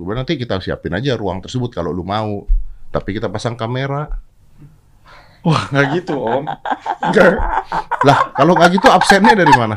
Gue 0.00 0.16
nanti 0.16 0.40
kita 0.40 0.56
siapin 0.64 0.96
aja 0.96 1.12
ruang 1.12 1.44
tersebut 1.44 1.68
kalau 1.76 1.92
lu 1.92 2.00
mau. 2.00 2.48
Tapi 2.88 3.20
kita 3.20 3.28
pasang 3.28 3.52
kamera. 3.52 4.08
Wah, 5.44 5.68
nggak 5.68 5.86
gitu, 6.00 6.16
Om. 6.16 6.48
Nggak. 7.12 7.32
Lah, 8.08 8.32
kalau 8.32 8.56
nggak 8.56 8.80
gitu 8.80 8.88
absennya 8.88 9.36
dari 9.36 9.52
mana? 9.52 9.76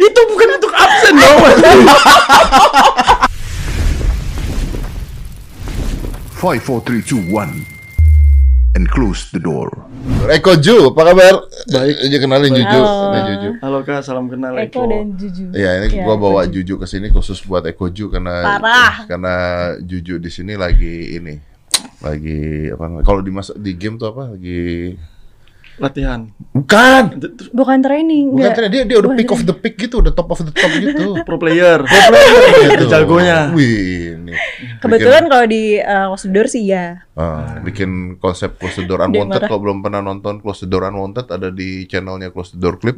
Itu 0.00 0.20
bukan 0.32 0.48
untuk 0.56 0.72
absen 0.72 1.14
dong. 1.20 1.40
Five, 6.36 6.64
four, 6.64 6.80
three, 6.80 7.04
two, 7.04 7.20
one, 7.28 7.64
and 8.76 8.84
close 8.92 9.32
the 9.32 9.40
door. 9.40 9.72
Eko 10.28 10.60
Ju, 10.60 10.92
apa 10.92 11.02
kabar? 11.08 11.34
Baik. 11.72 11.96
Aja 12.04 12.16
kenalin 12.20 12.52
Juju. 12.52 12.80
Halo. 12.84 13.08
Ini 13.08 13.20
Juju. 13.24 13.50
Halo 13.64 13.78
Kak, 13.80 14.04
salam 14.04 14.28
kenal 14.28 14.52
Eko 14.60 14.84
dan 14.84 15.16
Juju. 15.16 15.48
Iya, 15.56 15.70
ini 15.80 15.96
Ya, 15.96 16.04
gua 16.04 16.20
bawa 16.20 16.44
Eko 16.44 16.52
Juju 16.60 16.76
ke 16.76 16.84
sini 16.84 17.08
khusus 17.08 17.40
buat 17.40 17.64
Eko 17.64 17.88
Ju 17.88 18.12
karena 18.12 18.60
Parah. 18.60 19.08
karena 19.08 19.34
Juju 19.80 20.20
di 20.20 20.28
sini 20.28 20.54
lagi 20.60 21.16
ini 21.16 21.34
lagi 22.04 22.68
apa 22.68 22.82
namanya? 22.84 23.04
Kalau 23.08 23.20
di 23.24 23.32
masa 23.32 23.56
di 23.56 23.72
game 23.72 23.96
tuh 23.96 24.12
apa? 24.12 24.36
Lagi 24.36 24.92
latihan. 25.76 26.20
bukan. 26.50 27.02
Bukan 27.50 27.78
training, 27.80 28.30
Bukan 28.30 28.38
enggak. 28.38 28.52
ternyata 28.56 28.72
dia 28.72 28.82
dia 28.84 28.96
udah 28.96 29.10
Bukan 29.10 29.18
pick 29.18 29.30
of 29.30 29.42
the 29.42 29.54
pick 29.54 29.74
gitu, 29.76 30.00
udah 30.00 30.10
top 30.10 30.28
of 30.28 30.40
the 30.40 30.50
top 30.50 30.72
gitu. 30.72 31.16
Pro 31.26 31.36
player. 31.36 31.84
Gitu. 31.84 32.84
Jagonya. 32.86 33.52
Wih, 33.52 34.16
ini. 34.16 34.32
Kebetulan 34.78 35.26
kalau 35.26 35.44
di 35.44 35.76
uh, 35.76 36.08
Close 36.08 36.24
the 36.24 36.32
Door 36.32 36.46
sih 36.46 36.64
ya. 36.64 37.04
Ah, 37.12 37.60
bikin 37.60 37.90
konsep 38.16 38.56
Close 38.56 38.76
the 38.76 38.84
Door 38.84 39.04
Unwanted 39.04 39.42
kalau 39.42 39.60
belum 39.60 39.80
pernah 39.80 40.00
nonton 40.00 40.38
Close 40.38 40.62
the 40.62 40.68
Door 40.68 40.88
Unwanted 40.88 41.28
ada 41.28 41.48
di 41.48 41.84
channelnya 41.84 42.28
Close 42.28 42.52
the 42.52 42.60
Door 42.60 42.76
Clip 42.76 42.96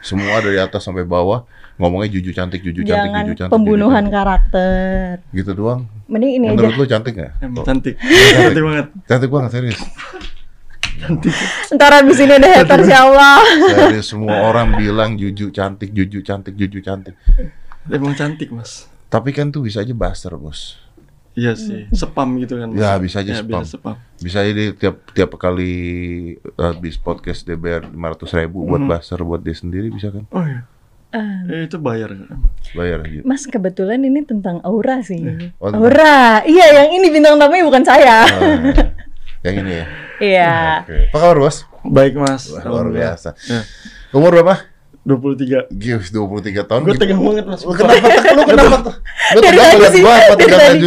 semua 0.00 0.36
dari 0.38 0.60
atas 0.60 0.84
sampai 0.84 1.00
bawah 1.02 1.48
ngomongnya 1.74 2.12
juju 2.12 2.30
cantik 2.30 2.60
juju 2.60 2.84
cantik 2.84 3.08
Jangan 3.08 3.24
juju 3.24 3.34
cantik 3.40 3.54
pembunuhan 3.56 4.04
juju 4.04 4.12
karakter. 4.12 5.16
cantik. 5.16 5.32
gitu 5.34 5.50
doang 5.54 5.80
Mending 6.04 6.32
ini 6.34 6.46
aja. 6.46 6.54
menurut 6.54 6.76
lu 6.76 6.84
cantik 6.84 7.12
nggak 7.16 7.32
Emang 7.40 7.64
cantik. 7.64 7.96
Cantik 7.96 8.62
banget. 8.62 8.86
cantik 9.08 9.30
banget 9.32 9.50
serius 9.50 9.80
Ntar 11.70 11.90
abis 11.96 12.18
ini 12.18 12.32
ada 12.34 12.48
haters 12.54 12.86
ya 12.86 13.02
Allah. 13.02 13.38
serius 13.68 14.06
semua 14.08 14.44
orang 14.44 14.74
bilang 14.74 15.14
juju 15.14 15.50
cantik 15.50 15.90
juju 15.90 16.20
cantik 16.20 16.54
juju 16.54 16.80
cantik 16.80 17.14
Emang 17.84 18.12
cantik, 18.12 18.48
Mas. 18.48 18.88
tapi 19.06 19.30
kan 19.30 19.48
tuh 19.48 19.60
bisa 19.60 19.78
aja 19.78 19.92
buster 19.92 20.32
bos 20.34 20.80
Iya 21.34 21.52
sih, 21.52 21.90
spam 21.90 22.38
gitu 22.38 22.56
kan. 22.56 22.70
Mas. 22.70 22.78
Ya, 22.78 22.94
bisa 22.96 23.18
aja 23.18 23.32
Ya, 23.32 23.38
spam. 23.40 23.60
Bisa 23.60 23.74
spam. 23.74 23.94
bisa 24.16 24.36
aja 24.38 24.50
dia 24.50 24.70
tiap 24.72 24.96
tiap 25.10 25.30
kali 25.34 25.74
habis 26.54 26.94
podcast 26.96 27.42
dia 27.42 27.54
bayar 27.54 27.84
500 27.84 27.98
ribu 28.38 28.62
buat 28.64 28.78
Mhm. 28.78 28.88
buster 28.88 29.18
buat 29.20 29.40
dia 29.40 29.52
sendiri 29.52 29.90
bisa 29.90 30.08
kan 30.08 30.24
Oh 30.30 30.42
iya. 30.42 30.62
Ah, 31.10 31.42
Eh, 31.44 31.66
itu 31.66 31.76
bayar. 31.76 32.10
bayar 32.72 33.02
aja 33.02 33.20
Mas 33.22 33.44
kebetulan 33.44 33.98
ini 34.00 34.22
tentang 34.22 34.58
aura 34.60 34.98
sih. 35.00 35.22
Oh, 35.58 35.68
tentang- 35.68 35.82
Aura. 35.84 36.42
Iya, 36.44 36.66
yang 36.76 36.90
ini 36.92 37.06
bintang 37.08 37.34
tamunya 37.36 37.62
bukan 37.62 37.82
saya. 37.82 38.24
Ah, 38.24 38.26
yang 39.44 39.56
ini 39.60 39.72
ya 39.84 39.86
Iya. 40.22 40.54
Oke. 40.86 41.10
Apa 41.10 41.16
kabar 41.18 41.36
bos? 41.42 41.56
Baik, 41.82 42.14
Mas. 42.16 42.46
Wah, 42.54 42.62
luar 42.70 42.86
biasa. 42.86 43.34
Ya. 43.50 43.66
Umur 44.14 44.30
berapa? 44.30 44.62
23. 45.04 45.68
Gius 45.74 46.08
23 46.14 46.64
tahun. 46.64 46.80
Gue 46.86 46.96
tegang 46.96 47.20
banget, 47.20 47.44
Mas. 47.44 47.60
Lu 47.66 47.74
kenapa? 47.74 48.06
Lu 48.08 48.42
kenapa? 48.46 48.90
Lu 49.34 49.38
Dari 49.42 49.52
tegang 49.52 49.66
tadi 49.68 49.76
ngeliat 49.76 49.92
sih, 49.92 50.02
gua 50.06 50.14
apa 50.16 50.34
tegang 50.38 50.60
tadi. 50.62 50.80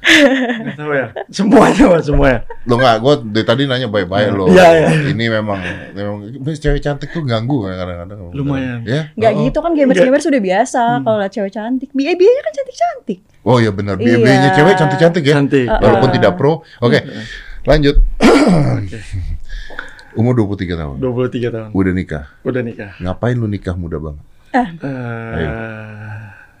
Nggak 0.00 0.76
tahu 0.80 0.92
ya. 0.96 1.06
Semuanya, 1.28 1.84
Mas, 1.92 2.04
semuanya. 2.08 2.40
Lu 2.64 2.74
enggak, 2.76 2.96
gua 2.98 3.14
dari 3.20 3.44
tadi 3.44 3.62
nanya 3.68 3.86
baik-baik 3.86 4.32
lo. 4.32 4.48
Iya, 4.48 4.66
iya. 4.72 4.88
Ini 5.12 5.24
memang 5.28 5.60
memang 5.92 6.16
cewek 6.42 6.80
cantik 6.80 7.12
tuh 7.12 7.20
ganggu 7.22 7.68
ya 7.68 7.76
kadang-kadang. 7.76 8.18
Lumayan. 8.32 8.80
Ya? 8.88 9.12
Nggak 9.12 9.32
Oh. 9.32 9.40
gitu 9.44 9.58
kan 9.60 9.72
gamers-gamers 9.76 10.24
sudah 10.24 10.40
biasa 10.40 10.80
kalau 11.04 11.16
lihat 11.20 11.32
cewek 11.32 11.52
cantik. 11.52 11.90
BA-BA 11.92 12.32
kan 12.40 12.52
cantik-cantik. 12.54 13.18
Oh 13.44 13.56
iya 13.56 13.70
benar. 13.70 14.00
Iya. 14.00 14.16
BB-nya 14.16 14.48
cewek 14.56 14.74
cantik-cantik 14.76 15.22
ya. 15.22 15.34
Cantik. 15.36 15.68
Walaupun 15.68 16.08
Uh-uh. 16.08 16.16
tidak 16.16 16.32
pro. 16.36 16.52
Oke. 16.80 16.98
Lanjut. 17.64 17.96
Umur 20.16 20.34
23 20.34 20.74
tahun. 20.74 20.96
23 20.98 21.54
tahun. 21.54 21.68
Udah 21.70 21.92
nikah. 21.94 22.24
Udah 22.42 22.62
nikah. 22.64 22.92
Ngapain 22.98 23.36
lu 23.36 23.46
nikah 23.46 23.76
muda 23.78 24.00
banget? 24.00 24.24
Eh, 24.50 25.48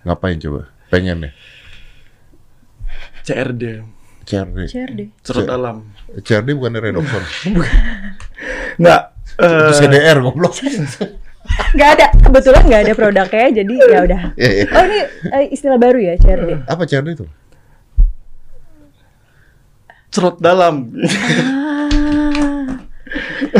Ngapain 0.06 0.38
coba? 0.38 0.70
Pengen 0.88 1.26
ya? 1.26 1.30
CRD. 3.22 3.64
CRD. 4.22 4.58
CRD. 4.66 5.00
Cerut 5.20 5.44
C- 5.44 5.50
alam. 5.50 5.76
CRD 6.16 6.48
bukan 6.52 6.72
redoxon. 6.76 7.22
Enggak. 8.76 9.02
Itu 9.34 9.72
CDR 9.74 10.18
goblok. 10.20 10.54
Nggak 11.74 11.88
ada. 11.96 12.06
Kebetulan 12.20 12.62
nggak 12.62 12.82
ada 12.84 12.94
produknya 12.94 13.46
jadi 13.50 13.74
ya 13.74 13.98
udah. 14.04 14.20
Iya, 14.36 14.50
iya. 14.52 14.64
Oh 14.70 14.82
ini 14.84 14.98
eh, 15.26 15.44
istilah 15.50 15.76
baru 15.76 15.98
ya 15.98 16.14
CRD. 16.14 16.50
Apa 16.64 16.82
CRD 16.84 17.08
itu? 17.14 17.26
cerut 20.10 20.38
dalam. 20.38 20.90
Ah, 21.46 22.82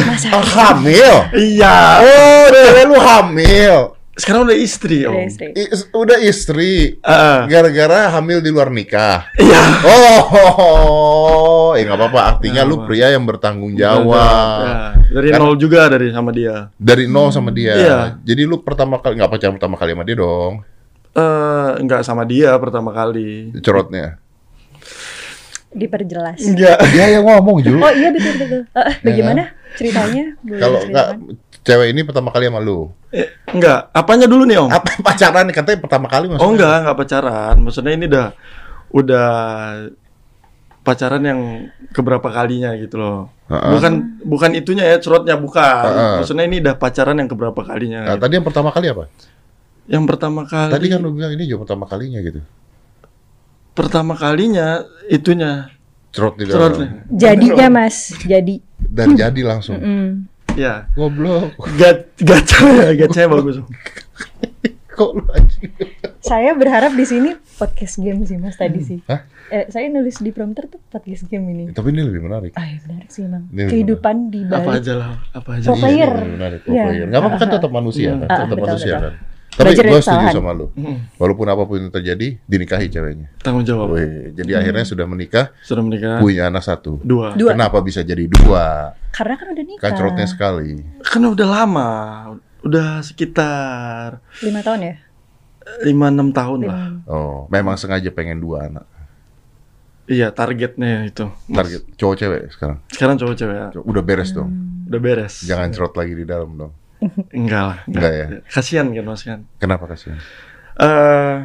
Mas 0.03 0.22
Oh, 0.28 0.42
hamil. 0.42 1.15
iya. 1.32 2.03
Oh, 2.03 2.44
cewek 2.50 2.84
lu 2.87 2.98
hamil. 2.98 3.94
Sekarang 4.10 4.43
udah 4.43 4.54
istri, 4.54 5.06
Udah 5.06 5.16
Om. 5.16 5.26
istri. 5.26 5.47
I- 5.54 5.71
udah 5.93 6.19
istri. 6.21 6.72
Eh, 6.98 7.41
Gara-gara 7.47 8.10
hamil 8.10 8.38
di 8.38 8.50
luar 8.50 8.69
nikah. 8.69 9.31
Iya. 9.37 9.62
Oh, 9.87 11.72
eh 11.72 11.82
nggak 11.82 11.97
apa-apa. 11.97 12.21
Artinya 12.37 12.60
Nggak 12.60 12.69
lu 12.69 12.76
apa. 12.76 12.84
pria 12.84 13.06
yang 13.09 13.25
bertanggung 13.25 13.72
Ya, 13.72 13.94
jawab. 13.94 14.98
dari 15.09 15.28
Kan- 15.31 15.41
nol 15.41 15.54
juga 15.56 15.87
dari 15.87 16.10
sama 16.10 16.31
dia. 16.31 16.69
Dari 16.75 17.04
nol 17.06 17.31
sama 17.31 17.50
dia. 17.50 17.72
Iya. 17.72 17.98
Jadi 18.21 18.43
lu 18.44 18.60
pertama 18.60 18.98
kali 18.98 19.16
nggak 19.16 19.31
pacaran 19.31 19.54
pertama 19.56 19.75
kali 19.75 19.91
sama 19.94 20.04
dia 20.04 20.16
dong. 20.16 20.54
Eh, 21.10 21.71
enggak 21.78 22.03
sama 22.03 22.22
dia 22.22 22.50
pertama 22.56 22.91
kali. 22.91 23.54
Cerotnya. 23.59 24.19
Diperjelas. 25.71 26.38
Enggak. 26.41 26.82
Dia 26.91 27.15
yang 27.15 27.25
ngomong 27.25 27.62
Ju. 27.62 27.78
Oh 27.78 27.92
iya 27.92 28.10
betul 28.10 28.34
betul. 28.37 28.60
Eh, 28.66 28.81
eh, 28.81 28.94
bagaimana 29.00 29.42
ceritanya? 29.72 30.25
Boleh 30.42 30.59
Kalau 30.59 30.78
nggak 30.82 31.06
diceritakan? 31.15 31.48
Cewek 31.65 31.93
ini 31.93 32.00
pertama 32.06 32.32
kali 32.32 32.48
sama 32.48 32.60
lu. 32.62 32.88
Eh, 33.12 33.28
enggak. 33.53 33.91
Apanya 33.93 34.26
dulu 34.31 34.47
nih, 34.48 34.59
Om? 34.62 34.71
Apa 34.71 34.91
pacaran 35.03 35.44
nih 35.50 35.54
katanya 35.54 35.78
pertama 35.82 36.06
kali 36.09 36.25
maksudnya? 36.31 36.47
Oh, 36.47 36.53
enggak, 36.54 36.75
enggak 36.87 36.97
pacaran. 36.97 37.54
Maksudnya 37.60 37.93
ini 37.94 38.04
udah 38.09 38.26
udah 38.91 39.31
pacaran 40.81 41.22
yang 41.22 41.41
keberapa 41.93 42.28
kalinya 42.32 42.72
gitu 42.81 42.97
loh. 42.97 43.19
Heeh. 43.53 43.71
Bukan 43.76 43.93
bukan 44.25 44.50
itunya 44.56 44.84
ya, 44.88 44.97
cerotnya 45.03 45.37
bukan. 45.37 45.84
Heeh. 45.91 46.15
Maksudnya 46.25 46.44
ini 46.48 46.56
udah 46.65 46.75
pacaran 46.81 47.16
yang 47.21 47.28
keberapa 47.28 47.60
kalinya. 47.60 48.00
Nah, 48.09 48.16
gitu. 48.16 48.22
tadi 48.25 48.32
yang 48.41 48.47
pertama 48.47 48.69
kali 48.72 48.87
apa? 48.88 49.04
Yang 49.91 50.04
pertama 50.06 50.41
kali 50.47 50.71
Tadi 50.71 50.87
kan 50.87 50.98
lu 51.03 51.10
bilang 51.10 51.34
ini 51.34 51.44
juga 51.50 51.66
pertama 51.66 51.84
kalinya 51.91 52.21
gitu. 52.22 52.41
pertama 53.71 54.12
kalinya 54.19 54.82
itunya 55.09 55.71
Cerot 56.10 56.34
di 56.37 56.44
cerotnya. 56.47 57.06
dalam. 57.06 57.06
Jadinya 57.15 57.66
mas, 57.71 58.12
jadi. 58.27 58.59
Dan 58.82 59.15
jadi 59.15 59.41
langsung. 59.47 59.78
Mm. 59.78 60.29
Ya. 60.60 60.75
Goblok. 60.93 61.56
Gat 61.75 62.12
gacha 62.21 62.69
ya, 62.69 62.93
gacha 62.94 63.25
bagus. 63.26 63.56
Kok 64.91 65.10
lu 65.16 65.25
anjing? 65.32 65.72
Saya 66.21 66.53
berharap 66.53 66.93
di 66.93 67.03
sini 67.03 67.31
podcast 67.56 67.97
game 67.97 68.21
sih 68.22 68.37
mas 68.37 68.53
tadi 68.54 68.81
sih. 68.81 68.98
Hah? 69.09 69.25
Eh, 69.48 69.65
saya 69.66 69.88
nulis 69.88 70.21
di 70.21 70.28
prompter 70.28 70.69
tuh 70.69 70.76
podcast 70.84 71.25
game 71.25 71.48
ini. 71.48 71.65
Tapi 71.72 71.88
ini 71.88 72.04
lebih 72.04 72.21
menarik. 72.21 72.53
Ah 72.53 72.69
ya 72.69 72.76
benar 72.84 73.09
sih 73.09 73.25
emang. 73.25 73.48
Ini 73.48 73.66
Kehidupan 73.66 74.16
di 74.28 74.44
Apa 74.44 74.60
balik. 74.60 74.78
aja 74.78 74.93
lah, 74.94 75.10
apa 75.32 75.50
aja. 75.56 75.66
Pro 75.66 75.75
Iya, 75.75 75.81
player. 75.81 76.10
lebih 76.12 76.34
menarik. 76.37 76.59
Pro 76.60 76.71
Iya. 76.71 76.84
player. 76.84 77.06
Nggak 77.09 77.21
apa-apa 77.25 77.38
kan 77.38 77.48
tetap 77.50 77.71
manusia 77.72 78.03
Iya. 78.04 78.12
kan? 78.12 78.21
Ah, 78.21 78.37
Tetap 78.37 78.44
betul, 78.53 78.66
manusia 78.69 78.92
betul. 78.92 79.00
kan? 79.00 79.15
Tapi 79.50 79.74
gue 79.74 80.00
setuju 80.00 80.26
sama 80.30 80.54
lu. 80.54 80.70
Walaupun 81.18 81.46
apa 81.50 81.62
pun 81.66 81.76
yang 81.82 81.92
terjadi, 81.92 82.38
dinikahi 82.46 82.86
ceweknya. 82.86 83.28
Tanggung 83.42 83.66
jawab. 83.66 83.92
Wih, 83.98 84.30
jadi 84.32 84.62
akhirnya 84.62 84.84
sudah 84.86 85.04
menikah, 85.10 85.50
Sudah 85.66 85.82
menikah. 85.82 86.22
punya 86.22 86.46
anak 86.48 86.62
satu. 86.62 87.02
Dua. 87.02 87.34
Dua. 87.34 87.52
Kenapa 87.52 87.82
bisa 87.82 88.00
jadi 88.00 88.24
dua? 88.30 88.94
Karena 89.10 89.34
kan 89.34 89.46
udah 89.50 89.64
nikah. 89.66 89.82
Kan 89.82 89.90
cerotnya 89.98 90.26
sekali. 90.30 90.78
Kan 91.02 91.22
udah 91.26 91.48
lama. 91.50 91.90
Udah 92.60 93.00
sekitar 93.00 94.20
Lima 94.44 94.60
tahun 94.60 94.80
ya? 94.84 94.94
5-6 95.80 96.36
tahun 96.36 96.58
lah. 96.68 96.80
Lima. 96.92 97.08
Oh, 97.08 97.48
memang 97.48 97.76
sengaja 97.80 98.10
pengen 98.12 98.40
dua 98.40 98.68
anak. 98.68 98.84
Iya, 100.10 100.34
targetnya 100.34 101.06
itu. 101.06 101.30
Mas. 101.46 101.56
Target 101.62 101.82
cowok 101.94 102.14
cewek 102.18 102.42
sekarang. 102.50 102.78
Sekarang 102.91 103.16
cowok 103.16 103.34
cewek 103.38 103.56
ya. 103.56 103.66
Udah 103.78 104.03
beres 104.03 104.34
dong. 104.34 104.50
Udah 104.91 105.00
beres. 105.00 105.46
Jangan 105.46 105.70
cerot 105.70 105.94
lagi 105.94 106.18
di 106.18 106.24
dalam 106.26 106.50
dong. 106.58 106.72
Enggak 107.32 107.62
lah. 107.64 107.78
Enggak 107.88 108.12
ya? 108.12 108.26
Kasihan 108.48 108.86
kan 108.92 109.04
Mas 109.04 109.22
kan. 109.24 109.41
Kenapa 109.58 109.84
kasihan? 109.88 110.18
eh 110.80 111.36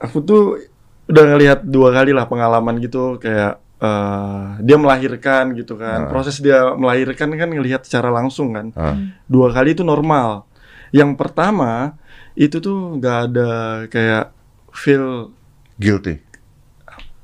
aku 0.00 0.24
tuh 0.24 0.56
udah 1.04 1.24
ngelihat 1.36 1.60
dua 1.68 1.92
kali 1.92 2.16
lah 2.16 2.24
pengalaman 2.24 2.80
gitu 2.80 3.20
kayak 3.20 3.60
eh 3.82 4.44
dia 4.62 4.76
melahirkan 4.78 5.52
gitu 5.58 5.74
kan. 5.76 6.06
Ah. 6.06 6.08
Proses 6.08 6.38
dia 6.38 6.72
melahirkan 6.72 7.34
kan 7.34 7.50
ngelihat 7.50 7.82
secara 7.84 8.08
langsung 8.08 8.54
kan. 8.54 8.70
Ah, 8.78 8.94
Dua 9.26 9.50
kali 9.50 9.74
itu 9.74 9.82
normal. 9.82 10.46
Yang 10.94 11.16
pertama 11.18 11.96
itu 12.32 12.60
tuh 12.62 12.96
nggak 12.96 13.18
ada 13.28 13.50
kayak 13.92 14.32
feel 14.72 15.32
guilty, 15.76 16.20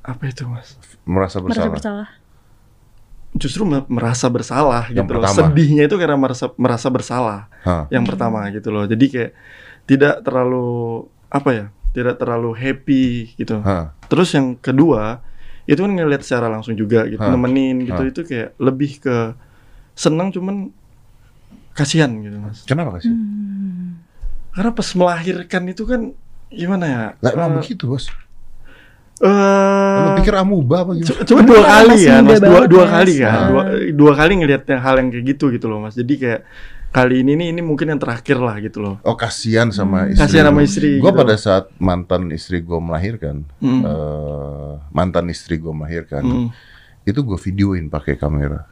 apa 0.05 0.21
itu 0.25 0.45
Mas? 0.45 0.77
merasa 1.05 1.41
Merasa 1.41 1.65
bersalah. 1.69 2.07
Justru 3.29 3.61
me- 3.61 3.85
merasa 3.87 4.25
bersalah 4.25 4.89
Yang 4.89 5.05
gitu 5.05 5.11
loh. 5.13 5.21
pertama. 5.21 5.37
Sedihnya 5.53 5.83
itu 5.85 5.95
karena 6.01 6.17
merasa 6.17 6.45
merasa 6.57 6.87
bersalah. 6.89 7.39
Hah. 7.61 7.85
Yang 7.89 8.03
pertama 8.09 8.39
gitu 8.49 8.69
loh. 8.69 8.85
Jadi 8.85 9.05
kayak 9.07 9.31
tidak 9.85 10.21
terlalu 10.21 10.67
apa 11.29 11.49
ya? 11.51 11.65
tidak 11.89 12.21
terlalu 12.21 12.53
happy 12.53 13.33
gitu. 13.33 13.65
Hah. 13.65 13.97
Terus 14.05 14.29
yang 14.31 14.53
kedua 14.55 15.25
itu 15.65 15.77
kan 15.77 15.89
ngeliat 15.89 16.21
secara 16.21 16.45
langsung 16.45 16.73
juga 16.73 17.05
gitu, 17.05 17.17
Hah. 17.17 17.33
nemenin 17.33 17.81
gitu 17.81 17.97
Hah. 17.97 18.09
itu 18.09 18.21
kayak 18.21 18.53
lebih 18.57 19.01
ke 19.01 19.33
seneng 19.93 20.29
cuman 20.29 20.69
kasihan 21.73 22.13
gitu 22.21 22.37
mas. 22.37 22.61
Kenapa 22.65 22.97
kasih? 22.97 23.09
Karena 24.49 24.71
pas 24.71 24.89
melahirkan 24.93 25.63
itu 25.65 25.83
kan 25.85 26.01
gimana 26.49 26.85
ya? 26.85 27.01
Lah 27.21 27.31
Eh, 27.33 27.49
begitu 27.57 27.85
bos. 27.85 28.09
Eh, 29.21 29.99
Lu 29.99 30.09
pikir 30.17 30.33
amuba 30.33 30.75
apa 30.81 30.91
gitu? 30.95 31.11
cu- 31.11 31.23
cuma 31.25 31.41
dua 31.41 31.61
kali 31.61 31.95
muda 31.99 32.15
mas 32.21 32.39
dua 32.39 32.59
dua 32.65 32.83
Mas. 32.83 32.91
kali 32.93 33.13
kan, 33.17 33.29
Ah. 33.29 33.47
dua, 33.47 33.63
dua 33.91 34.11
kali 34.13 34.33
ngelihat 34.37 34.63
yang 34.65 34.81
hal 34.81 34.95
yang 34.97 35.07
kayak 35.09 35.25
gitu 35.29 35.45
gitu 35.49 35.65
loh 35.65 35.79
mas. 35.79 35.93
Jadi 35.93 36.13
kayak 36.15 36.41
kali 36.89 37.21
ini 37.21 37.31
nih 37.35 37.47
ini 37.51 37.61
mungkin 37.61 37.85
yang 37.87 37.97
terakhir 37.97 38.37
lah 38.37 38.55
gitu 38.57 38.79
loh. 38.79 38.95
Oh 39.01 39.13
kasihan 39.13 39.69
sama 39.69 40.07
istri. 40.07 40.19
Kasihan 40.19 40.45
sama 40.47 40.61
istri. 40.61 40.89
Gue 40.97 41.07
gitu. 41.07 41.19
pada 41.19 41.35
saat 41.35 41.69
mantan 41.77 42.31
istri 42.31 42.59
gue 42.59 42.79
melahirkan, 42.79 43.45
Hmm. 43.57 43.81
eh, 43.83 44.71
mantan 44.89 45.27
istri 45.27 45.55
gue 45.55 45.69
melahirkan, 45.69 46.23
Hmm. 46.23 46.47
itu 47.03 47.19
gue 47.19 47.37
videoin 47.39 47.87
pakai 47.87 48.15
kamera. 48.15 48.65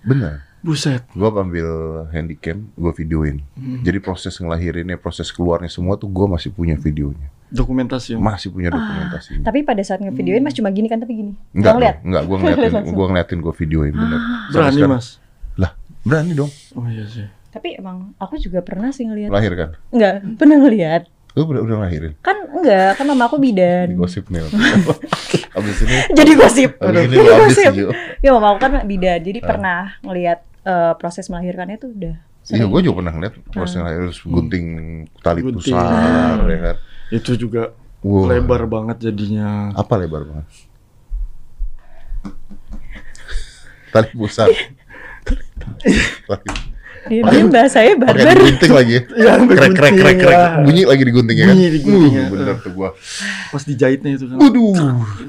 Bener. 0.00 0.46
Buset. 0.60 1.04
Gue 1.10 1.28
ambil 1.28 1.68
handycam, 2.08 2.72
gue 2.72 2.92
videoin. 2.94 3.44
Hmm. 3.52 3.80
Jadi 3.80 3.98
proses 3.98 4.32
ngelahirinnya, 4.34 4.96
proses 4.96 5.28
keluarnya 5.28 5.68
semua 5.68 5.94
tuh 5.94 6.06
gue 6.06 6.24
masih 6.26 6.48
punya 6.50 6.72
videonya, 6.74 7.28
Dokumentasi. 7.54 8.10
Mas. 8.14 8.22
masih 8.36 8.48
punya 8.50 8.68
dokumentasinya. 8.68 9.42
Tapi 9.42 9.62
pada 9.62 9.80
saat 9.80 9.98
ngevideoin 9.98 10.42
Mas 10.42 10.52
cuma 10.52 10.68
gini 10.68 10.86
kan 10.86 10.98
tapi 10.98 11.14
gini. 11.14 11.32
Enggak, 11.52 11.72
Nggak 11.72 11.94
dong, 11.94 12.04
enggak, 12.04 12.22
gue 12.22 12.36
ngeliatin, 12.36 12.72
gue 12.98 13.06
ngeliatin 13.06 13.38
gue 13.40 13.54
videoin 13.56 13.92
bener. 13.92 14.18
Sampai 14.18 14.50
Berani 14.52 14.74
sekarang- 14.76 14.92
mas. 14.92 15.06
Lah, 15.54 15.70
berani 16.02 16.32
dong 16.34 16.50
Oh 16.72 16.84
iya 16.84 17.04
sih. 17.04 17.26
Tapi 17.48 17.78
emang 17.78 18.12
aku 18.16 18.34
juga 18.36 18.58
pernah 18.60 18.90
sih 18.90 19.04
ngeliat. 19.04 19.30
melahirkan. 19.30 19.78
Enggak, 19.88 20.14
pernah 20.34 20.56
ngeliat. 20.58 21.02
Lu 21.32 21.42
udah, 21.44 21.62
udah 21.62 21.76
ngelahirin? 21.80 22.12
Kan 22.20 22.36
enggak, 22.48 22.90
kan 22.94 23.04
mama 23.04 23.24
aku 23.24 23.38
bidan. 23.38 23.86
Di 23.86 23.96
gosip 23.96 24.26
nih. 24.26 24.42
Abis 25.56 25.76
ini, 25.80 25.96
Jadi 26.12 26.32
gosip. 26.34 26.70
abis 26.76 26.98
ini 27.00 27.10
Jadi 27.12 27.28
habis 27.28 27.54
gosip. 27.54 27.72
Ya 28.18 28.30
mama 28.30 28.50
aku 28.50 28.58
kan 28.60 28.82
bidan, 28.84 29.18
jadi 29.20 29.38
Ah. 29.38 29.46
pernah 29.46 29.80
ngeliat 30.00 30.38
eh, 30.60 30.92
proses 30.94 31.26
melahirkannya 31.26 31.76
tuh 31.76 31.90
udah 31.90 32.16
Iya, 32.46 32.64
gue 32.66 32.80
juga 32.82 33.00
pernah 33.00 33.12
ngeliat 33.14 33.34
proses 33.48 33.74
ngelahirin 33.74 34.04
terus 34.06 34.20
gunting 34.22 34.66
tali 35.18 35.40
Gunting. 35.40 35.72
pusar, 35.72 36.38
ya 36.44 36.58
kan. 36.62 36.76
Itu 37.14 37.38
juga 37.38 37.70
Wah. 38.00 38.26
lebar 38.28 38.66
banget 38.66 38.96
jadinya. 39.04 39.70
Apa 39.72 39.94
lebar 39.96 40.26
banget? 40.26 40.46
Tali 43.90 44.10
pusar. 44.12 44.50
Dia 47.04 47.20
dia 47.20 47.44
bahasanya 47.46 47.94
Pakai 47.94 48.16
barbar. 48.16 48.34
digunting 48.34 48.72
lagi 48.72 48.92
ya. 48.92 49.02
Iya, 49.14 49.32
Krek 49.36 49.46
krek 49.46 49.72
krek 49.76 49.92
gunting, 49.92 50.18
krek. 50.18 50.34
ya. 50.34 50.44
Bunyi 50.58 50.82
lagi 50.82 51.02
digunting 51.04 51.36
ya 51.36 51.44
kan? 51.44 51.54
Bunyi 51.54 51.68
digunting, 51.70 52.12
Uh, 52.16 52.26
bener 52.32 52.56
tuh 52.58 52.72
gua. 52.72 52.90
Pas 53.52 53.62
dijahitnya 53.62 54.10
itu 54.10 54.24
kan. 54.26 54.36
Waduh. 54.40 54.72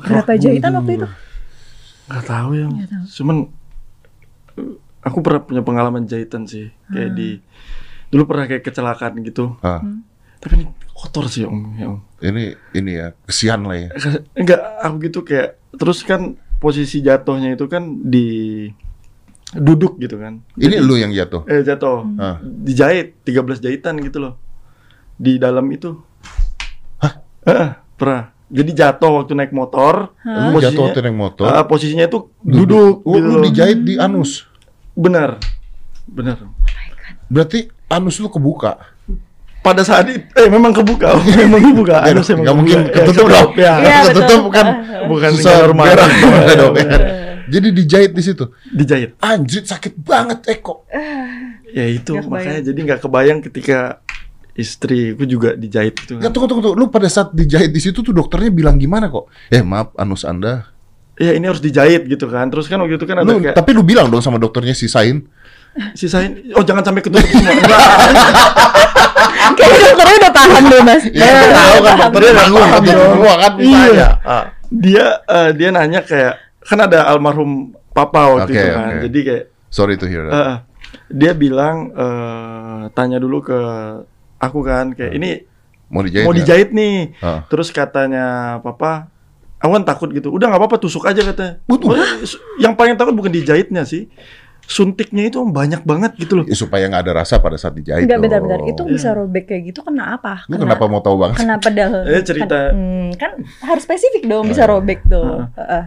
Berapa 0.01 0.31
jahitan 0.35 0.71
waktu 0.73 0.91
itu? 0.95 1.07
Gak 2.07 2.23
tahu 2.23 2.49
ya. 2.55 2.65
Cuman 3.11 3.35
eh, 4.55 4.71
aku 5.03 5.17
pernah 5.19 5.41
punya 5.43 5.61
pengalaman 5.61 6.03
jahitan 6.05 6.47
sih. 6.47 6.71
Kayak 6.87 7.09
Hmm. 7.11 7.17
di 7.19 7.29
dulu 8.07 8.23
pernah 8.25 8.45
kayak 8.47 8.63
kecelakaan 8.63 9.19
gitu. 9.21 9.59
Ah, 9.59 9.83
Tapi 10.39 10.53
ini 10.55 10.65
kotor 10.95 11.27
sih 11.27 11.43
om. 11.43 11.75
Ya, 11.75 11.91
om. 11.91 11.99
ini 12.23 12.55
ini 12.71 12.91
ya 12.95 13.11
kesian 13.27 13.67
lah 13.67 13.75
ya. 13.75 13.89
Enggak, 14.31 14.61
aku 14.79 14.95
gitu 15.03 15.19
kayak 15.27 15.59
terus 15.75 16.01
kan 16.07 16.39
posisi 16.57 17.03
jatuhnya 17.03 17.59
itu 17.59 17.67
kan 17.67 17.83
di 18.01 18.27
duduk 19.51 19.99
gitu 19.99 20.15
kan. 20.17 20.39
Ini 20.55 20.79
lu 20.79 20.95
yang 20.95 21.11
jatuh. 21.11 21.43
Eh 21.45 21.61
jatuh. 21.61 22.07
Ah. 22.15 22.39
Dijahit 22.41 23.19
13 23.27 23.59
jahitan 23.59 23.99
gitu 23.99 24.23
loh. 24.23 24.33
Di 25.19 25.35
dalam 25.35 25.67
itu. 25.69 25.99
Hah? 26.99 27.83
pernah. 27.95 28.31
Jadi 28.45 28.71
jatuh 28.71 29.21
waktu 29.21 29.33
naik 29.35 29.51
motor. 29.51 30.15
Lu 30.23 30.57
jatuh 30.63 30.89
waktu 30.89 31.01
naik 31.03 31.17
motor. 31.17 31.45
ah, 31.49 31.67
posisinya 31.67 32.07
itu 32.07 32.29
duduk, 32.39 33.03
Oh, 33.03 33.13
gitu 33.17 33.25
lu 33.25 33.35
loh. 33.39 33.43
dijahit 33.43 33.83
di 33.83 33.99
anus. 33.99 34.47
Benar. 34.95 35.41
Benar. 36.07 36.45
Berarti 37.27 37.67
anus 37.89 38.21
lu 38.21 38.29
kebuka. 38.31 38.94
Pada 39.65 39.81
saat 39.81 40.05
itu 40.05 40.21
eh 40.31 40.45
memang 40.45 40.69
kebuka, 40.71 41.17
memang 41.41 41.57
kebuka. 41.63 41.95
Ya, 41.99 42.13
Anus 42.13 42.29
emang 42.29 42.45
nggak 42.45 42.55
mungkin 42.55 42.79
kebuka. 42.85 42.97
ketutup 43.01 43.25
Ya, 43.25 43.33
dong. 43.33 43.49
Ya, 43.57 43.73
Iya, 43.75 43.97
ketutup 44.05 44.43
kan 44.49 44.67
bukan 45.05 45.29
susah 45.33 45.53
rumah. 45.65 45.83
berak 45.89 46.09
dong. 46.53 46.73
ya. 46.77 46.97
Jadi 47.45 47.67
dijahit 47.73 48.11
di 48.11 48.21
situ. 48.21 48.45
dijahit. 48.67 49.17
Anjir 49.19 49.61
sakit 49.61 49.97
banget 49.97 50.45
Eko. 50.47 50.85
Ya 51.67 51.85
itu 51.85 52.13
Nggak 52.13 52.23
kebayang. 52.23 52.29
makanya 52.31 52.61
jadi 52.63 52.79
nggak 52.81 52.99
kebayang 53.01 53.39
ketika 53.41 53.77
istriku 54.55 55.25
juga 55.25 55.53
dijahit 55.53 55.93
gitu. 55.99 56.17
Ya 56.17 56.29
tunggu 56.29 56.47
tunggu 56.47 56.61
tunggu. 56.63 56.75
Lu 56.75 56.87
pada 56.87 57.05
saat 57.05 57.29
dijahit 57.31 57.69
di 57.69 57.77
situ 57.77 57.99
tuh 57.99 58.11
dokternya 58.11 58.49
bilang 58.49 58.77
gimana 58.77 59.09
kok? 59.09 59.27
Eh 59.49 59.59
maaf 59.59 59.91
anus 59.95 60.23
anda. 60.23 60.69
Ya 61.15 61.31
ini 61.31 61.43
harus 61.43 61.59
dijahit 61.59 62.05
gitu 62.05 62.25
kan. 62.25 62.47
Terus 62.47 62.65
kan 62.65 62.77
waktu 62.77 62.95
itu 62.95 63.05
kan 63.05 63.17
ada 63.17 63.27
Lu, 63.27 63.37
kayak 63.39 63.53
tapi 63.53 63.71
lu 63.71 63.81
bilang 63.81 64.07
dong 64.07 64.21
sama 64.21 64.35
dokternya 64.35 64.73
sisain. 64.73 65.25
sisain. 65.91 66.49
Oh 66.55 66.63
jangan 66.63 66.81
sampai 66.81 67.01
ketutup 67.01 67.27
semua. 67.27 67.51
Kayaknya 69.65 69.81
dokternya 69.87 70.17
udah 70.17 70.33
paham 70.33 70.63
deh 70.65 70.81
mas. 70.81 71.03
Ya, 71.07 71.29
tahu 71.49 71.77
kan 71.81 71.95
dokternya 71.99 72.33
paham 72.33 72.51
ketutup 72.53 72.85
dong. 72.95 73.11
semua 73.11 73.33
kan 73.35 73.51
Iya. 73.51 73.61
misalnya. 73.61 74.09
Ah. 74.23 74.43
dia 74.67 75.05
eh, 75.23 75.49
dia 75.51 75.69
nanya 75.69 76.01
kayak 76.01 76.33
kan 76.61 76.79
ada 76.79 77.05
almarhum 77.05 77.51
papa 77.91 78.21
waktu 78.31 78.49
Oke, 78.49 78.55
itu 78.55 78.67
kan. 78.67 78.81
oke. 78.81 78.97
Jadi 79.03 79.19
kayak 79.21 79.43
Sorry 79.67 79.95
to 79.95 80.05
hear 80.05 80.23
that. 80.23 80.33
eh, 80.33 80.55
dia 81.11 81.31
bilang 81.33 81.75
eh, 81.91 82.81
tanya 82.91 83.17
dulu 83.17 83.41
ke 83.41 83.59
aku 84.37 84.59
kan 84.61 84.91
kayak 84.91 85.13
ini 85.13 85.45
mau 85.87 86.01
dijahit? 86.01 86.25
mau 86.25 86.33
dijahit 86.33 86.69
nih. 86.71 87.13
Ah. 87.19 87.45
Terus 87.45 87.69
katanya 87.69 88.25
papa, 88.59 89.07
aku 89.55 89.71
kan 89.71 89.83
takut 89.83 90.09
gitu. 90.09 90.29
Udah 90.29 90.47
nggak 90.47 90.59
apa-apa 90.59 90.77
tusuk 90.77 91.05
aja 91.05 91.21
katanya. 91.23 91.61
Betul. 91.63 92.01
Yang 92.57 92.73
paling 92.73 92.95
takut 92.95 93.13
bukan 93.13 93.31
dijahitnya 93.31 93.83
sih, 93.83 94.09
suntiknya 94.65 95.29
itu 95.29 95.37
banyak 95.45 95.85
banget 95.85 96.17
gitu 96.17 96.41
loh. 96.41 96.45
Ya, 96.49 96.57
supaya 96.57 96.89
nggak 96.89 97.03
ada 97.05 97.13
rasa 97.21 97.37
pada 97.37 97.55
saat 97.55 97.77
dijahit. 97.77 98.05
Enggak 98.05 98.17
dong. 98.17 98.23
bentar-bentar, 98.25 98.59
itu 98.65 98.81
Iya. 98.81 98.91
bisa 98.91 99.09
robek 99.13 99.43
kayak 99.45 99.61
gitu 99.71 99.79
kena 99.85 100.17
apa? 100.17 100.41
Lu 100.49 100.57
kenapa 100.57 100.83
mau 100.89 101.01
tahu 101.01 101.15
banget? 101.21 101.37
Kena 101.41 101.55
pedal. 101.61 101.91
Eh, 102.09 102.21
cerita. 102.25 102.73
Kan, 102.73 102.75
hmm, 102.75 103.09
kan 103.15 103.31
harus 103.65 103.83
spesifik 103.85 104.25
dong 104.25 104.49
bisa 104.49 104.65
robek 104.65 105.05
tuh. 105.05 105.45
Heeh. 105.53 105.83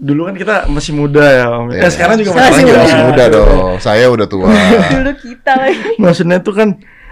Dulu 0.00 0.32
kan 0.32 0.34
kita 0.34 0.56
masih 0.72 0.92
muda 0.96 1.24
ya, 1.28 1.46
Om. 1.52 1.76
Iya. 1.76 1.82
Eh, 1.84 1.90
sekarang 1.92 2.16
juga 2.16 2.30
Sekarang 2.32 2.50
masih 2.50 2.64
masih 2.64 2.72
muda. 2.72 2.80
Masih 2.82 3.00
muda 3.04 3.24
dong. 3.28 3.74
Saya 3.78 4.04
udah 4.08 4.26
tua. 4.26 4.48
Dulu 4.96 5.12
kita 5.14 5.52
lagi. 5.54 5.90
Maksudnya 6.00 6.38
tuh 6.40 6.54
kan 6.56 6.68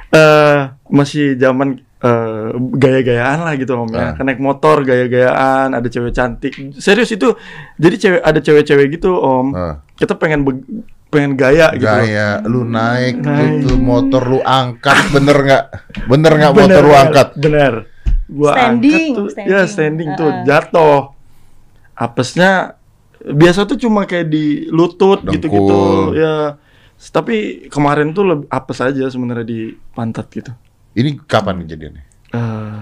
eh 0.08 0.58
masih 0.88 1.36
zaman 1.36 1.68
eh, 2.00 2.48
gaya-gayaan 2.56 3.44
lah 3.44 3.54
gitu 3.60 3.76
om 3.76 3.90
ya. 3.92 4.16
Kan 4.16 4.24
naik 4.26 4.40
motor 4.40 4.82
gaya-gayaan, 4.82 5.76
ada 5.76 5.84
cewek 5.84 6.16
cantik. 6.16 6.56
Serius 6.80 7.12
itu. 7.12 7.36
Jadi 7.76 7.94
cewek 8.00 8.20
ada 8.24 8.40
cewek-cewek 8.40 8.98
gitu 8.98 9.12
om. 9.14 9.52
Ah. 9.52 9.84
Kita 9.98 10.14
pengen 10.14 10.40
be- 10.42 10.64
pengen 11.08 11.34
gaya 11.34 11.72
gitu. 11.72 11.82
loh. 11.82 11.98
Gaya 11.98 12.28
lu 12.42 12.60
naik 12.62 13.18
Naik. 13.18 13.64
itu 13.64 13.74
motor 13.74 14.22
lu 14.22 14.40
angkat 14.40 15.10
bener 15.10 15.36
nggak? 15.36 15.64
Bener 16.06 16.32
nggak 16.34 16.52
Bener, 16.52 16.68
motor 16.68 16.82
lu 16.82 16.94
angkat? 16.94 17.28
Bener. 17.34 17.74
Gua 18.28 18.52
Standing, 18.52 18.92
angkat 18.92 19.16
tuh, 19.16 19.26
standing. 19.28 19.48
ya 19.50 19.60
standing 19.64 20.08
tuh 20.14 20.28
Uh-uh. 20.28 20.44
jatuh. 20.44 20.98
Apesnya 21.94 22.78
biasa 23.18 23.64
tuh 23.64 23.74
cuma 23.76 24.04
kayak 24.04 24.28
di 24.28 24.44
lutut 24.68 25.18
Dengkul. 25.18 25.34
gitu-gitu 25.34 25.80
ya. 26.14 26.54
Tapi 27.00 27.36
kemarin 27.66 28.10
tuh 28.10 28.24
lebih 28.24 28.46
apes 28.48 28.78
aja 28.78 29.06
sebenarnya 29.06 29.42
di 29.44 29.60
pantat 29.92 30.28
gitu. 30.28 30.50
Ini 30.92 31.14
kapan 31.24 31.62
kejadiannya? 31.62 32.02
Eh, 32.28 32.80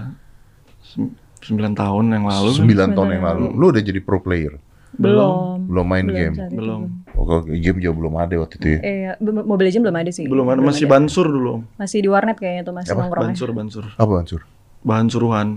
sem- 0.83 1.13
sembilan 1.39 1.73
tahun 1.73 2.05
yang 2.11 2.25
lalu. 2.25 2.49
Sembilan 2.51 2.89
tahun 2.91 3.09
yang 3.13 3.23
lalu. 3.23 3.45
Lu 3.53 3.65
udah 3.69 3.79
jadi 3.79 3.99
pro 3.99 4.19
player. 4.19 4.57
Belum. 4.97 5.65
Belum 5.65 5.85
main 5.85 6.05
game. 6.05 6.33
saat 6.33 6.49
itu 6.49 6.57
Belum. 6.57 6.81
Oh, 7.13 7.25
game 7.41 7.77
juga 7.77 7.93
belum 7.95 8.13
ada 8.15 8.35
waktu 8.37 8.55
itu 8.55 8.67
ya. 8.67 8.79
Eh, 8.79 8.97
Be- 9.17 9.41
Mobile 9.43 9.67
Legends 9.67 9.83
belum 9.83 9.97
ada 9.97 10.11
sih. 10.11 10.25
Belum 10.25 10.45
ada 10.45 10.59
masih 10.59 10.85
ada. 10.85 10.93
bansur 10.93 11.25
dulu. 11.25 11.53
Masih 11.75 11.99
di 11.99 12.09
warnet 12.09 12.35
kayaknya 12.35 12.61
tuh 12.63 12.73
masih 12.73 12.91
Apa? 12.91 13.01
nongkrongnya. 13.03 13.27
Bansur 13.31 13.49
bansur. 13.51 13.83
Apa 13.93 14.11
Mansur? 14.13 14.41
Bahan 14.79 15.07
suruhan 15.07 15.47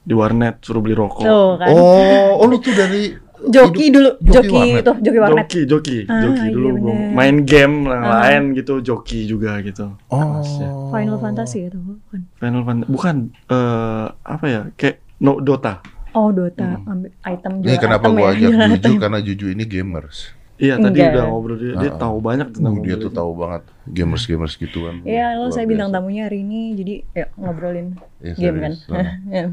di 0.00 0.14
warnet 0.14 0.58
suruh 0.60 0.80
beli 0.80 0.94
rokok. 0.94 1.22
Tuh 1.22 1.50
kan. 1.56 1.66
Oh, 1.68 2.38
oh 2.38 2.46
lu 2.46 2.56
tuh 2.56 2.72
dari 2.72 3.12
joki 3.42 3.88
hidup- 3.88 3.94
dulu, 3.94 4.10
joki 4.22 4.32
joki, 4.32 4.54
warnet. 4.54 4.80
itu, 4.80 4.92
joki 5.00 5.18
warnet. 5.18 5.44
Joki, 5.44 5.60
joki, 5.66 5.98
Ah, 6.06 6.20
joki 6.22 6.40
iya 6.42 6.52
dulu 6.52 6.68
gua 6.78 6.92
bener. 6.92 7.10
main 7.10 7.36
game 7.42 7.74
yang 7.84 8.02
Ah. 8.02 8.12
lain 8.22 8.42
gitu, 8.52 8.74
joki 8.80 9.20
juga 9.24 9.60
gitu. 9.60 9.86
Oh. 10.08 10.40
Final 10.88 11.16
Fantasy 11.16 11.66
itu 11.66 11.76
bukan. 11.76 12.20
Final 12.36 12.62
Fantasy 12.62 12.88
bukan 12.88 13.16
eh 13.46 14.04
apa 14.08 14.44
ya? 14.46 14.60
Kayak 14.74 14.96
no 15.18 15.36
Dota. 15.38 15.80
Oh 16.12 16.28
Dota, 16.28 16.82
ambil 16.82 17.10
item 17.22 17.52
Ini 17.58 17.66
jual 17.68 17.80
kenapa 17.80 18.06
gua 18.08 18.30
ya. 18.30 18.50
ajak 18.50 18.50
Juju 18.76 18.92
karena 18.98 19.18
Juju 19.20 19.46
ini 19.48 19.64
gamers. 19.64 20.34
Iya, 20.56 20.76
tadi 20.76 21.00
Enggak. 21.00 21.12
udah 21.14 21.24
ngobrol 21.26 21.56
dia, 21.56 21.72
dia 21.74 21.90
Ah. 21.90 21.96
tahu 21.96 22.16
banyak 22.20 22.48
tentang 22.52 22.74
Uh, 22.74 22.82
dia 22.82 22.94
tuh 22.94 23.08
tahu 23.08 23.32
banget 23.32 23.62
gamers-gamers 23.86 24.54
gitu 24.54 24.78
kan. 24.84 25.00
Iya, 25.02 25.34
lo 25.34 25.48
saya 25.48 25.64
bintang 25.64 25.88
tamunya 25.88 26.28
hari 26.28 26.44
ini, 26.44 26.76
jadi 26.76 26.94
ya 27.14 27.26
ngobrolin 27.34 27.96
Iya, 28.18 28.34
game 28.36 28.58
kan. 28.60 28.72
serius. 28.74 28.92
Ah. 28.92 29.16
Ya. 29.26 29.44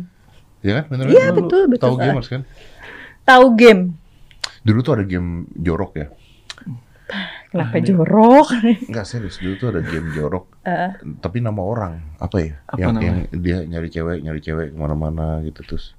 Iya 0.60 0.72
kan? 0.74 0.84
Bener 0.90 1.06
Iya 1.08 1.24
kan? 1.24 1.34
Betul 1.38 1.62
betul. 1.68 1.84
Tahu 1.86 1.96
Ah. 1.96 2.04
gamers 2.04 2.28
kan? 2.28 2.42
Tahu 3.24 3.46
game. 3.56 3.82
Dulu 4.62 4.80
tuh 4.82 4.94
ada 4.94 5.06
game 5.06 5.30
jorok 5.54 5.92
ya. 5.96 6.08
Kenapa 7.48 7.80
jorok? 7.80 8.48
Enggak 8.84 9.08
serius 9.08 9.40
dulu 9.40 9.56
tuh 9.56 9.68
ada 9.70 9.80
game 9.80 10.12
jorok. 10.12 10.60
Eh. 10.62 10.92
Tapi 11.18 11.40
nama 11.40 11.62
orang 11.62 12.04
apa 12.20 12.36
ya? 12.38 12.60
Apa 12.68 12.76
yang 12.78 12.92
namanya? 12.92 13.08
yang 13.08 13.18
dia 13.38 13.58
nyari 13.64 13.88
cewek, 13.88 14.20
nyari 14.20 14.42
cewek 14.42 14.68
ke 14.70 14.78
mana-mana 14.78 15.40
gitu 15.42 15.64
terus 15.64 15.96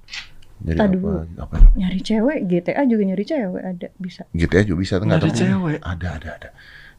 nyari 0.59 0.79
Aduh. 0.81 0.99
apa? 0.99 1.11
Apa 1.39 1.55
nyari 1.73 1.99
cewek, 1.99 2.37
GTA 2.45 2.83
juga 2.83 3.03
nyari 3.05 3.23
cewek 3.23 3.61
ada 3.61 3.87
bisa. 3.95 4.21
GTA 4.31 4.61
juga 4.61 4.77
bisa 4.77 4.93
nggak 4.95 5.07
Nyari 5.09 5.29
tahu. 5.29 5.39
cewek. 5.39 5.77
Ada 5.81 6.07
ada 6.13 6.29
ada. 6.35 6.49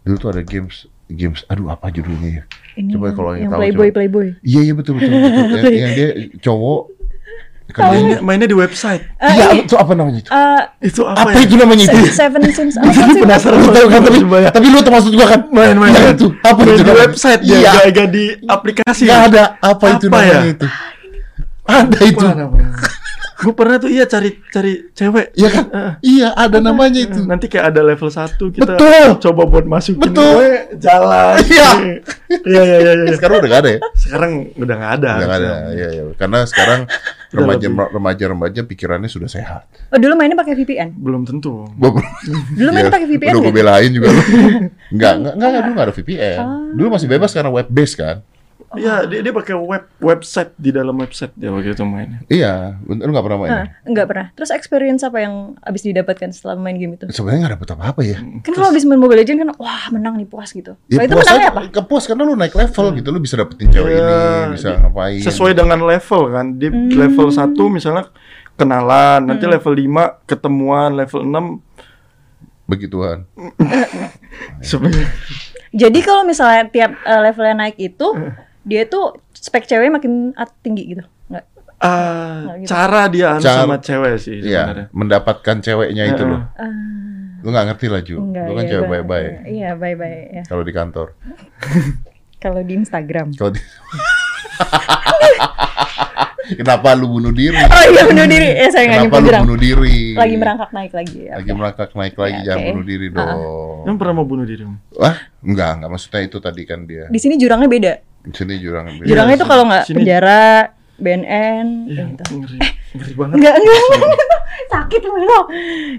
Dulu 0.00 0.16
tuh 0.16 0.28
ada 0.30 0.42
games 0.42 0.76
games. 1.06 1.44
Aduh 1.46 1.68
apa 1.68 1.88
judulnya 1.88 2.30
ya? 2.30 2.44
Ini 2.72 2.90
Coba 2.90 3.12
kalau 3.12 3.30
yang 3.32 3.42
yang 3.42 3.50
tahu, 3.50 3.60
playboy 3.60 3.84
coba. 3.84 3.96
playboy. 3.96 4.26
Iya 4.42 4.60
iya 4.62 4.72
betul 4.72 4.92
betul. 4.96 5.10
betul. 5.12 5.44
yang, 5.58 5.64
yang 5.70 5.92
dia 5.92 6.08
cowok. 6.40 6.82
Mainnya, 7.70 8.18
mainnya 8.18 8.44
di 8.44 8.56
website. 8.56 9.06
Ah, 9.14 9.30
Iya 9.30 9.44
ini, 9.52 9.62
itu 9.62 9.78
apa 9.78 9.94
namanya 9.94 10.18
itu? 10.18 10.26
eh, 10.28 10.62
Itu 10.82 11.06
apa, 11.06 11.22
Apa 11.22 11.28
ya? 11.30 11.46
itu 11.46 11.54
namanya 11.54 11.84
itu? 11.86 11.98
Se- 12.02 12.18
Seven 12.18 12.42
Sims 12.50 12.74
apa 12.82 12.90
sih? 12.90 13.22
penasaran 13.22 13.56
Lu 13.56 13.70
tahu 13.70 13.86
kan 13.86 14.00
tapi 14.02 14.18
Coba 14.20 14.36
ya. 14.40 14.50
tapi 14.50 14.66
lu 14.66 14.78
termasuk 14.80 15.10
juga 15.14 15.26
kan 15.28 15.40
main 15.48 15.78
main 15.78 15.94
Nah, 15.94 16.02
main. 16.02 16.10
itu 16.10 16.34
apa 16.36 16.58
Main 16.58 16.74
itu 16.74 16.82
di 16.82 16.94
website 16.96 17.40
dia 17.40 17.56
Iya. 17.56 17.70
gak, 17.70 17.84
gak 17.94 18.08
di 18.10 18.24
aplikasi 18.42 19.02
Nggak 19.06 19.22
ada 19.22 19.44
apa, 19.60 19.84
itu 19.88 20.06
Apa 20.08 20.18
namanya 20.18 20.34
ya? 20.34 20.50
itu? 20.50 20.66
Ada 21.62 21.98
itu. 22.02 22.26
Gue 23.40 23.52
pernah 23.52 23.76
tuh 23.76 23.88
iya 23.88 24.04
cari 24.04 24.36
cari 24.46 24.92
cewek 24.92 25.32
Iya 25.32 25.48
kan? 25.48 25.64
Eh, 25.70 25.92
Iya 26.02 26.28
ada 26.34 26.58
namanya 26.58 27.00
itu. 27.00 27.24
nanti 27.24 27.46
kayak 27.46 27.72
ada 27.72 27.80
level 27.82 28.06
1 28.06 28.36
kita 28.36 28.62
Betul. 28.70 29.08
coba 29.18 29.42
buat 29.44 29.64
masukin 29.64 30.12
Betul. 30.12 30.28
gue 30.36 30.48
jalan 30.76 31.40
Iya. 31.42 31.68
iya 32.42 32.62
iya 32.62 32.76
iya 32.78 32.92
iya. 33.00 33.12
Sekarang 33.14 33.40
udah 33.40 33.48
gak 33.48 33.62
ada 33.62 33.70
ya? 33.70 33.78
sekarang 33.94 34.30
udah 34.54 34.74
nggak 34.76 34.92
ada 34.94 35.08
Udah 35.10 35.26
nggak 35.26 35.40
ada. 35.40 35.50
Iya 35.72 35.88
iya. 35.90 36.02
Karena 36.14 36.38
sekarang 36.44 36.80
remaja 37.30 37.66
remaja 37.88 38.24
remaja 38.26 38.60
pikirannya 38.62 39.06
sudah 39.06 39.26
sehat. 39.26 39.64
Oh, 39.88 39.96
dulu 39.96 40.12
mainnya 40.14 40.34
pakai 40.34 40.54
VPN. 40.54 40.94
belum 40.94 41.22
tentu 41.24 41.64
Dulu 42.52 42.68
mainnya 42.70 42.90
pakai 42.90 43.08
VPN 43.08 43.32
Udah 43.32 43.42
gue 43.42 43.54
belain 43.54 43.90
juga. 43.90 44.08
Enggak, 44.92 45.12
enggak, 45.16 45.34
enggak, 45.34 45.50
dulu 45.60 45.72
enggak 45.72 45.86
ada 45.86 45.94
VPN. 45.94 46.38
Ah. 46.38 46.60
Dulu 46.70 46.88
masih 46.90 47.06
bebas 47.06 47.30
karena 47.30 47.48
web 47.48 47.66
based 47.66 47.96
kan. 47.96 48.20
Iya 48.70 49.02
dia 49.02 49.18
dia 49.18 49.34
pakai 49.34 49.50
web 49.52 49.82
website 49.98 50.54
di 50.54 50.70
dalam 50.70 50.94
website 50.94 51.34
dia 51.34 51.50
waktu 51.50 51.74
itu 51.74 51.82
mainnya 51.82 52.22
Iya, 52.26 52.78
lu 52.80 53.02
enggak 53.02 53.26
pernah 53.26 53.38
main. 53.38 53.50
Ah, 53.52 53.66
enggak 53.82 54.06
pernah. 54.06 54.26
Terus 54.32 54.50
experience 54.50 55.02
apa 55.02 55.18
yang 55.18 55.34
abis 55.58 55.82
didapatkan 55.82 56.30
setelah 56.30 56.54
main 56.54 56.78
game 56.78 56.94
itu? 56.94 57.10
Sebenarnya 57.10 57.38
enggak 57.40 57.54
dapet 57.58 57.68
apa-apa 57.74 58.00
ya. 58.00 58.22
Kan 58.40 58.52
kalau 58.52 58.70
abis 58.70 58.86
main 58.86 58.96
Mobile 58.96 59.18
Legends 59.18 59.42
kan, 59.42 59.50
wah 59.56 59.90
menang 59.90 60.14
nih 60.14 60.24
puas 60.24 60.50
gitu. 60.50 60.78
Ya, 60.86 60.96
Kalau 60.96 61.04
itu 61.04 61.14
puas 61.14 61.26
menangnya 61.26 61.50
apa? 61.50 61.60
Kepuas 61.72 62.04
karena 62.06 62.22
lu 62.22 62.34
naik 62.34 62.54
level 62.54 62.86
gitu, 62.94 63.08
lu 63.10 63.18
bisa 63.18 63.34
dapetin 63.34 63.66
cewek 63.68 63.90
Iya, 63.90 64.06
ini, 64.06 64.54
bisa 64.54 64.68
di- 64.68 64.78
ngapain. 64.78 65.18
sesuai 65.20 65.52
dengan 65.52 65.80
level 65.82 66.22
kan 66.30 66.46
di 66.54 66.66
Hmm. 66.70 66.90
level 66.92 67.28
1 67.28 67.42
misalnya 67.66 68.06
kenalan 68.54 69.20
nanti 69.24 69.44
level 69.44 69.74
5 69.74 70.22
ketemuan 70.24 70.94
level 70.94 71.26
6 71.26 71.58
begituan. 72.66 73.26
sebenarnya 74.62 75.10
Jadi 75.70 75.98
kalau 76.00 76.22
misalnya 76.22 76.66
tiap 76.66 76.94
eh, 77.00 77.20
levelnya 77.20 77.54
naik 77.56 77.78
itu, 77.78 78.06
dia 78.70 78.86
tuh 78.86 79.04
spek 79.32 79.66
cewek 79.66 79.90
makin 79.90 80.30
tinggi 80.60 80.84
gitu. 80.88 81.02
Enggak. 81.26 81.44
Nggak 81.80 82.56
gitu. 82.56 82.68
cara 82.68 83.02
dia 83.08 83.26
anu 83.32 83.42
Cara- 83.42 83.60
sama 83.60 83.76
cewek 83.78 84.14
sih 84.16 84.38
sebenarnya 84.38 84.86
Iya, 84.86 84.92
mendapatkan 84.92 85.56
ceweknya 85.58 86.04
itu 86.06 86.22
Heeh. 86.22 86.30
loh. 86.30 86.42
Ah, 86.54 86.70
Lu 87.40 87.48
nggak 87.48 87.66
ngerti 87.66 87.86
lah 87.88 88.00
Ju. 88.00 88.16
enggak. 88.20 88.44
Lu 88.44 88.52
kan 88.52 88.62
iya, 88.62 88.70
cewek 88.70 88.86
bye-bye 88.86 89.28
Iya, 89.44 89.70
bye-bye 89.74 90.18
ya. 90.30 90.42
kalau 90.44 90.62
di 90.62 90.72
kantor. 90.72 91.06
Kalau 92.38 92.60
di 92.62 92.72
Instagram. 92.72 93.32
Kalau 93.34 93.52
di... 93.52 93.60
Kenapa 96.50 96.98
lu 96.98 97.06
bunuh 97.10 97.30
diri? 97.30 97.54
Oh 97.70 97.84
iya 97.86 98.02
bunuh 98.02 98.26
diri. 98.26 98.48
Eh 98.50 98.68
saya 98.68 98.84
nggak 98.88 99.06
Kenapa 99.06 99.20
lu 99.20 99.46
bunuh 99.46 99.58
diri? 99.60 100.16
Lagi 100.16 100.36
merangkak 100.36 100.70
naik 100.72 100.92
lagi. 100.92 101.18
ya. 101.22 101.32
Lagi 101.36 101.50
merangkak 101.52 101.90
naik 101.92 102.16
lagi, 102.16 102.38
Ya, 102.38 102.44
jangan 102.44 102.58
oke. 102.58 102.68
bunuh 102.72 102.86
diri 102.86 103.06
Ah. 103.06 103.14
dong. 103.14 103.84
Emang 103.86 103.96
pernah 103.96 104.14
mau 104.16 104.26
bunuh 104.26 104.44
diri? 104.44 104.64
Wah, 104.92 105.16
enggak, 105.40 105.70
enggak 105.78 105.90
maksudnya 105.90 106.20
itu 106.22 106.38
tadi 106.38 106.62
kan 106.64 106.80
dia. 106.84 107.04
Di 107.06 107.18
sini 107.18 107.34
jurangnya 107.36 107.68
beda. 107.68 107.92
Di 108.20 108.34
sini 108.34 108.54
jurang 108.58 108.86
beda. 108.94 109.06
Jurangnya 109.06 109.34
itu 109.34 109.46
kalau 109.46 109.64
nggak 109.64 109.84
penjara, 109.88 110.44
BNN, 110.96 111.66
Iya, 111.86 112.02
gitu. 112.06 112.22
ngeri, 112.36 112.58
ngeri 112.92 113.12
banget. 113.14 113.34
Enggak, 113.34 113.54
enggak. 113.56 113.80
Sakit 114.68 115.00
loh. 115.02 115.44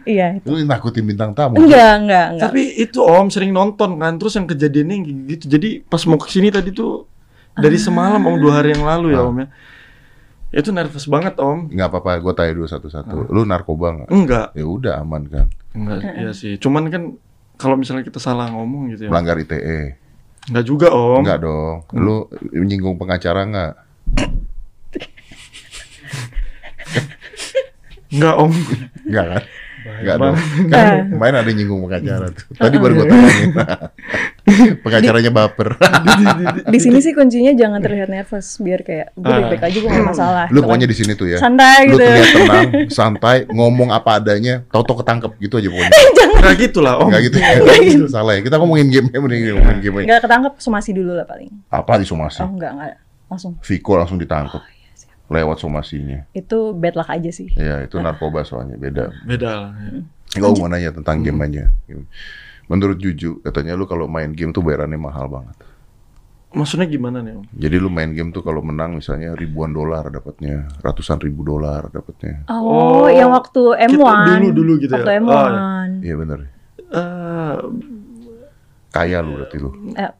Iya. 0.04 0.28
Lu 0.44 0.56
nakutin 0.62 1.04
bintang 1.04 1.34
tamu. 1.34 1.58
Enggak, 1.58 1.92
enggak, 1.98 2.28
enggak. 2.30 2.44
Tapi 2.46 2.62
itu 2.78 3.00
Om 3.00 3.28
sering 3.28 3.50
nonton 3.50 3.98
kan, 3.98 4.14
terus 4.16 4.34
yang 4.34 4.46
kejadiannya 4.46 4.96
gitu. 5.28 5.46
Jadi 5.50 5.82
pas 5.82 6.02
mau 6.06 6.16
ke 6.16 6.30
sini 6.30 6.48
tadi 6.48 6.70
tuh 6.70 7.10
dari 7.54 7.76
Ah. 7.76 7.82
semalam 7.82 8.22
Om 8.22 8.38
dua 8.38 8.54
hari 8.56 8.72
yang 8.72 8.86
lalu 8.86 9.12
ya 9.12 9.20
Ah. 9.20 9.28
Om 9.28 9.38
ya. 9.40 9.48
Itu 10.54 10.70
nervous 10.70 11.08
banget 11.08 11.34
Om. 11.36 11.72
Enggak 11.72 11.90
apa-apa, 11.90 12.20
gue 12.20 12.34
tanya 12.34 12.54
dulu 12.54 12.68
satu-satu. 12.68 13.16
Lu 13.28 13.42
narkoba 13.44 13.88
enggak? 13.96 14.10
Enggak, 14.12 14.48
Ya 14.54 14.66
udah 14.68 14.94
aman 15.00 15.24
kan. 15.26 15.48
enggak 15.72 16.00
iya 16.14 16.32
sih. 16.32 16.60
Cuman 16.60 16.92
kan 16.92 17.16
kalau 17.56 17.74
misalnya 17.74 18.04
kita 18.04 18.20
salah 18.20 18.52
ngomong 18.52 18.92
gitu 18.92 19.08
ya. 19.08 19.10
Melanggar 19.10 19.40
ITE. 19.40 19.98
Enggak 20.50 20.66
juga 20.66 20.88
Om. 20.90 21.22
Enggak 21.22 21.40
dong. 21.46 21.76
Lu 21.94 22.26
menyinggung 22.50 22.98
pengacara 22.98 23.46
enggak? 23.46 23.74
Enggak 28.10 28.36
Om. 28.42 28.54
Enggak 29.06 29.26
kan? 29.30 29.44
Enggak 29.82 30.16
dong. 30.18 30.36
Kan 30.68 30.86
kemarin 31.10 31.34
ada 31.36 31.48
yang 31.48 31.58
nyinggung 31.58 31.82
pengacara 31.82 32.26
tuh. 32.30 32.46
Tadi 32.62 32.76
baru 32.78 32.94
gue 32.94 33.06
tanyain. 33.08 33.50
Pengacaranya 34.84 35.32
baper. 35.32 35.68
Di 36.68 36.80
sini 36.80 37.00
sih 37.00 37.12
kuncinya 37.12 37.52
jangan 37.52 37.80
terlihat 37.80 38.10
nervous 38.10 38.58
biar 38.58 38.82
kayak 38.82 39.14
gue 39.14 39.26
Ah. 39.26 39.38
baik-baik 39.40 39.64
aja 39.64 39.78
gue 39.80 39.90
gak 39.90 40.08
masalah. 40.08 40.46
Lu 40.48 40.60
gitu 40.60 40.66
pokoknya 40.66 40.88
di 40.88 40.96
sini 40.96 41.12
tuh 41.14 41.28
ya. 41.28 41.38
santai 41.38 41.88
Lu 41.88 41.96
gitu. 41.96 42.04
terlihat 42.04 42.30
tenang, 42.36 42.70
santai, 42.98 43.38
ngomong 43.48 43.90
apa 43.90 44.20
adanya, 44.20 44.62
tau-tau 44.68 45.00
ketangkep 45.00 45.32
gitu 45.40 45.56
aja 45.58 45.68
pokoknya. 45.70 45.92
Enggak 46.42 46.56
gitu 46.60 46.80
lah 46.82 46.94
Om. 46.98 47.08
Enggak 47.08 47.22
gitu. 47.26 47.38
Gitu. 47.82 48.06
Salah 48.08 48.34
ya. 48.36 48.42
Kita 48.42 48.56
ngomongin 48.58 48.88
game 48.90 49.08
mending 49.10 49.42
ngomongin 49.56 49.80
game. 49.80 49.98
Enggak 50.04 50.22
ketangkep 50.26 50.54
somasi 50.58 50.92
dulu 50.92 51.16
lah 51.16 51.26
paling. 51.26 51.50
Apa 51.70 51.98
di 51.98 52.06
somasi? 52.06 52.42
Oh 52.44 52.52
enggak, 52.52 52.72
enggak. 52.76 52.98
Langsung. 53.32 53.56
Viko 53.64 53.94
langsung 53.96 54.20
ditangkap. 54.20 54.62
Lewat 55.32 55.58
somasinya. 55.58 56.28
Itu 56.32 56.76
bad 56.76 56.94
luck 56.94 57.08
aja 57.08 57.32
sih. 57.32 57.48
Iya, 57.54 57.84
itu 57.84 57.96
narkoba 57.98 58.44
soalnya 58.44 58.76
beda. 58.76 59.16
Beda 59.24 59.50
lah. 59.58 59.74
ya. 59.74 60.04
Enggak 60.32 60.52
mau 60.54 60.68
nanya 60.68 60.92
tentang 60.92 61.18
game 61.22 61.40
aja. 61.42 61.64
Menurut 62.68 62.98
Juju, 62.98 63.40
katanya 63.42 63.74
lu 63.74 63.84
kalau 63.84 64.06
main 64.06 64.30
game 64.30 64.52
tuh 64.52 64.60
bayarannya 64.60 64.96
mahal 64.96 65.28
banget. 65.28 65.56
Maksudnya 66.52 66.84
gimana 66.84 67.20
nih 67.20 67.32
Om? 67.34 67.44
Jadi 67.48 67.76
lu 67.78 67.88
main 67.88 68.12
game 68.12 68.28
tuh 68.30 68.44
kalau 68.44 68.60
menang 68.60 69.00
misalnya 69.00 69.32
ribuan 69.32 69.72
dolar 69.72 70.08
dapatnya, 70.08 70.68
ratusan 70.80 71.16
ribu 71.18 71.48
dolar 71.48 71.88
dapatnya. 71.88 72.44
Oh, 72.46 73.04
Oh, 73.04 73.08
yang 73.08 73.32
waktu 73.32 73.88
M1. 73.88 73.96
dulu- 74.36 74.52
dulu 74.52 74.72
gitu 74.78 74.92
ya? 74.92 75.00
Waktu 75.00 75.12
M1. 75.18 75.32
Oh, 75.32 75.48
Iya 76.02 76.16
bener. 76.18 76.40
Kaya 78.92 79.24
lu 79.24 79.40
berarti 79.40 79.56
lu. 79.56 79.72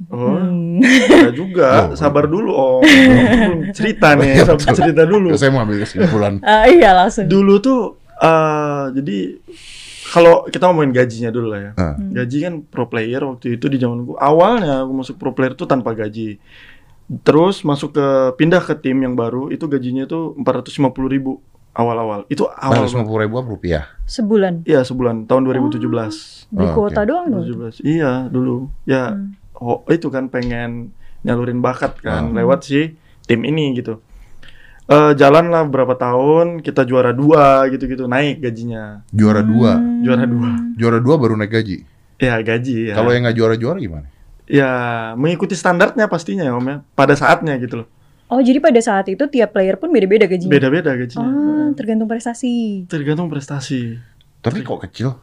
Oh, 0.08 0.40
hmm. 0.40 0.80
enggak 0.80 1.36
juga. 1.36 1.92
Oh. 1.92 1.96
Sabar 2.00 2.24
dulu 2.32 2.56
Om. 2.56 2.82
Cerita 3.78 4.16
nih, 4.16 4.40
Iya, 4.40 4.48
sabar 4.48 4.72
cerita 4.72 5.04
dulu. 5.04 5.36
Saya 5.36 5.52
mau 5.52 5.68
ambil 5.68 5.84
kesimpulan. 5.84 6.40
Eh, 6.40 6.64
iya 6.80 6.96
langsung. 6.96 7.28
Dulu 7.28 7.60
tuh 7.60 8.00
eh 8.22 8.84
jadi 8.96 9.18
kalau 10.12 10.48
kita 10.48 10.72
ngomongin 10.72 10.96
gajinya 10.96 11.32
dulu 11.36 11.48
lah 11.52 11.60
ya. 11.60 11.72
Ah. 11.76 11.96
Gaji 12.00 12.38
kan 12.48 12.54
pro 12.64 12.88
player 12.88 13.20
waktu 13.28 13.60
itu 13.60 13.68
di 13.68 13.76
zamanku. 13.76 14.16
Awalnya 14.16 14.88
aku 14.88 14.92
masuk 15.04 15.16
pro 15.20 15.36
player 15.36 15.52
tuh 15.52 15.68
tanpa 15.68 15.92
gaji. 15.92 16.40
Terus 17.28 17.68
masuk 17.68 17.92
ke 17.92 18.08
pindah 18.40 18.64
ke 18.64 18.72
tim 18.80 18.96
yang 19.04 19.20
baru 19.20 19.52
itu 19.52 19.68
gajinya 19.68 20.08
tuh 20.08 20.32
450 20.40 21.12
ribu 21.12 21.44
awal-awal. 21.74 22.28
Itu 22.28 22.48
awal. 22.48 22.86
Baru 22.86 23.04
puluh 23.04 23.22
ribu 23.22 23.38
rupiah. 23.42 23.88
Sebulan. 24.04 24.64
Iya 24.64 24.82
sebulan 24.82 25.26
tahun 25.26 25.48
2017. 25.48 26.48
Beli 26.50 26.68
Oh, 26.68 26.74
kuota 26.76 27.02
oke. 27.02 27.08
doang 27.08 27.26
dong. 27.28 27.44
2017. 27.48 27.80
Iya 27.82 28.28
dulu. 28.28 28.68
Ya 28.84 29.12
Hmm. 29.12 29.36
oh, 29.56 29.86
itu 29.88 30.08
kan 30.08 30.28
pengen 30.28 30.92
nyalurin 31.22 31.60
bakat 31.60 31.96
kan 31.98 32.30
Hmm. 32.30 32.36
lewat 32.36 32.64
si 32.64 32.98
tim 33.24 33.42
ini 33.42 33.72
gitu. 33.74 34.02
Eh 34.86 35.16
jalan 35.16 35.48
lah 35.48 35.64
berapa 35.64 35.96
tahun 35.96 36.60
kita 36.60 36.84
juara 36.84 37.14
dua 37.14 37.64
gitu-gitu 37.70 38.06
naik 38.06 38.42
gajinya 38.42 39.06
Juara 39.10 39.40
dua. 39.40 39.80
Hmm. 39.80 40.04
juara 40.04 40.26
dua 40.26 40.50
Juara 40.76 41.00
dua 41.00 41.16
baru 41.16 41.36
naik 41.36 41.52
gaji. 41.54 41.78
ya 42.20 42.38
gaji 42.38 42.92
ya 42.92 42.94
Kalau 42.94 43.10
yang 43.10 43.24
nggak 43.24 43.34
juara-juara 43.34 43.80
gimana? 43.80 44.06
ya 44.46 44.70
mengikuti 45.16 45.56
standarnya 45.56 46.06
pastinya 46.06 46.44
ya 46.44 46.52
om 46.52 46.62
ya 46.62 46.84
pada 46.92 47.16
saatnya 47.16 47.56
gitu 47.56 47.82
loh 47.82 47.88
Oh, 48.32 48.40
jadi 48.40 48.58
pada 48.58 48.80
saat 48.80 49.06
itu 49.06 49.28
tiap 49.28 49.52
player 49.52 49.76
pun 49.76 49.90
beda-beda 49.90 50.24
gajinya. 50.24 50.48
beda-beda 50.50 50.96
gajinya 50.96 51.28
Ah, 51.28 51.70
tergantung 51.74 52.08
prestasi. 52.08 52.88
tergantung 52.88 53.28
prestasi 53.28 54.00
Tapi 54.40 54.60
kok 54.62 54.82
kecil? 54.82 55.20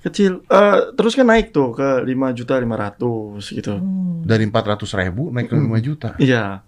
kecil 0.00 0.42
Eh 0.44 0.78
terus 0.92 1.14
kan 1.14 1.24
naik 1.24 1.48
tuh 1.50 1.72
ke 1.72 2.02
5 2.02 2.12
juta 2.32 2.54
500 2.54 2.98
gitu 3.50 3.72
Hmm. 3.72 4.20
Dari 4.20 4.44
400 4.44 4.68
ribu 4.92 5.30
naik 5.30 5.46
ke 5.46 5.56
5 5.56 5.78
juta. 5.80 6.12
iya 6.18 6.60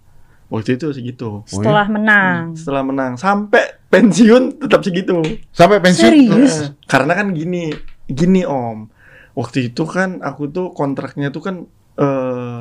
waktu 0.46 0.74
itu 0.74 0.88
segitu 0.90 1.42
Setelah 1.44 1.84
menang. 1.86 2.54
setelah 2.54 2.80
menang 2.80 3.12
sampai 3.14 3.76
pensiun 3.86 4.56
tetap 4.58 4.80
segitu 4.80 5.18
Sampai 5.50 5.78
pensiun? 5.78 6.06
Serius? 6.06 6.54
Eh, 6.62 6.68
karena 6.84 7.12
kan 7.12 7.30
gini, 7.30 7.74
gini 8.06 8.42
Om. 8.42 8.86
Waktu 9.34 9.68
itu 9.68 9.82
kan 9.84 10.18
aku 10.20 10.46
tuh 10.48 10.70
kontraknya 10.70 11.28
tuh 11.28 11.42
kan 11.42 11.56
eh 11.96 12.60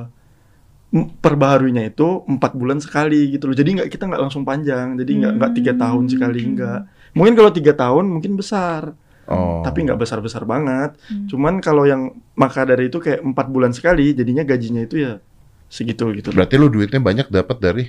perbaharunya 0.93 1.89
itu 1.89 2.21
empat 2.29 2.53
bulan 2.53 2.77
sekali 2.77 3.33
gitu 3.33 3.49
loh. 3.49 3.57
Jadi 3.57 3.81
nggak 3.81 3.89
kita 3.89 4.05
nggak 4.05 4.21
langsung 4.21 4.45
panjang. 4.45 4.93
Jadi 4.93 5.11
nggak 5.25 5.33
nggak 5.41 5.51
tiga 5.57 5.73
tahun 5.73 6.03
sekali 6.05 6.41
nggak. 6.53 6.79
Mungkin 7.17 7.33
kalau 7.33 7.51
tiga 7.53 7.73
tahun 7.73 8.05
mungkin 8.13 8.37
besar. 8.37 8.93
Oh. 9.25 9.65
Tapi 9.65 9.89
nggak 9.89 9.97
besar-besar 9.97 10.45
banget. 10.45 10.93
Hmm. 11.09 11.25
Cuman 11.25 11.53
kalau 11.65 11.89
yang 11.89 12.13
maka 12.37 12.61
dari 12.67 12.93
itu 12.93 13.01
kayak 13.01 13.25
empat 13.25 13.47
bulan 13.49 13.73
sekali, 13.73 14.13
jadinya 14.13 14.45
gajinya 14.45 14.85
itu 14.85 15.01
ya 15.01 15.17
segitu 15.65 16.13
gitu. 16.13 16.29
Berarti 16.29 16.61
lu 16.61 16.69
duitnya 16.69 17.01
banyak 17.01 17.27
dapat 17.33 17.57
dari 17.57 17.83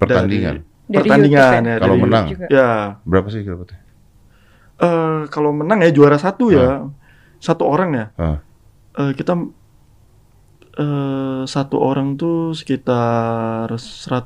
pertandingan. 0.00 0.64
Dari 0.88 1.04
pertandingan 1.04 1.44
YouTube 1.44 1.68
ya. 1.68 1.76
Kalau 1.76 1.96
dari- 1.96 2.04
menang? 2.08 2.24
juga. 2.32 2.46
Ya, 2.48 2.70
Berapa 3.04 3.28
sih 3.28 3.42
dapatnya? 3.44 3.78
eh 4.74 5.20
kalau 5.30 5.54
menang 5.54 5.86
ya 5.86 5.90
juara 5.94 6.18
satu 6.18 6.50
ya, 6.50 6.88
satu 7.38 7.62
orang 7.68 7.90
ya. 7.94 8.06
Ah. 8.18 8.38
Eh, 8.98 9.12
kita 9.14 9.38
eh 10.74 11.42
satu 11.44 11.78
orang 11.78 12.14
tuh 12.14 12.50
sekitar 12.50 13.70
100 13.70 13.78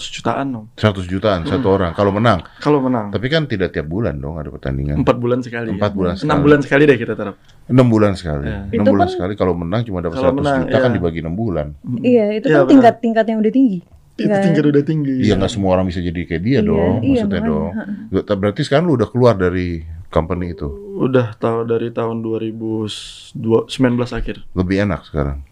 jutaan 0.09 0.47
dong. 0.49 0.67
100 0.75 1.05
jutaan 1.05 1.40
Hmm. 1.43 1.50
satu 1.50 1.69
orang 1.71 1.93
kalau 1.93 2.09
menang. 2.09 2.40
Kalau 2.59 2.81
menang. 2.81 3.12
Tapi 3.12 3.26
kan 3.26 3.45
tidak 3.45 3.71
tiap 3.71 3.85
bulan 3.85 4.17
dong 4.17 4.37
ada 4.37 4.49
pertandingan. 4.49 4.97
Empat 4.99 5.17
bulan 5.17 5.40
sekali. 5.40 5.69
Empat 5.71 5.93
bulan 5.93 6.14
Enam 6.14 6.25
sekali. 6.25 6.40
bulan 6.43 6.61
sekali 6.62 6.83
deh 6.85 6.97
kita 6.97 7.12
taruh. 7.12 7.37
6 7.67 7.85
bulan 7.85 8.12
sekali. 8.14 8.47
Ya. 8.47 8.64
6 8.64 8.75
Itu 8.75 8.88
bulan 8.88 9.00
kan- 9.02 9.14
sekali 9.14 9.33
kalau 9.35 9.52
menang 9.52 9.83
cuma 9.83 9.99
dapat 10.00 10.17
Kalau 10.17 10.33
100 10.33 10.40
menang, 10.40 10.61
juta 10.64 10.78
kan 10.78 10.88
iya. 10.88 10.97
dibagi 10.97 11.19
6 11.21 11.35
bulan. 11.35 11.67
Iya, 12.00 12.25
itu 12.35 12.47
Iya, 12.47 12.55
kan 12.55 12.59
benar. 12.59 12.71
tingkat-tingkat 12.71 13.25
yang 13.26 13.38
udah 13.38 13.52
tinggi. 13.52 13.78
Itu 14.19 14.26
Nggak- 14.26 14.43
tingkat 14.43 14.64
udah 14.67 14.83
tinggi. 14.83 15.14
Iya 15.21 15.35
nggak 15.37 15.52
semua 15.52 15.71
orang 15.73 15.87
bisa 15.87 16.00
jadi 16.00 16.21
kayak 16.25 16.43
dia 16.43 16.59
Iya, 16.59 16.61
dong, 16.64 16.95
iya, 16.99 17.23
maksudnya 17.23 17.43
dong. 17.45 17.71
Ber- 18.09 18.26
Berarti 18.35 18.61
sekarang 18.62 18.85
lu 18.85 18.97
udah 18.97 19.07
keluar 19.07 19.35
dari 19.35 19.78
company 20.09 20.50
itu. 20.50 20.67
Udah 20.99 21.37
tahu 21.37 21.62
dari 21.62 21.93
tahun 21.93 22.19
2019 22.19 23.37
akhir. 24.11 24.43
Lebih 24.52 24.76
enak 24.83 25.05
sekarang. 25.05 25.45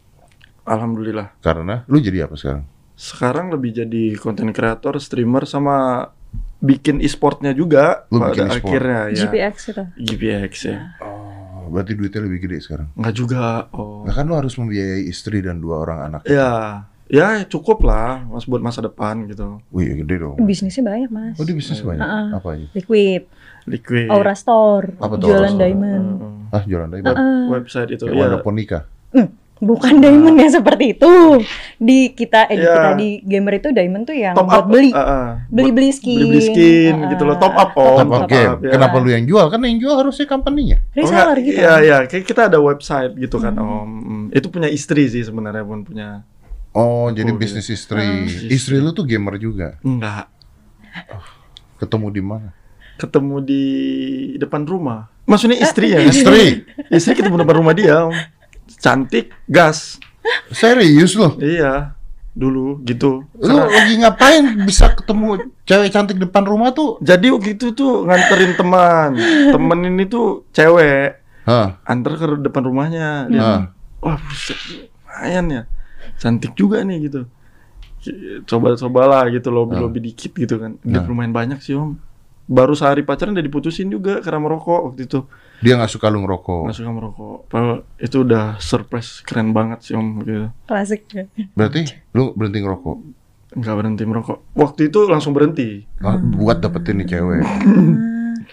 Alhamdulillah. 0.66 1.38
Karena 1.40 1.86
lu 1.86 1.98
jadi 1.98 2.26
apa 2.26 2.34
sekarang? 2.34 2.66
Sekarang 2.96 3.46
lebih 3.52 3.70
jadi 3.72 4.16
content 4.16 4.50
creator, 4.50 4.98
streamer 4.98 5.46
sama 5.46 6.08
bikin 6.56 6.98
e-sportnya 6.98 7.52
juga 7.52 8.08
Lu 8.08 8.18
pada 8.18 8.32
bikin 8.32 8.46
e-sport? 8.48 8.64
akhirnya 8.66 9.00
ya. 9.12 9.18
GPX 9.24 9.56
itu. 9.70 9.84
GPX 10.02 10.52
ya. 10.66 10.78
Oh, 11.04 11.68
berarti 11.68 11.92
duitnya 11.94 12.20
lebih 12.24 12.38
gede 12.42 12.58
sekarang. 12.64 12.88
Enggak 12.96 13.14
juga. 13.14 13.68
Oh. 13.70 14.02
Nah 14.02 14.12
kan 14.12 14.24
lu 14.24 14.34
harus 14.34 14.56
membiayai 14.56 15.04
istri 15.04 15.38
dan 15.38 15.60
dua 15.60 15.84
orang 15.84 15.98
anak. 16.08 16.20
Ya, 16.24 16.82
ya 17.06 17.44
cukup 17.44 17.84
lah 17.84 18.24
mas 18.24 18.48
buat 18.48 18.64
masa 18.64 18.80
depan 18.80 19.28
gitu. 19.28 19.60
Wih 19.70 20.02
gede 20.02 20.16
dong. 20.24 20.40
Bisnisnya 20.40 20.82
banyak, 20.82 21.10
Mas. 21.12 21.36
Oh 21.36 21.44
dia 21.44 21.54
bisnis 21.54 21.78
banyak. 21.84 22.00
Heeh. 22.00 22.26
Apa 22.32 22.48
aja? 22.56 22.66
Liquid, 22.72 23.22
Liquid. 23.68 24.08
Aura 24.08 24.32
Store, 24.32 24.96
Apa 24.96 25.14
tuh 25.20 25.28
jualan 25.28 25.36
Aura 25.36 25.48
Store? 25.52 25.62
diamond. 25.62 26.06
Heeh. 26.16 26.56
Ah 26.56 26.62
jualan 26.64 26.88
diamond. 26.88 27.16
Heeh. 27.20 27.40
Website 27.52 27.90
itu 27.92 28.04
Kayak 28.08 28.16
ya. 28.16 28.20
Wanda 28.24 28.38
Ponika. 28.40 28.78
Hmm, 29.12 29.28
bukan 29.56 30.04
diamond 30.04 30.36
yang 30.36 30.52
seperti 30.52 30.92
itu. 30.92 31.40
Di 31.76 32.12
kita 32.12 32.44
eh 32.46 32.56
di 32.56 32.64
Iya. 32.64 32.74
kita 32.76 32.90
di 32.94 33.08
gamer 33.24 33.54
itu 33.56 33.68
diamond 33.72 34.04
tuh 34.04 34.12
yang 34.12 34.36
Top 34.36 34.46
buat 34.46 34.62
up 34.62 34.66
beli. 34.68 34.92
uh, 34.92 35.00
uh, 35.00 35.26
Beli-beli 35.48 35.90
skin. 35.90 36.18
Beli-beli 36.20 36.42
skin 36.44 36.94
Uh, 36.96 37.08
gitu 37.16 37.22
loh. 37.24 37.36
Top 37.40 37.56
up 37.56 37.72
om. 37.72 37.96
Top 38.04 38.12
up 38.12 38.28
game. 38.28 38.60
ya. 38.60 38.72
Kenapa 38.76 39.00
lu 39.00 39.08
yang 39.08 39.24
jual? 39.24 39.46
Kan 39.48 39.64
yang 39.64 39.80
jual 39.80 39.96
harusnya 39.96 40.26
company-nya. 40.26 40.78
Oh, 40.80 40.92
Reseller 40.92 41.36
enggak, 41.36 41.46
gitu. 41.48 41.58
Iya, 41.58 41.74
iya. 41.80 41.96
Kayak 42.04 42.24
kita 42.24 42.40
ada 42.48 42.58
website 42.60 43.12
gitu 43.16 43.36
kan, 43.40 43.56
Om. 43.56 43.66
Hmm, 43.66 44.24
Itu 44.30 44.52
punya 44.52 44.68
istri 44.68 45.08
sih 45.08 45.24
sebenarnya 45.24 45.64
pun 45.64 45.80
punya. 45.82 46.20
Oh, 46.76 47.08
jadi 47.08 47.32
gitu. 47.32 47.40
bisnis 47.40 47.72
istri. 47.72 48.04
Ah. 48.28 48.52
Istri 48.52 48.76
lu 48.78 48.92
tuh 48.92 49.08
gamer 49.08 49.40
juga. 49.40 49.80
Enggak. 49.80 50.28
Ketemu 51.76 52.06
di 52.12 52.22
mana? 52.24 52.50
Ketemu 52.96 53.36
di 53.40 53.64
depan 54.36 54.64
rumah. 54.64 55.08
Maksudnya 55.24 55.58
istri 55.58 55.92
ya? 55.92 56.00
Istri. 56.00 56.64
istri 56.88 57.12
ketemu 57.12 57.40
depan 57.40 57.56
rumah 57.60 57.72
dia, 57.72 58.04
Om. 58.04 58.14
Cantik, 58.76 59.32
gas. 59.48 60.00
Serius 60.52 61.16
lu? 61.16 61.36
Iya. 61.40 61.96
Dulu 62.36 62.84
gitu. 62.84 63.24
Lu 63.40 63.56
lagi 63.56 63.96
ngapain 63.96 64.44
bisa 64.68 64.92
ketemu 64.92 65.48
cewek 65.64 65.88
cantik 65.88 66.20
depan 66.20 66.44
rumah 66.44 66.76
tuh? 66.76 67.00
Jadi 67.00 67.32
waktu 67.32 67.56
itu 67.56 67.72
tuh 67.72 68.04
nganterin 68.04 68.52
teman. 68.60 69.16
Temen 69.56 69.78
ini 69.88 70.04
tuh 70.04 70.44
cewek. 70.52 71.24
Hah? 71.48 71.80
Antar 71.88 72.20
ke 72.20 72.26
depan 72.44 72.62
rumahnya. 72.68 73.30
Dia, 73.32 73.40
Hah? 73.40 73.62
wah 74.04 74.18
buset, 74.20 74.58
lumayan 75.00 75.46
ya. 75.48 75.62
Cantik 76.20 76.52
juga 76.52 76.84
nih 76.84 77.08
gitu. 77.08 77.24
Coba-cobalah 78.44 79.26
gitu 79.32 79.48
lobby-lobby 79.48 80.12
dikit 80.12 80.36
gitu 80.36 80.60
kan. 80.60 80.76
Dia 80.84 81.06
lumayan 81.08 81.32
banyak 81.32 81.58
sih 81.64 81.72
om. 81.72 81.96
Baru 82.46 82.76
sehari 82.76 83.02
pacaran 83.02 83.34
udah 83.34 83.42
diputusin 83.42 83.90
juga 83.90 84.20
karena 84.20 84.44
merokok 84.44 84.92
waktu 84.92 85.08
itu. 85.08 85.24
Dia 85.58 85.72
nggak 85.74 85.88
suka 85.88 86.06
lu 86.08 86.20
ngerokok. 86.20 86.62
Nggak 86.66 86.76
suka 86.76 86.90
merokok. 86.90 87.36
Padahal 87.46 87.76
itu 87.96 88.16
udah 88.20 88.44
surprise 88.58 89.20
keren 89.20 89.50
banget 89.50 89.78
sih 89.82 89.94
om 89.94 90.20
gitu. 90.20 90.52
Klasik. 90.64 91.08
Berarti 91.52 91.84
lu 92.12 92.32
berhenti 92.32 92.60
ngerokok. 92.60 92.96
Nggak 93.56 93.74
berhenti 93.74 94.02
merokok. 94.04 94.38
Waktu 94.52 94.80
itu 94.86 95.06
langsung 95.06 95.32
berhenti. 95.32 95.80
Nah, 95.98 96.16
buat 96.18 96.60
dapetin 96.60 97.00
nih 97.00 97.08
cewek. 97.08 97.40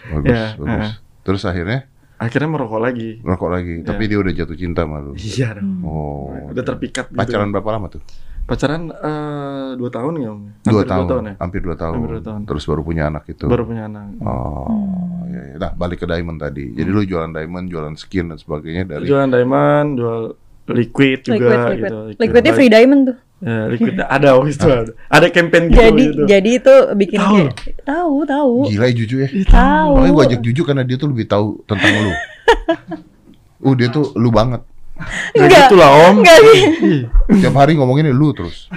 Bagus, 0.05 0.25
Ya, 0.25 0.55
bagus. 0.55 0.79
ah. 0.81 0.93
Terus 1.23 1.43
akhirnya 1.43 1.79
Akhirnya 2.13 2.47
merokok 2.47 2.79
lagi. 2.79 3.19
ngerokok 3.19 3.49
lagi. 3.51 3.75
Tapi 3.83 4.03
dia 4.07 4.15
udah 4.15 4.31
jatuh 4.31 4.55
cinta 4.55 4.87
sama 4.87 5.03
lu. 5.03 5.11
Iya 5.13 5.59
dong. 5.59 5.83
Oh. 5.83 6.31
Udah 6.47 6.63
terpikat 6.63 7.11
gitu. 7.11 7.19
Pacaran 7.19 7.51
berapa 7.51 7.67
lama 7.69 7.91
tuh? 7.91 7.99
Pacaran 8.43 8.91
eh, 8.91 9.69
dua 9.79 9.89
tahun 9.89 10.13
ya 10.19 10.29
om? 10.29 10.41
Dua 10.61 10.83
Hampir 10.83 10.91
tahun. 10.91 11.23
ya? 11.23 11.33
Hampir 11.39 11.59
dua 11.63 11.75
tahun. 11.75 11.93
Hampir 11.95 12.11
dua 12.11 12.23
tahun. 12.23 12.39
Terus 12.43 12.63
baru 12.67 12.81
punya 12.83 13.03
anak 13.07 13.23
itu. 13.25 13.45
Baru 13.47 13.63
punya 13.63 13.87
anak. 13.87 14.05
Oh, 14.19 14.67
iya, 15.25 15.41
iya. 15.47 15.55
Nah, 15.57 15.71
balik 15.73 15.99
ke 15.99 16.05
diamond 16.05 16.37
tadi. 16.37 16.75
Jadi 16.75 16.89
lu 16.89 17.01
jualan 17.01 17.31
diamond, 17.31 17.65
jualan 17.67 17.95
skin 17.95 18.29
dan 18.29 18.37
sebagainya 18.37 18.83
dari 18.85 19.07
Jualan 19.07 19.31
diamond, 19.31 19.87
jual 19.95 20.21
liquid 20.65 21.19
juga 21.21 21.35
Liquid, 21.35 21.55
liquid. 21.55 21.79
gitu. 21.79 21.99
Liquidnya 22.19 22.51
baik. 22.51 22.59
free 22.59 22.71
diamond 22.71 23.01
tuh. 23.07 23.17
Ya, 23.43 23.59
liquid 23.67 23.95
ada 23.99 24.27
waktu 24.35 24.51
itu 24.51 24.67
ada. 24.67 24.91
Ada 25.07 25.27
campaign 25.27 25.63
gitu 25.67 25.75
jadi 25.75 26.03
gitu. 26.07 26.23
jadi 26.23 26.49
itu 26.63 26.75
bikin 26.95 27.19
Tahu 27.19 27.35
kayak 27.51 27.75
tahu 27.83 28.15
tahu 28.23 28.55
gila 28.71 28.85
ya 28.87 28.93
Juju 28.95 29.15
ya. 29.19 29.27
tahu. 29.51 29.91
Makanya 29.99 30.11
gue 30.11 30.23
ajak 30.31 30.41
Juju 30.41 30.61
karena 30.63 30.83
dia 30.83 30.95
tuh 30.95 31.09
lebih 31.11 31.25
tahu 31.27 31.47
tentang 31.63 31.91
lu. 31.91 32.11
uh, 33.67 33.73
dia 33.75 33.87
tuh 33.87 34.15
lu 34.15 34.31
banget. 34.31 34.63
Nggak 35.33 35.43
Enggak. 35.43 35.61
gitu 35.63 35.75
lah 35.75 35.89
om. 36.03 36.15
Enggak 36.17 36.37
gitu. 36.37 36.55
Ih, 36.85 37.01
Tiap 37.39 37.55
hari 37.55 37.71
ngomongin 37.73 38.09
lu 38.09 38.29
terus. 38.31 38.67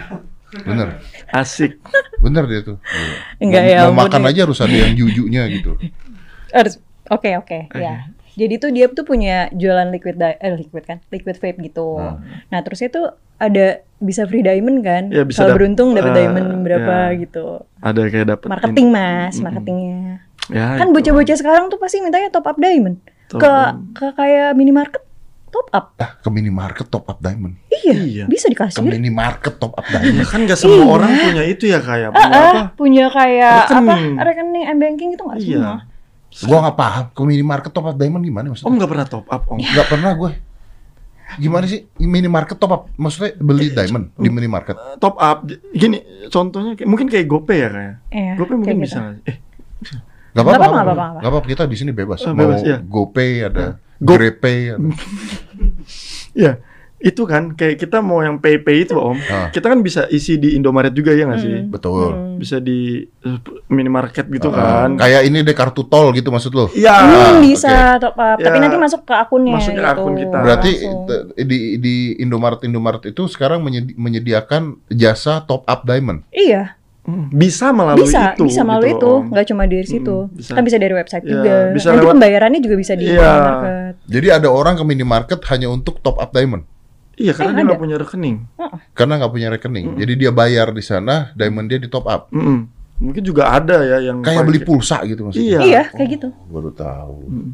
Bener. 0.59 1.03
asik. 1.29 1.77
Bener 2.19 2.47
dia 2.47 2.61
tuh. 2.63 2.77
Iya. 2.81 3.13
Enggak 3.39 3.63
mau, 3.63 3.69
ya 3.69 3.79
Mau 3.85 3.95
makan 3.99 4.23
ya. 4.23 4.31
aja 4.31 4.41
harus 4.43 4.59
ada 4.59 4.73
yang 4.73 4.95
jujunya 4.95 5.43
gitu. 5.51 5.75
Harus- 6.51 6.81
Oke 7.07 7.35
oke 7.35 7.71
ya. 7.73 8.11
Jadi 8.35 8.55
tuh 8.57 8.69
dia 8.69 8.87
tuh 8.87 9.03
punya 9.03 9.49
jualan 9.51 9.89
liquid 9.89 10.19
eh 10.19 10.53
liquid 10.53 10.83
kan, 10.83 10.99
liquid 11.09 11.35
vape 11.35 11.63
gitu. 11.63 11.97
Hmm. 11.97 12.19
Nah 12.47 12.61
terus 12.61 12.81
itu 12.81 12.99
ada 13.37 13.67
bisa 13.97 14.25
free 14.25 14.43
diamond 14.43 14.83
kan? 14.83 15.09
Ya, 15.09 15.23
bisa 15.23 15.41
Kalau 15.41 15.55
dap- 15.55 15.57
beruntung 15.57 15.89
dapat 15.93 16.11
eh, 16.11 16.17
diamond 16.19 16.49
berapa 16.61 16.95
ya. 17.11 17.19
gitu. 17.19 17.63
Ada 17.79 18.01
kayak 18.07 18.27
dapet 18.29 18.47
Marketing 18.49 18.87
mas, 18.91 19.35
marketingnya. 19.39 20.21
Ya, 20.47 20.67
Kan 20.75 20.89
itu. 20.89 20.95
bocah-bocah 20.95 21.37
sekarang 21.37 21.65
tuh 21.67 21.79
pasti 21.79 21.99
mintanya 21.99 22.27
top 22.29 22.45
up 22.45 22.57
diamond. 22.57 22.99
Top 23.27 23.39
ke 23.39 23.47
up. 23.47 23.75
ke 23.93 24.07
kayak 24.15 24.53
minimarket 24.53 25.03
top 25.49 25.67
up. 25.71 25.85
Ah, 25.97 26.11
ke 26.15 26.29
minimarket 26.29 26.87
top 26.87 27.05
up 27.05 27.19
diamond. 27.19 27.55
Iya, 27.69 27.97
Iya. 27.97 28.25
bisa 28.27 28.47
Ke 28.47 28.53
dikasih. 28.53 28.83
minimarket 28.83 29.55
top 29.57 29.73
up 29.73 29.85
Ya 29.85 29.99
diamond. 29.99 30.27
kan 30.27 30.41
nggak 30.43 30.59
semua 30.59 30.77
Iya. 30.77 30.87
orang 30.89 31.11
punya 31.13 31.43
itu 31.45 31.65
ya 31.67 31.79
kayak 31.79 32.09
punya 32.11 32.27
Ah, 32.29 32.43
apa? 32.43 32.61
punya 32.75 33.05
kayak 33.07 33.55
Rekening. 33.65 34.13
apa 34.13 34.23
rekening 34.25 34.65
m 34.67 34.77
banking 34.77 35.09
itu 35.13 35.23
semua. 35.23 35.37
Iya. 35.39 35.73
Gua 36.39 36.59
nggak 36.61 36.77
paham 36.77 37.05
ke 37.09 37.21
minimarket 37.23 37.71
top 37.71 37.87
up 37.87 37.97
diamond 37.97 38.21
gimana 38.21 38.47
maksudnya? 38.49 38.69
Om 38.69 38.75
nggak 38.77 38.91
pernah 38.91 39.07
top 39.07 39.27
up 39.27 39.43
om. 39.47 39.57
Nggak 39.57 39.87
pernah 39.87 40.13
gue. 40.13 40.33
Gimana 41.37 41.65
sih 41.65 41.81
minimarket 41.97 42.57
top 42.57 42.71
up? 42.71 42.83
Maksudnya 42.95 43.35
beli 43.37 43.69
diamond 43.69 44.15
di 44.15 44.29
minimarket? 44.29 44.77
Top 44.97 45.17
up. 45.17 45.43
Gini 45.71 45.99
contohnya 46.29 46.75
kayak- 46.75 46.87
mungkin 46.87 47.07
kayak 47.07 47.27
GoPay 47.27 47.59
ya 47.59 47.69
kayak. 47.69 47.95
Iya, 48.09 48.33
GoPay 48.37 48.55
mungkin 48.55 48.69
kayak 48.73 48.85
bisa. 48.85 48.95
gitu. 48.95 49.03
nggak 49.03 49.15
sih? 49.17 49.27
Eh, 49.27 49.37
Gak 50.33 50.45
apa-apa, 50.45 50.61
nggak 50.61 50.85
apa-apa. 50.85 51.07
Nggak 51.17 51.31
apa-apa, 51.33 51.47
kita 51.49 51.63
di 51.65 51.77
sini 51.77 51.91
bebas. 51.91 52.21
Oh, 52.21 52.31
Mau 52.31 52.45
bebas, 52.45 52.61
iya. 52.61 52.77
GoPay 52.79 53.31
ada, 53.43 53.81
Go- 53.99 54.17
ada. 54.17 54.77
Iya, 56.33 56.53
itu 56.99 57.23
kan 57.23 57.53
kayak 57.53 57.77
kita 57.79 58.01
mau 58.01 58.19
yang 58.19 58.37
pay 58.37 58.57
pay 58.57 58.83
itu 58.83 58.93
om, 58.93 59.17
Ah. 59.23 59.49
kita 59.49 59.67
kan 59.67 59.79
bisa 59.79 60.09
isi 60.09 60.37
di 60.37 60.53
Indomaret 60.53 60.91
juga 60.91 61.13
ya 61.13 61.25
nggak 61.25 61.39
sih? 61.39 61.57
Betul. 61.63 62.37
Bisa 62.37 62.57
di 62.57 63.05
eh, 63.05 63.39
minimarket 63.67 64.27
gitu 64.27 64.49
Ah, 64.49 64.85
kan? 64.85 64.97
Kayak 64.97 65.23
ini 65.23 65.39
deh 65.41 65.53
kartu 65.53 65.83
tol 65.83 66.11
gitu 66.11 66.29
maksud 66.29 66.53
lo. 66.53 66.67
Iya. 66.71 66.93
Hmm, 66.95 67.13
Ah, 67.13 67.33
bisa 67.39 67.75
top 67.99 68.17
up, 68.17 68.39
tapi 68.39 68.57
Ya. 68.57 68.63
nanti 68.63 68.77
masuk 68.77 69.01
ke 69.03 69.15
akunnya 69.15 69.55
Masuk 69.55 69.73
ke 69.73 69.79
gitu. 69.79 69.89
akun 69.91 70.15
kita. 70.15 70.39
Berarti 70.39 70.71
Langsung. 70.75 71.07
di 71.39 71.59
di 71.79 71.95
Indomaret 72.19 72.61
Indomaret 72.63 73.03
itu 73.07 73.23
sekarang 73.27 73.61
menyedi- 73.61 73.95
menyediakan 73.95 74.63
jasa 74.89 75.41
top 75.43 75.65
up 75.65 75.85
diamond. 75.85 76.25
Iya, 76.31 76.73
Hmm, 76.73 76.86
bisa 77.29 77.71
melalui 77.71 78.03
bisa, 78.03 78.33
itu. 78.33 78.43
bisa 78.45 78.61
melalui 78.61 78.91
gitu 78.91 78.99
itu, 78.99 79.13
Om. 79.13 79.31
nggak 79.31 79.47
cuma 79.47 79.63
dari 79.65 79.87
situ, 79.87 80.17
Mm, 80.19 80.35
bisa. 80.35 80.51
kan 80.53 80.63
bisa 80.63 80.77
dari 80.77 80.95
website 80.95 81.23
Ya, 81.23 81.31
juga. 81.31 81.55
bisa 81.71 81.87
Nanti 81.87 81.99
lewat- 82.01 82.13
pembayarannya 82.13 82.61
juga 82.61 82.77
bisa 82.77 82.93
di 82.93 83.05
Iya. 83.05 83.21
minimarket. 83.23 83.95
Jadi 84.05 84.27
ada 84.29 84.49
orang 84.49 84.75
ke 84.75 84.85
minimarket 84.85 85.41
hanya 85.47 85.69
untuk 85.69 85.99
top 86.01 86.17
up 86.17 86.31
diamond 86.31 86.67
Iya, 87.17 87.33
karena 87.33 87.49
Eh, 87.49 87.55
dia 87.55 87.65
nggak 87.65 87.81
punya 87.81 87.97
rekening. 87.97 88.37
karena 88.93 89.13
nggak 89.17 89.33
punya 89.33 89.49
rekening. 89.49 89.87
Jadi 89.97 90.13
dia 90.17 90.31
bayar 90.31 90.69
di 90.69 90.85
sana, 90.85 91.33
diamond 91.33 91.65
dia 91.65 91.81
di 91.81 91.89
top 91.89 92.05
up. 92.05 92.29
Mm-mm. 92.29 92.69
Mungkin 92.97 93.23
juga 93.23 93.53
ada 93.53 93.81
ya 93.81 94.01
yang 94.03 94.21
Kayak 94.21 94.45
beli 94.45 94.61
pulsa 94.61 95.01
gitu 95.05 95.25
maksudnya. 95.25 95.49
Iya. 95.49 95.61
Iya, 95.65 95.83
kayak 95.93 96.09
gitu. 96.13 96.29
Baru 96.47 96.73
tahu. 96.73 97.17
Mm. 97.25 97.51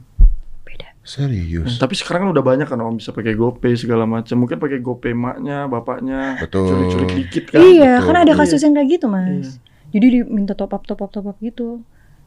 Serius. 1.03 1.77
Tapi 1.77 1.93
sekarang 1.93 2.25
kan 2.25 2.31
udah 2.31 2.45
banyak 2.45 2.65
kan 2.65 2.79
om 2.79 2.95
bisa 2.95 3.11
pakai 3.11 3.35
GoPay 3.35 3.75
segala 3.75 4.07
macam. 4.07 4.39
Mungkin 4.39 4.57
pakai 4.57 4.79
GoPay 4.79 5.13
maknya, 5.13 5.67
bapaknya. 5.67 6.39
Betul. 6.39 6.71
Curi-curi 6.71 7.07
dikit 7.19 7.45
kan. 7.51 7.59
Iya, 7.59 7.99
betul. 7.99 8.07
kan 8.07 8.17
ada 8.19 8.33
Iya. 8.33 8.39
kasus 8.39 8.61
yang 8.61 8.73
kayak 8.73 8.89
gitu, 8.93 9.07
Mas. 9.07 9.59
Jadi 9.91 10.07
diminta 10.15 10.55
top 10.55 10.73
up, 10.73 10.83
top 10.83 11.03
up, 11.03 11.11
top 11.11 11.27
up 11.27 11.39
gitu. 11.39 11.83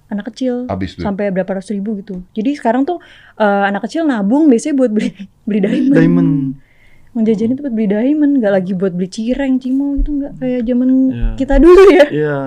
anak 0.06 0.30
kecil 0.30 0.70
duit. 0.70 1.02
sampai 1.02 1.34
berapa 1.34 1.50
ratus 1.50 1.74
ribu 1.74 1.98
gitu. 1.98 2.22
Jadi 2.32 2.54
sekarang 2.54 2.86
tuh 2.86 3.02
eh, 3.36 3.64
anak 3.66 3.90
kecil 3.90 4.06
nabung 4.06 4.46
biasanya 4.46 4.78
buat 4.78 4.94
beli 4.94 5.10
beli 5.50 5.60
diamond. 5.60 5.98
Diamond. 5.98 6.32
Menjajanin 7.12 7.56
tuh 7.56 7.64
buat 7.64 7.74
beli 7.74 7.88
diamond, 7.88 8.38
nggak 8.38 8.54
lagi 8.54 8.72
buat 8.72 8.94
beli 8.94 9.10
cireng, 9.10 9.58
cimo 9.58 9.98
gitu 9.98 10.14
nggak 10.14 10.38
kayak 10.38 10.62
zaman 10.62 10.90
Iya. 11.10 11.28
kita 11.34 11.56
dulu 11.58 11.82
ya. 11.90 12.06
Iya. 12.12 12.38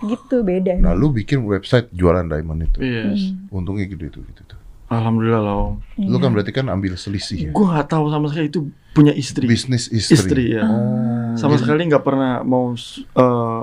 Gitu 0.00 0.36
beda. 0.40 0.72
Nah, 0.80 0.94
lu 0.94 1.10
bikin 1.10 1.44
website 1.44 1.92
jualan 1.92 2.24
diamond 2.24 2.64
itu. 2.64 2.78
Yes. 2.80 3.36
Untungnya 3.50 3.84
gitu 3.84 4.08
itu 4.08 4.24
gitu 4.24 4.42
tuh. 4.46 4.56
Alhamdulillah 4.88 5.42
lah 5.42 5.54
om. 5.54 5.72
Lu 5.96 6.16
Iya. 6.16 6.18
kan 6.18 6.30
berarti 6.32 6.50
kan 6.50 6.66
ambil 6.66 6.96
selisih 6.96 7.38
ya. 7.38 7.50
Gue 7.52 7.64
nggak 7.64 7.88
tahu 7.88 8.08
sama 8.08 8.32
sekali 8.32 8.48
itu 8.48 8.60
punya 8.90 9.12
istri. 9.12 9.44
Bisnis 9.44 9.86
istri. 9.86 10.16
Istri 10.16 10.44
ya. 10.56 10.64
Oh. 10.64 11.36
Sama 11.36 11.60
sekali 11.60 11.84
nggak 11.84 12.00
pernah 12.00 12.40
mau 12.40 12.72
eh, 12.72 13.60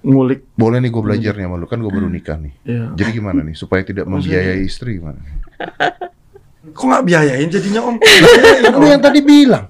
ngulik. 0.00 0.46
Boleh 0.54 0.78
nih 0.78 0.90
gue 0.90 1.02
belajar 1.02 1.32
nih 1.34 1.44
sama 1.44 1.56
lu 1.58 1.66
kan 1.66 1.78
gue 1.78 1.90
baru 1.90 2.06
nikah 2.06 2.38
nih. 2.38 2.54
Ya. 2.62 2.86
Jadi 2.94 3.10
gimana 3.12 3.42
nih 3.42 3.54
supaya 3.54 3.82
tidak 3.82 4.06
Maksudnya- 4.06 4.38
membiayai 4.40 4.62
istri 4.62 5.02
gimana? 5.02 5.18
Kok 6.74 6.84
nggak 6.84 7.04
biayain 7.04 7.48
jadinya 7.48 7.80
om? 7.82 7.96
Kan 7.98 8.72
lu 8.74 8.86
yang 8.86 9.02
tadi 9.02 9.20
bilang. 9.20 9.68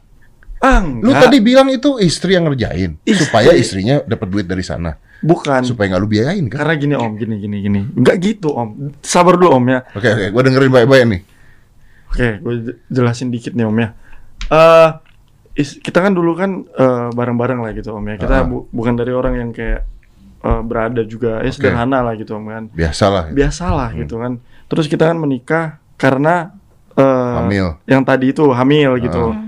ah, 0.60 0.80
Lu 0.80 1.12
tadi 1.12 1.40
bilang 1.40 1.68
itu 1.68 2.00
istri 2.00 2.32
yang 2.32 2.48
ngerjain 2.48 2.96
Istri. 3.02 3.20
supaya 3.20 3.52
istrinya 3.52 4.00
dapat 4.00 4.28
duit 4.28 4.46
dari 4.46 4.64
sana. 4.64 4.96
Bukan. 5.24 5.64
Supaya 5.64 5.88
nggak 5.88 6.02
lu 6.04 6.08
biayain 6.08 6.44
kan? 6.46 6.60
Karena 6.60 6.74
gini 6.76 6.94
om, 6.94 7.16
gini 7.16 7.40
gini 7.40 7.56
gini. 7.58 7.80
Nggak 7.90 8.16
gitu 8.20 8.52
om. 8.52 8.92
Sabar 9.00 9.34
dulu 9.34 9.56
om 9.56 9.64
ya. 9.64 9.80
Oke 9.90 10.04
oke, 10.06 10.26
gue 10.30 10.42
dengerin 10.44 10.68
baik-baik 10.70 11.04
nih. 11.08 11.20
Oke, 12.12 12.28
gue 12.38 12.54
jelasin 12.87 13.32
dikit 13.32 13.52
nih 13.52 13.64
om 13.64 13.74
ya. 13.74 13.96
Eh, 14.46 14.88
is- 15.56 15.80
kita 15.80 15.98
kan 15.98 16.12
dulu 16.12 16.37
kan 16.37 16.68
eh, 16.68 17.08
bareng-bareng 17.10 17.58
lah 17.58 17.72
gitu 17.72 17.90
om 17.90 18.04
ya. 18.04 18.14
Kita 18.14 18.37
Ah. 18.37 18.44
bu- 18.44 18.68
bukan 18.68 18.94
dari 18.94 19.10
orang 19.10 19.34
yang 19.34 19.50
kayak 19.50 19.88
eh, 20.40 20.60
berada 20.60 21.00
juga, 21.02 21.40
ya 21.40 21.48
Oke. 21.48 21.56
sederhana 21.56 22.04
lah 22.04 22.14
gitu 22.14 22.37
om 22.37 22.44
kan. 22.44 22.68
Biasalah. 22.70 23.32
ya. 23.32 23.32
Biasalah 23.34 23.88
Hmm. 23.90 24.00
gitu 24.04 24.14
kan. 24.20 24.32
Terus 24.68 24.87
kita 24.87 25.08
kan 25.08 25.16
menikah 25.16 25.64
karena 25.96 26.52
eh, 26.94 27.37
Hamil. 27.40 27.80
yang 27.87 28.04
tadi 28.04 28.30
itu 28.30 28.44
hamil 28.46 29.00
gitu. 29.00 29.32
Ah. 29.32 29.40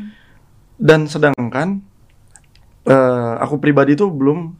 Dan 0.75 1.05
sedangkan 1.05 1.85
eh, 2.83 3.35
aku 3.39 3.59
pribadi 3.59 3.93
itu 3.93 4.07
belum 4.07 4.57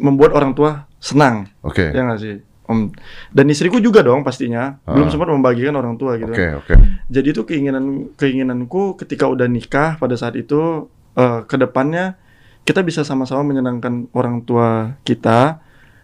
membuat 0.00 0.32
orang 0.32 0.52
tua 0.52 0.88
senang, 0.96 1.46
Oke. 1.60 1.92
ya 1.92 2.00
nggak 2.00 2.18
sih? 2.18 2.36
Om. 2.64 2.88
Dan 3.28 3.46
istriku 3.46 3.78
juga 3.78 4.00
dong 4.00 4.22
pastinya 4.22 4.78
belum 4.86 5.06
Ah. 5.06 5.12
sempat 5.12 5.28
membagikan 5.28 5.74
orang 5.74 5.94
tua 5.94 6.14
gitu. 6.16 6.30
Oke 6.30 6.46
oke. 6.56 6.74
Jadi 7.06 7.26
itu 7.28 7.42
keinginan 7.42 7.84
keinginanku 8.14 8.94
ketika 8.96 9.26
udah 9.26 9.44
nikah 9.44 9.94
pada 9.96 10.14
saat 10.14 10.34
itu 10.34 10.86
eh, 11.12 11.40
ke 11.44 11.58
depannya 11.58 12.14
kita 12.62 12.80
bisa 12.80 13.02
sama-sama 13.02 13.42
menyenangkan 13.42 14.06
orang 14.12 14.40
tua 14.40 14.94
kita, 15.02 15.58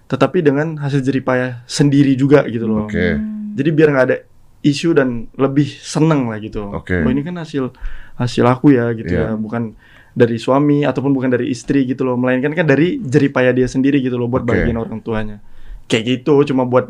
tetapi 0.07 0.43
dengan 0.43 0.75
hasil 0.77 0.99
jeripayah 1.01 1.63
sendiri 1.65 2.13
juga 2.13 2.43
gitu 2.45 2.67
loh. 2.67 2.91
Oke. 2.91 3.15
Jadi 3.55 3.71
biar 3.71 3.89
nggak 3.95 4.07
ada 4.07 4.19
isu 4.61 4.91
dan 4.91 5.31
lebih 5.39 5.71
seneng 5.79 6.27
lah 6.27 6.43
gitu. 6.43 6.67
Oke. 6.75 6.99
Oh 6.99 7.09
ini 7.09 7.23
kan 7.23 7.39
hasil 7.39 7.71
hasil 8.19 8.43
aku 8.43 8.75
ya 8.75 8.91
gitu 8.93 9.15
Iya. 9.15 9.31
ya, 9.31 9.39
bukan 9.39 9.79
dari 10.17 10.41
suami 10.41 10.81
ataupun 10.81 11.13
bukan 11.13 11.29
dari 11.29 11.53
istri 11.53 11.85
gitu 11.85 12.03
loh, 12.03 12.17
melainkan 12.17 12.51
kan 12.51 12.65
dari 12.65 12.97
jeripayah 12.97 13.53
dia 13.53 13.69
sendiri 13.69 14.01
gitu 14.01 14.17
loh 14.17 14.27
buat 14.27 14.43
Oke. 14.43 14.57
bagian 14.57 14.81
orang 14.81 15.05
tuanya. 15.05 15.45
Kayak 15.85 16.25
gitu, 16.25 16.41
cuma 16.49 16.65
buat 16.65 16.89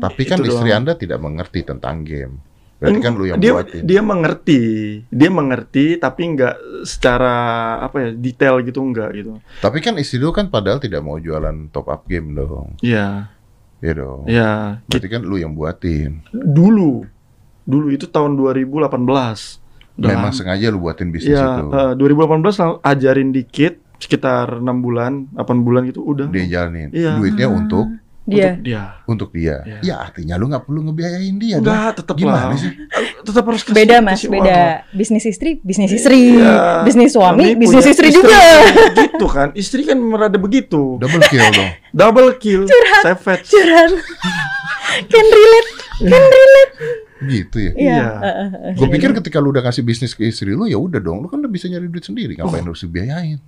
Tapi 0.00 0.22
kan 0.24 0.38
istri 0.38 0.68
doang. 0.68 0.84
anda 0.84 0.92
tidak 0.92 1.18
mengerti 1.18 1.60
tentang 1.60 2.04
game. 2.04 2.36
Berarti 2.80 3.00
kan 3.00 3.12
lu 3.12 3.28
yang 3.28 3.36
dia 3.36 3.52
buatin. 3.52 3.84
dia 3.84 4.00
mengerti, 4.00 4.62
dia 5.12 5.28
mengerti 5.28 5.86
tapi 5.96 6.32
nggak 6.32 6.56
secara 6.88 7.34
apa 7.78 7.96
ya 8.00 8.08
detail 8.12 8.60
gitu 8.60 8.80
nggak 8.80 9.10
gitu. 9.14 9.36
Tapi 9.60 9.78
kan 9.80 10.00
istri 10.00 10.16
lu 10.16 10.32
kan 10.32 10.48
padahal 10.48 10.80
tidak 10.80 11.00
mau 11.00 11.16
jualan 11.16 11.68
top 11.68 11.92
up 11.92 12.08
game 12.08 12.32
dong. 12.32 12.72
Iya, 12.80 13.28
Iya 13.80 13.92
dong. 13.94 14.24
iya. 14.24 14.80
Berarti 14.84 15.08
kan 15.08 15.20
lu 15.20 15.36
yang 15.36 15.52
buatin. 15.52 16.24
Dulu, 16.32 17.04
dulu 17.64 17.86
itu 17.92 18.08
tahun 18.08 18.32
2018. 18.32 19.59
Udah 20.00 20.08
Memang 20.10 20.32
sengaja 20.32 20.66
lu 20.66 20.80
buatin 20.80 21.12
bisnis 21.12 21.36
Iya, 21.36 21.60
itu. 21.60 21.68
eh, 21.68 21.92
2018 21.94 22.56
lang- 22.56 22.80
ajarin 22.82 23.30
dikit 23.30 23.72
sekitar 23.94 24.58
enam 24.58 24.80
bulan, 24.80 25.28
8 25.30 25.60
bulan 25.60 25.84
gitu 25.84 26.00
udah. 26.00 26.26
Dia 26.26 26.48
jalanin. 26.48 26.88
Iya. 26.90 27.14
Duitnya 27.14 27.46
untuk 27.46 27.84
Dia 28.22 28.52
Untuk 28.52 28.62
dia. 28.62 28.82
untuk 29.04 29.28
dia. 29.30 29.56
Iya. 29.60 29.78
Ya 29.82 29.94
artinya 29.98 30.36
lu 30.36 30.46
nggak 30.46 30.62
perlu 30.62 30.80
ngebiayain 30.82 31.34
dia. 31.34 31.58
dong. 31.58 31.66
Enggak, 31.66 31.90
tetap 31.98 32.14
Gimana 32.14 32.36
lah. 32.46 32.54
sih? 32.54 32.70
Tetap 33.20 33.42
harus 33.42 33.60
kasih- 33.60 33.74
beda 33.74 33.96
mas, 33.98 34.12
kasih 34.14 34.30
beda. 34.30 34.54
uang. 34.54 34.94
Bisnis 34.94 35.24
istri, 35.26 35.50
bisnis 35.58 35.90
istri, 35.90 36.20
Iya. 36.38 36.80
bisnis 36.80 37.10
suami, 37.10 37.42
Kami 37.48 37.58
bisnis 37.58 37.82
punya 37.82 37.90
istri, 37.90 38.08
juga. 38.08 38.38
gitu 39.02 39.26
kan. 39.26 39.48
Istri 39.52 39.82
kan 39.84 39.98
merada 39.98 40.38
begitu. 40.38 40.96
Double 40.96 41.20
kill 41.26 41.42
dong. 41.50 41.70
Double 41.92 42.30
kill. 42.38 42.62
Savage. 43.02 43.50
Curhat. 43.50 43.90
Can 45.02 45.26
relate, 45.26 45.70
can 45.98 46.22
relate. 46.22 46.72
Gitu 47.20 47.56
ya. 47.60 47.72
Iya. 47.72 48.00
Iya. 48.00 48.72
Gue 48.74 48.88
pikir 48.88 49.12
ketika 49.12 49.38
lu 49.38 49.50
udah 49.50 49.60
kasih 49.60 49.82
bisnis 49.82 50.12
ke 50.12 50.24
istri 50.24 50.52
lu 50.52 50.64
ya 50.64 50.76
udah 50.76 50.98
dong, 50.98 51.20
lu 51.20 51.28
kan 51.28 51.38
udah 51.38 51.48
bisa 51.48 51.68
nyari 51.68 51.86
duit 51.86 52.02
sendiri, 52.02 52.32
ngapain 52.34 52.64
Oh. 52.64 52.72
harus 52.72 52.80
dibiayain? 52.80 53.38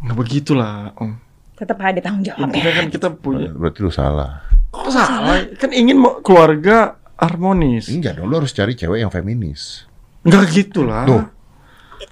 Nggak 0.00 0.16
begitulah. 0.16 0.92
Om. 0.94 1.12
Tetap 1.54 1.78
ada 1.78 2.00
tanggung 2.00 2.24
jawabnya. 2.26 2.52
Intinya 2.52 2.72
kan 2.74 2.86
kita 2.88 3.08
punya. 3.14 3.48
Berarti 3.48 3.78
lu 3.80 3.88
salah. 3.88 4.44
Kok 4.68 4.88
salah? 4.88 5.40
Kan 5.56 5.70
ingin 5.70 5.96
mau 5.96 6.18
keluarga 6.20 6.96
harmonis. 7.14 7.86
Enggak 7.86 8.18
dong, 8.18 8.26
lu 8.26 8.36
harus 8.36 8.50
cari 8.50 8.74
cewek 8.74 8.98
yang 8.98 9.12
feminis. 9.12 9.86
Enggak 10.26 10.50
gitu 10.50 10.82
lah. 10.82 11.06
Tuh, 11.06 11.22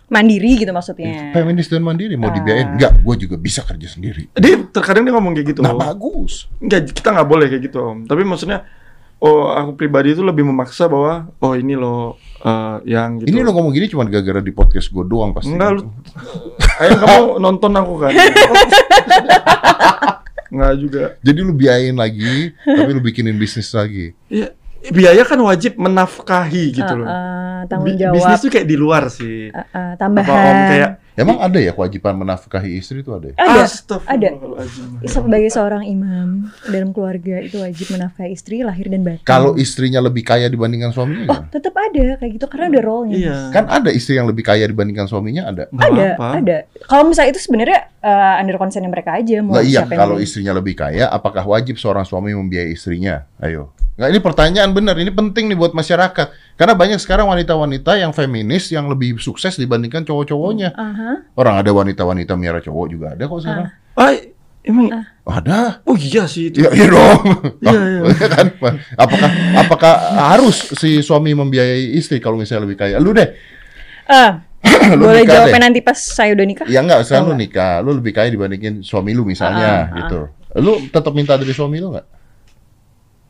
Mandiri 0.06 0.58
gitu 0.58 0.70
maksudnya. 0.70 1.30
feminis 1.30 1.66
dan 1.66 1.82
mandiri 1.82 2.14
mau 2.14 2.30
Ah. 2.30 2.34
dibiayain? 2.34 2.74
Enggak, 2.74 2.98
gue 2.98 3.14
juga 3.26 3.36
bisa 3.36 3.62
kerja 3.62 3.86
sendiri. 3.86 4.30
Dia 4.34 4.58
terkadang 4.66 5.02
dia 5.02 5.14
ngomong 5.14 5.34
kayak 5.34 5.48
gitu. 5.50 5.60
Nah 5.62 5.74
bagus. 5.74 6.46
Enggak, 6.58 6.90
kita 6.90 7.10
nggak 7.10 7.26
boleh 7.26 7.46
kayak 7.46 7.62
gitu 7.66 7.78
om. 7.80 7.98
Tapi 8.06 8.22
maksudnya, 8.22 8.66
oh 9.20 9.52
aku 9.52 9.76
pribadi 9.76 10.16
itu 10.16 10.24
lebih 10.24 10.42
memaksa 10.42 10.88
bahwa, 10.88 11.28
oh 11.38 11.52
ini 11.52 11.76
loh 11.76 12.16
eh, 12.40 12.76
yang 12.88 13.20
gitu. 13.20 13.28
Ini 13.28 13.44
lo 13.44 13.52
ngomong 13.52 13.72
gini 13.72 13.86
cuma 13.86 14.08
gara-gara 14.08 14.40
di 14.40 14.50
podcast 14.50 14.88
gue 14.88 15.04
doang 15.04 15.36
pasti. 15.36 15.52
Enggak 15.52 15.70
lu, 15.76 15.82
ayo 16.80 16.92
kamu 16.96 17.20
nonton 17.38 17.72
aku 17.76 17.94
kan. 18.00 18.12
Enggak 20.50 20.72
juga. 20.82 21.02
Jadi 21.22 21.38
lu 21.46 21.52
biayain 21.54 21.94
lagi, 21.94 22.50
tapi 22.66 22.90
lu 22.90 22.98
bikinin 22.98 23.38
bisnis 23.38 23.70
lagi. 23.70 24.18
Ya, 24.26 24.50
biaya 24.90 25.22
kan 25.22 25.38
wajib 25.38 25.78
menafkahi 25.78 26.74
gitu 26.74 26.92
loh. 26.98 27.06
Eh, 27.06 27.14
eh, 27.14 27.60
tanggung 27.70 27.94
Bi- 27.94 28.00
jawab. 28.00 28.14
Bisnis 28.18 28.40
tuh 28.42 28.50
kayak 28.50 28.66
di 28.66 28.76
luar 28.76 29.06
sih. 29.12 29.46
Eh, 29.46 29.54
eh, 29.54 29.92
Apa 29.94 30.00
tambahan. 30.00 30.34
om 30.34 30.60
kayak 30.66 30.90
Emang 31.20 31.36
ada 31.36 31.60
ya 31.60 31.76
kewajiban 31.76 32.16
menafkahi 32.16 32.80
istri 32.80 33.04
itu 33.04 33.12
ada 33.12 33.28
ya? 33.28 33.36
ada. 33.36 33.68
Astagfirullahaladzim. 33.68 35.04
Sebagai 35.04 35.50
seorang 35.52 35.84
imam 35.84 36.48
dalam 36.64 36.96
keluarga 36.96 37.44
itu 37.44 37.60
wajib 37.60 37.92
menafkahi 37.92 38.32
istri 38.32 38.64
lahir 38.64 38.88
dan 38.88 39.04
batin. 39.04 39.28
Kalau 39.28 39.52
istrinya 39.60 40.00
lebih 40.00 40.24
kaya 40.24 40.48
dibandingkan 40.48 40.96
suaminya 40.96 41.28
oh 41.28 41.42
tetap 41.52 41.76
ada 41.76 42.16
kayak 42.16 42.32
gitu 42.40 42.46
karena 42.48 42.66
ada 42.72 42.80
role-nya. 42.80 43.16
Iya. 43.20 43.38
Kan 43.52 43.64
ada 43.68 43.90
istri 43.92 44.16
yang 44.16 44.24
lebih 44.24 44.48
kaya 44.48 44.64
dibandingkan 44.64 45.04
suaminya 45.04 45.52
ada. 45.52 45.68
Nggak 45.68 45.90
ada, 45.92 46.06
apa-apa. 46.16 46.28
ada. 46.40 46.56
Kalau 46.88 47.04
misalnya 47.04 47.30
itu 47.36 47.40
sebenarnya 47.44 47.80
eh, 48.00 48.40
under 48.40 48.56
concern 48.56 48.88
mereka 48.88 49.20
aja 49.20 49.36
mau 49.44 49.60
Lah 49.60 49.64
iya, 49.66 49.84
kalau 49.84 50.16
istrinya 50.16 50.56
lebih 50.56 50.72
kaya, 50.72 51.12
apakah 51.12 51.44
wajib 51.44 51.76
seorang 51.76 52.08
suami 52.08 52.32
membiayai 52.32 52.72
istrinya? 52.72 53.28
Ayo. 53.36 53.76
Nggak, 54.00 54.16
ini 54.16 54.20
pertanyaan 54.24 54.70
benar, 54.72 54.96
ini 54.96 55.12
penting 55.12 55.52
nih 55.52 55.58
buat 55.60 55.76
masyarakat. 55.76 56.56
Karena 56.56 56.72
banyak 56.72 56.96
sekarang 56.96 57.28
wanita-wanita 57.28 58.00
yang 58.00 58.16
feminis 58.16 58.72
yang 58.72 58.88
lebih 58.88 59.20
sukses 59.20 59.60
dibandingkan 59.60 60.08
cowok-cowoknya. 60.08 60.72
Aha. 60.72 61.28
Orang 61.36 61.60
ada 61.60 61.68
wanita-wanita 61.68 62.32
miara 62.32 62.64
cowok 62.64 62.86
juga 62.88 63.12
ada 63.12 63.28
kok 63.28 63.44
sekarang. 63.44 63.68
Ah, 63.92 64.16
emang 64.64 65.04
Ada. 65.28 65.84
oh 65.84 66.00
iya 66.00 66.24
sih 66.24 66.48
itu. 66.48 66.60
Iya, 66.64 66.72
iya 66.72 66.86
dong. 66.88 67.20
Iya, 67.60 67.80
iya. 68.00 68.00
Kan? 68.24 68.46
Apakah 68.96 69.30
apakah 69.68 69.92
harus 70.32 70.72
si 70.80 71.04
suami 71.04 71.36
membiayai 71.36 71.92
istri 71.92 72.24
kalau 72.24 72.40
misalnya 72.40 72.64
lebih 72.64 72.80
kaya? 72.80 72.96
Lu 72.96 73.12
deh. 73.12 73.28
Ah, 74.08 74.40
Lu 74.96 75.12
boleh 75.12 75.28
jawabnya 75.28 75.60
deh. 75.60 75.64
nanti 75.68 75.80
pas 75.84 76.00
saya 76.00 76.32
udah 76.32 76.48
nikah? 76.48 76.64
Ya 76.72 76.80
enggak, 76.80 77.04
sekarang 77.04 77.28
Oh, 77.28 77.30
lu 77.32 77.36
nikah, 77.36 77.84
lu 77.84 78.00
lebih 78.00 78.16
kaya 78.16 78.32
dibandingin 78.32 78.80
suami 78.80 79.12
lu 79.12 79.28
misalnya 79.28 79.68
Ah, 79.68 79.80
ah, 79.92 79.96
gitu. 80.00 80.20
Lu 80.56 80.72
tetap 80.88 81.12
minta 81.12 81.36
dari 81.36 81.52
suami 81.52 81.84
lu 81.84 81.92
nggak? 81.92 82.19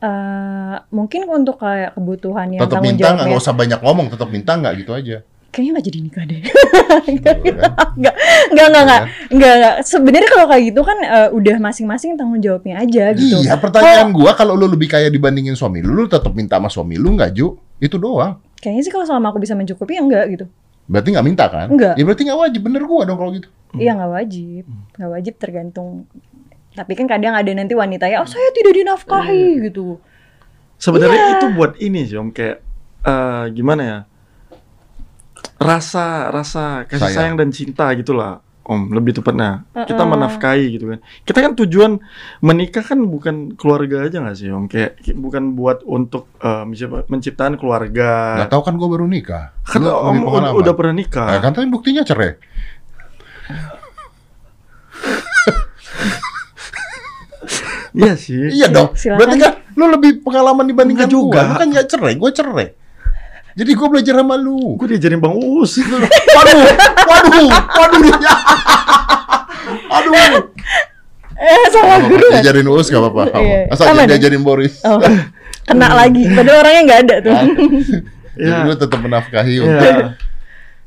Eh, 0.01 0.75
mungkin 0.89 1.29
untuk 1.29 1.61
kayak 1.61 1.93
kebutuhan 1.93 2.49
yang 2.49 2.65
Tetap 2.65 2.81
tanggung 2.81 2.97
minta 2.97 3.07
nggak? 3.13 3.25
Nggak 3.29 3.41
usah 3.45 3.53
banyak 3.53 3.79
ngomong, 3.85 4.07
tetap 4.09 4.27
minta 4.33 4.51
nggak 4.57 4.73
gitu 4.81 4.91
aja. 4.97 5.17
kayaknya 5.51 5.71
nggak 5.75 5.85
jadi 5.91 5.99
nikah 5.99 6.23
deh. 6.25 6.41
Gitu 7.11 7.27
kan. 7.27 7.71
Enggak, 7.99 8.15
enggak, 8.55 8.67
enggak, 8.71 8.83
enggak, 8.87 9.01
enggak, 9.35 9.53
enggak. 9.59 9.75
Sebenarnya 9.83 10.29
kalau 10.31 10.45
kayak 10.47 10.63
gitu 10.71 10.81
kan 10.81 10.97
eh, 11.03 11.29
udah 11.35 11.55
masing-masing 11.59 12.15
tanggung 12.15 12.39
jawabnya 12.39 12.79
aja 12.79 13.11
gitu. 13.11 13.35
Iya, 13.43 13.59
pertanyaan 13.59 14.15
gua 14.15 14.31
kalau 14.31 14.55
lu 14.55 14.63
lebih 14.71 14.87
kaya 14.87 15.11
dibandingin 15.11 15.53
suami 15.53 15.83
lu, 15.83 15.91
lu 15.91 16.07
tetap 16.07 16.31
minta 16.31 16.55
sama 16.55 16.71
suami 16.71 16.95
lu 16.95 17.11
nggak, 17.19 17.35
Ju? 17.35 17.59
Itu 17.83 17.99
doang. 17.99 18.39
Kayaknya 18.63 18.81
sih 18.87 18.91
kalau 18.95 19.03
selama 19.03 19.35
aku 19.35 19.43
bisa 19.43 19.51
mencukupi 19.51 19.99
ya 19.99 20.01
enggak 20.07 20.25
gitu. 20.31 20.45
Berarti 20.87 21.07
nggak 21.11 21.25
minta 21.27 21.45
kan? 21.51 21.67
Enggak. 21.67 21.93
Ya 21.99 22.03
berarti 22.07 22.23
nggak 22.31 22.39
wajib, 22.47 22.61
bener 22.63 22.81
gua 22.87 23.01
dong 23.03 23.17
kalau 23.19 23.31
gitu. 23.35 23.49
Iya 23.75 23.91
nggak 23.99 24.11
wajib, 24.11 24.63
nggak 24.95 25.11
wajib 25.11 25.33
tergantung. 25.35 25.89
Tapi 26.71 26.91
kan 26.93 27.05
kadang 27.05 27.33
ada 27.33 27.49
nanti 27.51 27.71
wanita 27.71 28.05
ya, 28.05 28.19
oh 28.19 28.25
saya 28.25 28.49
tidak 28.51 28.73
dinafkahi 28.73 29.65
gitu. 29.65 29.97
Sebenarnya 30.75 31.21
Iya. 31.21 31.31
itu 31.35 31.45
buat 31.51 31.71
ini 31.77 31.99
sih 32.03 32.15
om 32.15 32.29
kayak 32.29 32.57
eh, 33.01 33.43
gimana 33.51 33.81
ya? 33.81 33.97
Rasa 35.57 36.27
rasa 36.27 36.83
kasih 36.85 37.05
Sayang. 37.05 37.13
sayang. 37.13 37.33
dan 37.37 37.47
cinta 37.49 37.85
gitulah. 37.93 38.41
Om, 38.61 38.93
lebih 38.93 39.11
tepatnya 39.11 39.65
kita 39.73 39.99
Uh-uh. 39.99 40.07
menafkahi 40.07 40.63
gitu 40.71 40.85
kan. 40.87 40.99
Kita 41.21 41.37
kan 41.41 41.51
tujuan 41.57 41.91
menikah 42.39 42.81
kan 42.81 42.97
bukan 43.03 43.51
keluarga 43.57 44.05
aja 44.05 44.21
nggak 44.21 44.37
sih 44.37 44.47
Om? 44.47 44.65
Kayak 44.65 45.01
bukan 45.11 45.53
buat 45.53 45.81
untuk 45.81 46.29
eh, 46.37 46.63
mencip- 46.63 47.05
menciptakan 47.05 47.57
keluarga. 47.57 48.37
Nggak 48.37 48.49
tahu 48.49 48.61
kan 48.61 48.73
gue 48.77 48.87
baru 48.87 49.05
nikah. 49.05 49.49
Kan 49.65 49.81
Lu 49.81 49.89
Om 49.89 50.17
udah, 50.23 50.51
udah 50.55 50.73
pernah 50.73 50.93
nikah. 50.93 51.27
Nah, 51.27 51.41
kan 51.41 51.51
tadi 51.51 51.67
buktinya 51.67 52.01
cerai. 52.01 52.37
Iya 57.91 58.13
sih. 58.15 58.39
Iya 58.51 58.67
dong. 58.67 58.95
Silakan. 58.95 59.17
Berarti 59.19 59.37
kan 59.37 59.51
lu 59.73 59.85
lebih 59.87 60.11
pengalaman 60.21 60.65
dibandingkan 60.65 61.07
Enggak 61.07 61.15
juga. 61.15 61.41
Lu 61.43 61.53
kan 61.55 61.67
nggak 61.69 61.87
cerai, 61.87 62.13
gue 62.15 62.31
cerai. 62.31 62.67
Jadi 63.51 63.71
gue 63.75 63.87
belajar 63.87 64.13
sama 64.15 64.35
lu. 64.35 64.79
Gue 64.79 64.87
diajarin 64.95 65.19
Bang 65.19 65.35
Uus. 65.35 65.75
Waduh, 66.37 66.59
waduh, 67.03 67.47
waduh. 67.51 68.15
Aduh. 69.91 70.47
Eh, 71.35 71.65
sama 71.69 71.95
guru. 72.05 72.25
kan? 72.29 72.39
Diajarin 72.39 72.67
Uus 72.69 72.87
gak 72.87 73.01
apa-apa. 73.01 73.23
Iya. 73.35 73.59
Asal 73.73 73.91
deh. 73.91 74.07
diajarin 74.07 74.43
Boris. 74.45 74.77
Oh, 74.85 75.01
kena 75.65 75.91
lagi. 75.91 76.23
Padahal 76.29 76.61
orangnya 76.61 76.81
nggak 76.85 76.99
ada 77.03 77.15
tuh. 77.19 77.33
Jadi 78.31 78.47
Iya. 78.47 78.63
lu 78.63 78.73
tetap 78.73 78.99
menafkahi 79.03 79.53
Iya. 79.53 79.65
untuk 79.67 80.07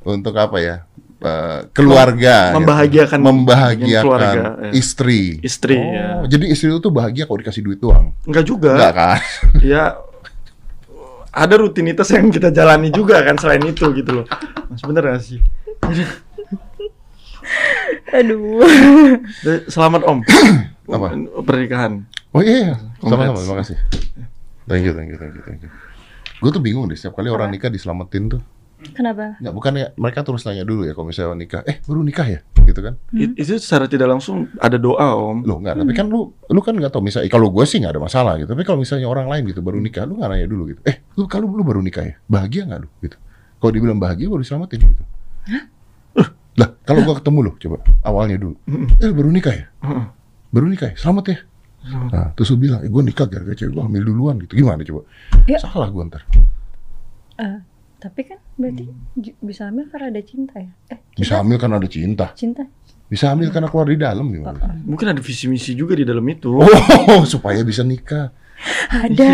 untuk 0.04 0.34
apa 0.34 0.56
ya? 0.58 0.76
Eh, 1.24 1.60
keluarga, 1.72 2.52
gitu. 2.52 2.56
Membahagiakan- 2.60 3.22
membahagiakan 3.24 4.04
keluarga, 4.04 4.40
ya. 4.60 4.70
istri. 4.76 5.40
Istri 5.40 5.76
Oh, 5.80 5.88
ya. 5.88 6.08
Jadi 6.28 6.44
istri 6.52 6.68
lu 6.68 6.78
tuh 6.78 6.92
bahagia 6.92 7.24
kalau 7.24 7.40
dikasih 7.40 7.64
duit 7.64 7.80
doang. 7.80 8.12
Enggak 8.28 8.44
juga. 8.44 8.76
Enggak 8.76 8.92
kan? 8.92 9.18
Ya 9.64 9.96
ada 11.34 11.58
rutinitas 11.58 12.06
yang 12.14 12.30
kita 12.30 12.54
jalani 12.54 12.94
juga 12.94 13.18
kan 13.26 13.34
selain 13.34 13.66
itu 13.66 13.90
gitu 13.90 14.22
loh. 14.22 14.26
Mas 14.70 14.78
bener 14.86 15.02
gak 15.02 15.18
sih? 15.18 15.42
Aduh. 18.14 18.62
Selamat 19.66 20.06
Om. 20.06 20.22
Apa? 20.94 21.06
Pernikahan. 21.42 22.06
Oh 22.30 22.42
iya, 22.42 22.70
iya. 22.70 22.74
sama-sama, 23.02 23.38
terima 23.38 23.56
kasih. 23.62 23.76
Thank 24.66 24.82
you, 24.86 24.92
thank 24.94 25.10
you, 25.10 25.18
thank 25.18 25.34
you, 25.34 25.42
thank 25.42 25.60
you. 25.62 25.70
Gue 26.38 26.50
tuh 26.50 26.62
bingung 26.62 26.86
deh 26.86 26.94
setiap 26.94 27.18
kali 27.18 27.30
orang 27.30 27.50
nikah 27.50 27.70
diselamatin 27.70 28.38
tuh. 28.38 28.42
Kenapa? 28.92 29.40
Nggak, 29.40 29.54
bukan 29.54 29.72
ya, 29.74 29.86
mereka 29.96 30.20
terus 30.20 30.44
nanya 30.44 30.62
dulu 30.62 30.84
ya 30.84 30.92
kalau 30.92 31.08
misalnya 31.08 31.32
nikah, 31.34 31.62
eh 31.64 31.80
baru 31.80 32.04
nikah 32.04 32.26
ya? 32.28 32.40
Gitu 32.60 32.80
kan? 32.80 32.94
It- 33.16 33.36
itu 33.36 33.56
secara 33.56 33.88
tidak 33.88 34.12
langsung 34.12 34.52
ada 34.58 34.76
doa 34.76 35.16
Om. 35.16 35.48
Loh 35.48 35.56
enggak, 35.62 35.80
tapi 35.80 35.92
kan 35.92 36.06
lu 36.08 36.28
lu 36.30 36.60
kan 36.60 36.76
nggak 36.76 36.92
tahu 36.92 37.00
misalnya 37.00 37.30
kalau 37.30 37.48
gue 37.48 37.64
sih 37.64 37.80
nggak 37.80 37.96
ada 37.96 38.02
masalah 38.02 38.36
gitu. 38.36 38.52
Tapi 38.52 38.62
kalau 38.62 38.78
misalnya 38.78 39.08
orang 39.08 39.26
lain 39.30 39.48
gitu 39.48 39.64
baru 39.64 39.80
nikah, 39.80 40.04
lu 40.04 40.20
nggak 40.20 40.28
nanya 40.28 40.46
dulu 40.46 40.62
gitu. 40.68 40.80
Eh, 40.84 41.00
lu 41.16 41.24
kalau 41.24 41.48
lu 41.48 41.62
baru 41.62 41.80
nikah 41.80 42.04
ya? 42.04 42.14
Bahagia 42.28 42.68
nggak 42.68 42.80
lu 42.84 42.88
gitu? 43.00 43.16
Kalau 43.56 43.72
dibilang 43.72 43.96
bahagia 43.96 44.28
baru 44.28 44.44
diselamatin 44.44 44.80
gitu. 44.84 45.04
Eh, 45.48 46.28
Lah, 46.54 46.70
kalau 46.86 47.02
gua 47.02 47.18
ketemu 47.18 47.38
lu 47.40 47.52
coba 47.58 47.76
awalnya 48.02 48.36
dulu. 48.38 48.54
Eh, 49.00 49.06
lu 49.08 49.14
baru 49.14 49.30
nikah 49.32 49.54
ya? 49.56 49.66
Heeh. 49.82 50.04
Baru 50.54 50.66
nikah 50.70 50.94
ya? 50.94 50.96
Selamat 50.96 51.24
ya. 51.26 51.38
Nah, 51.84 52.32
terus 52.32 52.48
lu 52.48 52.56
bilang, 52.56 52.80
eh, 52.80 52.88
gue 52.88 53.02
nikah 53.04 53.28
gara-gara 53.28 53.52
cewek 53.52 53.76
gue 53.76 53.82
hamil 53.82 54.04
duluan 54.06 54.40
gitu. 54.40 54.56
Gimana 54.56 54.80
coba? 54.80 55.04
Ya. 55.44 55.60
Salah 55.60 55.90
gue 55.90 56.02
ntar. 56.08 56.22
Eh, 57.36 57.58
tapi 58.04 58.20
kan 58.28 58.36
berarti 58.54 58.84
ju- 59.16 59.38
bisa 59.40 59.72
hamil 59.72 59.88
karena 59.88 60.12
ada 60.12 60.20
cinta 60.20 60.60
ya? 60.60 60.68
Eh, 60.92 61.00
Bisa 61.16 61.40
hamil 61.40 61.56
karena 61.56 61.80
ada 61.80 61.88
cinta. 61.88 62.36
cinta. 62.36 62.68
Bisa 63.08 63.32
hamil 63.32 63.48
karena 63.48 63.72
keluar 63.72 63.88
di 63.88 63.96
dalam 63.96 64.28
gimana? 64.28 64.76
Mungkin 64.84 65.08
ada 65.08 65.20
visi 65.24 65.48
misi 65.48 65.72
juga 65.72 65.96
di 65.96 66.04
dalam 66.04 66.24
itu. 66.28 66.52
Oh, 66.52 67.24
supaya 67.32 67.64
bisa 67.64 67.80
nikah. 67.80 68.28
Ada. 68.88 69.32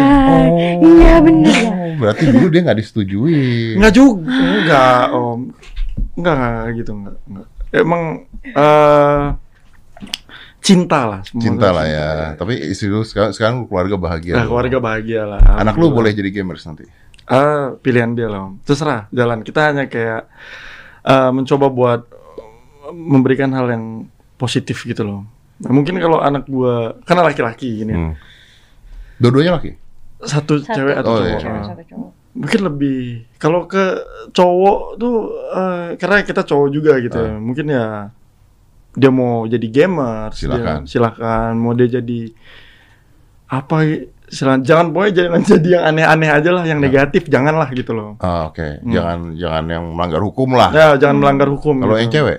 Iya 0.78 1.14
benar 1.18 1.50
ya. 1.50 1.70
Oh, 1.70 1.90
berarti 1.98 2.30
dulu 2.30 2.46
dia 2.46 2.61
nggak 2.62 2.78
disetujui. 2.78 3.74
Enggak 3.74 3.94
juga, 3.94 4.30
enggak 4.30 5.02
Om. 5.11 5.40
Enggak, 6.14 6.35
enggak, 6.35 6.50
enggak 6.54 6.70
gitu 6.76 6.90
enggak. 6.94 7.16
enggak. 7.26 7.46
Emang 7.70 8.02
eh 8.44 9.24
cinta 10.61 10.98
lah 11.09 11.20
semua. 11.26 11.42
Cinta 11.42 11.68
lah 11.72 11.87
ya. 11.87 12.09
Tapi 12.37 12.54
istri 12.70 12.87
lu 12.87 13.02
sekarang, 13.02 13.33
sekarang 13.33 13.54
lu 13.61 13.66
keluarga 13.66 13.96
bahagia. 13.96 14.35
Nah, 14.37 14.46
keluarga 14.46 14.78
bahagia 14.78 15.22
lah. 15.26 15.40
Anak 15.59 15.74
lu 15.74 15.90
boleh 15.90 16.11
jadi 16.11 16.30
gamers 16.30 16.62
nanti. 16.64 16.85
Ah, 17.30 17.78
pilihan 17.78 18.10
dia 18.12 18.26
Om. 18.26 18.58
Terserah, 18.60 19.06
jalan. 19.08 19.40
Kita 19.40 19.70
hanya 19.70 19.86
kayak 19.86 20.26
eh, 21.00 21.30
mencoba 21.30 21.70
buat 21.70 22.02
memberikan 22.90 23.54
hal 23.54 23.70
yang 23.70 23.84
positif 24.34 24.82
gitu 24.82 25.00
loh. 25.00 25.22
Nah, 25.60 25.70
mungkin 25.70 25.94
kalau 25.96 26.18
anak 26.18 26.44
gua 26.44 26.98
karena 27.04 27.22
laki-laki 27.22 27.68
gini, 27.78 27.92
ya, 27.92 27.98
Hmm. 28.00 28.14
Dua-duanya 29.16 29.52
laki. 29.54 29.76
satu, 30.20 30.58
Satu. 30.58 30.74
cewek 30.74 30.96
atau 30.96 31.12
Oh, 31.12 31.16
cowok. 31.16 31.28
iya. 31.28 31.38
Cewek 31.38 31.62
satu 31.64 31.82
cowok. 31.86 32.10
Mungkin 32.30 32.60
lebih 32.62 32.98
kalau 33.36 33.60
ke 33.64 33.84
cowok 34.30 34.78
tuh 34.96 35.16
eh, 35.50 35.86
karena 35.96 36.16
kita 36.20 36.42
cowok 36.42 36.68
juga 36.68 36.92
gitu 36.98 37.16
ya. 37.16 37.30
Ah. 37.30 37.38
Mungkin 37.38 37.66
ya 37.66 37.84
dia 38.90 39.10
mau 39.10 39.46
jadi 39.46 39.66
gamer, 39.66 40.34
Silakan. 40.34 40.84
silakan. 40.84 41.52
Mau 41.54 41.72
dia 41.72 41.88
jadi 41.92 42.32
apa 43.46 43.76
silakan. 44.30 44.62
Jangan 44.62 44.86
pokoknya 44.94 45.12
jangan 45.12 45.40
jadi 45.44 45.68
yang 45.76 45.84
aneh-aneh 45.90 46.30
aja 46.30 46.50
lah, 46.54 46.64
yang 46.64 46.78
negatif 46.78 47.26
janganlah 47.26 47.68
gitu 47.74 47.92
loh. 47.92 48.14
Ah, 48.22 48.48
oke. 48.48 48.80
Hmm. 48.80 48.88
Jangan 48.88 49.18
jangan 49.34 49.64
yang 49.66 49.84
melanggar 49.92 50.22
hukum 50.22 50.48
lah. 50.54 50.70
Ya, 50.70 50.94
jangan 50.96 51.16
melanggar 51.18 51.48
hukum. 51.50 51.82
Kalau 51.82 51.98
gitu. 51.98 52.02
yang 52.02 52.10
cewek? 52.10 52.38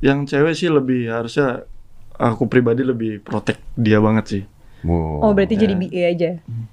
Yang 0.00 0.18
cewek 0.28 0.52
sih 0.54 0.68
lebih 0.68 1.00
harusnya 1.08 1.64
aku 2.14 2.44
pribadi 2.46 2.84
lebih 2.84 3.24
protect 3.24 3.64
dia 3.74 3.96
banget 3.98 4.24
sih. 4.28 4.42
Oh, 4.84 5.32
berarti 5.36 5.60
ya. 5.60 5.68
jadi 5.68 5.74
BA 5.76 6.02
aja. 6.08 6.30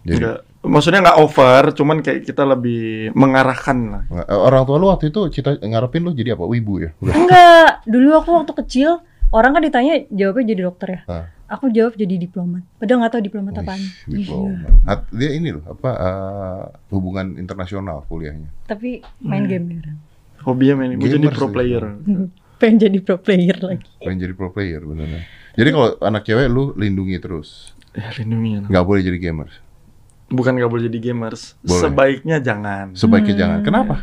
Jadi 0.07 0.23
Nggak- 0.23 0.41
maksudnya 0.63 1.03
nggak 1.03 1.19
over, 1.19 1.63
cuman 1.75 1.99
kayak 1.99 2.23
kita 2.23 2.43
lebih 2.43 3.11
mengarahkan 3.11 3.77
lah. 3.87 4.03
eh, 4.07 4.31
orang 4.31 4.63
tua 4.63 4.79
lu 4.79 4.87
waktu 4.87 5.11
itu 5.11 5.27
cita 5.27 5.59
ngarepin 5.59 6.07
lu 6.07 6.11
jadi 6.15 6.35
apa? 6.35 6.47
Wibu 6.47 6.87
ya? 6.87 6.91
Enggak, 7.03 7.83
dulu 7.83 8.15
aku 8.15 8.29
waktu 8.31 8.53
kecil 8.63 9.03
orang 9.31 9.51
kan 9.51 9.63
ditanya 9.63 10.07
jawabnya 10.07 10.55
jadi 10.55 10.61
dokter 10.63 10.87
ya. 10.87 10.99
Ah. 11.07 11.25
Aku 11.47 11.71
jawab 11.71 11.95
jadi 11.95 12.15
diplomat. 12.17 12.59
Padahal 12.75 12.99
nggak 13.01 13.13
tahu 13.13 13.23
diplomat 13.23 13.53
Wih, 13.53 13.61
apaan. 13.61 13.81
diploma. 14.05 14.67
At- 14.83 15.07
Dia 15.09 15.31
ini 15.31 15.49
loh, 15.49 15.63
apa 15.65 15.89
eh, 15.93 16.63
hubungan 16.89 17.35
internasional 17.35 18.03
kuliahnya. 18.03 18.51
Tapi 18.65 18.99
main 19.19 19.43
Hmm. 19.43 19.49
game 19.49 19.65
dia. 19.73 19.95
Hobinya 20.43 20.75
main, 20.77 20.93
mau 20.93 21.03
jadi 21.03 21.27
pro 21.29 21.47
player. 21.47 21.83
Pengen 22.59 22.77
jadi 22.81 22.99
pro 22.99 23.15
player 23.17 23.55
lagi. 23.55 23.87
Pengen 23.97 24.19
jadi 24.19 24.33
pro 24.33 24.49
player 24.49 24.81
beneran. 24.81 25.23
Jadi 25.53 25.69
kalau 25.69 25.89
anak 25.99 26.21
cewek 26.21 26.47
lu 26.47 26.73
lindungi 26.73 27.15
terus. 27.17 27.71
Ya 27.93 28.11
lindungi 28.13 28.59
lah. 28.59 28.67
nggak 28.67 28.83
boleh 28.83 29.01
jadi 29.01 29.17
gamers. 29.21 29.53
Bukan 30.27 30.51
nggak 30.53 30.67
boleh 30.67 30.83
jadi 30.85 30.99
gamers. 31.01 31.55
Boleh. 31.61 31.81
Sebaiknya 31.81 32.37
jangan. 32.37 32.91
Sebaiknya 32.91 33.31
Hmm. 33.31 33.41
jangan. 33.41 33.59
Kenapa? 33.61 33.95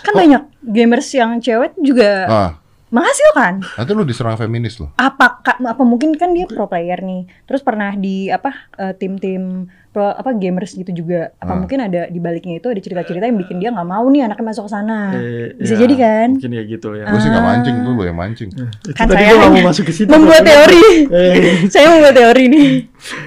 Kan 0.00 0.14
banyak 0.14 0.42
gamers 0.62 1.08
yang 1.10 1.36
cewek 1.36 1.74
juga 1.76 2.10
Ah, 2.24 2.50
menghasilkan. 2.90 3.62
nanti 3.62 3.90
lu 3.90 4.02
diserang 4.02 4.34
feminis 4.34 4.76
loh. 4.76 4.90
Apa 4.94 5.38
apa 5.42 5.82
mungkin 5.82 6.14
kan 6.14 6.30
dia 6.30 6.44
pro 6.44 6.66
player 6.66 6.98
nih. 6.98 7.26
Terus 7.44 7.60
pernah 7.60 7.90
di 7.92 8.26
apa 8.26 8.50
eh, 8.76 8.92
tim-tim 8.92 9.64
pro 9.88 10.06
apa 10.06 10.30
gamers 10.32 10.70
gitu 10.72 10.90
juga. 10.92 11.30
Apa 11.36 11.50
Ah. 11.50 11.56
mungkin 11.56 11.78
ada 11.80 12.06
di 12.06 12.18
baliknya 12.18 12.56
itu 12.56 12.66
ada 12.66 12.78
cerita-cerita 12.78 13.24
yang 13.24 13.38
bikin 13.38 13.58
dia 13.58 13.70
nggak 13.70 13.84
mau 13.84 14.06
nih 14.06 14.22
anaknya 14.22 14.44
masuk 14.44 14.66
ke 14.66 14.72
sana. 14.72 15.14
Eh, 15.14 15.54
Bisa 15.56 15.74
ya, 15.74 15.78
jadi 15.80 15.94
kan? 15.96 16.28
Mungkin 16.34 16.52
ya 16.52 16.62
gitu 16.64 16.88
ya. 16.92 17.04
Gue 17.06 17.18
sih 17.18 17.28
nggak 17.28 17.40
Ah. 17.40 17.48
mancing 17.48 17.76
tuh 17.80 17.92
lo 17.92 18.02
yang 18.02 18.14
mancing. 18.16 18.50
Itu 18.50 18.90
Kan 18.92 19.06
tadi 19.06 19.22
saya 19.22 19.34
mau 19.40 19.62
masuk 19.64 19.84
ke 19.86 19.92
situ. 19.92 20.10
Membuat 20.10 20.42
teori. 20.42 20.84
Eh, 21.08 21.34
Saya 21.72 21.86
membuat 21.90 22.14
teori 22.14 22.44
nih. 22.46 22.68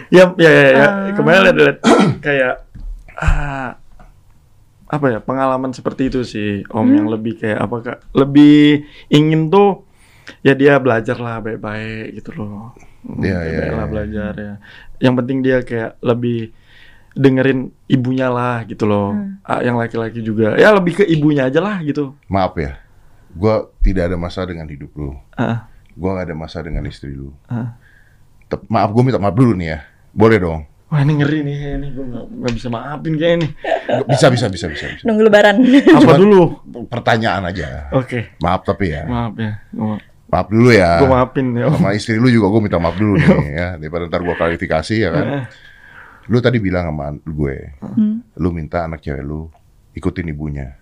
ya, 0.10 0.24
ya, 0.36 0.52
ya, 0.52 0.68
ya. 0.70 0.86
Ah. 0.86 1.12
Kemarin 1.12 1.56
lihat 1.56 1.78
kayak 2.20 2.54
ah, 3.14 3.80
apa 4.94 5.06
ya 5.10 5.20
pengalaman 5.20 5.74
seperti 5.74 6.08
itu 6.08 6.22
sih 6.22 6.62
Om 6.68 6.78
Hmm. 6.80 6.94
yang 6.94 7.08
lebih 7.10 7.34
kayak 7.36 7.60
apa 7.60 7.76
kak 7.82 8.00
lebih 8.14 8.58
ingin 9.10 9.50
tuh 9.50 9.82
ya 10.40 10.54
dia 10.54 10.78
belajar 10.78 11.18
lah 11.18 11.42
baik-baik 11.42 12.14
gitu 12.16 12.32
loh 12.36 12.78
iya, 13.20 13.42
lah 13.74 13.84
iya. 13.84 13.86
belajar 13.86 14.32
ya 14.38 14.54
yang 15.00 15.18
penting 15.18 15.42
dia 15.42 15.60
kayak 15.62 15.98
lebih 16.00 16.54
dengerin 17.14 17.60
ibunya 17.88 18.30
lah 18.30 18.62
gitu 18.64 18.86
loh 18.86 19.14
Hmm. 19.14 19.42
Ah, 19.42 19.60
yang 19.60 19.76
laki-laki 19.76 20.22
juga 20.22 20.54
ya 20.56 20.72
lebih 20.72 21.02
ke 21.02 21.04
ibunya 21.06 21.46
aja 21.46 21.58
lah 21.58 21.82
gitu 21.82 22.14
Maaf 22.26 22.54
ya, 22.56 22.78
gue 23.30 23.56
tidak 23.82 24.08
ada 24.08 24.18
masalah 24.18 24.48
dengan 24.48 24.66
hidup 24.66 24.94
lu. 24.94 25.14
Ah, 25.34 25.68
Gue 25.94 26.10
gak 26.10 26.26
ada 26.26 26.34
masalah 26.34 26.66
dengan 26.66 26.82
istri 26.86 27.14
lu. 27.14 27.30
Tep- 28.48 28.66
maaf, 28.66 28.90
gue 28.90 29.04
minta 29.04 29.22
maaf 29.22 29.34
dulu 29.34 29.54
nih 29.54 29.78
ya. 29.78 29.80
Boleh 30.10 30.38
dong. 30.40 30.62
Wah 30.94 31.02
ini 31.02 31.14
ngeri 31.18 31.40
nih 31.42 31.58
ini 31.74 31.88
gue 31.90 32.06
nggak 32.06 32.26
nggak 32.38 32.54
bisa 32.54 32.68
maafin 32.70 33.14
kayak 33.16 33.34
ini 33.36 33.48
Bisa, 34.06 34.30
bisa, 34.30 34.46
bisa, 34.48 34.66
bisa. 34.70 34.86
bisa. 34.88 35.04
Nunggu 35.04 35.26
lebaran. 35.26 35.58
apa 35.58 35.98
Cuman- 35.98 36.22
dulu 36.22 36.42
Pertanyaan 36.86 37.44
aja. 37.44 37.90
oke 37.92 38.38
Maaf 38.38 38.62
tapi 38.62 38.94
ya. 38.94 39.04
maaf 39.04 39.34
ya 39.36 39.58
gue 39.68 39.98
Maaf 40.30 40.48
dulu 40.48 40.70
ya. 40.70 41.02
maafin 41.04 41.48
ya 41.52 41.66
Om. 41.68 41.74
Sama 41.76 41.90
istri 41.92 42.16
lu 42.16 42.26
juga 42.28 42.46
gue 42.48 42.62
minta 42.62 42.78
maaf 42.78 42.94
dulu 42.94 43.18
nih 43.18 43.34
ya. 43.60 43.68
Daripada 43.76 44.06
ntar 44.06 44.22
gue 44.22 44.34
klarifikasi 44.34 44.96
ya 44.96 45.10
kan. 45.10 45.26
Eh. 45.32 45.46
Lu 46.26 46.38
tadi 46.40 46.58
bilang 46.58 46.88
sama 46.88 47.12
gue, 47.14 47.56
Hmm. 47.80 48.22
lu 48.34 48.50
minta 48.50 48.82
anak 48.82 49.02
cewek 49.02 49.22
lu 49.22 49.50
ikutin 49.92 50.26
ibunya. 50.28 50.78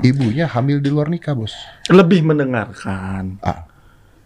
Ibunya 0.00 0.46
hamil 0.46 0.78
di 0.78 0.86
luar 0.86 1.08
nikah 1.08 1.32
bos. 1.32 1.50
lebih 1.88 2.22
mendengarkan. 2.22 3.40
Ah, 3.40 3.66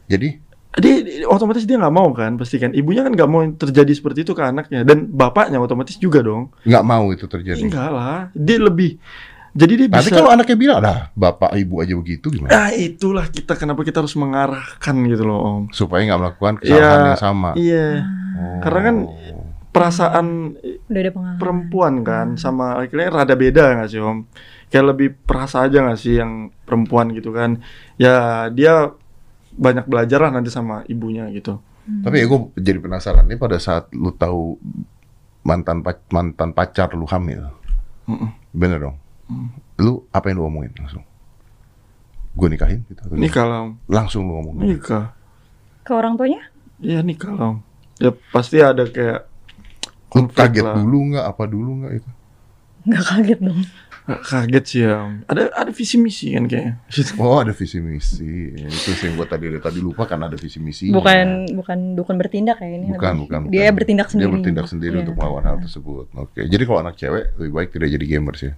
jadi 0.05 0.44
Dia 0.75 0.95
otomatis 1.31 1.63
dia 1.63 1.79
nggak 1.79 1.95
mau 1.95 2.11
kan, 2.11 2.35
pasti 2.35 2.59
kan. 2.59 2.75
Ibunya 2.75 3.07
kan 3.07 3.15
nggak 3.15 3.31
mau 3.31 3.47
terjadi 3.47 3.93
seperti 3.95 4.27
itu 4.27 4.35
ke 4.35 4.43
anaknya 4.43 4.83
dan 4.83 5.07
bapaknya 5.07 5.63
otomatis 5.63 5.95
juga 5.97 6.19
dong. 6.19 6.51
nggak 6.67 6.85
mau 6.85 7.11
itu 7.15 7.31
terjadi. 7.31 7.63
Enggak 7.63 7.91
lah, 7.95 8.19
dia 8.35 8.59
lebih 8.59 8.99
Jadi 9.55 9.73
dia 9.79 9.87
Nanti 9.87 10.11
bisa 10.11 10.19
kalau 10.19 10.35
anaknya 10.35 10.57
bilang, 10.59 10.83
dah 10.83 11.15
bapak 11.15 11.55
ibu 11.55 11.79
aja 11.79 11.95
begitu 11.95 12.27
gimana? 12.27 12.51
Ah, 12.51 12.71
itulah 12.75 13.31
kita 13.31 13.55
kenapa 13.55 13.87
kita 13.87 14.03
harus 14.03 14.19
mengarahkan 14.19 14.97
gitu 15.07 15.23
loh, 15.23 15.39
Om. 15.47 15.63
Supaya 15.71 16.03
nggak 16.11 16.21
melakukan 16.27 16.55
kesalahan 16.59 16.83
Iya, 16.83 17.07
yang 17.07 17.23
sama. 17.23 17.51
Iya. 17.55 17.87
Oh. 18.35 18.59
Karena 18.67 18.81
kan 18.83 18.97
perasaan 19.71 20.27
Udah 20.87 21.01
ada 21.03 21.11
pengalaman. 21.11 21.39
perempuan 21.39 21.95
kan 22.03 22.27
sama 22.35 22.83
laki-laki 22.83 23.11
rada 23.11 23.35
beda 23.35 23.65
nggak 23.75 23.91
sih 23.91 23.99
om 23.99 24.23
kayak 24.71 24.87
lebih 24.95 25.09
perasa 25.19 25.67
aja 25.67 25.83
nggak 25.83 25.99
sih 25.99 26.15
yang 26.23 26.55
perempuan 26.63 27.11
gitu 27.11 27.35
kan 27.35 27.59
ya 27.99 28.47
dia 28.55 28.95
banyak 29.55 29.87
belajar 29.87 30.19
lah 30.21 30.31
nanti 30.31 30.51
sama 30.51 30.83
ibunya 30.87 31.27
gitu 31.31 31.59
Tapi 31.85 32.17
ya 32.17 32.25
gue 32.25 32.41
jadi 32.57 32.81
penasaran 32.81 33.29
nih 33.29 33.37
pada 33.37 33.61
saat 33.61 33.93
lu 33.93 34.09
tahu 34.11 34.57
mantan 35.45 35.85
pac- 35.85 36.09
mantan 36.09 36.51
pacar 36.51 36.97
lu 36.97 37.05
hamil, 37.05 37.45
Mm-mm. 38.09 38.33
bener 38.51 38.81
dong? 38.81 38.97
Lu 39.77 40.09
apa 40.09 40.33
yang 40.33 40.41
lu 40.41 40.49
omongin 40.49 40.73
langsung? 40.81 41.05
Gue 42.33 42.49
nikahin 42.49 42.83
gitu 42.89 42.99
atau 42.99 43.15
nikah 43.15 43.45
lah 43.45 43.61
Langsung 43.87 44.25
lu 44.25 44.33
ngomongin. 44.35 44.75
nikah 44.75 45.13
Ke 45.85 45.93
orang 45.93 46.17
tuanya? 46.17 46.41
iya 46.81 47.05
nikah 47.05 47.31
lah 47.31 47.53
ya 48.01 48.11
pasti 48.33 48.59
ada 48.59 48.89
kayak 48.89 49.29
Lu 50.15 50.25
kaget 50.27 50.65
lah. 50.65 50.75
dulu 50.81 50.99
nggak? 51.13 51.25
Apa 51.27 51.43
dulu 51.45 51.71
nggak 51.85 51.93
itu? 52.01 52.11
Nggak 52.85 53.05
kaget 53.05 53.39
dong. 53.45 53.61
Kaget 54.05 54.65
sih 54.65 54.81
ya 54.85 55.17
ada 55.25 55.49
ada 55.51 55.73
visi 55.73 55.97
misi 55.97 56.37
kan 56.37 56.45
kayaknya 56.45 56.77
Oh 57.17 57.41
ada 57.41 57.51
visi 57.51 57.81
misi. 57.81 58.53
Itu 58.53 58.91
sih 58.93 59.09
yang 59.09 59.17
gue 59.17 59.25
tadi 59.25 59.49
tadi 59.57 59.81
lupa 59.81 60.05
kan 60.05 60.21
ada 60.21 60.37
visi 60.37 60.61
misi. 60.61 60.93
Bukan 60.93 61.49
bukan 61.57 61.97
bukan 61.97 62.15
bertindak 62.21 62.61
ya 62.61 62.69
ini. 62.69 62.93
Bukan, 62.93 63.25
bukan, 63.25 63.41
Dia 63.49 63.65
bukan. 63.65 63.75
bertindak 63.81 64.07
sendiri. 64.09 64.29
Dia 64.29 64.35
bertindak 64.37 64.67
sendiri 64.69 64.95
Iya. 64.95 65.03
untuk 65.03 65.15
melawan 65.17 65.43
hal 65.43 65.57
tersebut. 65.59 66.13
Oke. 66.15 66.45
Jadi 66.45 66.63
kalau 66.63 66.81
anak 66.81 66.95
cewek 66.95 67.33
lebih 67.35 67.53
baik 67.55 67.69
tidak 67.71 67.89
jadi 67.91 68.05
gamers 68.07 68.43
ya. 68.43 68.53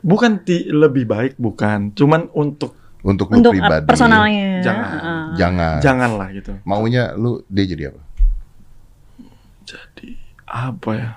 bukan 0.00 0.38
ti- 0.40 0.68
lebih 0.68 1.02
baik 1.04 1.34
bukan 1.34 1.90
cuman 1.90 2.30
untuk 2.30 2.78
Untuk 3.02 3.26
lu 3.28 3.38
Untuk 3.38 3.50
uh, 3.50 3.58
pribadi. 3.58 3.86
personalnya. 3.86 4.62
Jangan. 4.62 4.86
Ah. 4.92 5.26
Jangan. 5.34 5.76
jangan 5.78 6.10
lah 6.14 6.28
gitu 6.30 6.52
Maunya 6.62 7.10
lu 7.12 7.42
dia 7.46 7.64
jadi 7.64 7.90
apa? 7.90 8.02
jadi 9.62 10.08
apa 10.46 10.90
ya 10.94 11.10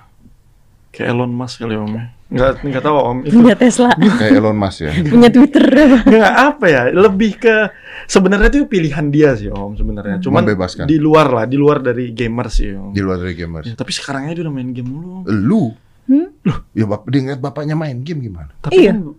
kayak 0.90 1.08
Elon 1.08 1.30
Musk 1.30 1.62
kali 1.62 1.74
om 1.74 1.92
ya 1.92 2.10
nggak 2.30 2.62
nggak 2.62 2.78
tahu 2.80 2.96
om 2.96 3.18
itu 3.20 3.34
Punya 3.34 3.54
Tesla, 3.54 3.90
Kayak 3.90 4.38
Elon 4.38 4.54
Musk 4.54 4.80
ya. 4.80 4.92
punya 5.12 5.28
Twitter. 5.28 5.64
nggak 6.00 6.34
apa 6.46 6.64
ya 6.64 6.82
lebih 6.88 7.32
ke 7.36 7.54
sebenarnya 8.06 8.48
itu 8.48 8.64
pilihan 8.64 9.06
dia 9.06 9.34
sih 9.34 9.50
om 9.50 9.74
sebenarnya 9.74 10.18
cuman 10.20 10.42
Membebaskan. 10.44 10.86
di 10.86 10.96
luar 10.96 11.26
lah 11.28 11.44
di 11.44 11.54
luar 11.54 11.78
dari 11.80 12.10
gamer 12.10 12.46
sih 12.46 12.70
om 12.72 12.90
Di 12.90 13.00
luar 13.00 13.18
dari 13.18 13.34
gamers. 13.34 13.66
Ya, 13.66 13.74
tapi 13.74 13.90
sekarang 13.90 14.24
aja 14.24 14.32
dia 14.32 14.42
udah 14.42 14.52
main 14.52 14.70
game 14.70 14.88
mulu 14.88 15.26
Lu 15.26 15.74
Hmm? 16.02 16.26
ya 16.70 16.84
bap 16.84 17.06
dia 17.06 17.20
ngeliat 17.20 17.38
bapaknya 17.38 17.74
main 17.74 17.98
game 18.00 18.18
gimana? 18.20 18.50
tapi 18.58 18.78
Iya. 18.80 18.90
kan 18.90 19.14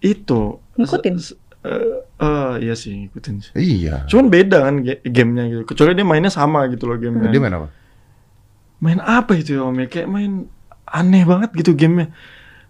itu 0.00 0.42
Ngikutin. 0.74 1.14
eh 1.62 1.82
eh, 2.16 2.52
iya 2.60 2.74
sih 2.74 2.94
ngikutin 2.96 3.34
sih 3.40 3.52
Iya. 3.54 4.06
cuman 4.06 4.26
beda 4.28 4.58
kan 4.60 4.74
ga- 4.80 5.02
gamenya 5.04 5.44
gitu 5.48 5.62
kecuali 5.64 5.92
dia 5.92 6.02
mainnya 6.02 6.26
sama 6.28 6.66
gitu 6.66 6.84
loh 6.84 6.94
gamenya 6.94 7.26
Dia 7.28 7.38
main 7.38 7.54
apa? 7.54 7.68
main 8.76 8.98
apa 9.00 9.32
itu 9.34 9.54
ya 9.54 9.62
om 9.62 9.74
ya 9.74 9.86
kayak 9.86 10.04
main 10.04 10.46
aneh 10.84 11.22
banget 11.22 11.50
gitu 11.54 11.72
gamenya 11.72 12.10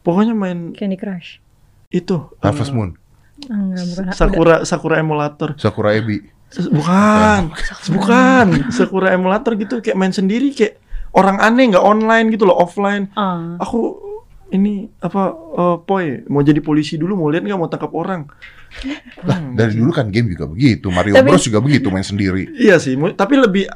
pokoknya 0.07 0.33
main 0.33 0.71
Candy 0.71 0.95
Crush. 0.95 1.43
itu 1.91 2.15
eh, 2.15 2.43
Harvest 2.43 2.71
Moon, 2.71 2.95
enggak, 3.45 3.85
bukan. 3.91 4.05
Sakura 4.15 4.57
Sakura 4.63 4.97
emulator 4.97 5.59
Sakura 5.59 5.91
Ebi. 5.93 6.23
Bukan, 6.47 7.51
bukan. 7.91 8.47
Sakura 8.71 9.11
emulator 9.11 9.59
gitu 9.59 9.83
kayak 9.83 9.99
main 9.99 10.15
sendiri 10.15 10.55
kayak 10.55 10.79
orang 11.11 11.43
aneh 11.43 11.75
nggak 11.75 11.83
online 11.83 12.31
gitu 12.31 12.47
loh 12.47 12.55
offline. 12.55 13.11
Ah. 13.13 13.59
Aku 13.59 13.99
ini 14.49 14.87
apa 15.03 15.35
eh, 15.35 15.77
poi 15.83 16.23
mau 16.31 16.41
jadi 16.41 16.63
polisi 16.63 16.95
dulu 16.95 17.19
mau 17.19 17.29
lihat 17.29 17.43
nggak 17.43 17.59
mau 17.59 17.67
tangkap 17.67 17.91
orang. 17.91 18.31
Lah, 19.27 19.39
dari 19.55 19.75
dulu 19.75 19.91
kan 19.91 20.07
game 20.07 20.31
juga 20.31 20.47
begitu. 20.47 20.87
Mario 20.89 21.19
Tapi- 21.19 21.29
Bros 21.29 21.45
juga 21.45 21.59
begitu 21.59 21.91
main 21.91 22.07
sendiri. 22.07 22.47
Iya 22.55 22.79
sih, 22.79 22.95
tapi 23.15 23.35
lebih 23.37 23.67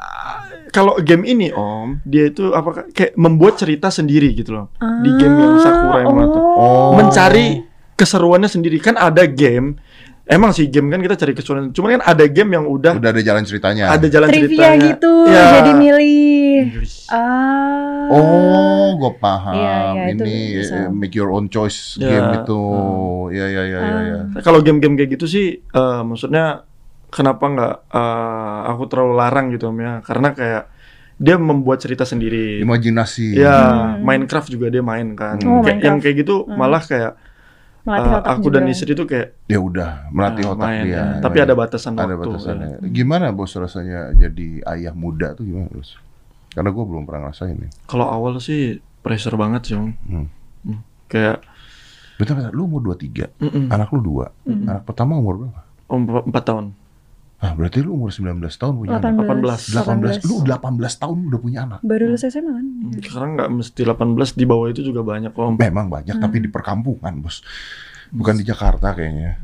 kalau 0.70 0.96
game 0.96 1.22
ini 1.24 1.50
om 1.50 1.98
dia 2.02 2.26
itu 2.26 2.50
apa 2.50 2.88
kayak 2.88 3.12
membuat 3.14 3.54
cerita 3.56 3.88
sendiri 3.88 4.32
gitu 4.32 4.50
loh 4.52 4.66
di 5.02 5.10
game 5.12 5.34
yang 5.34 5.58
Sakura 5.58 5.98
emulator. 6.00 6.40
Oh. 6.40 6.90
Mencari 6.94 7.62
keseruannya 7.92 8.46
sendiri 8.46 8.78
kan 8.78 8.94
ada 8.94 9.26
game. 9.26 9.76
Emang 10.24 10.54
sih 10.54 10.66
game 10.66 10.86
kan 10.88 11.02
kita 11.02 11.18
cari 11.18 11.34
keseruan. 11.34 11.74
Cuman 11.74 11.98
kan 11.98 12.02
ada 12.06 12.22
game 12.24 12.54
yang 12.54 12.62
udah, 12.62 12.94
Udah 12.94 13.10
ada 13.10 13.18
jalan 13.18 13.42
ceritanya. 13.42 13.90
ada 13.90 14.06
jalan 14.06 14.30
Trivia 14.30 14.46
ceritanya. 14.46 14.86
gitu, 14.86 15.12
Ya. 15.26 15.44
jadi 15.58 15.70
milih. 15.74 16.58
Ah. 17.10 18.06
Oh, 18.08 18.94
gue 18.96 19.12
paham. 19.18 19.54
Iya, 19.54 19.74
itu 20.08 20.22
Ini 20.22 20.38
bisa. 20.56 20.74
eh, 20.76 20.88
make 20.88 21.14
your 21.14 21.30
own 21.30 21.46
choice 21.46 21.94
Ya. 21.96 22.06
game 22.06 22.30
itu. 22.38 22.62
Ya, 23.30 23.46
ya, 23.48 23.62
ya, 23.64 23.80
ya, 23.80 23.98
ya. 24.00 24.18
Ah. 24.30 24.40
Kalau 24.40 24.62
game-game 24.62 24.94
kayak 24.94 25.10
gitu 25.14 25.26
sih, 25.26 25.46
eh, 25.60 26.00
maksudnya 26.02 26.62
kenapa 27.10 27.44
nggak 27.44 27.74
eh, 27.90 28.60
aku 28.66 28.82
terlalu 28.86 29.14
larang 29.14 29.46
gitu 29.50 29.68
om 29.68 29.76
ya? 29.76 30.00
Karena 30.00 30.30
kayak 30.30 30.64
dia 31.14 31.36
membuat 31.36 31.78
cerita 31.78 32.02
sendiri. 32.02 32.58
Imajinasi. 32.58 33.36
Ya, 33.36 33.52
Hmm. 33.52 34.00
Minecraft 34.00 34.48
juga 34.48 34.66
dia 34.66 34.80
main 34.80 35.12
kan. 35.12 35.36
Oh, 35.42 35.60
Kayak- 35.60 35.82
yang 35.82 35.96
kayak 35.98 36.16
gitu 36.18 36.42
Hmm. 36.42 36.56
malah 36.56 36.80
kayak 36.80 37.12
Melatih 37.80 38.06
eh, 38.06 38.18
otak 38.18 38.28
aku 38.30 38.42
juga. 38.42 38.54
dan 38.54 38.64
istri 38.68 38.90
itu 38.90 39.04
kayak 39.04 39.28
Ya 39.46 39.56
udah, 39.58 39.90
melatih 40.08 40.44
eh, 40.44 40.52
otak 40.52 40.64
main, 40.66 40.84
dia. 40.84 40.94
ya. 40.94 41.04
Tapi 41.18 41.32
Main. 41.34 41.46
ada 41.46 41.54
batasan 41.54 41.92
Ada 41.94 42.04
waktu. 42.06 42.20
batasannya. 42.30 42.68
ya. 42.70 42.78
Gimana 42.86 43.26
bos 43.30 43.52
rasanya 43.52 44.00
jadi 44.14 44.48
ayah 44.66 44.92
muda 44.92 45.32
tuh 45.32 45.44
gimana 45.44 45.68
bos? 45.68 45.96
Karena 46.50 46.70
gue 46.70 46.84
belum 46.84 47.02
pernah 47.04 47.20
ngerasain 47.26 47.56
nih. 47.58 47.70
Kalau 47.84 48.06
awal 48.06 48.36
sih 48.38 48.60
pressure 49.00 49.32
banget 49.34 49.62
sih 49.66 49.74
om. 49.74 49.92
Hmm. 50.02 50.26
Hmm. 50.62 50.80
Kayak 51.06 51.40
Bentar, 52.16 52.36
bentar. 52.36 52.52
Lu 52.52 52.64
umur 52.66 52.84
23, 52.86 53.32
mm-mm. 53.34 53.68
anak 53.68 53.88
lu 53.90 54.00
dua. 54.02 54.28
Anak 54.44 54.84
pertama 54.84 55.16
umur 55.16 55.40
berapa? 55.40 55.60
om 55.88 56.04
empat 56.22 56.44
tahun. 56.46 56.76
Ah, 57.40 57.56
berarti 57.56 57.80
lu 57.80 57.96
umur 57.96 58.12
19 58.12 58.36
tahun 58.52 58.74
punya 58.76 59.00
anak. 59.00 59.16
18. 59.16 60.20
18. 60.20 60.28
Lu 60.28 60.44
18 60.44 61.00
tahun 61.00 61.16
udah 61.32 61.40
punya 61.40 61.58
anak. 61.64 61.80
Baru 61.80 62.12
lulus 62.12 62.28
SMA 62.28 62.52
kan? 62.52 62.66
Sekarang 63.00 63.30
nggak 63.40 63.48
mesti 63.48 63.80
18 63.80 64.36
di 64.36 64.44
bawah 64.44 64.68
itu 64.68 64.84
juga 64.84 65.00
banyak 65.00 65.32
om. 65.32 65.56
Memang 65.56 65.88
banyak, 65.88 66.20
tapi 66.20 66.36
Hmm. 66.36 66.44
di 66.44 66.48
perkampungan, 66.52 67.12
bos. 67.24 67.40
Bukan 68.12 68.36
di 68.36 68.44
Jakarta 68.44 68.92
kayaknya. 68.92 69.40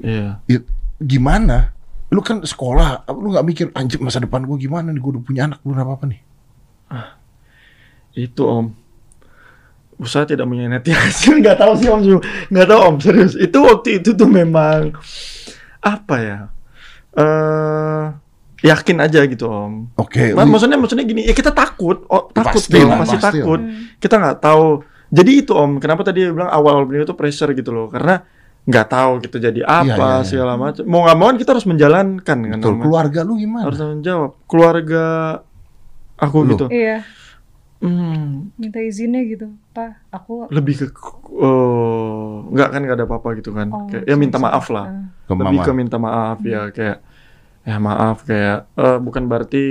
Iya. 0.00 0.40
Ya, 0.48 0.58
gimana? 0.98 1.76
Lu 2.08 2.24
kan 2.24 2.40
sekolah, 2.40 3.04
lu 3.12 3.36
nggak 3.36 3.44
mikir 3.44 3.66
anjir 3.76 4.00
masa 4.00 4.16
depan 4.16 4.48
gue 4.48 4.56
gimana 4.56 4.88
nih? 4.88 5.00
Gue 5.00 5.20
udah 5.20 5.24
punya 5.24 5.42
anak, 5.52 5.60
belum 5.60 5.76
apa 5.78 5.92
apa 5.92 6.04
nih. 6.08 6.20
Itu 8.12 8.44
om 8.44 8.66
usaha 9.96 10.24
tidak 10.26 10.48
menyayati 10.48 10.90
hasil 10.98 11.38
nggak 11.38 11.60
tahu 11.60 11.72
sih 11.78 11.86
om 11.86 12.00
nggak 12.50 12.66
tahu 12.66 12.80
om 12.82 12.96
serius 12.98 13.38
itu 13.38 13.54
waktu 13.62 14.02
itu 14.02 14.18
tuh 14.18 14.26
memang 14.26 14.90
apa 15.78 16.16
ya 16.18 16.38
eh 17.14 18.04
yakin 18.62 18.96
aja 19.00 19.20
gitu 19.24 19.44
om 19.44 19.90
Oke, 19.96 20.30
lu- 20.30 20.46
maksudnya 20.46 20.76
maksudnya 20.76 21.02
gini 21.02 21.22
ya 21.22 21.32
kita 21.32 21.50
takut 21.50 22.06
oh, 22.06 22.30
takut 22.30 22.62
Pasti 22.62 22.78
dong 22.78 22.88
lah, 22.88 22.98
pasti 23.02 23.16
pasti 23.16 23.26
takut 23.38 23.58
lah. 23.58 23.98
kita 23.98 24.14
nggak 24.16 24.38
tahu 24.38 24.66
jadi 25.08 25.30
itu 25.36 25.52
om 25.52 25.76
kenapa 25.76 26.02
tadi 26.02 26.24
bilang 26.24 26.48
awal 26.48 26.78
awal 26.78 26.84
beliau 26.84 27.02
itu 27.02 27.12
pressure 27.12 27.50
gitu 27.50 27.68
loh 27.68 27.86
karena 27.86 28.22
nggak 28.62 28.86
tahu 28.86 29.12
kita 29.20 29.36
jadi 29.42 29.60
apa 29.62 29.82
Iya, 29.82 29.96
iya, 29.98 30.14
iya. 30.14 30.22
segala 30.22 30.52
macam 30.54 30.82
mau 30.86 31.02
nggak 31.02 31.16
mau 31.16 31.26
kan 31.26 31.36
kita 31.36 31.50
harus 31.50 31.66
menjalankan 31.66 32.38
kan 32.38 32.56
betul, 32.56 32.72
Om. 32.72 32.80
keluarga 32.80 33.20
lu 33.20 33.34
gimana? 33.34 33.64
harus 33.66 33.76
tanggung 33.76 34.00
jawab 34.00 34.30
keluarga 34.46 35.04
aku 36.14 36.36
Lu. 36.40 36.54
gitu 36.54 36.66
Iya, 36.70 37.02
Hmm, 37.82 38.54
minta 38.54 38.78
izinnya 38.78 39.26
gitu. 39.26 39.50
Pak, 39.70 40.06
aku 40.08 40.46
lebih 40.48 40.74
ke 40.78 40.86
eh, 41.34 42.30
nggak 42.48 42.68
kan 42.68 42.80
nggak 42.80 42.96
ada 42.96 43.06
apa-apa 43.06 43.28
gitu 43.36 43.50
kan 43.50 43.68
Oh, 43.68 43.84
kayak 43.86 44.06
ya 44.06 44.14
minta 44.14 44.38
maaf 44.38 44.66
lah 44.68 44.86
Ah. 44.86 45.04
Ke 45.22 45.32
lebih 45.34 45.58
mama. 45.58 45.64
ke 45.64 45.72
minta 45.72 45.96
maaf 45.96 46.38
ya 46.42 46.70
kayak 46.70 46.98
ya 47.62 47.76
maaf 47.76 48.22
kayak 48.22 48.70
eh, 48.72 48.98
bukan 48.98 49.22
berarti 49.26 49.64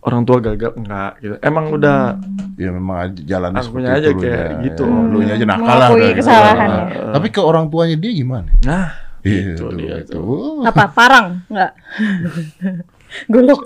orang 0.00 0.22
tua 0.22 0.38
gagal 0.38 0.72
enggak 0.76 1.12
gitu 1.18 1.34
emang 1.40 1.66
udah 1.72 2.14
Ya 2.56 2.72
memang 2.72 2.96
aja 3.04 3.20
jalannya 3.20 3.60
Akunya 3.60 3.68
seperti 3.92 3.92
aja 3.92 4.08
itu 4.08 4.20
kayak 4.22 4.46
lunya. 4.48 4.64
gitu. 4.64 4.84
Ya, 5.20 5.28
aja 5.28 5.44
Hmm, 5.44 5.52
nakal 5.52 5.76
lah. 5.76 5.88
Nah, 6.56 6.84
Tapi 7.12 7.26
ke 7.28 7.40
orang 7.42 7.64
tuanya 7.68 7.96
dia 7.98 8.12
gimana? 8.14 8.48
nah 8.62 8.96
Iya, 9.20 9.52
itu 9.52 9.60
tuh, 9.60 9.76
dia 9.76 9.96
itu. 10.00 10.16
tuh 10.16 10.64
Apa? 10.64 10.82
Parang? 10.88 11.26
Enggak. 11.50 11.72
Golok. 13.26 13.60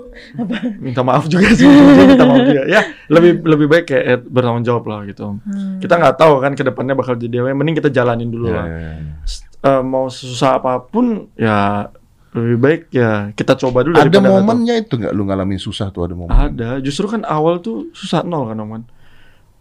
minta 0.77 1.01
maaf 1.01 1.25
juga 1.25 1.49
sih 1.49 1.65
minta 1.65 2.23
maaf 2.23 2.41
juga 2.43 2.63
ya 2.63 2.81
lebih 3.07 3.41
lebih 3.41 3.67
baik 3.67 3.85
kayak 3.85 4.05
eh, 4.05 4.19
bertanggung 4.19 4.61
jawab 4.61 4.83
lah 4.85 4.99
gitu 5.03 5.37
Hmm. 5.41 5.77
kita 5.77 5.95
nggak 5.95 6.15
tahu 6.15 6.33
kan 6.37 6.51
ke 6.51 6.63
depannya 6.63 6.93
bakal 6.93 7.13
jadi 7.13 7.41
apa 7.41 7.51
mending 7.51 7.75
kita 7.75 7.89
jalanin 7.89 8.27
dulu 8.27 8.47
Ya, 8.47 8.55
lah 8.55 8.65
ya, 8.65 8.77
ya. 8.79 8.93
S- 9.23 9.43
eh, 9.59 9.81
mau 9.81 10.07
susah 10.07 10.55
apa 10.55 10.79
pun 10.79 11.05
ya 11.35 11.89
lebih 12.31 12.57
baik 12.57 12.81
ya 12.89 13.11
kita 13.29 13.57
coba 13.57 13.81
dulu 13.81 13.93
Ada 13.93 14.17
momennya 14.17 14.75
itu 14.79 14.95
nggak 14.95 15.11
lu 15.11 15.23
ngalamin 15.23 15.57
susah 15.57 15.89
tuh 15.89 16.05
ada 16.05 16.13
momen. 16.13 16.31
ada 16.31 16.79
justru 16.79 17.05
kan 17.05 17.21
awal 17.23 17.59
tuh 17.59 17.91
susah 17.91 18.21
nol 18.21 18.47
kan 18.47 18.57
oman 18.57 18.81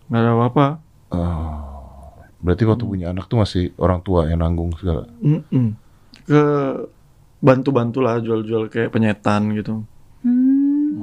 nggak 0.07 0.21
ada 0.21 0.31
apa-apa 0.33 0.67
Oh, 1.11 2.15
berarti 2.39 2.63
waktu 2.65 2.85
punya 2.85 3.07
anak 3.09 3.27
tuh 3.27 3.37
masih 3.37 3.75
orang 3.77 3.99
tua 3.99 4.25
yang 4.25 4.39
nanggung 4.39 4.71
segala. 4.73 5.11
Mm-mm. 5.19 5.75
ke 6.23 6.43
bantu-bantu 7.41 7.99
lah 7.99 8.21
jual-jual 8.21 8.69
kayak 8.69 8.93
penyetan 8.93 9.53
gitu 9.53 9.83
Hmm. 10.21 11.01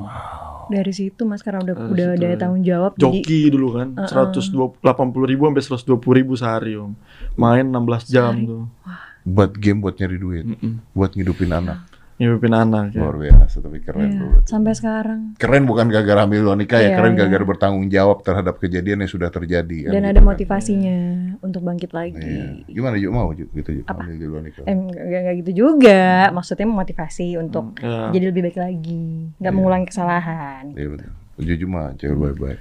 Dari 0.70 0.94
situ 0.94 1.26
Mas 1.26 1.42
karena 1.42 1.66
udah 1.66 1.74
Dari 1.74 1.90
udah 1.90 2.08
ada 2.14 2.28
ya. 2.28 2.38
tanggung 2.38 2.62
jawab 2.62 2.94
jadi 2.94 3.18
Joki 3.18 3.42
dulu 3.50 3.68
kan, 3.74 3.98
seratus 4.06 4.54
delapan 4.54 5.10
puluh 5.10 5.26
ribu 5.26 5.50
sampai 5.50 5.64
seratus 5.66 5.86
dua 5.88 5.98
puluh 5.98 6.16
ribu 6.22 6.38
sehari 6.38 6.78
om. 6.78 6.94
Main 7.34 7.66
16 7.66 8.06
jam 8.06 8.34
tuh, 8.38 8.64
Buat 9.26 9.58
game 9.58 9.82
buat 9.82 9.98
nyari 9.98 10.18
duit, 10.22 10.46
Mm-mm. 10.46 10.86
buat 10.94 11.18
ngidupin 11.18 11.50
anak. 11.50 11.82
Ngidupin 12.18 12.50
anak 12.50 12.92
ya. 12.92 13.00
Luar 13.00 13.16
biasa 13.16 13.62
tapi 13.62 13.78
keren 13.80 14.10
Iya, 14.10 14.18
bro. 14.20 14.40
sampai 14.44 14.74
sekarang. 14.74 15.22
Keren 15.38 15.64
bukan 15.64 15.86
gara-gara 15.88 16.26
ambil 16.26 16.50
wanita 16.50 16.76
ya, 16.76 16.90
Iya, 16.90 16.98
keren 16.98 17.14
iya. 17.14 17.20
gara-gara 17.22 17.46
bertanggung 17.46 17.88
jawab 17.88 18.18
terhadap 18.22 18.58
kejadian 18.58 19.06
yang 19.06 19.12
sudah 19.12 19.30
terjadi 19.30 19.78
kan. 19.86 19.92
Dan 19.94 20.02
gitu 20.02 20.10
ada 20.10 20.20
kan. 20.20 20.26
motivasinya 20.28 20.98
untuk 21.40 21.62
bangkit 21.62 21.92
lagi. 21.92 22.18
Iya. 22.18 22.46
Gimana 22.68 22.96
Juk 22.98 23.12
mau 23.12 23.30
Juk 23.32 23.50
gitu 23.54 23.70
Juk 23.72 23.86
Apa? 23.86 24.02
ambil 24.02 24.16
duluan 24.18 24.44
nikah. 24.44 24.66
Eh, 24.66 24.74
nggak 24.74 25.04
nggak 25.24 25.36
gitu 25.42 25.52
juga. 25.56 26.02
Maksudnya 26.30 26.66
memotivasi 26.66 27.28
untuk 27.38 27.66
Ya. 27.78 28.10
jadi 28.10 28.26
lebih 28.28 28.42
baik 28.44 28.58
lagi, 28.58 29.06
nggak 29.38 29.46
Iya. 29.46 29.56
mengulangi 29.56 29.86
kesalahan. 29.86 30.64
Iya 30.74 30.88
betul. 30.90 31.12
Jujur 31.38 31.70
mah 31.70 31.94
cewek 31.94 32.18
baik-baik. 32.18 32.60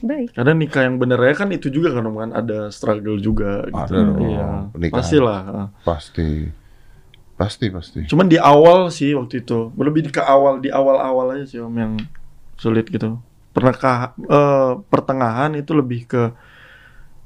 Baik. 0.00 0.28
Karena 0.32 0.52
nikah 0.52 0.82
yang 0.82 0.96
bener 0.96 1.16
ya 1.18 1.32
kan 1.34 1.48
itu 1.48 1.68
juga 1.68 1.92
kan 1.92 2.04
kan 2.04 2.32
ada 2.34 2.68
struggle 2.68 3.16
juga. 3.16 3.64
Gitu. 3.64 3.76
Ada 3.78 3.96
dong, 4.02 4.20
Iya, 4.22 4.48
pernikahan. 4.68 4.96
pastilah. 4.96 5.40
Pasti. 5.80 6.28
Pasti 7.40 7.72
pasti. 7.72 8.04
Cuman 8.04 8.28
di 8.28 8.36
awal 8.36 8.92
sih 8.92 9.16
waktu 9.16 9.40
itu, 9.40 9.72
lebih 9.80 10.12
ke 10.12 10.20
awal 10.20 10.60
di 10.60 10.68
awal-awal 10.68 11.40
aja 11.40 11.48
sih 11.48 11.56
om 11.56 11.72
yang 11.72 11.96
sulit 12.60 12.84
gitu. 12.92 13.16
Pernah 13.56 13.72
eh, 14.12 14.72
pertengahan 14.92 15.56
itu 15.56 15.72
lebih 15.72 16.04
ke 16.04 16.22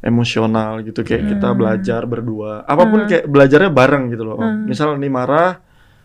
emosional 0.04 0.84
gitu 0.84 1.00
kayak 1.02 1.34
kita 1.34 1.48
belajar 1.56 2.04
berdua. 2.04 2.62
Apa 2.62 2.84
pun 2.86 3.08
kayak 3.08 3.24
belajarnya 3.26 3.72
bareng 3.72 4.12
gitu 4.12 4.22
loh. 4.22 4.36
Om. 4.38 4.68
Misal 4.70 4.94
nih 5.00 5.08
marah, 5.10 5.58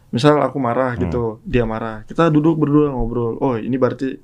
misal 0.10 0.40
aku 0.42 0.58
marah 0.58 0.96
gitu, 0.98 1.44
dia 1.44 1.68
marah. 1.68 2.02
Kita 2.08 2.32
duduk 2.32 2.58
berdua 2.58 2.90
ngobrol. 2.90 3.38
Oh, 3.44 3.60
ini 3.60 3.76
berarti 3.76 4.16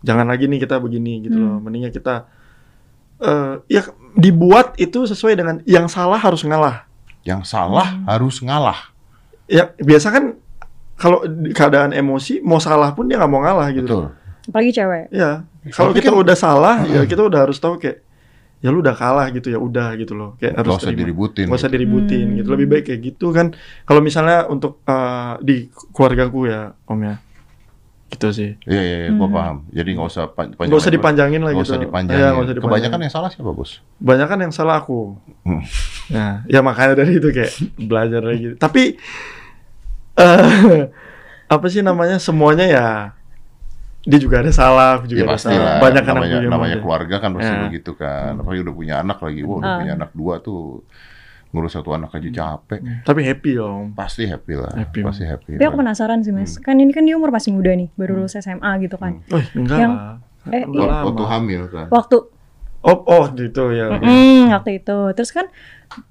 jangan 0.00 0.30
lagi 0.30 0.46
nih 0.46 0.62
kita 0.62 0.78
begini 0.80 1.20
gitu 1.26 1.36
loh. 1.36 1.58
Mendingnya 1.60 1.90
kita 1.90 2.30
eh 3.14 3.58
ya 3.68 3.82
dibuat 4.16 4.78
itu 4.78 5.02
sesuai 5.04 5.34
dengan 5.34 5.58
yang 5.66 5.90
salah 5.90 6.18
harus 6.18 6.46
ngalah. 6.46 6.86
Yang 7.26 7.50
salah 7.50 7.90
Hmm. 7.90 8.06
harus 8.06 8.38
ngalah. 8.38 8.93
Ya 9.46 9.72
biasa 9.74 10.08
kan 10.08 10.24
kalau 10.94 11.20
keadaan 11.50 11.90
emosi 11.90 12.38
mau 12.40 12.56
salah 12.58 12.90
pun 12.90 13.04
dia 13.04 13.16
nggak 13.16 13.28
mau 13.28 13.40
ngalah 13.40 13.68
gitu. 13.70 13.84
Betul. 13.84 14.04
Apalagi 14.44 14.70
cewek. 14.72 15.04
Ya 15.10 15.42
kalau 15.70 15.90
kita 15.90 16.08
kan- 16.08 16.20
udah 16.20 16.36
salah 16.36 16.76
ya 16.84 17.02
kita 17.02 17.22
udah 17.22 17.40
harus 17.42 17.56
tahu 17.56 17.76
kayak 17.76 18.04
ya 18.60 18.68
lu 18.68 18.80
udah 18.80 18.92
kalah 18.92 19.28
gitu 19.28 19.48
ya 19.48 19.58
udah 19.58 19.92
gitu 19.94 20.12
loh 20.12 20.36
kayak 20.38 20.56
harus 20.56 20.72
Gak 20.74 20.82
usah 20.82 20.92
diributin. 20.94 21.44
Nggak 21.44 21.58
usah 21.58 21.68
gitu. 21.68 21.76
diributin 21.76 22.24
Hmm. 22.24 22.36
gitu 22.40 22.48
lebih 22.50 22.66
baik 22.66 22.84
kayak 22.86 23.00
gitu 23.02 23.26
kan 23.28 23.46
kalau 23.82 24.00
misalnya 24.00 24.46
untuk 24.46 24.80
eh, 24.82 25.32
di 25.40 25.56
keluargaku 25.92 26.48
ya 26.48 26.72
om 26.84 26.96
ya 26.98 27.20
gitu 28.14 28.28
sih 28.30 28.50
Iya 28.64 28.80
iya, 28.80 28.96
iya 28.96 29.08
Hmm. 29.10 29.18
gua 29.18 29.28
paham. 29.28 29.56
Jadi 29.68 29.88
nggak 29.92 30.08
usah 30.08 30.24
pan- 30.28 30.50
nggak 30.50 30.70
usah 30.76 30.88
dipanjangin 30.88 31.38
lah 31.38 31.50
Nggak 31.50 31.60
gitu 31.60 31.70
usah 31.70 31.80
dipanjangin. 31.80 32.16
Iya, 32.16 32.28
nggak 32.30 32.44
usah 32.44 32.54
dipanjangin. 32.54 32.70
Kebanyakan 32.86 33.00
yang 33.00 33.12
salah 33.12 33.28
siapa 33.28 33.50
bos? 33.50 33.70
banyak 33.96 34.26
kan 34.26 34.38
yang 34.38 34.52
salah 34.52 34.74
aku 34.76 35.18
Hmm. 35.42 35.60
Nah, 36.08 36.32
ya 36.46 36.60
makanya 36.60 36.94
dari 36.96 37.12
itu 37.14 37.28
kayak 37.28 37.52
belajar 37.90 38.20
lagi. 38.20 38.54
Tapi 38.54 38.82
eh 40.14 40.82
apa 41.46 41.66
sih 41.66 41.80
namanya? 41.80 42.16
Semuanya 42.18 42.66
ya 42.66 42.86
dia 44.04 44.20
juga 44.20 44.38
ada 44.38 44.52
salah, 44.52 45.00
aku 45.00 45.08
juga 45.08 45.24
Ya 45.24 45.26
ada 45.26 45.40
salah. 45.40 45.64
lah. 45.66 45.76
Banyak 45.80 46.02
kan 46.02 46.12
namanya, 46.14 46.36
namanya 46.44 46.76
keluarga 46.76 47.16
kan 47.18 47.32
pasti 47.32 47.48
Ya. 47.50 47.60
begitu 47.62 47.92
kan. 47.94 48.36
Apalagi 48.36 48.60
udah 48.62 48.74
punya 48.74 48.94
anak 49.00 49.18
lagi. 49.18 49.40
Wah 49.42 49.56
udah 49.58 49.70
Ah. 49.70 49.78
punya 49.80 49.92
anak 49.94 50.10
dua 50.12 50.34
tuh 50.38 50.84
ngurus 51.54 51.78
satu 51.78 51.94
anak 51.94 52.10
aja 52.10 52.26
capek. 52.26 52.82
Tapi 53.06 53.20
happy 53.22 53.52
om. 53.62 53.94
Pasti 53.94 54.26
happy 54.26 54.58
lah. 54.58 54.74
Happy, 54.74 55.00
pasti 55.00 55.22
happy. 55.22 55.54
Tapi 55.54 55.64
aku 55.64 55.78
penasaran 55.78 56.20
sih 56.20 56.34
mas, 56.34 56.58
kan 56.58 56.74
ini 56.74 56.90
kan 56.90 57.06
dia 57.06 57.14
umur 57.14 57.30
masih 57.30 57.54
muda 57.54 57.70
nih, 57.70 57.94
baru 57.94 58.18
lulus 58.18 58.34
SMA 58.34 58.82
gitu 58.82 58.98
kan. 58.98 59.22
Oh 59.30 59.38
enggak 59.54 59.78
Yang- 59.78 59.94
lah. 59.94 60.14
eh, 60.50 60.64
Udah 60.66 60.82
iya. 60.82 60.90
lama. 60.90 61.06
Waktu 61.06 61.24
hamil 61.30 61.62
kan. 61.70 61.86
Waktu 61.88 62.16
Oh, 62.84 63.00
oh 63.08 63.24
gitu 63.32 63.72
ya. 63.72 63.96
Mm, 63.96 64.52
waktu 64.52 64.76
itu. 64.76 64.98
Terus 65.16 65.32
kan 65.32 65.48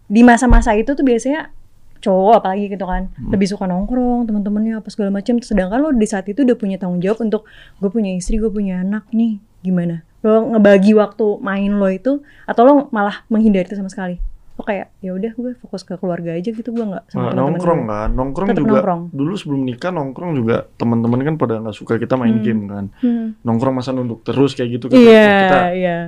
di 0.09 0.25
masa-masa 0.25 0.73
itu 0.73 0.97
tuh 0.97 1.05
biasanya 1.05 1.53
cowok 2.01 2.43
apalagi 2.43 2.67
gitu 2.67 2.83
kan 2.83 3.07
lebih 3.31 3.47
suka 3.47 3.63
nongkrong 3.63 4.27
teman-temannya 4.27 4.75
apa 4.75 4.91
segala 4.91 5.07
macam 5.07 5.39
sedangkan 5.39 5.79
lo 5.79 5.95
di 5.95 6.03
saat 6.03 6.27
itu 6.27 6.43
udah 6.43 6.57
punya 6.59 6.75
tanggung 6.75 6.99
jawab 6.99 7.23
untuk 7.23 7.47
gue 7.79 7.87
punya 7.87 8.11
istri 8.11 8.43
gue 8.43 8.51
punya 8.51 8.83
anak 8.83 9.07
nih 9.15 9.39
gimana 9.63 10.03
lo 10.19 10.51
ngebagi 10.51 10.91
waktu 10.99 11.39
main 11.39 11.79
lo 11.79 11.87
itu 11.87 12.19
atau 12.43 12.61
lo 12.67 12.73
malah 12.91 13.23
menghindari 13.31 13.71
itu 13.71 13.79
sama 13.79 13.87
sekali 13.87 14.19
lo 14.53 14.61
kayak 14.61 14.93
ya 14.99 15.11
udah 15.11 15.31
gue 15.31 15.51
fokus 15.57 15.81
ke 15.81 15.95
keluarga 15.95 16.29
aja 16.31 16.45
gitu 16.45 16.69
gue 16.69 16.85
nggak 16.85 17.09
sama 17.09 17.27
Nah, 17.27 17.41
nongkrong 17.41 17.81
gue. 17.81 17.89
kan, 17.89 18.09
nongkrong 18.11 18.47
Tetep 18.47 18.61
juga. 18.61 18.71
nongkrong. 18.75 19.01
Dulu 19.09 19.33
sebelum 19.33 19.61
nikah 19.63 19.89
nongkrong 19.89 20.31
juga 20.35 20.55
teman-teman 20.71 21.19
kan 21.23 21.35
pada 21.35 21.53
nggak 21.57 21.73
suka 21.73 21.93
kita 21.95 22.13
main 22.13 22.35
Hmm. 22.35 22.45
game 22.45 22.61
kan. 22.67 22.85
Hmm. 22.99 23.33
Nongkrong 23.39 23.73
masa 23.73 23.89
nunduk 23.91 24.21
terus 24.21 24.53
kayak 24.53 24.69
gitu 24.73 24.85
kan. 24.87 24.95
iya 24.95 25.33
kita 25.41 25.57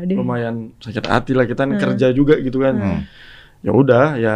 deh. 0.04 0.16
lumayan 0.16 0.56
sakit 0.78 1.06
hati 1.06 1.32
lah 1.32 1.44
kita 1.44 1.64
Hmm. 1.64 1.74
kerja 1.76 2.08
juga 2.12 2.38
gitu 2.38 2.58
kan. 2.60 2.76
Hmm. 2.76 3.00
Ya 3.60 3.72
udah 3.72 4.06
ya 4.16 4.34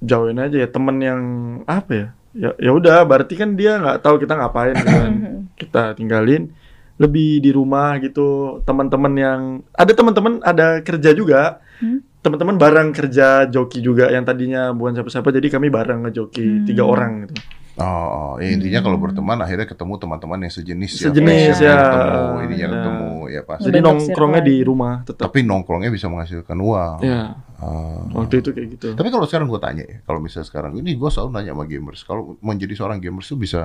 jauhin 0.00 0.38
aja 0.38 0.56
ya 0.56 0.68
temen 0.68 0.96
yang 0.98 1.20
apa 1.64 1.90
ya? 1.90 2.06
Ya 2.32 2.50
ya 2.56 2.70
udah 2.70 3.02
berarti 3.02 3.34
kan 3.34 3.54
dia 3.54 3.76
nggak 3.76 3.98
tahu 4.00 4.16
kita 4.16 4.34
ngapain 4.36 4.74
gitu 4.74 4.90
kan. 4.92 5.12
kita 5.54 5.82
tinggalin 5.92 6.50
lebih 6.96 7.38
di 7.38 7.50
rumah 7.50 7.98
gitu 7.98 8.26
teman-teman 8.62 9.12
yang 9.12 9.40
ada 9.72 9.90
teman-teman 9.90 10.38
ada 10.40 10.78
kerja 10.80 11.10
juga 11.10 11.58
Hmm. 11.74 11.98
Teman-teman 12.24 12.56
bareng 12.56 12.88
kerja 12.90 13.26
joki 13.46 13.78
juga 13.78 14.08
yang 14.08 14.24
tadinya 14.24 14.72
bukan 14.72 14.96
siapa-siapa 14.96 15.28
jadi 15.30 15.46
kami 15.50 15.68
bareng 15.68 16.00
ngejoki 16.02 16.40
Hmm. 16.40 16.64
tiga 16.64 16.82
orang 16.82 17.12
gitu 17.22 17.36
Oh, 17.74 17.82
oh, 17.82 18.32
ya 18.38 18.54
intinya 18.54 18.78
kalau 18.80 18.94
berteman 18.96 19.34
akhirnya 19.36 19.66
ketemu 19.66 19.98
teman-teman 19.98 20.46
yang 20.46 20.54
sejenis 20.54 20.94
ya. 20.94 21.10
Sejenis, 21.10 21.58
Ketemu, 21.58 21.66
ya. 21.66 21.74
Ketemu, 21.82 22.14
ininya 22.38 22.54
Ya. 22.62 22.70
ketemu 22.70 23.08
ya 23.26 23.40
pasti. 23.42 23.64
jadi 23.66 23.78
nongkrongnya 23.82 24.42
di 24.42 24.56
rumah 24.62 24.94
tetap 25.02 25.22
Tapi 25.26 25.38
nongkrongnya 25.42 25.90
bisa 25.90 26.06
menghasilkan 26.06 26.54
uang. 26.54 26.96
ya 27.02 27.34
Ah. 27.58 28.06
waktu 28.14 28.34
itu 28.38 28.54
kayak 28.54 28.68
gitu 28.78 28.88
Tapi 28.94 29.08
kalau 29.10 29.26
sekarang 29.26 29.50
gue 29.50 29.58
tanya 29.58 29.82
ya, 29.82 29.98
kalau 30.00 30.22
misalnya 30.22 30.46
sekarang 30.46 30.72
ini 30.76 30.94
gue 30.94 31.08
selalu 31.08 31.30
nanya 31.32 31.50
sama 31.50 31.64
gamers, 31.66 32.00
kalau 32.04 32.38
menjadi 32.38 32.74
seorang 32.74 32.98
gamers 33.02 33.26
tuh 33.26 33.36
bisa 33.36 33.62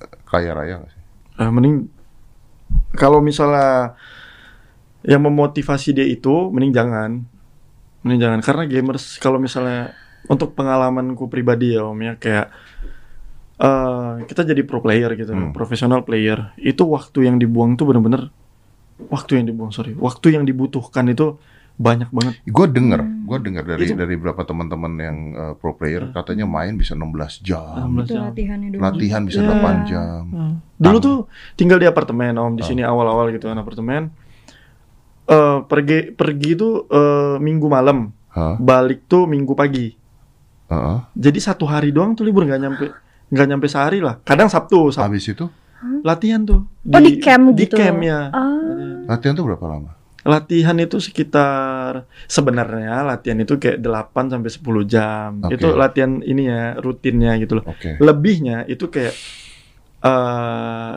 eh, 0.00 0.16
kaya 0.24 0.56
raya 0.56 0.74
gak 0.80 0.88
sih? 0.88 1.02
Eh, 1.38 1.50
mending 1.52 1.92
kalau 2.94 3.20
misalnya 3.20 4.00
yang 5.02 5.20
memotivasi 5.20 5.92
dia 5.92 6.08
itu 6.08 6.48
mending 6.48 6.72
jangan 6.72 7.10
mending 8.04 8.20
jangan 8.20 8.40
karena 8.40 8.64
gamers 8.64 9.16
kalau 9.16 9.36
misalnya 9.36 9.96
untuk 10.24 10.52
pengalamanku 10.52 11.26
pribadi 11.26 11.72
ya 11.72 11.82
om 11.82 11.98
ya 11.98 12.14
kayak 12.14 12.52
eh, 13.56 14.12
kita 14.24 14.42
jadi 14.44 14.62
pro 14.62 14.78
player 14.78 15.14
gitu 15.14 15.30
Hmm. 15.30 15.50
profesional 15.50 16.02
player 16.02 16.52
itu 16.56 16.84
waktu 16.84 17.24
yang 17.24 17.36
dibuang 17.36 17.74
tuh 17.74 17.86
bener-bener 17.86 18.28
waktu 19.06 19.38
yang 19.38 19.46
dibuang 19.46 19.70
sorry 19.70 19.94
waktu 19.94 20.32
yang 20.32 20.44
dibutuhkan 20.44 21.06
itu 21.06 21.38
banyak 21.74 22.06
banget 22.08 22.38
Gue 22.46 22.66
denger, 22.68 23.02
Hmm. 23.02 23.26
gue 23.26 23.38
denger 23.40 23.64
dari 23.66 23.82
Itu- 23.84 23.98
dari 23.98 24.14
beberapa 24.14 24.42
teman-teman 24.44 24.92
yang 24.96 25.16
eh, 25.32 25.52
pro 25.56 25.74
player 25.74 26.10
katanya 26.10 26.46
main 26.46 26.74
bisa 26.74 26.94
16 26.94 27.40
jam, 27.40 27.90
16 27.90 28.04
itu 28.04 28.14
jam. 28.14 28.22
latihannya 28.24 28.68
doang 28.70 28.82
latihan 28.84 29.22
bisa 29.24 29.40
Ya. 29.40 29.48
8 29.50 29.74
jam. 29.84 30.22
Dulu 30.76 30.96
tuh 30.98 31.16
tinggal 31.54 31.78
di 31.78 31.86
apartemen 31.86 32.36
om 32.36 32.54
di 32.54 32.62
sini 32.62 32.82
awal-awal 32.82 33.30
gitu 33.30 33.46
kan 33.46 33.56
apartemen. 33.56 34.14
Eh 35.24 35.58
pergi 35.64 36.12
pergi 36.12 36.50
tuh 36.52 36.84
eh, 36.86 37.36
minggu 37.40 37.66
malam, 37.66 38.12
Hah? 38.30 38.60
balik 38.60 39.08
tuh 39.08 39.24
minggu 39.24 39.56
pagi. 39.56 39.88
Heeh. 40.68 40.98
Jadi 41.16 41.38
satu 41.40 41.64
hari 41.64 41.92
doang 41.92 42.12
tuh 42.12 42.28
libur 42.28 42.44
nggak 42.44 42.60
nyampe 42.60 42.86
nggak 43.32 43.46
nyampe 43.48 43.66
sehari 43.66 44.04
lah. 44.04 44.20
Kadang 44.20 44.52
Sabtu, 44.52 44.92
Sabtu 44.92 45.08
Habis 45.08 45.24
itu 45.32 45.46
latihan 46.04 46.44
tuh. 46.44 46.64
oh 46.64 47.00
di 47.00 47.20
camp 47.20 47.56
di 47.56 47.64
gitu 47.68 47.76
camp 47.76 48.00
ya. 48.00 48.28
ah 48.32 48.60
latihan 49.08 49.32
tuh 49.32 49.44
berapa 49.48 49.64
lama? 49.64 49.90
Latihan 50.24 50.76
itu 50.80 50.96
sekitar 51.00 52.08
sebenarnya 52.24 53.04
latihan 53.04 53.36
itu 53.36 53.60
kayak 53.60 53.80
8 53.80 54.32
sampai 54.32 54.48
10 54.48 54.64
jam. 54.88 55.28
Oke. 55.44 55.60
Itu 55.60 55.76
latihan 55.76 56.24
ini 56.24 56.48
ya 56.48 56.76
rutinnya 56.80 57.36
gitu 57.36 57.60
loh. 57.60 57.64
Oke. 57.68 58.00
Lebihnya 58.00 58.64
itu 58.64 58.88
kayak 58.88 59.12
eh 60.00 60.92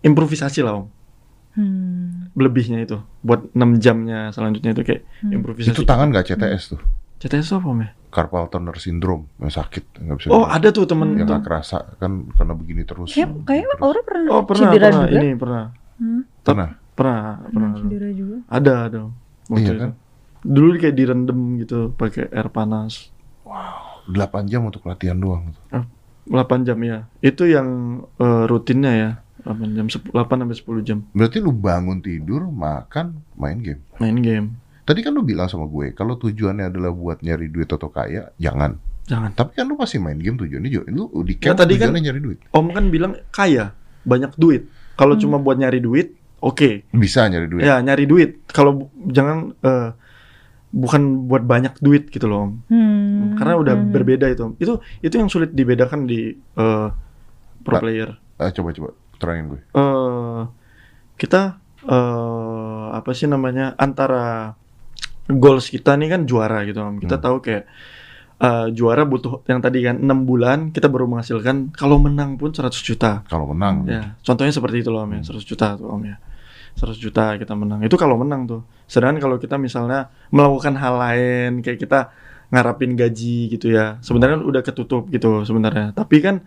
improvisasi 0.00 0.60
lah 0.64 0.80
om. 0.80 0.88
Hmm. 1.56 2.28
lebihnya 2.36 2.84
itu 2.84 3.00
buat 3.20 3.48
6 3.50 3.80
jamnya 3.80 4.28
selanjutnya 4.28 4.70
itu 4.70 4.82
kayak 4.84 5.02
Hmm. 5.24 5.32
improvisasi. 5.32 5.72
Itu 5.72 5.82
tangan 5.82 6.12
gak 6.12 6.28
CTS 6.28 6.76
tuh? 6.76 6.80
CTS 7.16 7.56
apa 7.56 7.64
om 7.64 7.80
ya? 7.80 7.90
Carpal 8.06 8.44
tunnel 8.46 8.76
syndrome 8.76 9.24
yang 9.36 9.48
sakit 9.48 9.84
nggak 9.98 10.16
bisa 10.16 10.28
Oh 10.28 10.44
ada 10.44 10.68
tuh 10.68 10.84
temen 10.84 11.16
yang 11.16 11.24
nggak 11.24 11.42
kerasa 11.42 11.96
kan 11.96 12.28
karena 12.30 12.52
begini 12.52 12.84
terus 12.84 13.12
Kayak, 13.12 13.32
kayaknya 13.42 13.68
Terus. 13.70 13.82
Aura 13.82 14.00
pernah, 14.02 14.28
Oh 14.30 14.42
pernah 14.44 14.60
cedera 14.62 14.84
pernah 14.86 15.02
juga. 15.02 15.16
ini 15.16 15.28
pernah 15.34 15.64
Hmm, 15.96 16.22
pernah 16.38 16.68
pernah 16.92 17.20
pernah 17.42 17.68
pernah. 17.72 17.72
cedera 17.82 18.08
juga. 18.12 18.36
Ada 18.46 18.72
ada. 18.86 18.98
Iya 19.50 19.64
itu. 19.66 19.80
kan? 19.80 19.90
Dulu 20.42 20.68
kayak 20.76 20.94
direndam 20.94 21.40
gitu 21.56 21.78
pakai 21.90 22.28
air 22.28 22.48
panas. 22.48 23.08
8 24.06 24.12
jam 24.46 24.62
untuk 24.62 24.84
latihan 24.84 25.16
doang 25.16 25.50
8 26.26 26.62
jam 26.62 26.78
ya. 26.78 27.08
Itu 27.20 27.44
yang 27.44 27.68
eh, 28.14 28.44
rutinnya 28.44 28.92
ya. 28.92 29.10
8 29.46 29.72
jam 29.72 29.86
10 29.86 30.10
8 30.10 30.26
sampai 30.36 30.56
10 30.58 30.82
jam 30.82 30.98
berarti 31.08 31.38
lu 31.38 31.50
bangun 31.50 31.98
tidur 31.98 32.42
makan 32.44 33.22
main 33.32 33.56
game 33.56 33.80
main 33.96 34.18
game. 34.18 34.46
tadi 34.82 35.00
kan 35.00 35.10
lu 35.10 35.22
bilang 35.22 35.46
sama 35.46 35.64
gue 35.64 35.90
kalau 35.92 36.14
tujuannya 36.16 36.66
adalah 36.66 36.90
buat 36.90 37.18
nyari 37.20 37.46
duit 37.46 37.66
atau 37.68 37.86
kaya 37.86 38.34
jangan 38.36 38.74
Jangan. 39.06 39.30
tapi 39.32 39.54
kan 39.54 39.64
lu 39.64 39.74
pasti 39.74 39.96
main 39.96 40.18
game 40.18 40.34
tujuannya 40.34 40.66
juga 40.66 40.86
lu 40.88 41.06
di 41.22 41.38
Ya, 41.38 41.54
camp 41.54 41.62
tadi 41.62 41.78
kan- 41.78 41.94
nyari 41.94 42.18
duit 42.18 42.42
Om 42.50 42.66
kan 42.68 42.84
bilang 42.88 43.14
kaya, 43.30 43.70
banyak 44.02 44.34
duit. 44.34 44.66
Kalau 44.94 45.14
Hmm. 45.14 45.22
cuma 45.22 45.36
buat 45.36 45.54
nyari 45.54 45.78
duit, 45.78 46.10
oke. 46.38 46.88
Bisa 46.90 47.28
nyari 47.28 47.46
duit. 47.46 47.62
Ya, 47.62 47.78
nyari 47.78 48.02
duit. 48.02 48.42
Kalau 48.48 48.88
jangan 49.04 49.52
eh, 49.60 49.92
bukan 50.70 51.02
buat 51.26 51.42
banyak 51.42 51.78
duit 51.78 52.08
gitu 52.08 52.26
loh. 52.26 52.40
Om. 52.42 52.52
Hmm. 52.66 53.36
Karena 53.36 53.54
udah 53.56 53.74
Hmm. 53.76 53.90
berbeda 53.90 54.26
itu. 54.26 54.42
Om. 54.42 54.52
Itu 54.56 54.72
itu 55.00 55.14
yang 55.14 55.28
sulit 55.28 55.52
dibedakan 55.52 56.04
di 56.04 56.32
eh, 56.32 56.88
pro 57.60 57.74
player. 57.76 58.16
Eh, 58.36 58.50
coba 58.52 58.70
coba 58.70 58.88
terangin 59.16 59.44
gue. 59.48 59.60
eh 59.72 60.42
kita 61.16 61.58
eh 61.82 62.86
apa 62.92 63.10
sih 63.10 63.24
namanya 63.24 63.72
antara 63.76 64.52
goals 65.26 65.66
kita 65.66 65.94
nih 65.94 66.08
kan 66.08 66.20
juara 66.22 66.62
gitu 66.62 66.78
om. 66.78 66.96
Kita 66.96 67.16
Hmm. 67.16 67.24
tahu 67.24 67.36
kayak 67.40 67.64
eh, 68.36 68.66
juara 68.70 69.02
butuh 69.02 69.40
yang 69.44 69.58
tadi 69.58 69.80
kan 69.80 69.96
enam 69.96 70.22
bulan 70.22 70.68
kita 70.68 70.86
baru 70.86 71.06
menghasilkan 71.06 71.72
kalau 71.72 71.96
menang 71.96 72.36
pun 72.36 72.52
100 72.52 72.84
juta. 72.84 73.24
Kalau 73.24 73.48
menang. 73.48 73.86
ya 73.86 74.14
contohnya 74.20 74.52
seperti 74.52 74.80
itu 74.80 74.90
loh 74.90 75.02
om 75.02 75.12
ya. 75.12 75.22
100 75.22 75.42
juta 75.42 75.72
tuh 75.74 75.88
om 75.88 76.02
ya. 76.02 76.16
100 76.76 77.00
juta 77.00 77.32
kita 77.34 77.56
menang. 77.56 77.80
Itu 77.80 77.96
kalau 77.96 78.14
menang 78.14 78.44
tuh. 78.44 78.60
Sedangkan 78.84 79.16
kalau 79.18 79.36
kita 79.36 79.56
misalnya 79.56 80.12
melakukan 80.28 80.76
hal 80.76 80.94
lain 80.94 81.50
kayak 81.58 81.80
kita 81.80 82.12
ngarapin 82.46 82.92
gaji 82.94 83.48
gitu 83.48 83.72
ya. 83.72 83.96
Sebenarnya 83.98 84.38
udah 84.38 84.60
ketutup 84.60 85.08
gitu 85.08 85.40
sebenarnya. 85.42 85.90
Tapi 85.90 86.16
kan 86.20 86.44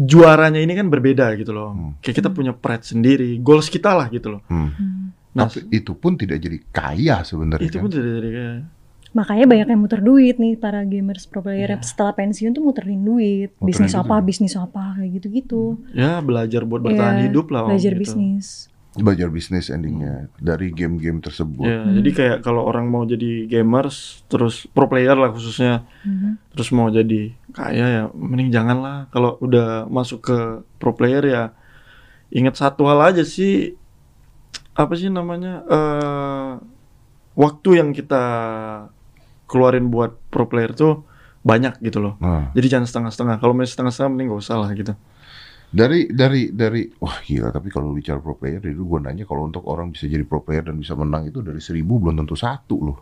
juaranya 0.00 0.60
ini 0.60 0.72
kan 0.72 0.86
berbeda 0.86 1.34
gitu 1.34 1.50
loh 1.50 1.70
Hmm. 1.70 1.92
kayak 1.98 2.16
kita 2.16 2.30
punya 2.30 2.52
pride 2.52 2.86
sendiri 2.86 3.34
goals 3.38 3.66
kita 3.66 3.92
lah 3.92 4.06
gitu 4.06 4.30
loh 4.30 4.42
Hmm. 4.46 4.70
Hmm. 4.70 5.04
nah 5.32 5.46
Tapi 5.46 5.66
itu 5.72 5.92
pun 5.92 6.14
tidak 6.14 6.38
jadi 6.38 6.58
kaya 6.68 7.16
sebenarnya. 7.20 7.66
itu 7.66 7.76
kan? 7.76 7.82
pun 7.82 7.90
tidak 7.90 8.10
jadi 8.14 8.30
kayak 8.30 8.58
Makanya 9.08 9.48
banyak 9.48 9.68
yang 9.68 9.80
muter 9.80 10.00
duit 10.00 10.36
nih 10.36 10.54
para 10.54 10.84
gamers 10.84 11.24
pro 11.24 11.40
player 11.40 11.64
Iya. 11.66 11.80
setelah 11.80 12.12
pensiun 12.12 12.52
tuh 12.52 12.60
muterin 12.60 13.00
duit, 13.00 13.50
Muterin 13.52 13.64
bisnis 13.64 13.90
duit 13.90 14.04
apa, 14.04 14.14
ya? 14.14 14.22
bisnis 14.22 14.54
apa 14.54 14.82
kayak 14.94 15.10
gitu-gitu. 15.16 15.62
ya 15.90 16.20
belajar 16.20 16.62
buat 16.62 16.80
bertahan 16.82 17.16
Iya, 17.16 17.24
hidup 17.26 17.46
lah 17.48 17.62
Belajar 17.66 17.92
gitu. 17.92 18.02
bisnis. 18.04 18.68
Belajar 18.98 19.28
bisnis 19.28 19.68
endingnya 19.68 20.26
dari 20.36 20.68
game-game 20.70 21.18
tersebut. 21.18 21.62
ya 21.62 21.80
Hmm. 21.80 21.94
jadi 21.94 22.10
kayak 22.10 22.38
kalau 22.40 22.62
orang 22.62 22.86
mau 22.86 23.02
jadi 23.02 23.46
gamers 23.46 23.96
terus 24.26 24.66
pro 24.66 24.86
player 24.86 25.14
lah 25.14 25.28
khususnya 25.28 25.86
Mhm. 26.02 26.50
terus 26.50 26.68
mau 26.70 26.88
jadi 26.88 27.32
kaya 27.50 27.86
ya 27.88 28.02
mending 28.10 28.48
jangan 28.48 28.78
lah 28.78 28.96
kalau 29.08 29.38
udah 29.38 29.86
masuk 29.86 30.20
ke 30.22 30.36
pro 30.76 30.92
player 30.92 31.22
ya 31.22 31.42
ingat 32.28 32.54
satu 32.54 32.84
hal 32.84 33.00
aja 33.06 33.22
sih 33.22 33.72
apa 34.74 34.92
sih 34.92 35.08
namanya 35.08 35.64
eh 35.64 36.50
waktu 37.34 37.70
yang 37.76 37.90
kita 37.90 38.22
keluarin 39.44 39.88
buat 39.88 40.18
pro 40.28 40.44
player 40.44 40.70
tuh 40.72 41.06
banyak 41.40 41.80
gitu 41.80 41.98
loh 41.98 42.14
Nah, 42.18 42.50
jadi 42.52 42.76
jangan 42.76 42.86
setengah-setengah 42.86 43.36
kalau 43.38 43.54
misalnya 43.54 43.72
setengah-setengah 43.88 44.10
mending 44.10 44.28
gak 44.28 44.42
usah 44.42 44.56
lah 44.58 44.70
gitu 44.70 44.92
dari 45.68 46.08
dari 46.08 46.48
dari 46.48 46.88
wah 46.96 47.20
gila 47.20 47.48
tapi 47.48 47.68
kalau 47.68 47.92
bicara 47.92 48.16
pro 48.16 48.32
player 48.32 48.56
dari 48.56 48.72
dulu 48.72 48.96
gue 48.96 49.00
nanya 49.04 49.24
kalau 49.24 49.44
untuk 49.44 49.64
orang 49.64 49.88
bisa 49.88 50.04
jadi 50.04 50.22
pro 50.22 50.40
player 50.40 50.64
dan 50.64 50.76
bisa 50.76 50.92
menang 50.92 51.26
itu 51.26 51.40
dari 51.40 51.58
seribu 51.58 51.98
belum 51.98 52.16
tentu 52.18 52.32
satu 52.34 52.76
loh 52.80 52.98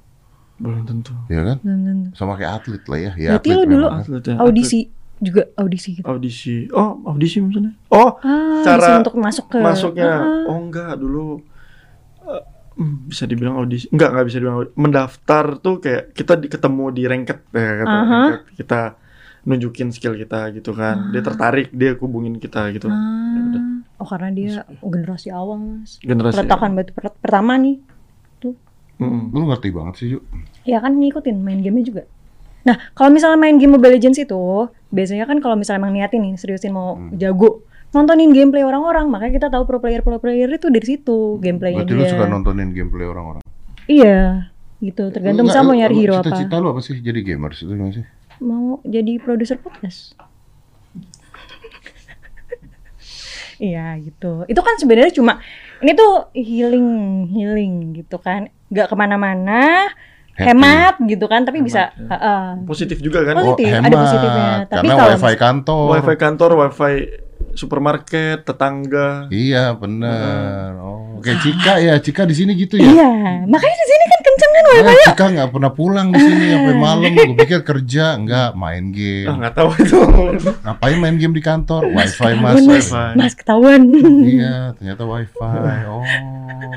belum 0.57 0.83
tentu 0.83 1.13
ya 1.27 1.45
kan 1.45 1.57
Belum 1.61 1.81
tentu. 1.81 2.09
sama 2.13 2.35
kayak 2.35 2.53
atlet 2.59 2.83
lah 2.83 2.99
ya 2.99 3.13
ya 3.15 3.29
Berarti 3.33 3.47
atlet 3.47 3.55
lo 3.55 3.63
dulu 3.63 3.77
memang. 3.85 4.01
Atlet 4.01 4.25
ya, 4.25 4.35
Audisi 4.41 4.81
juga 5.17 5.43
audisi 5.55 5.89
gitu. 5.93 6.03
atlet. 6.03 6.13
audisi 6.13 6.55
oh 6.71 6.91
audisi 7.07 7.37
maksudnya 7.39 7.73
oh 7.89 8.11
Ah, 8.19 8.61
Cara 8.63 8.99
untuk 8.99 9.15
masuk 9.17 9.47
ke 9.47 9.59
masuknya 9.59 10.11
Ah, 10.17 10.49
oh 10.49 10.59
enggak 10.59 10.93
dulu 10.97 11.41
hmm, 12.75 12.97
bisa 13.07 13.25
dibilang 13.25 13.57
audisi 13.57 13.87
enggak 13.89 14.11
enggak 14.11 14.27
bisa 14.27 14.37
dibilang 14.39 14.57
audisi. 14.59 14.75
mendaftar 14.77 15.45
tuh 15.57 15.77
kayak 15.79 16.13
kita 16.13 16.33
di, 16.35 16.47
ketemu 16.49 16.85
di 16.91 17.03
ranked 17.05 17.39
ya 17.49 17.71
kata 17.79 17.95
Aha. 17.95 18.03
ranked. 18.03 18.43
kita 18.57 18.81
nunjukin 19.47 19.89
skill 19.89 20.15
kita 20.15 20.51
gitu 20.51 20.71
kan 20.73 21.09
dia 21.09 21.23
tertarik 21.23 21.71
dia 21.71 21.95
hubungin 21.95 22.37
kita 22.37 22.69
gitu 22.71 22.87
ah. 22.87 22.99
Ya 23.33 23.41
udah. 23.47 23.63
Oh 23.97 24.05
karena 24.05 24.29
dia 24.31 24.53
generasi 24.77 25.31
awal 25.31 25.57
mas. 25.57 25.97
generasi 25.99 26.37
Peletakan 26.37 26.71
batu 26.75 26.91
per- 26.93 27.17
pertama 27.17 27.55
nih. 27.57 27.79
Mm-mm. 28.97 29.29
lu 29.29 29.45
ngerti 29.47 29.69
banget 29.71 29.95
sih 29.95 30.07
Ju 30.09 30.19
Ya 30.65 30.81
kan 30.81 30.97
ngikutin 30.97 31.37
main 31.37 31.61
gamenya 31.61 31.85
juga. 31.87 32.03
Nah 32.65 32.81
kalau 32.93 33.13
misalnya 33.13 33.37
main 33.37 33.55
game 33.55 33.71
Mobile 33.71 33.93
Legends 33.93 34.17
itu 34.17 34.41
biasanya 34.89 35.25
kan 35.25 35.37
kalau 35.39 35.53
misalnya 35.53 35.79
emang 35.79 35.93
niatin 35.93 36.25
nih 36.25 36.35
seriusin 36.35 36.73
mau 36.73 36.97
Hmm. 36.97 37.13
jago 37.15 37.61
nontonin 37.89 38.29
gameplay 38.31 38.61
orang-orang 38.61 39.07
makanya 39.07 39.33
kita 39.35 39.49
tahu 39.49 39.63
pro 39.65 39.79
player 39.79 40.01
pro 40.01 40.17
player 40.17 40.49
itu 40.51 40.67
dari 40.67 40.85
situ 40.87 41.37
gameplaynya 41.39 41.85
berarti 41.85 41.93
dia. 41.93 42.03
lu 42.03 42.09
suka 42.09 42.25
nontonin 42.27 42.69
gameplay 42.71 43.05
orang-orang 43.05 43.45
Iya 43.87 44.49
gitu 44.79 45.09
tergantung 45.09 45.47
Enggak, 45.47 45.57
sama 45.57 45.73
nyari 45.73 45.95
hero 45.95 46.15
apa. 46.15 46.27
cita-cita 46.27 46.57
lu 46.57 46.69
apa 46.69 46.81
sih 46.81 46.97
jadi 46.99 47.21
gamers 47.23 47.59
itu 47.59 47.71
gimana 47.71 47.93
sih 47.93 48.05
Mau 48.39 48.81
jadi 48.85 49.17
produser 49.17 49.57
podcast. 49.57 50.15
Iya 53.57 53.97
gitu. 54.05 54.45
Itu 54.45 54.61
kan 54.61 54.77
sebenarnya 54.77 55.17
cuma 55.17 55.41
ini 55.81 55.97
tuh 55.97 56.29
healing 56.37 56.89
healing 57.33 57.73
gitu 57.97 58.21
kan, 58.21 58.53
nggak 58.69 58.93
ke 58.93 58.97
mana-mana, 58.97 59.89
hemat 60.37 61.01
gitu 61.01 61.25
kan, 61.25 61.49
tapi 61.49 61.65
Hemat, 61.65 61.69
bisa. 61.69 61.83
ya. 61.89 62.05
heeh. 62.13 62.45
positif 62.69 63.01
juga 63.01 63.25
kan 63.25 63.35
Oh, 63.41 63.57
Positif, 63.57 63.73
ada 63.73 63.97
positifnya. 63.97 64.49
Tapi 64.69 64.77
karena 64.85 64.93
kalau 64.93 65.13
wifi 65.17 65.37
kantor 65.41 65.87
wifi 65.89 66.15
kantor 66.21 66.51
wifi 66.61 66.95
supermarket 67.57 68.45
tetangga 68.45 69.33
iya 69.33 69.73
bener 69.73 70.77
oh 70.77 71.17
kayak 71.25 71.41
Cika 71.41 71.75
ya 71.81 71.95
Cika 71.97 72.29
di 72.29 72.37
sini 72.37 72.53
gitu 72.53 72.77
ya 72.77 72.85
Iya, 72.85 73.13
makanya 73.49 73.77
di 73.77 73.87
sini 73.89 74.05
kan 74.07 74.16
kenceng 74.37 74.53
kan 74.53 74.65
wifi. 74.67 74.85
Nah, 74.85 74.95
Cika 75.03 75.27
nggak 75.33 75.49
pernah 75.49 75.73
pulang 75.73 76.07
di 76.09 76.21
sini 76.21 76.45
sampai 76.51 76.75
malam. 76.77 77.11
Gue 77.11 77.35
pikir 77.35 77.61
kerja, 77.63 78.05
nggak 78.15 78.49
main 78.53 78.85
ah 78.85 78.93
game. 78.93 79.33
nggak 79.35 79.55
tahu 79.55 79.69
itu 79.75 79.99
Ngapain 80.61 80.97
main 80.99 81.17
game 81.17 81.33
di 81.33 81.41
kantor? 81.41 81.89
Wifi 81.89 82.05
mas. 82.37 82.53
Ketahuan, 82.53 82.63
mas, 82.63 82.67
wifi. 82.69 83.17
mas 83.17 83.33
ketahuan. 83.35 83.81
Iya, 84.23 84.57
ternyata 84.77 85.03
wifi. 85.03 85.41
Oh, 85.87 86.05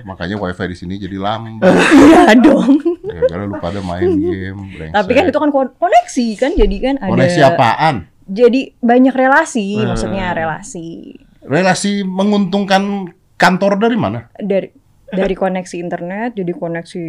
makanya 0.05 0.36
wifi 0.38 0.66
di 0.66 0.78
sini 0.78 0.93
jadi 0.95 1.18
lambat. 1.18 1.68
Iya 1.70 2.34
dong. 2.39 2.80
Gara-gara 3.01 3.43
lu 3.43 3.55
pada 3.57 3.80
main 3.82 4.07
game. 4.16 4.60
brengsek. 4.72 4.95
Tapi 4.95 5.12
kan 5.12 5.24
itu 5.28 5.38
kan 5.38 5.49
kon- 5.49 5.76
koneksi 5.76 6.28
kan, 6.36 6.51
jadi 6.53 6.76
kan 6.80 6.95
ada. 6.97 7.12
koneksi 7.12 7.39
apaan? 7.43 7.95
Jadi 8.24 8.78
banyak 8.78 9.12
relasi, 9.12 9.76
Hmm. 9.76 9.91
maksudnya 9.91 10.32
relasi. 10.32 11.18
Relasi 11.41 12.05
menguntungkan 12.05 13.10
kantor 13.36 13.80
dari 13.80 13.97
mana? 13.97 14.30
dari 14.38 14.70
dari 15.12 15.34
koneksi 15.34 15.76
internet 15.76 16.30
jadi 16.34 16.51
koneksi 16.51 17.05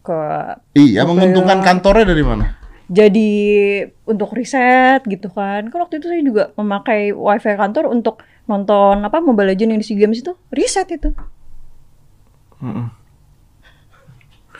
ke 0.00 0.18
Iya, 0.74 1.02
menguntungkan 1.02 1.58
ya. 1.58 1.64
kantornya 1.64 2.06
dari 2.06 2.22
mana? 2.22 2.46
jadi 2.86 3.30
untuk 4.04 4.30
riset 4.32 5.00
gitu 5.02 5.26
kan 5.26 5.64
kan 5.66 5.78
waktu 5.80 5.96
itu 5.96 6.06
saya 6.06 6.20
juga 6.20 6.52
memakai 6.54 7.08
wifi 7.10 7.56
kantor 7.56 7.88
untuk 7.88 8.20
nonton 8.44 9.00
apa 9.00 9.16
Mobile 9.18 9.48
Legends 9.48 9.70
yang 9.70 9.80
di 9.80 9.86
SEA 9.86 9.96
Games 9.96 10.18
itu 10.18 10.36
riset 10.50 10.90
itu 10.90 11.08
Mm-mm. 12.58 12.86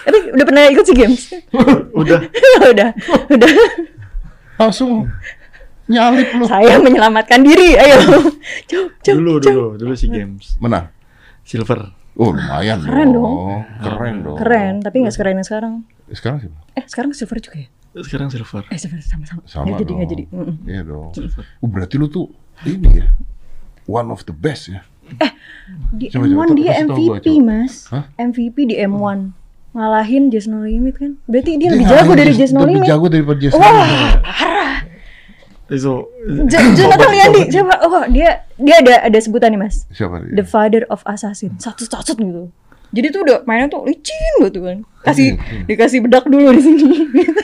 tapi 0.00 0.18
udah 0.32 0.44
pernah 0.44 0.62
ikut 0.66 0.82
SEA 0.82 0.96
Games 0.96 1.22
udah 2.00 2.18
udah 2.72 2.88
udah 3.28 3.52
Langsung 4.56 5.10
nyalip 5.84 6.32
lu. 6.32 6.46
saya 6.46 6.78
menyelamatkan 6.78 7.42
diri 7.42 7.74
ayo 7.74 7.98
cuk 8.70 8.86
cuk 8.98 9.12
dulu 9.12 9.32
cuk. 9.36 9.44
dulu 9.44 9.66
dulu 9.76 9.92
si 9.92 10.06
games 10.08 10.56
Menang. 10.56 10.88
silver 11.42 11.90
Oh, 12.14 12.28
lumayan 12.28 12.78
Keren 12.78 13.08
dong. 13.10 13.64
Keren 13.78 14.16
dong. 14.20 14.36
keren 14.36 14.74
tapi 14.78 15.00
nggak 15.00 15.12
sekeren 15.12 15.34
yang 15.34 15.44
sekarang 15.44 15.72
Sekarang 16.08 16.38
sih 16.38 16.50
eh 16.72 16.84
sekarang 16.84 17.10
silver 17.12 17.38
juga 17.38 17.56
ya 17.58 17.68
sekarang 17.94 18.28
silver 18.28 18.64
eh 18.66 18.76
silver 18.76 19.00
sama-sama 19.00 19.40
Sama 19.44 19.64
nggak 19.66 19.80
jadi 19.80 19.92
nggak 19.94 20.08
dong. 20.08 20.12
jadi. 20.12 20.24
Iya 20.66 20.82
dong. 20.82 21.08
Silver. 21.10 21.44
Oh, 21.58 21.66
berarti 21.66 21.94
lu 21.94 22.06
tuh 22.06 22.26
ini 22.62 23.00
ya. 23.00 23.06
One 23.84 24.08
of 24.08 24.22
the 24.22 24.32
best 24.32 24.68
ya. 24.68 24.80
Di 25.90 26.08
Coba, 26.08 26.24
M1 26.24 26.36
coba, 26.46 26.54
dia 26.54 26.72
gua, 26.80 26.96
MVP 26.96 27.26
mas 27.38 27.84
Hah? 27.86 28.08
MVP 28.14 28.56
di 28.64 28.76
M1 28.78 29.18
ngalahin 29.72 30.28
Just 30.28 30.46
No 30.46 30.60
Limit 30.62 30.94
kan 30.94 31.16
berarti 31.24 31.56
dia, 31.56 31.68
lebih 31.70 31.84
ngalahin 31.84 32.00
jago 32.02 32.12
dari 32.14 32.32
Just- 32.34 32.52
No 32.52 32.60
Lebih 32.62 32.76
Limit 32.76 32.88
jago 32.88 33.06
daripada 33.08 33.38
Just 33.38 33.54
No 33.54 33.60
wah 33.60 33.72
Limit. 33.72 33.88
parah 33.90 34.41
itu. 35.72 35.94
J- 36.46 36.72
Jonathan 36.74 37.10
Liandi 37.10 37.40
coba 37.50 37.74
oh 37.82 38.04
dia 38.06 38.30
dia 38.54 38.76
ada 38.78 38.94
ada 39.04 39.18
sebutan 39.18 39.50
nih 39.50 39.60
mas. 39.60 39.84
Siapa 39.88 40.20
The 40.22 40.38
dia? 40.38 40.44
Father 40.44 40.82
of 40.86 41.00
Assassin. 41.04 41.56
Satu 41.56 41.82
satu 41.82 42.12
gitu. 42.14 42.52
Jadi 42.92 43.08
tuh 43.08 43.24
udah 43.24 43.40
mainnya 43.42 43.66
tuh 43.66 43.88
licin 43.88 44.12
banget 44.36 44.52
tuh 44.52 44.62
kan. 44.62 44.78
Kasih 45.02 45.34
Hmm, 45.34 45.64
dikasih 45.64 45.98
bedak 45.98 46.24
dulu 46.24 46.52
di 46.52 46.60
sini. 46.60 46.84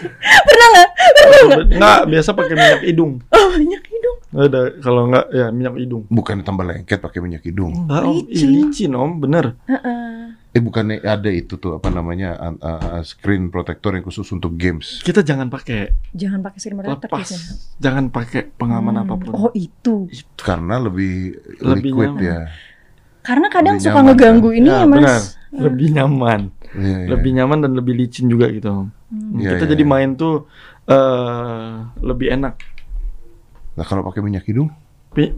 Pernah 0.47 0.67
nggak? 0.69 0.89
Pernah 0.93 1.41
nggak? 1.41 1.61
nggak 1.75 2.01
biasa 2.07 2.31
pakai 2.33 2.55
minyak 2.55 2.83
hidung. 2.85 3.13
Oh 3.27 3.47
banyak 3.51 3.83
hidung? 3.83 4.17
Ada 4.29 4.61
kalau 4.79 5.03
nggak 5.09 5.27
ya 5.31 5.47
minyak 5.49 5.75
hidung. 5.75 6.03
Bukan 6.07 6.45
tambah 6.45 6.63
lengket 6.63 7.01
pakai 7.01 7.19
minyak 7.19 7.43
hidung. 7.43 7.73
Enggak 7.75 8.03
om, 8.03 8.13
Ih, 8.13 8.23
Licin. 8.29 8.49
licin 8.53 8.93
om, 8.93 9.11
bener. 9.17 9.57
Heeh. 9.65 10.37
Eh 10.59 10.65
bukannya 10.65 10.99
ada 11.01 11.31
itu 11.31 11.55
tuh 11.55 11.79
apa 11.79 11.87
namanya 11.87 12.35
uh, 12.35 12.57
uh, 12.59 13.01
screen 13.01 13.47
protector 13.47 13.95
yang 13.95 14.03
khusus 14.03 14.27
untuk 14.29 14.59
games. 14.59 14.99
Kita 15.01 15.23
jangan 15.23 15.47
pakai 15.47 15.95
jangan 16.11 16.43
pakai 16.43 16.59
screen 16.59 16.77
protector 16.77 17.07
lepas, 17.07 17.23
biasanya. 17.23 17.53
jangan 17.79 18.05
pakai 18.11 18.41
pengaman 18.51 18.91
Hmm. 18.93 19.05
apa 19.05 19.15
pun. 19.17 19.31
oh 19.31 19.51
itu 19.55 20.11
Karena 20.35 20.77
lebih, 20.77 21.39
Lebih 21.63 21.79
liquid 21.87 22.11
nyaman. 22.13 22.27
ya. 22.27 22.41
karena 23.21 23.47
kadang 23.47 23.77
Lebih 23.77 23.87
suka 23.87 23.95
nyaman, 23.95 24.09
ngeganggu 24.11 24.49
Ya, 24.49 24.57
ini 24.57 24.69
ya 24.69 24.83
benar. 24.83 25.03
mas 25.15 25.25
Lebih 25.49 25.89
nyaman, 25.93 26.41
Iya, 26.75 26.97
iya. 26.99 27.07
lebih 27.07 27.31
nyaman 27.33 27.59
dan 27.61 27.73
lebih 27.73 27.95
licin 27.95 28.27
juga 28.27 28.47
gitu. 28.49 28.69
Hmm. 29.09 29.39
Iya, 29.39 29.51
kita 29.55 29.65
iya, 29.65 29.73
jadi 29.73 29.85
iya. 29.85 29.93
main 29.95 30.11
tuh 30.15 30.35
eh 30.85 31.73
lebih 32.03 32.29
enak. 32.31 32.55
Nah 33.73 33.85
kalau 33.85 34.03
pakai 34.03 34.21
minyak 34.21 34.43
hidung, 34.43 34.69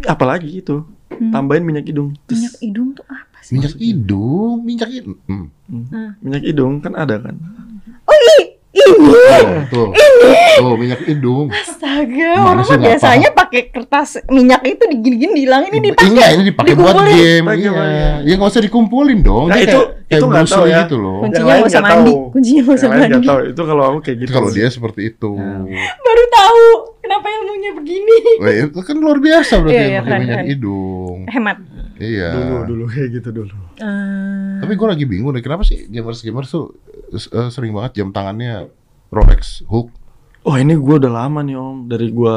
Apalagi 0.05 0.51
itu, 0.57 0.83
tambahin 1.31 1.63
minyak 1.63 1.85
hidung. 1.85 2.17
Minyak 2.27 2.57
hidung 2.59 2.89
tuh 2.93 3.05
apa 3.07 3.30
sih? 3.41 3.53
Minyak 3.55 3.75
hidung, 3.77 4.57
minyak 4.61 4.89
hidung. 4.89 5.19
Hmm. 5.25 5.47
Hmm. 5.67 6.11
Minyak 6.19 6.43
hidung 6.45 6.73
kan 6.79 6.93
ada 6.95 7.17
kan. 7.17 7.35
Oh 8.03 8.15
ini, 8.15 8.37
ini. 8.71 8.83
Tuh, 8.91 9.47
tuh, 9.71 9.87
tuh, 10.57 10.75
minyak 10.75 11.01
hidung. 11.03 11.47
Astaga, 11.51 12.31
orang 12.41 12.63
mah 12.63 12.79
biasanya 12.81 13.31
pakai 13.31 13.69
kertas 13.69 14.19
minyak 14.27 14.63
itu 14.63 14.83
digini-gini 14.85 15.33
dihilangin 15.37 15.71
ini 15.73 15.89
dipakai. 15.91 16.11
Iya, 16.13 16.27
ini 16.33 16.43
dipakai 16.49 16.75
buat 16.75 16.95
game. 17.05 17.47
Iya. 17.51 17.73
Ya 18.23 18.33
nggak 18.35 18.51
usah 18.51 18.63
dikumpulin 18.63 19.21
dong. 19.21 19.47
Nah, 19.47 19.57
Dia 19.57 19.65
itu- 19.67 19.87
kayak, 20.07 20.11
itu 20.11 20.25
nggak 20.27 20.43
Bruce 20.43 20.55
tahu 20.55 20.67
ya. 20.67 20.79
gitu 20.85 20.97
loh. 20.99 21.19
Kuncinya 21.21 21.39
Yang 21.41 21.47
lain 21.47 21.61
nggak 21.61 21.71
usah 21.71 21.83
mandi. 21.83 22.13
tahu. 22.13 22.31
Kuncinya 22.31 22.61
nggak 22.61 22.77
usah 22.77 22.89
mandi. 22.89 23.27
tahu. 23.27 23.41
Itu 23.47 23.63
kalau 23.65 23.83
aku 23.87 23.99
kayak 24.01 24.17
gitu. 24.19 24.31
Kalau 24.31 24.49
dia 24.51 24.67
seperti 24.69 25.01
itu. 25.09 25.31
Baru 26.01 26.25
tahu 26.31 26.63
kenapa 27.01 27.27
ilmunya 27.29 27.71
begini. 27.75 28.17
Wah, 28.39 28.53
itu 28.67 28.81
kan 28.81 28.97
luar 28.97 29.19
biasa 29.19 29.53
berarti 29.59 29.77
Iya, 29.77 29.87
iya, 29.87 30.01
pakai 30.01 30.11
keren, 30.11 30.21
minyak 30.25 30.45
hidung. 30.47 31.19
Hemat. 31.27 31.57
Iya. 32.01 32.33
dulu 32.33 32.57
dulu 32.65 32.85
kayak 32.89 33.09
gitu 33.21 33.29
dulu. 33.31 33.55
Eh, 33.77 34.57
Tapi 34.65 34.73
gue 34.73 34.89
lagi 34.89 35.05
bingung 35.05 35.37
deh, 35.37 35.45
kenapa 35.45 35.69
sih 35.69 35.85
gamers-gamers 35.87 36.49
tuh 36.49 36.73
eh, 37.13 37.49
sering 37.53 37.77
banget 37.77 38.01
jam 38.01 38.09
tangannya 38.09 38.73
Rolex 39.13 39.63
hook? 39.69 39.93
Oh 40.49 40.57
ini 40.57 40.73
gue 40.73 40.97
udah 40.97 41.13
lama 41.13 41.45
nih 41.45 41.61
om 41.61 41.85
dari 41.85 42.09
gue 42.09 42.37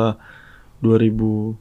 2017. 0.83 1.55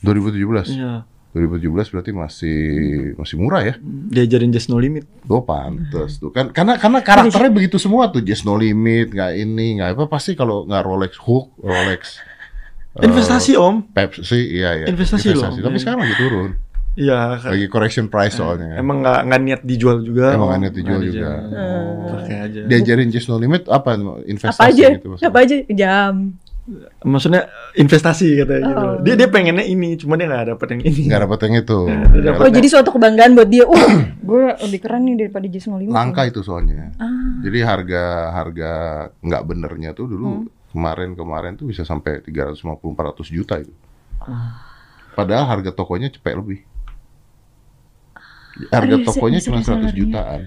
2017. 0.00 0.72
Iya. 0.72 1.04
2017 1.36 1.92
berarti 1.92 2.10
masih 2.16 2.58
masih 3.20 3.36
murah 3.36 3.60
ya. 3.60 3.74
Diajarin 3.84 4.48
Just 4.48 4.72
No 4.72 4.80
Limit. 4.80 5.04
Oh 5.28 5.44
pantes 5.44 6.16
tuh 6.16 6.32
kan 6.32 6.48
karena 6.48 6.80
karena 6.80 7.04
karakternya 7.04 7.52
begitu 7.52 7.76
semua 7.76 8.08
tuh 8.08 8.24
just 8.24 8.48
no 8.48 8.56
limit 8.56 9.12
nggak 9.12 9.36
ini 9.36 9.76
nggak 9.76 10.00
apa 10.00 10.04
pasti 10.08 10.32
kalau 10.32 10.64
nggak 10.64 10.80
Rolex 10.86 11.12
hook 11.20 11.52
Rolex 11.60 12.24
eh, 12.96 13.04
Investasi 13.04 13.52
om. 13.54 13.84
Pepsi 13.86 14.40
iya 14.52 14.70
iya 14.74 14.86
Investasi 14.86 15.32
loh. 15.32 15.52
tapi 15.52 15.76
sekarang 15.76 16.00
lagi 16.00 16.16
turun 16.16 16.50
Iya. 16.96 17.36
lagi 17.38 17.68
correction 17.68 18.08
price 18.08 18.34
soalnya 18.34 18.72
kan. 18.72 18.76
Emang 18.78 18.96
nggak 19.00 19.20
nggak 19.22 19.40
niat 19.42 19.60
dijual 19.62 20.00
juga. 20.00 20.32
Emang 20.32 20.48
nggak 20.48 20.60
niat 20.62 20.74
dijual 20.74 20.96
Nggak 20.96 21.12
juga. 21.12 21.28
dijual. 21.44 21.84
Pakai 22.10 22.36
aja. 22.40 22.60
diajarin 22.64 23.08
just 23.08 23.26
no 23.26 23.36
limit 23.36 23.68
apa 23.68 24.00
investasi 24.24 24.56
apa 24.56 24.64
aja? 24.66 24.86
gitu 24.94 25.06
maksudnya? 25.10 25.28
Apa 25.28 25.38
aja? 25.38 25.56
Jam. 25.70 26.14
Maksudnya 27.00 27.42
investasi 27.74 28.26
katanya 28.36 28.62
gitu. 28.64 28.80
Oh. 28.82 28.96
Dia 29.00 29.14
dia 29.14 29.28
pengennya 29.28 29.62
ini, 29.62 29.94
cuma 29.94 30.16
dia 30.16 30.26
nggak 30.26 30.50
dapet 30.50 30.66
yang 30.68 30.80
ini. 30.82 31.02
nggak 31.06 31.20
dapet 31.22 31.38
yang 31.38 31.54
itu 31.60 31.78
Nggak 31.86 32.34
Oh 32.34 32.50
jadi 32.50 32.66
suatu 32.66 32.90
kebanggaan 32.90 33.32
buat 33.34 33.46
dia. 33.46 33.62
Uh, 33.62 33.76
gue 34.26 34.42
lebih 34.64 34.80
keren 34.80 35.04
nih 35.04 35.14
daripada 35.20 35.46
Jason 35.46 35.76
Limit. 35.76 35.92
langka 35.92 36.24
itu 36.24 36.40
soalnya 36.40 36.90
Ah. 36.96 37.38
jadi 37.38 37.58
harga 37.62 38.02
harga 38.32 38.72
nggak 39.20 39.42
benernya 39.44 39.92
tuh 39.92 40.08
dulu 40.08 40.26
kemarin 40.42 40.55
kemarin 41.16 41.56
tuh 41.56 41.66
bisa 41.72 41.82
sampai 41.82 42.20
350 42.20 42.60
400 42.60 43.32
juta 43.32 43.56
itu. 43.56 43.72
Padahal 45.16 45.48
harga 45.48 45.72
tokonya 45.72 46.12
cepet 46.12 46.36
lebih. 46.36 46.60
Harga 48.68 48.96
tokonya 49.04 49.40
cuma 49.40 49.64
100 49.64 49.64
resellernya. 49.64 49.92
jutaan. 49.96 50.40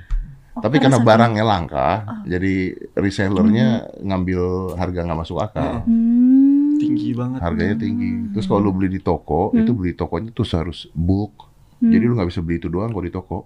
Oh, 0.58 0.62
tapi 0.66 0.82
karena 0.82 0.98
barangnya 0.98 1.46
langka 1.46 1.90
jadi 2.26 2.74
resellernya 2.98 4.02
ngambil 4.02 4.74
harga 4.78 5.00
nggak 5.06 5.20
masuk 5.20 5.38
akal. 5.42 5.86
Hmm. 5.86 6.78
Tinggi 6.80 7.12
banget. 7.12 7.40
harganya 7.44 7.76
tinggi. 7.76 8.32
Terus 8.34 8.46
kalau 8.48 8.70
lu 8.70 8.72
beli 8.72 8.88
di 8.98 9.02
toko 9.04 9.52
itu 9.52 9.72
beli 9.76 9.94
tokonya 9.98 10.32
tuh 10.32 10.46
harus 10.54 10.88
bulk. 10.96 11.50
Jadi 11.80 12.04
lu 12.06 12.16
nggak 12.16 12.30
bisa 12.30 12.42
beli 12.44 12.60
itu 12.60 12.68
doang 12.68 12.92
kalau 12.92 13.06
di 13.06 13.14
toko 13.14 13.38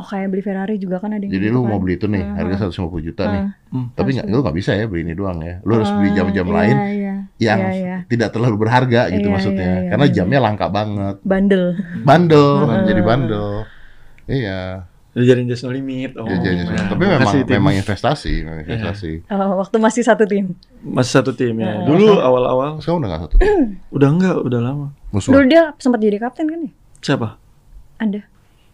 Oh 0.00 0.06
kayak 0.06 0.32
beli 0.32 0.40
Ferrari 0.40 0.80
juga 0.80 0.96
kan 0.96 1.12
ada 1.12 1.20
yang 1.20 1.28
Jadi 1.28 1.44
gitu 1.44 1.54
lu 1.54 1.60
mau 1.62 1.76
kan. 1.76 1.84
beli 1.84 1.94
itu 1.94 2.06
nih, 2.08 2.24
Ah, 2.24 2.40
harga 2.40 2.54
ah. 2.56 2.72
150 2.72 3.04
juta 3.04 3.22
nih. 3.26 3.42
Hmm. 3.68 3.86
Tapi 3.92 4.08
nggak, 4.16 4.26
lu 4.26 4.36
nggak 4.40 4.56
bisa 4.56 4.72
ya 4.72 4.84
beli 4.88 5.00
ini 5.02 5.12
doang 5.12 5.38
ya. 5.38 5.60
Lu 5.60 5.72
harus 5.76 5.92
beli 5.92 6.08
Ah, 6.08 6.14
jam-jam 6.16 6.46
iya, 6.46 6.54
lain 6.56 6.76
iya, 6.90 7.14
yang 7.38 7.58
iya, 7.60 7.70
iya. 7.70 7.96
tidak 8.08 8.28
terlalu 8.30 8.56
berharga 8.56 9.02
gitu 9.08 9.28
Iya, 9.28 9.34
maksudnya. 9.36 9.60
iya, 9.66 9.76
iya, 9.78 9.90
Karena 9.92 10.06
iya. 10.06 10.14
jamnya 10.16 10.38
langka 10.40 10.66
banget. 10.66 11.16
Bandel. 11.20 11.64
Bandel, 12.00 12.48
Ah. 12.64 12.82
jadi 12.82 13.02
bandel. 13.02 13.48
Iya, 14.24 14.60
Diajarin 15.10 15.44
Just 15.44 15.66
No 15.66 15.74
Limit. 15.74 16.14
Oh, 16.14 16.22
ya, 16.22 16.38
jadi- 16.38 16.64
nah, 16.64 16.86
tapi 16.86 17.02
memang 17.02 17.34
tim. 17.34 17.50
memang 17.50 17.74
investasi, 17.74 18.32
memang 18.40 18.62
investasi. 18.62 19.12
Oh, 19.26 19.58
waktu 19.58 19.76
masih 19.76 20.00
satu 20.00 20.22
tim. 20.22 20.54
masih 20.80 21.12
satu 21.12 21.34
tim 21.34 21.52
ya. 21.56 21.76
Ah. 21.76 21.84
Dulu 21.84 22.14
awal-awal 22.16 22.78
Sekarang 22.78 23.02
udah 23.02 23.08
nggak 23.10 23.22
satu 23.26 23.36
udah 23.90 24.08
enggak, 24.08 24.36
udah 24.40 24.60
lama. 24.62 24.86
musuhan. 25.10 25.34
Dulu 25.34 25.44
dia 25.44 25.62
sempat 25.76 25.98
jadi 25.98 26.16
kapten 26.16 26.46
kan 26.46 26.60
ya? 26.62 26.70
Siapa? 27.00 27.28
Ada 27.98 28.22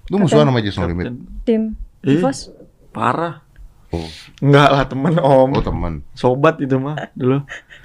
Lu 0.07 0.17
musuhan 0.17 0.45
sama 0.45 0.61
Jason 0.61 0.87
Limit. 0.87 1.13
Tim 1.43 1.75
Eh. 2.01 2.15
Evos. 2.15 2.51
Parah. 2.91 3.43
Oh, 3.89 4.03
Enggak 4.41 4.69
lah 4.69 4.85
temen 4.85 5.15
om. 5.17 5.49
oh 5.49 5.63
teman. 5.63 6.03
Sobat 6.13 6.59
itu 6.59 6.75
mah 6.77 7.11
dulu. 7.13 7.39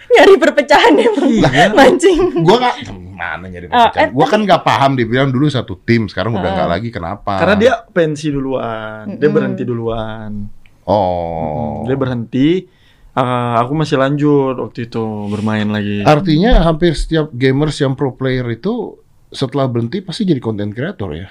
Nyari 0.09 0.34
perpecahan 0.36 0.93
emang. 0.93 1.30
Iya. 1.30 1.72
Mancing. 1.72 2.41
Gua 2.41 2.57
nggak 2.59 2.76
mana 3.11 3.45
nyari 3.45 3.65
Ah, 3.67 3.88
perpecahan. 3.88 4.01
eh, 4.01 4.09
Gua 4.11 4.26
kan 4.26 4.39
nggak 4.41 4.61
paham 4.61 4.91
dibilang 4.93 5.30
dulu 5.30 5.45
satu 5.47 5.78
tim, 5.80 6.05
sekarang 6.05 6.34
udah 6.34 6.49
nggak 6.51 6.69
lagi 6.69 6.89
kenapa? 6.89 7.38
Karena 7.38 7.55
dia 7.55 7.74
pensi 7.88 8.28
duluan. 8.28 9.07
Dia 9.11 9.22
Mm-mm. 9.22 9.32
berhenti 9.32 9.63
duluan. 9.63 10.32
Oh. 10.86 11.86
Dia 11.86 11.95
berhenti. 11.95 12.49
eh, 13.11 13.22
aku 13.57 13.76
masih 13.76 13.97
lanjut 13.97 14.55
waktu 14.57 14.88
itu 14.88 15.03
bermain 15.28 15.67
lagi. 15.67 15.99
Artinya 16.01 16.63
hampir 16.63 16.93
setiap 16.93 17.28
gamers 17.30 17.76
yang 17.78 17.91
pro 17.91 18.11
player 18.11 18.47
itu 18.49 18.95
setelah 19.28 19.67
berhenti 19.67 19.99
pasti 19.99 20.24
jadi 20.24 20.39
content 20.39 20.72
creator 20.72 21.11
ya. 21.11 21.28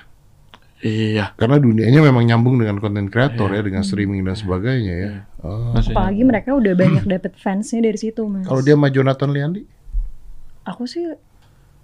Iya. 0.80 1.36
Karena 1.36 1.56
dunianya 1.56 2.00
memang 2.00 2.24
nyambung 2.24 2.56
dengan 2.56 2.80
content 2.80 3.06
creator 3.06 3.48
ya, 3.48 3.60
dengan 3.60 3.84
streaming 3.84 4.24
dan 4.24 4.32
sebagainya 4.32 4.94
ya. 4.96 5.10
Oh. 5.38 5.76
Masih 5.76 5.92
Apalagi 5.92 6.22
mereka 6.24 6.50
udah 6.52 6.72
banyak 6.72 7.04
dapet 7.06 7.36
fansnya 7.36 7.80
dari 7.82 7.96
situ 7.96 8.24
mas. 8.24 8.44
Kalau 8.44 8.60
dia 8.60 8.72
sama 8.72 8.88
Jonathan 8.88 9.28
Liandi, 9.28 9.62
Aku 10.62 10.84
sih 10.84 11.04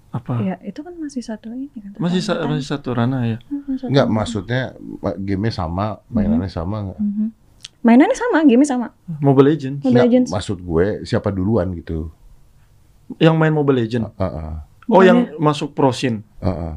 apa? 0.08 0.32
ya 0.40 0.56
itu 0.62 0.80
kan 0.80 0.96
masih 0.96 1.20
satu 1.20 1.52
ini 1.52 1.68
kan. 1.70 1.92
Masih 1.98 2.20
sa- 2.20 2.40
Kan. 2.40 2.48
masih 2.48 2.66
satu 2.66 2.88
ranah 2.90 3.22
ya. 3.26 3.38
Satu- 3.76 3.92
nggak 3.92 4.06
maksudnya 4.06 4.60
ma- 4.96 5.12
gamenya 5.14 5.52
sama, 5.54 5.86
mainannya 6.08 6.48
sama 6.48 6.76
nggak? 6.88 6.98
Mhm. 6.98 7.26
Mainannya 7.82 8.16
sama, 8.16 8.38
game 8.42 8.64
sama. 8.64 8.86
Mobile 9.20 9.52
Legends. 9.52 9.78
Mobile 9.78 9.92
Nggak, 9.92 10.06
Legends. 10.08 10.30
Maksud 10.32 10.58
gue 10.58 10.86
siapa 11.04 11.28
duluan 11.30 11.70
gitu. 11.72 12.10
Yang 13.16 13.36
main 13.36 13.52
Mobile 13.52 13.78
Legends. 13.78 14.08
Uh, 14.10 14.24
uh, 14.24 14.52
Oh, 14.86 14.98
Bukannya- 14.98 15.04
yang 15.04 15.18
masuk 15.36 15.70
Pro 15.70 15.90
Scene. 15.90 16.22
uh, 16.38 16.48
uh. 16.48 16.74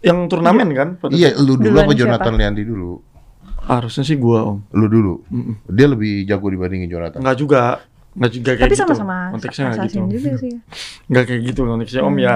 Yang 0.00 0.18
turnamen 0.28 0.68
kan? 0.72 0.88
Pada 0.96 1.12
Iya, 1.12 1.36
lu 1.36 1.54
dulu 1.54 1.70
Duluan 1.70 1.84
apa 1.84 1.92
siapa? 1.92 2.00
Jonathan 2.00 2.34
Liandi 2.34 2.62
dulu? 2.64 2.90
Harusnya 3.60 4.02
sih 4.02 4.16
gua, 4.16 4.48
Om. 4.48 4.58
Lu 4.72 4.86
dulu. 4.86 5.14
Mm-mm. 5.28 5.54
Dia 5.68 5.86
lebih 5.86 6.24
jago 6.24 6.48
dibandingin 6.48 6.88
Jonathan. 6.88 7.20
Enggak 7.20 7.36
juga. 7.36 7.62
Enggak 8.10 8.30
juga 8.32 8.50
kayak 8.50 8.60
Tapi 8.60 8.72
gitu. 8.72 8.82
sama-sama 8.82 9.16
Konteksnya 9.30 9.62
enggak 9.62 9.76
gitu. 9.76 9.84
assassin 9.86 10.04
juga 10.10 10.30
sih. 10.34 10.52
Enggak 11.08 11.24
kayak 11.24 11.40
gitu 11.46 11.60
konteksnya 11.62 12.00
Om 12.00 12.10
Hmm. 12.10 12.18
ya. 12.18 12.34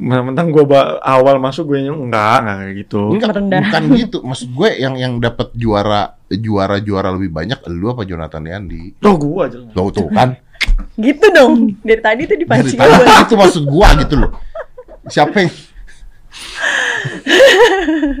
Mentang 0.00 0.48
gua 0.48 0.64
awal 0.98 1.36
masuk 1.36 1.64
gue 1.68 1.84
yang 1.84 1.98
enggak, 2.00 2.36
enggak 2.40 2.56
kayak 2.56 2.74
gitu. 2.78 3.02
Enggak, 3.10 3.28
Merendah. 3.28 3.60
bukan 3.60 3.82
gitu. 3.98 4.18
Maksud 4.22 4.48
gue 4.50 4.68
yang 4.78 4.94
yang 4.96 5.12
dapat 5.18 5.48
juara 5.52 6.02
juara 6.26 6.76
juara 6.78 7.08
lebih 7.10 7.28
banyak 7.28 7.58
lu 7.68 7.90
apa 7.90 8.02
Jonathan 8.02 8.40
Liandi? 8.40 8.96
Oh, 9.02 9.14
gua 9.14 9.44
jelas. 9.44 9.68
Tuh, 9.70 9.90
tuh 9.92 10.08
kan. 10.08 10.38
Gitu 10.96 11.26
dong. 11.30 11.76
Dari 11.82 12.00
tadi 12.00 12.22
tuh 12.24 12.28
Dari 12.30 12.40
dipancing 12.40 12.78
tadi 12.78 12.88
gua. 12.96 13.20
itu 13.20 13.34
maksud 13.36 13.62
gua 13.66 13.88
gitu 13.98 14.14
loh. 14.16 14.30
Siapa 15.04 15.36
yang 15.36 15.50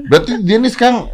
Berarti 0.06 0.32
dia 0.40 0.56
nih 0.56 0.68
sekarang 0.68 1.08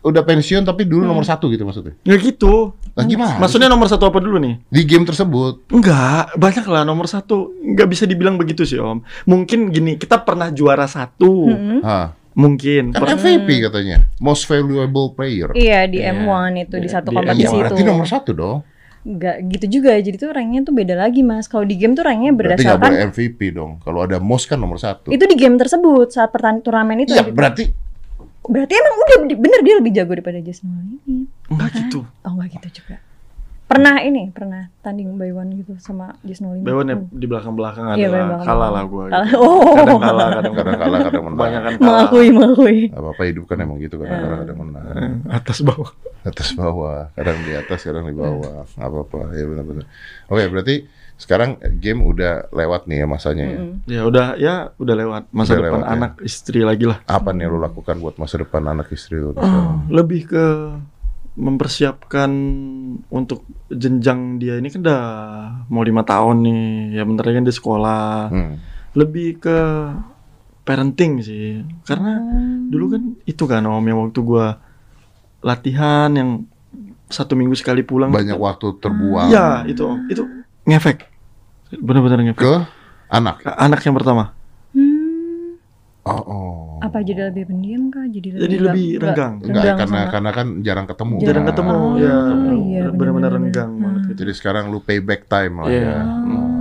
udah 0.00 0.20
pensiun 0.20 0.62
tapi 0.62 0.84
dulu 0.84 1.00
nomor 1.02 1.24
satu 1.24 1.48
gitu 1.48 1.64
maksudnya. 1.64 1.96
Enggak 2.02 2.20
gitu. 2.26 2.76
Lah 2.92 3.04
gimana? 3.04 3.36
Maksudnya 3.38 3.66
nomor 3.66 3.88
satu 3.88 4.04
apa 4.04 4.20
dulu 4.20 4.36
nih? 4.36 4.60
di 4.64 4.82
game 4.84 5.02
tersebut. 5.02 5.64
Enggak, 5.68 6.36
banyak 6.36 6.64
lah 6.64 6.82
nomor 6.82 7.06
satu. 7.06 7.56
Enggak 7.56 7.88
bisa 7.88 8.04
dibilang 8.04 8.36
begitu 8.36 8.62
sih 8.62 8.76
Om. 8.76 9.00
Mungkin 9.24 9.72
gini, 9.72 9.96
kita 9.96 10.20
pernah 10.20 10.52
juara 10.52 10.84
satu. 10.84 11.48
Mm-mm. 11.48 11.80
Hah. 11.80 12.12
Mungkin. 12.34 12.90
Kan 12.90 13.00
Per- 13.00 13.14
MVP 13.16 13.62
katanya, 13.62 14.10
most 14.18 14.44
valuable 14.44 15.10
player. 15.10 15.54
Iya 15.54 15.86
di 15.86 15.98
Iya. 15.98 16.12
M1 16.12 16.52
itu 16.60 16.76
di 16.76 16.84
Iya, 16.84 16.92
satu 16.92 17.08
di 17.08 17.14
Iya, 17.14 17.18
kompetisi 17.22 17.46
itu. 17.48 17.60
berarti 17.62 17.82
nomor 17.82 18.06
satu 18.06 18.30
dong. 18.30 18.58
Enggak 19.04 19.36
gitu 19.52 19.66
juga. 19.80 19.92
Jadi 20.00 20.16
tuh 20.16 20.32
ranknya 20.32 20.64
tuh 20.64 20.72
beda 20.72 20.96
lagi 20.96 21.20
mas. 21.20 21.44
Kalau 21.44 21.68
di 21.68 21.76
game 21.76 21.92
tuh 21.92 22.04
ranknya 22.08 22.32
Berarti 22.32 22.64
nggak 22.64 22.80
berdasarkan 22.80 22.88
boleh 22.88 23.08
MVP 23.12 23.40
dong. 23.52 23.72
Kalau 23.84 24.00
ada 24.00 24.16
most 24.16 24.48
kan 24.48 24.56
nomor 24.56 24.80
satu. 24.80 25.12
itu 25.12 25.24
di 25.28 25.36
game 25.36 25.60
tersebut 25.60 26.08
saat 26.08 26.32
pertandingan 26.32 26.64
turnamen 26.64 27.04
itu. 27.04 27.12
Iya, 27.12 27.28
gitu. 27.28 27.36
berarti 27.36 27.64
Berarti 28.44 28.72
emang 28.76 28.94
udah 29.00 29.18
bener 29.40 29.60
dia 29.64 29.74
lebih 29.80 29.92
jago 29.96 30.12
daripada 30.12 30.36
Jason 30.44 30.68
ini. 31.08 31.24
Enggak 31.48 31.68
gitu. 31.80 32.04
Oh 32.24 32.32
enggak 32.36 32.60
gitu 32.60 32.84
juga. 32.84 33.00
Pernah 33.64 33.96
ini, 33.98 34.28
pernah 34.28 34.68
tanding 34.78 35.16
by 35.16 35.32
one 35.32 35.56
gitu 35.56 35.72
sama 35.78 36.12
Jason 36.20 36.52
Limit. 36.52 36.62
Bewan 36.62 36.84
ya 36.84 36.96
di 37.00 37.26
belakang-belakang 37.26 37.84
Iya, 37.90 38.06
adalah 38.06 38.06
belakang-belakang. 38.06 38.46
kalah 38.46 38.70
lah 38.70 38.82
gua. 38.84 39.04
Kalah. 39.04 39.24
gitu. 39.24 39.38
Oh. 39.40 39.74
Kadang 39.74 40.00
kalah, 40.00 40.28
kadang 40.30 40.54
kadang 40.54 40.76
kalah, 40.76 40.98
kadang 41.00 41.22
menang. 41.24 41.34
Kebanyakan 41.34 41.72
kalah. 41.72 41.88
Mengakui, 41.88 42.26
mengakui. 42.30 42.78
Apa 42.90 43.08
apa 43.10 43.22
hidup 43.24 43.44
kan 43.44 43.56
emang 43.58 43.78
gitu 43.78 43.94
kan 43.96 44.06
kadang 44.06 44.30
kadang 44.38 44.58
menang. 44.60 44.84
Eh, 44.86 45.10
Atas 45.32 45.58
bawah. 45.60 45.90
Atas 46.22 46.48
bawah, 46.52 46.98
kadang 47.12 47.38
di 47.40 47.52
atas, 47.52 47.80
kadang 47.80 48.04
di 48.04 48.14
bawah. 48.14 48.68
Nggak 48.70 48.84
apa-apa, 48.86 49.20
ya 49.32 49.44
benar-benar. 49.44 49.84
Oke, 50.26 50.44
berarti 50.46 50.74
sekarang 51.14 51.50
game 51.74 52.00
udah 52.02 52.50
lewat 52.50 52.84
nih 52.84 53.00
ya 53.00 53.06
masanya 53.06 53.44
ya. 53.46 53.58
Ya 53.86 54.00
udah, 54.04 54.26
ya 54.34 54.54
udah 54.76 54.94
lewat 54.94 55.22
masa 55.30 55.50
Udah 55.50 55.60
depan 55.62 55.72
lewat, 55.74 55.82
ya. 55.82 55.92
anak 55.94 56.12
istri 56.20 56.60
lagi 56.60 56.84
lah. 56.84 56.98
Apa 57.06 57.30
nih 57.30 57.46
lo 57.46 57.56
lakukan 57.58 57.96
buat 57.96 58.16
masa 58.16 58.36
depan 58.36 58.60
anak 58.66 58.90
istri 58.90 59.16
lo? 59.16 59.32
Oh, 59.32 59.78
lebih 59.88 60.26
ke 60.26 60.44
mempersiapkan 61.34 62.30
untuk 63.08 63.42
jenjang 63.66 64.38
dia 64.38 64.54
ini 64.54 64.70
kan 64.70 64.80
udah 64.80 65.02
mau 65.66 65.82
lima 65.82 66.02
tahun 66.02 66.40
nih 66.40 66.62
ya 66.94 67.02
bentar 67.02 67.26
lagi 67.26 67.36
kan 67.36 67.46
dia 67.46 67.52
sekolah 67.52 68.06
Hmm. 68.30 68.54
lebih 68.94 69.38
ke 69.38 69.58
parenting 70.62 71.18
sih. 71.20 71.60
Karena 71.82 72.16
Hmm. 72.16 72.70
dulu 72.70 72.94
kan 72.94 73.02
itu 73.24 73.44
kan 73.44 73.62
om 73.62 73.82
yang 73.82 73.98
waktu 74.00 74.20
gua 74.20 74.62
latihan 75.40 76.08
yang 76.10 76.46
satu 77.06 77.34
minggu 77.34 77.52
sekali 77.52 77.82
pulang. 77.82 78.08
Banyak 78.08 78.38
waktu 78.38 78.78
terbuang 78.78 79.28
Iya 79.28 79.66
itu 79.66 79.82
om. 79.84 79.98
Itu 80.06 80.22
ngefek. 80.64 81.10
Bener-bener 81.74 82.30
ngefek. 82.30 82.40
ke 82.40 82.54
anak. 83.10 83.42
Anak 83.44 83.82
yang 83.82 83.92
pertama. 83.92 84.32
Hmm. 86.04 86.10
Oh, 86.10 86.22
oh. 86.22 86.52
Apa 86.78 87.00
jadi 87.00 87.32
lebih 87.32 87.48
pendiam 87.48 87.88
kah? 87.88 88.04
Jadi 88.04 88.28
lebih, 88.30 88.42
Jadi 88.42 88.56
lebih 88.58 88.86
renggang. 88.98 89.34
Enggak, 89.38 89.48
renggang 89.56 89.78
karena 89.78 89.96
sama- 89.98 90.12
karena 90.12 90.30
kan 90.30 90.46
jarang 90.60 90.86
ketemu. 90.86 91.14
Jarang 91.18 91.34
kan. 91.38 91.50
ketemu 91.50 91.72
Oh, 91.72 91.92
ya. 91.94 92.14
iya, 92.54 92.82
bener-bener. 92.86 93.30
renggang 93.32 93.70
banget 93.74 94.00
gitu. 94.04 94.18
Jadi 94.20 94.32
sekarang 94.34 94.64
lu 94.68 94.78
payback 94.78 95.24
time 95.24 95.54
lah 95.58 95.66
Iya. 95.66 95.80
ya. 95.80 95.98
Oh. 95.98 96.20
Hmm. 96.20 96.52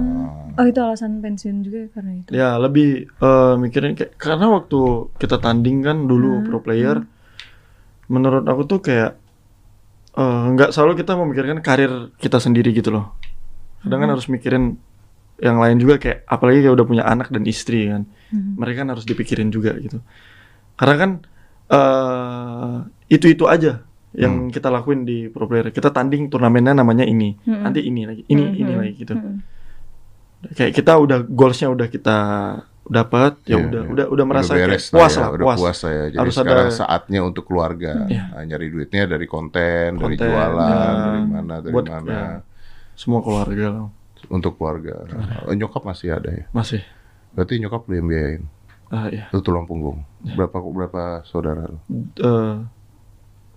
Oh 0.53 0.65
itu 0.65 0.79
alasan 0.79 1.17
pensiun 1.17 1.59
juga 1.59 1.77
ya 1.77 1.89
karena 1.91 2.11
itu. 2.15 2.29
Ya 2.31 2.49
lebih 2.55 2.87
eh, 3.09 3.53
mikirin 3.57 3.97
kayak 3.97 4.15
karena 4.15 4.47
waktu 4.47 4.79
kita 5.17 5.37
tanding 5.37 5.81
kan 5.81 6.05
dulu 6.05 6.39
Hmm, 6.39 6.45
pro 6.45 6.61
player, 6.61 7.01
menurut 8.05 8.45
aku 8.45 8.63
tuh 8.63 8.79
kayak 8.79 9.17
eh, 10.13 10.43
nggak 10.53 10.69
selalu 10.69 10.93
kita 10.95 11.17
memikirkan 11.17 11.59
karir 11.59 11.91
kita 12.15 12.37
sendiri 12.37 12.69
gitu 12.69 12.93
loh. 12.93 13.17
Kadang 13.81 13.99
kan 13.99 14.07
Hmm. 14.07 14.15
harus 14.15 14.29
mikirin 14.29 14.77
yang 15.43 15.59
lain 15.59 15.75
juga 15.75 15.99
kayak 15.99 16.23
apalagi 16.25 16.63
kayak 16.63 16.73
udah 16.73 16.87
punya 16.87 17.03
anak 17.03 17.27
dan 17.27 17.43
istri 17.43 17.85
kan, 17.85 18.07
Hmm. 18.31 18.55
mereka 18.55 18.81
kan 18.81 18.89
harus 18.89 19.03
dipikirin 19.03 19.51
juga 19.51 19.75
gitu. 19.75 19.99
Karena 20.73 20.95
kan 20.95 21.11
eh 21.67 22.75
itu 23.09 23.27
itu 23.27 23.43
aja 23.45 23.83
yang 24.13 24.47
kita 24.47 24.69
lakuin 24.69 25.03
di 25.03 25.27
pro 25.27 25.43
player. 25.43 25.69
Kita 25.69 25.89
tanding 25.89 26.29
turnamennya 26.29 26.71
namanya 26.73 27.03
ini, 27.03 27.33
Hmm. 27.39 27.61
nanti 27.61 27.81
ini 27.81 28.01
lagi, 28.03 28.23
ini 28.25 28.43
Hmm, 28.43 28.55
ini 28.55 28.71
hmm, 28.71 28.79
lagi 28.79 28.93
gitu 28.95 29.13
hmm. 29.13 29.37
kayak 30.51 30.71
kita 30.71 30.91
udah 30.95 31.19
goalsnya 31.23 31.67
udah 31.67 31.87
kita 31.87 32.17
dapat 32.83 33.39
ya 33.43 33.55
Iya, 33.55 33.63
udah 33.63 33.81
iya. 33.81 33.91
udah 33.95 34.05
udah 34.11 34.25
merasa 34.27 34.51
kayak 34.53 34.75
beres 34.75 34.91
puas 34.91 35.07
ya, 35.09 35.21
lah 35.23 35.29
udah 35.31 35.45
puas, 35.45 35.57
puas 35.57 35.77
saya. 35.77 36.03
Jadi 36.07 36.19
Harus 36.19 36.35
sekarang 36.35 36.67
ada- 36.67 36.77
saatnya 36.77 37.19
untuk 37.21 37.43
keluarga. 37.47 38.05
Iya. 38.05 38.23
Nah, 38.29 38.43
nyari 38.45 38.67
duitnya 38.69 39.03
dari 39.07 39.23
konten, 39.25 39.89
dari 39.95 40.03
Konten, 40.13 40.27
jualan, 40.27 40.67
ya. 40.67 40.99
dari 40.99 41.21
mana, 41.25 41.53
dari 41.59 41.73
Buat, 41.73 41.85
mana. 41.87 42.11
ya. 42.11 42.27
semua 42.93 43.19
keluarga 43.19 43.65
lah. 43.71 43.87
Untuk 44.33 44.57
keluarga. 44.57 45.05
Oh, 45.45 45.53
nyokap 45.53 45.85
masih 45.85 46.09
ada 46.11 46.33
ya. 46.33 46.49
masih 46.49 46.81
Berarti 47.31 47.61
nyokap 47.61 47.85
lu 47.85 47.93
yang 47.93 48.07
biayain. 48.09 48.43
ah 48.89 49.05
ya 49.07 49.29
Lu 49.29 49.39
tulang 49.39 49.65
punggung. 49.65 50.01
Berapa 50.23 50.57
berapa 50.57 51.01
saudara 51.23 51.65
lu? 51.65 51.77
Eh, 52.15 52.55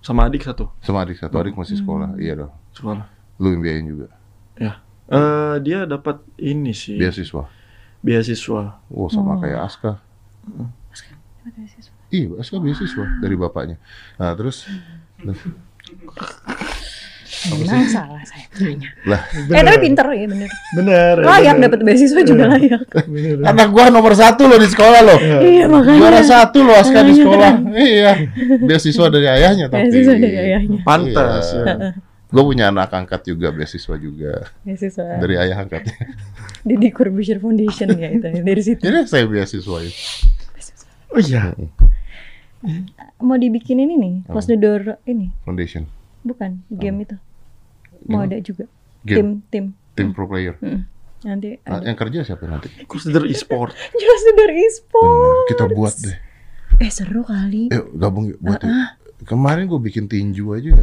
sama 0.01 0.29
adik 0.29 0.45
satu 0.45 0.69
Sama 0.81 1.03
adik 1.03 1.17
satu 1.17 1.33
adik 1.35 1.57
masih 1.57 1.77
sekolah. 1.77 2.13
Iya 2.17 2.45
dong. 2.45 2.53
sekolah 2.73 3.09
Lu 3.37 3.51
yang 3.51 3.61
biayain 3.61 3.87
juga. 3.87 4.09
ya 4.55 4.85
Eh, 5.07 5.57
dia 5.63 5.87
dapat 5.87 6.19
ini 6.37 6.75
sih 6.75 6.99
Beasiswa. 6.99 7.47
beasiswa 8.03 8.83
Oh, 8.91 9.07
sama 9.07 9.35
Oh. 9.35 9.41
kayak 9.41 9.61
Aska. 9.63 9.93
Iya, 12.09 12.35
Aska 12.37 12.59
beasiswa 12.59 13.05
dari 13.19 13.35
bapaknya. 13.35 13.79
Nah, 14.19 14.35
terus 14.35 14.67
Memang 17.49 17.87
salah 17.87 18.23
saya 18.23 18.47
tanya. 18.51 18.89
lah, 19.03 19.21
Eh 19.49 19.61
tapi 19.61 19.79
pinter 19.81 20.07
ya 20.09 20.27
bener. 20.27 20.51
bener 20.73 21.15
ya, 21.17 21.27
Layak 21.27 21.55
bener. 21.55 21.65
dapat 21.67 21.81
beasiswa 21.83 22.21
juga 22.23 22.45
layak. 22.51 22.83
Bener. 23.05 23.37
anak 23.43 23.69
gua 23.69 23.85
nomor 23.89 24.13
satu 24.13 24.47
loh 24.47 24.57
di 24.57 24.67
sekolah 24.67 25.01
loh. 25.03 25.19
Iya 25.41 25.65
makanya. 25.67 25.99
Juara 25.99 26.23
satu 26.23 26.59
loh 26.61 26.75
Aska 26.75 27.01
di 27.03 27.13
sekolah. 27.13 27.51
Iya. 27.73 28.13
Beasiswa 28.63 29.07
dari 29.09 29.27
ayahnya 29.27 29.67
tapi. 29.67 29.87
Beasiswa 29.87 30.15
dari 30.15 30.37
ayahnya. 30.37 30.79
pantas 30.83 31.47
Iya. 31.53 31.65
ya. 31.65 31.91
Gue 32.27 32.43
punya 32.43 32.69
anak 32.69 32.91
angkat 32.91 33.23
juga 33.25 33.55
beasiswa 33.55 33.95
juga 33.95 34.51
Beasiswa 34.61 35.15
dari 35.17 35.39
ayah 35.39 35.63
angkatnya. 35.63 35.95
Deddy 36.67 36.91
Corbuzier 36.91 37.39
Foundation 37.39 37.87
ya 37.93 38.11
itu 38.11 38.27
dari 38.43 38.63
situ. 38.63 38.83
Jadi 38.83 39.07
saya 39.07 39.25
beasiswa 39.25 39.77
ya. 39.79 39.93
oh 41.09 41.21
iya 41.21 41.43
Mau 43.17 43.39
dibikin 43.39 43.79
ini 43.79 43.95
nih, 43.95 44.15
close 44.27 44.45
the 44.47 44.59
door 44.59 44.99
ini, 45.05 45.31
Foundation. 45.47 45.87
Bukan 46.27 46.51
game 46.69 46.99
itu. 47.01 47.17
Mau 48.05 48.21
ada 48.21 48.37
juga. 48.39 48.67
Game. 49.01 49.17
Tim 49.17 49.29
tim. 49.49 49.65
Tim 49.95 50.09
pro 50.11 50.27
player. 50.27 50.59
Mm. 50.59 50.83
Nanti 51.25 51.57
Nah, 51.61 51.79
ada. 51.79 51.87
yang 51.87 51.97
kerja 51.97 52.19
siapa 52.23 52.45
nanti? 52.45 52.69
consider 52.85 53.23
e-sport 53.33 53.73
Bener. 53.73 54.51
e-sport. 54.53 55.47
Kita 55.49 55.65
buat 55.69 55.95
deh. 55.97 56.17
Eh 56.77 56.91
seru 56.91 57.23
kali. 57.23 57.71
Yuk 57.71 57.87
gabung 57.95 58.27
yuk 58.27 58.39
buat 58.39 58.61
yuk. 58.61 58.75
Kemarin 59.25 59.65
gue 59.65 59.81
bikin 59.81 60.07
tinju 60.07 60.53
aja. 60.53 60.75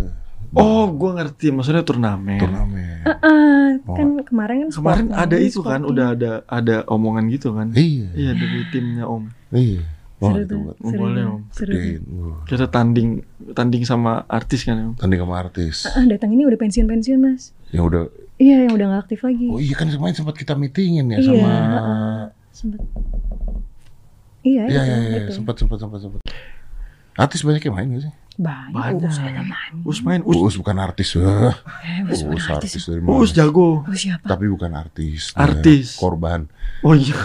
oh 0.53 0.85
gua 0.87 1.17
ngerti 1.17 1.49
maksudnya 1.49 1.81
turnamen 1.81 2.37
Turnamen. 2.37 3.01
Ah, 3.07 3.73
Oh. 3.83 3.97
kan 3.97 4.21
kemarin 4.21 4.55
kan 4.63 4.69
kemarin 4.71 5.05
ada 5.11 5.33
lagi, 5.33 5.49
itu 5.49 5.59
kan 5.59 5.81
sporting. 5.81 5.91
udah 5.91 6.07
ada 6.13 6.31
ada 6.45 6.75
omongan 6.85 7.25
gitu 7.27 7.51
kan 7.51 7.73
Iya. 7.73 8.05
iya 8.13 8.31
dari 8.31 8.61
timnya 8.69 9.03
om 9.03 9.33
Iya. 9.49 9.81
Wah, 10.23 10.31
seru 10.31 10.39
itu 10.39 10.47
tuh, 10.47 10.61
seru 10.81 10.97
Boleh, 10.97 11.23
Om. 11.25 11.39
seru 11.51 11.67
tuh. 11.67 11.75
gedein. 11.75 12.01
Wah, 12.07 12.37
kita 12.45 12.65
tanding 12.69 13.09
tanding 13.51 13.83
sama 13.83 14.23
artis 14.25 14.63
kan 14.63 14.79
om 14.79 14.93
Tanding 14.95 15.19
sama 15.19 15.35
artis. 15.37 15.83
Ah, 15.85 16.07
datang 16.07 16.31
ini 16.31 16.43
udah 16.43 16.55
pensiun 16.55 16.87
pensiun 16.87 17.19
mas. 17.19 17.51
Yang 17.69 17.83
udah 17.85 18.03
Iya 18.35 18.65
yang 18.65 18.73
udah 18.73 18.85
nggak 18.87 19.01
aktif 19.03 19.19
lagi. 19.21 19.45
Oh 19.45 19.59
iya 19.59 19.75
kan 19.75 19.85
kemarin 19.85 20.15
sempat 20.15 20.33
kita 20.33 20.53
meetingin 20.53 21.05
ya 21.07 21.17
Iya, 21.17 21.27
sama 21.27 21.49
heeh. 21.51 22.21
Sempet. 22.49 22.81
Iya, 24.41 24.63
Iya 24.63 24.81
itu, 24.81 24.89
iya 24.89 24.97
iya 25.05 25.19
itu. 25.21 25.31
sempat 25.33 25.55
sempat 25.55 25.77
sempat 25.77 25.99
sempat. 25.99 26.19
Artis 27.13 27.39
banyak 27.39 27.61
yang 27.61 27.75
main 27.75 27.87
gak 27.91 28.03
sih? 28.03 28.13
Banyak. 28.33 28.97
Ada 28.97 29.09
main. 29.39 29.73
us 29.83 29.99
main 30.01 30.21
us 30.23 30.55
bukan 30.55 30.77
artis. 30.77 31.13
Wah. 31.13 31.53
Eh, 31.85 32.01
Uus 32.03 32.25
bukan 32.25 32.41
artis 32.51 32.71
artis. 32.73 32.83
dari 32.83 32.99
mana? 32.99 33.21
us 33.21 33.31
jago 33.31 33.85
Uus 33.85 33.99
siapa? 34.01 34.25
Tapi 34.25 34.45
bukan 34.47 34.71
artis. 34.73 35.29
dia 35.29 35.37
Artis. 35.37 35.93
Korban. 35.95 36.49
oh 36.81 36.93
iya 36.93 37.13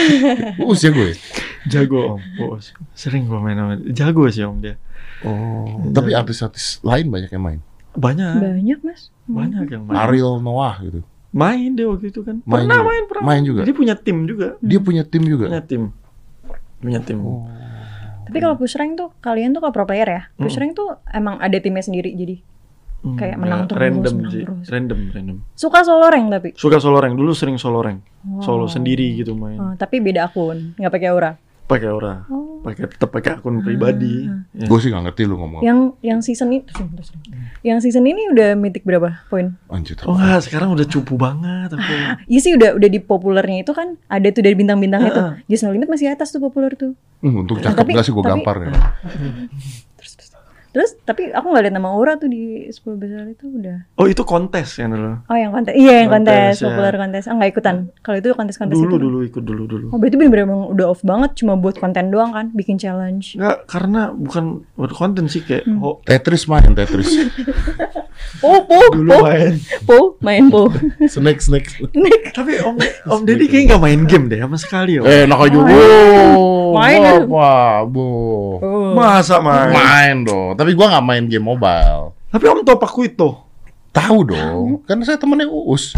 Uus 0.62 0.80
ya 0.80 0.90
gue. 0.90 1.12
jago 1.66 2.16
om 2.16 2.20
us 2.52 2.72
sering 2.92 3.24
gua 3.24 3.38
main 3.38 3.54
sama 3.54 3.76
dia. 3.76 3.92
jago 4.02 4.24
sih 4.26 4.42
om 4.42 4.58
dia 4.58 4.76
Oh. 5.20 5.84
Tapi 5.86 6.12
artis-artis 6.12 6.80
lain 6.80 7.06
banyak 7.06 7.28
yang 7.28 7.44
main. 7.44 7.60
banyak 7.92 8.40
Banyak 8.40 8.78
mas. 8.80 9.12
banyak 9.22 9.68
yang 9.68 9.84
main 9.84 9.96
Ariel 9.98 10.38
Noah 10.38 10.80
gitu. 10.80 11.04
main 11.30 11.70
dia 11.70 11.84
waktu 11.84 12.08
itu 12.08 12.20
kan 12.20 12.40
Main 12.42 12.64
pernah 12.64 12.76
juga. 12.76 12.88
main 12.88 13.04
pernah 13.04 13.24
Main 13.24 13.42
juga. 13.44 13.60
dia 13.62 13.74
punya 13.74 13.94
tim 13.94 14.24
juga 14.24 14.56
Dia 14.58 14.80
punya 14.80 15.02
tim 15.02 15.22
juga. 15.22 15.46
punya 15.46 15.62
tim 15.62 15.82
punya 16.78 17.00
tim 17.00 17.18
Oh. 17.20 17.44
Tapi 18.24 18.38
kalau 18.38 18.54
push 18.54 18.74
rank 18.74 18.94
tuh 18.94 19.10
kalian 19.18 19.50
tuh 19.50 19.60
kalau 19.60 19.74
pro 19.74 19.84
player 19.84 20.06
ya, 20.06 20.22
push 20.34 20.54
Mm. 20.54 20.60
rank 20.60 20.72
tuh 20.72 20.88
emang 21.06 21.36
ada 21.36 21.58
timnya 21.58 21.82
sendiri 21.82 22.14
jadi 22.14 22.40
Hmm, 23.00 23.16
kayak 23.16 23.36
menang 23.36 23.64
terus, 23.64 23.80
random 23.80 24.14
menang 24.14 24.28
sih 24.30 24.42
terus. 24.42 24.66
random 24.68 24.98
random 25.10 25.36
suka 25.54 25.80
solo 25.80 26.06
rank 26.06 26.26
tapi. 26.28 26.48
suka 26.52 26.76
solo 26.76 26.98
rank 26.98 27.14
dulu 27.14 27.32
sering 27.32 27.56
solo 27.56 27.80
rank 27.80 28.04
solo 28.38 28.64
Oh. 28.64 28.68
sendiri 28.68 29.16
gitu 29.16 29.32
main 29.32 29.56
Oh, 29.56 29.72
tapi 29.74 29.98
beda 29.98 30.26
akun, 30.26 30.76
nggak 30.76 30.90
pakai 30.90 31.08
aura. 31.08 31.32
pakai 31.62 31.86
aura 31.86 32.26
Oh. 32.26 32.60
pakai 32.60 32.82
tetap 32.88 33.08
pakai 33.08 33.30
akun 33.32 33.62
pribadi 33.62 34.28
Ya. 34.50 34.66
Gue 34.66 34.76
sih 34.76 34.90
gak 34.90 35.00
ngerti 35.00 35.22
lu 35.22 35.38
ngomong. 35.38 35.62
Yang 35.62 35.78
yang 36.02 36.18
season 36.20 36.50
ini, 36.50 36.60
terus, 36.60 36.82
terus, 36.82 37.08
terus. 37.08 37.24
yang 37.62 37.78
season 37.78 38.02
ini 38.02 38.28
udah 38.28 38.52
mythic 38.52 38.82
berapa 38.82 39.22
poin? 39.30 39.54
Anjir. 39.66 39.96
oh 40.02 40.12
enggak 40.12 40.42
sekarang 40.42 40.68
udah 40.68 40.84
cupu 40.84 41.14
banget 41.14 41.70
aku 41.70 41.94
Iya 42.26 42.40
sih 42.42 42.52
udah 42.52 42.74
udah 42.74 42.88
di 42.88 42.98
populernya 42.98 43.62
itu 43.62 43.70
kan 43.70 43.96
ada 44.04 44.28
tuh 44.28 44.42
dari 44.42 44.52
bintang-bintang 44.52 45.00
itu. 45.04 45.16
Heeh. 45.16 45.32
Just 45.46 45.62
No 45.62 45.70
Limit 45.70 45.88
masih 45.88 46.10
atas 46.10 46.28
tuh 46.28 46.36
populer 46.38 46.74
tuh. 46.74 46.92
Hmm, 47.20 47.32
Nah, 47.38 47.56
cakep 47.62 47.78
tapi- 47.78 47.94
gak 47.94 48.04
sih 48.04 48.12
gue 48.12 48.24
gampar 48.26 48.56
ya. 48.60 48.68
Terus, 50.70 50.94
tapi 51.00 51.28
aku 51.28 51.46
nggak 51.46 51.64
lihat 51.64 51.74
nama 51.74 51.90
Aura 51.90 52.14
tuh 52.14 52.26
di 52.26 52.62
10 52.64 52.78
besar 52.94 53.26
itu 53.26 53.50
udah. 53.50 53.90
oh 53.92 54.06
itu 54.06 54.22
kontes 54.22 54.74
kan 54.74 54.86
dulu 54.86 55.18
Oh 55.24 55.34
yang 55.34 55.50
kontes, 55.50 55.74
iya 55.74 56.02
yang 56.02 56.08
Kontes, 56.08 56.30
kontes, 56.30 56.54
ya. 56.56 56.64
populer 56.64 56.94
kontes. 56.96 57.24
Ah 57.24 57.34
nggak 57.34 57.50
ikutan. 57.50 57.76
Kalau 57.98 58.16
itu 58.16 58.28
kontes-kontes 58.30 58.76
dulu 58.76 58.86
itu. 58.86 58.96
dulu 59.00 59.18
ikut 59.24 59.42
dulu 59.42 59.62
dulu 59.64 59.86
Oh 59.88 59.98
berarti 59.98 60.14
bener-bener 60.14 60.44
emang 60.44 60.62
udah 60.68 60.86
off 60.88 61.02
banget 61.02 61.30
cuma 61.36 61.54
buat 61.54 61.74
konten 61.74 62.08
doang 62.08 62.30
kan, 62.30 62.46
bikin 62.50 62.76
challenge. 62.76 63.34
Enggak, 63.34 63.66
karena 63.66 64.10
bukan 64.10 64.44
buat 64.74 64.92
konten 64.92 65.26
sih 65.26 65.40
kayak 65.40 65.62
Hmm. 65.62 65.82
oh, 65.82 65.98
Tetris 66.00 66.46
main 66.46 66.70
Tetris. 66.70 67.10
Po, 68.40 68.64
po, 68.64 68.78
dulu 68.94 69.10
po, 69.10 69.18
main. 69.26 69.52
po, 69.84 69.98
main 70.24 70.44
po. 70.48 70.62
snake 71.12 71.44
snake. 71.44 71.68
Tapi 72.32 72.56
Om 72.62 72.76
Om 73.10 73.20
Deddy 73.28 73.46
kayak 73.50 73.74
nggak 73.74 73.82
main 73.82 74.00
game 74.08 74.26
deh 74.28 74.40
sama 74.40 74.56
sekali 74.56 74.96
Om. 74.96 75.04
Eh, 75.04 75.24
nak 75.28 75.44
aja. 75.44 75.58
Main. 75.60 75.76
Wow. 75.76 76.72
Main. 76.72 77.00
Wah, 77.28 77.84
bu. 77.84 78.06
Oh. 78.62 78.92
Masa 78.96 79.42
main? 79.44 79.74
Main 79.74 80.16
dong. 80.24 80.56
Tapi 80.56 80.72
gua 80.72 80.96
nggak 80.96 81.04
main 81.04 81.24
game 81.28 81.44
mobile. 81.44 82.16
Tapi 82.30 82.44
Om 82.46 82.64
tau 82.64 82.78
Paku 82.78 83.00
itu 83.04 83.28
Tahu 83.90 84.18
dong. 84.22 84.86
Kan 84.86 85.02
saya 85.02 85.18
temennya 85.18 85.50
Uus. 85.50 85.92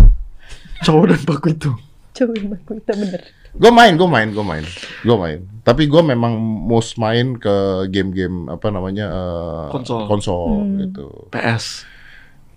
cowok 0.82 1.14
dan 1.14 1.20
Paku 1.22 1.46
itu. 1.52 1.70
Coba 2.12 2.32
aku 2.36 2.72
itu 2.76 2.92
bener. 2.92 3.22
Gue 3.52 3.68
main, 3.72 3.92
gue 3.96 4.08
main, 4.08 4.28
gue 4.32 4.44
main, 4.44 4.64
gue 5.00 5.16
main. 5.16 5.38
Tapi 5.64 5.88
gue 5.88 6.02
memang 6.04 6.36
most 6.40 6.96
main 6.96 7.36
ke 7.36 7.84
game-game 7.88 8.48
apa 8.48 8.68
namanya 8.68 9.06
eh, 9.08 9.66
Konsol. 9.72 10.08
konsol 10.08 10.40
Hmm. 10.60 10.76
gitu. 10.80 11.08
PS. 11.28 11.84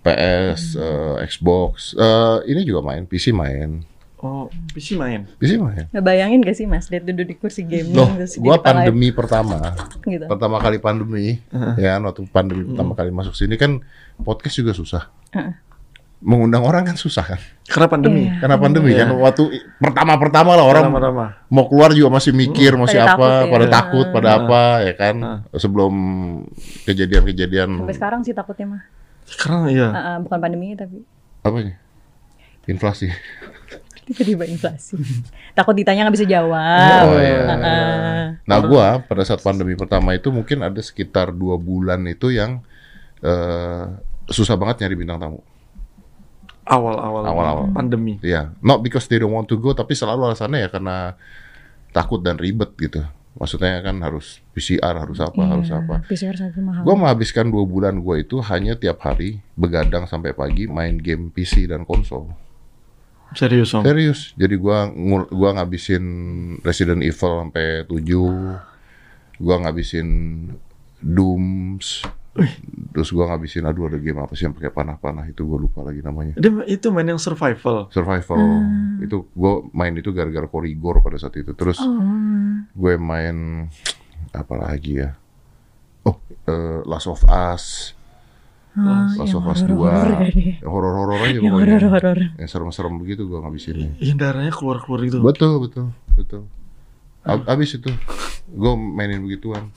PS, 0.06 0.78
eh, 0.78 1.16
Xbox, 1.26 1.94
eh, 1.94 2.38
ini 2.46 2.62
juga 2.62 2.86
main, 2.86 3.04
PC 3.04 3.34
main, 3.34 3.82
Oh, 4.18 4.50
PC 4.72 4.96
main. 4.96 5.26
PC 5.38 5.54
main. 5.56 5.86
Ngebayangin 5.92 6.42
gak 6.42 6.56
sih 6.56 6.66
Mas, 6.66 6.90
lihat 6.90 7.04
duduk 7.04 7.26
di 7.26 7.36
kursi 7.36 7.62
gaming 7.62 7.94
Loh, 7.94 8.10
terus 8.12 8.34
di 8.34 8.42
depan 8.42 8.82
pandemi 8.82 9.10
pertama, 9.10 9.58
live 9.62 10.02
gitu. 10.04 10.26
pertama 10.26 10.58
kali 10.58 10.78
pandemi, 10.78 11.38
Heeh. 11.44 11.74
ya 11.80 11.98
waktu 12.00 12.26
pandemi 12.28 12.66
pertama 12.66 12.94
kali 12.94 13.10
masuk 13.10 13.34
sini 13.34 13.54
kan 13.54 13.82
podcast 14.20 14.56
juga 14.56 14.74
susah. 14.74 15.10
Heeh. 15.30 15.54
mengundang 16.18 16.64
orang 16.64 16.88
kan 16.88 16.98
susah 16.98 17.22
kan. 17.22 17.42
Karena 17.68 17.86
pandemi. 17.86 18.26
Iya. 18.26 18.40
Karena 18.42 18.58
pandemi 18.58 18.90
Iya. 18.90 19.06
kan 19.06 19.20
waktu 19.20 19.44
pertama-pertama 19.78 20.58
lah 20.58 20.66
orang 20.66 20.84
Pertama-tama. 20.88 21.26
mau 21.46 21.70
keluar 21.70 21.94
juga 21.94 22.10
masih 22.10 22.34
mikir 22.34 22.74
masih 22.74 22.98
Pada 22.98 23.14
apa, 23.14 23.20
takut 23.20 23.46
ya. 23.46 23.52
pada 23.52 23.62
Iya. 23.62 23.70
takut, 23.70 24.06
pada 24.10 24.26
Nah. 24.26 24.38
apa 24.40 24.62
ya 24.82 24.94
kan. 24.96 25.16
Nah. 25.16 25.38
Sebelum 25.54 25.94
kejadian-kejadian 26.84 27.70
Sampai 27.78 27.94
sekarang 27.94 28.20
sih 28.22 28.34
takutnya 28.34 28.66
mah. 28.68 28.82
Karena 29.40 29.60
iya. 29.74 29.88
Ah, 29.90 30.00
ah, 30.00 30.18
bukan 30.22 30.38
pandeminya 30.38 30.86
tapi 30.86 31.02
apa 31.46 31.58
ya? 31.62 31.74
Inflasi. 32.66 33.10
tiba-tiba 34.06 34.46
inflasi. 34.46 35.02
Takut 35.58 35.74
ditanya 35.74 36.06
nggak 36.06 36.16
bisa 36.18 36.30
jawab. 36.30 37.04
Oh, 37.10 37.18
iya. 37.18 37.42
Ah, 37.42 37.58
ah. 37.58 38.24
Nah, 38.46 38.58
gua 38.62 39.02
pada 39.02 39.26
saat 39.26 39.42
pandemi 39.42 39.74
pertama 39.74 40.14
itu 40.14 40.30
mungkin 40.30 40.62
ada 40.62 40.78
sekitar 40.78 41.34
dua 41.34 41.58
bulan 41.58 42.06
itu 42.06 42.30
yang 42.30 42.62
eh, 43.26 43.86
susah 44.30 44.58
banget 44.58 44.86
nyari 44.86 44.96
bintang 44.98 45.18
tamu. 45.22 45.42
Awal-awal 46.66 47.30
Awal-awal. 47.30 47.66
pandemi. 47.78 48.18
Iya, 48.26 48.50
not 48.66 48.82
because 48.82 49.06
they 49.06 49.22
don't 49.22 49.30
want 49.34 49.46
to 49.46 49.58
go, 49.58 49.78
tapi 49.78 49.94
selalu 49.94 50.34
alasannya 50.34 50.66
ya 50.66 50.70
karena 50.74 51.14
takut 51.94 52.26
dan 52.26 52.42
ribet 52.42 52.74
gitu. 52.82 53.06
Maksudnya 53.36 53.84
kan 53.84 54.00
harus 54.00 54.40
PCR, 54.56 54.96
harus 54.96 55.20
apa, 55.20 55.36
Iya, 55.36 55.52
harus 55.52 55.70
apa. 55.70 55.96
PCR 56.08 56.36
satu 56.36 56.64
mahal. 56.64 56.88
Gua 56.88 56.96
menghabiskan 56.96 57.52
dua 57.52 57.68
bulan 57.68 58.00
gua 58.00 58.16
itu 58.16 58.40
hanya 58.40 58.80
tiap 58.80 59.04
hari 59.04 59.44
begadang 59.54 60.08
sampai 60.08 60.32
pagi 60.32 60.66
main 60.66 60.96
game 60.96 61.28
PC 61.30 61.68
dan 61.68 61.84
konsol. 61.84 62.32
Serius 63.36 63.76
om. 63.76 63.84
Serius. 63.84 64.32
Jadi 64.40 64.56
gua 64.56 64.88
ngul- 64.88 65.28
gua 65.28 65.52
ngabisin 65.52 66.04
Resident 66.64 67.04
Evil 67.04 67.44
sampai 67.44 67.84
7. 67.84 68.56
Gua 69.36 69.56
ngabisin 69.60 70.08
Dooms. 71.04 72.08
Terus 72.92 73.10
gua 73.10 73.30
ngabisin 73.30 73.64
aduh 73.64 73.88
ada 73.88 73.96
game 73.96 74.20
apa 74.20 74.32
sih 74.32 74.44
yang 74.44 74.52
pakai 74.52 74.68
panah-panah 74.68 75.24
itu 75.26 75.42
gua 75.42 75.56
lupa 75.58 75.80
lagi 75.82 76.00
namanya. 76.00 76.36
Dia 76.36 76.52
itu 76.66 76.88
main 76.90 77.06
yang 77.06 77.18
survival. 77.18 77.88
Survival. 77.90 78.40
Itu 79.00 79.32
gua 79.32 79.64
main 79.72 79.92
itu 79.94 80.12
gara-gara 80.12 80.44
Korigor 80.46 81.00
pada 81.00 81.16
saat 81.16 81.34
itu. 81.34 81.52
Terus 81.52 81.78
Oh. 81.78 81.96
gue 82.68 82.94
main 82.96 83.68
apa 84.32 84.54
lagi 84.54 85.00
ya? 85.00 85.16
Oh, 86.04 86.20
eh, 86.46 86.84
Last 86.84 87.08
of 87.08 87.24
Us. 87.24 87.96
Ah, 88.76 89.08
Last 89.10 89.32
of 89.32 89.44
Us 89.46 89.64
2. 89.64 89.72
horor-horor 89.72 90.20
tadi. 90.22 90.44
Yang 90.60 90.70
horor-horor 90.70 91.16
aja 91.18 91.32
Yang 91.32 91.44
pokoknya. 91.46 91.72
horor-horor. 91.74 92.18
Yang 92.36 92.50
serem-serem 92.50 92.94
begitu 93.00 93.22
gua 93.26 93.40
ngabisinnya. 93.42 93.90
Yang 93.98 94.18
darahnya 94.18 94.52
keluar-keluar 94.52 95.00
gitu. 95.04 95.18
Betul, 95.20 95.54
betul, 95.62 95.86
betul. 96.14 96.44
Ab- 97.24 97.48
Abis 97.48 97.76
itu, 97.76 97.90
gue 98.46 98.72
mainin 98.76 99.20
begituan. 99.20 99.72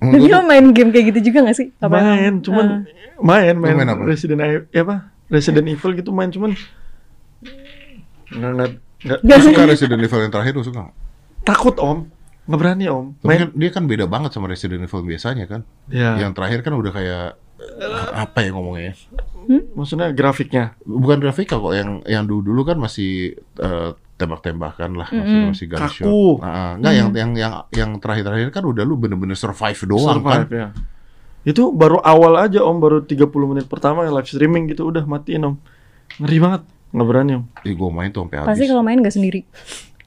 Tapi 0.00 0.26
lo 0.26 0.40
main 0.42 0.64
game 0.72 0.90
kayak 0.90 1.12
gitu 1.12 1.28
juga 1.28 1.44
gak 1.44 1.56
sih? 1.56 1.68
Apa- 1.76 2.00
main, 2.00 2.40
cuman 2.40 2.88
main, 3.20 3.52
main, 3.52 3.74
main 3.76 3.88
apa? 3.88 4.02
Resident 4.08 4.40
Evil, 4.40 4.64
ya 4.72 4.80
apa? 4.82 4.96
Resident 5.28 5.66
Evil 5.68 5.90
gitu 5.94 6.10
main, 6.10 6.32
cuman 6.32 6.56
nggak 8.30 8.70
nggak 9.20 9.38
suka 9.42 9.62
Resident 9.66 10.00
Evil 10.00 10.20
yang 10.22 10.32
terakhir 10.32 10.52
lu 10.54 10.62
suka 10.62 10.92
takut 11.42 11.76
om, 11.80 12.06
nggak 12.46 12.58
berani 12.58 12.86
om. 12.86 13.16
Tapi 13.18 13.26
Main, 13.26 13.38
kan 13.40 13.48
dia 13.56 13.70
kan 13.72 13.84
beda 13.84 14.04
banget 14.06 14.30
sama 14.32 14.46
Resident 14.46 14.84
Evil 14.84 15.02
biasanya 15.02 15.44
kan. 15.48 15.60
ya, 15.88 16.20
Yang 16.20 16.32
terakhir 16.36 16.60
kan 16.60 16.72
udah 16.76 16.92
kayak 16.92 17.24
eh, 17.60 18.08
apa 18.14 18.38
ya 18.44 18.50
ngomongnya? 18.52 18.92
maksudnya 19.74 20.14
grafiknya. 20.14 20.78
Bukan 20.84 21.18
grafika 21.18 21.58
kok 21.58 21.74
yang 21.74 22.04
yang 22.06 22.22
dulu 22.22 22.52
dulu 22.54 22.62
kan 22.62 22.78
masih 22.78 23.34
eh, 23.58 23.90
tembak-tembakan 24.20 24.90
lah, 24.94 25.08
masih 25.08 25.40
masih 25.48 25.66
gunshot. 25.66 26.04
Kaku. 26.04 26.24
Nah, 26.38 26.76
enggak 26.76 26.92
yang 26.92 27.08
yang 27.10 27.30
yang 27.34 27.52
yang 27.72 27.90
terakhir-terakhir 27.96 28.52
kan 28.52 28.62
udah 28.62 28.84
lu 28.84 28.94
bener-bener 28.94 29.32
survive 29.34 29.80
doang 29.82 30.20
kan. 30.20 30.44
Survive 30.44 30.50
ya. 30.52 30.68
Itu 31.40 31.72
baru 31.72 31.96
awal 31.98 32.36
aja 32.38 32.60
om, 32.60 32.76
baru 32.76 33.00
30 33.00 33.16
menit 33.48 33.64
pertama 33.64 34.04
live 34.04 34.28
streaming 34.28 34.68
gitu 34.68 34.84
udah 34.86 35.02
matiin 35.02 35.40
om. 35.42 35.54
Ngeri 36.20 36.36
banget, 36.36 36.62
nggak 36.92 37.06
berani 37.08 37.32
om. 37.40 37.44
Ih, 37.64 37.72
gue 37.72 37.88
main 37.88 38.10
tuh 38.10 38.28
sampai 38.28 38.36
Pasti 38.44 38.52
habis. 38.60 38.68
kalau 38.68 38.82
main 38.84 39.00
gak 39.00 39.14
sendiri. 39.14 39.40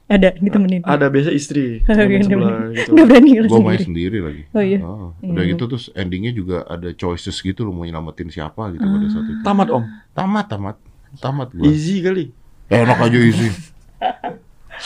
Ada 0.04 0.36
ditemenin. 0.36 0.84
Ada 0.84 1.08
biasa 1.08 1.32
istri 1.32 1.80
Gak 1.88 1.96
temen 1.96 2.20
sebelah 2.20 2.70
gitu. 2.70 2.92
berani 2.92 3.30
kalau 3.34 3.48
Gue 3.50 3.60
main 3.64 3.80
sendiri. 3.80 4.18
lagi. 4.20 4.42
Oh, 4.52 4.60
iya? 4.60 4.78
Udah 5.18 5.42
gitu 5.42 5.64
terus 5.64 5.88
endingnya 5.90 6.30
juga 6.30 6.62
ada 6.64 6.92
choices 6.92 7.34
gitu 7.34 7.64
lo 7.64 7.72
mau 7.72 7.82
nyelamatin 7.82 8.28
siapa 8.28 8.68
gitu 8.70 8.84
pada 8.84 9.06
saat 9.10 9.26
itu. 9.26 9.40
Tamat 9.42 9.68
om, 9.72 9.82
Tamat, 10.12 10.46
tamat, 10.46 10.76
tamat 11.18 11.48
gue. 11.50 11.66
easy 11.66 11.98
kali. 11.98 12.30
Enak 12.68 13.00
aja 13.00 13.18
easy. 13.18 13.48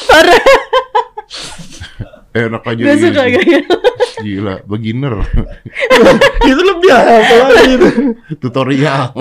Parah. 0.09 0.43
Enak 2.37 2.63
aja 2.63 2.83
Gak 2.85 2.99
suka 3.01 3.23
gak 3.27 3.45
Gila, 4.19 4.55
beginner. 4.67 5.15
itu 6.51 6.63
lebih 6.63 6.91
apa 6.91 7.35
lagi 7.55 7.75
itu. 7.79 7.89
Tutorial. 8.43 9.15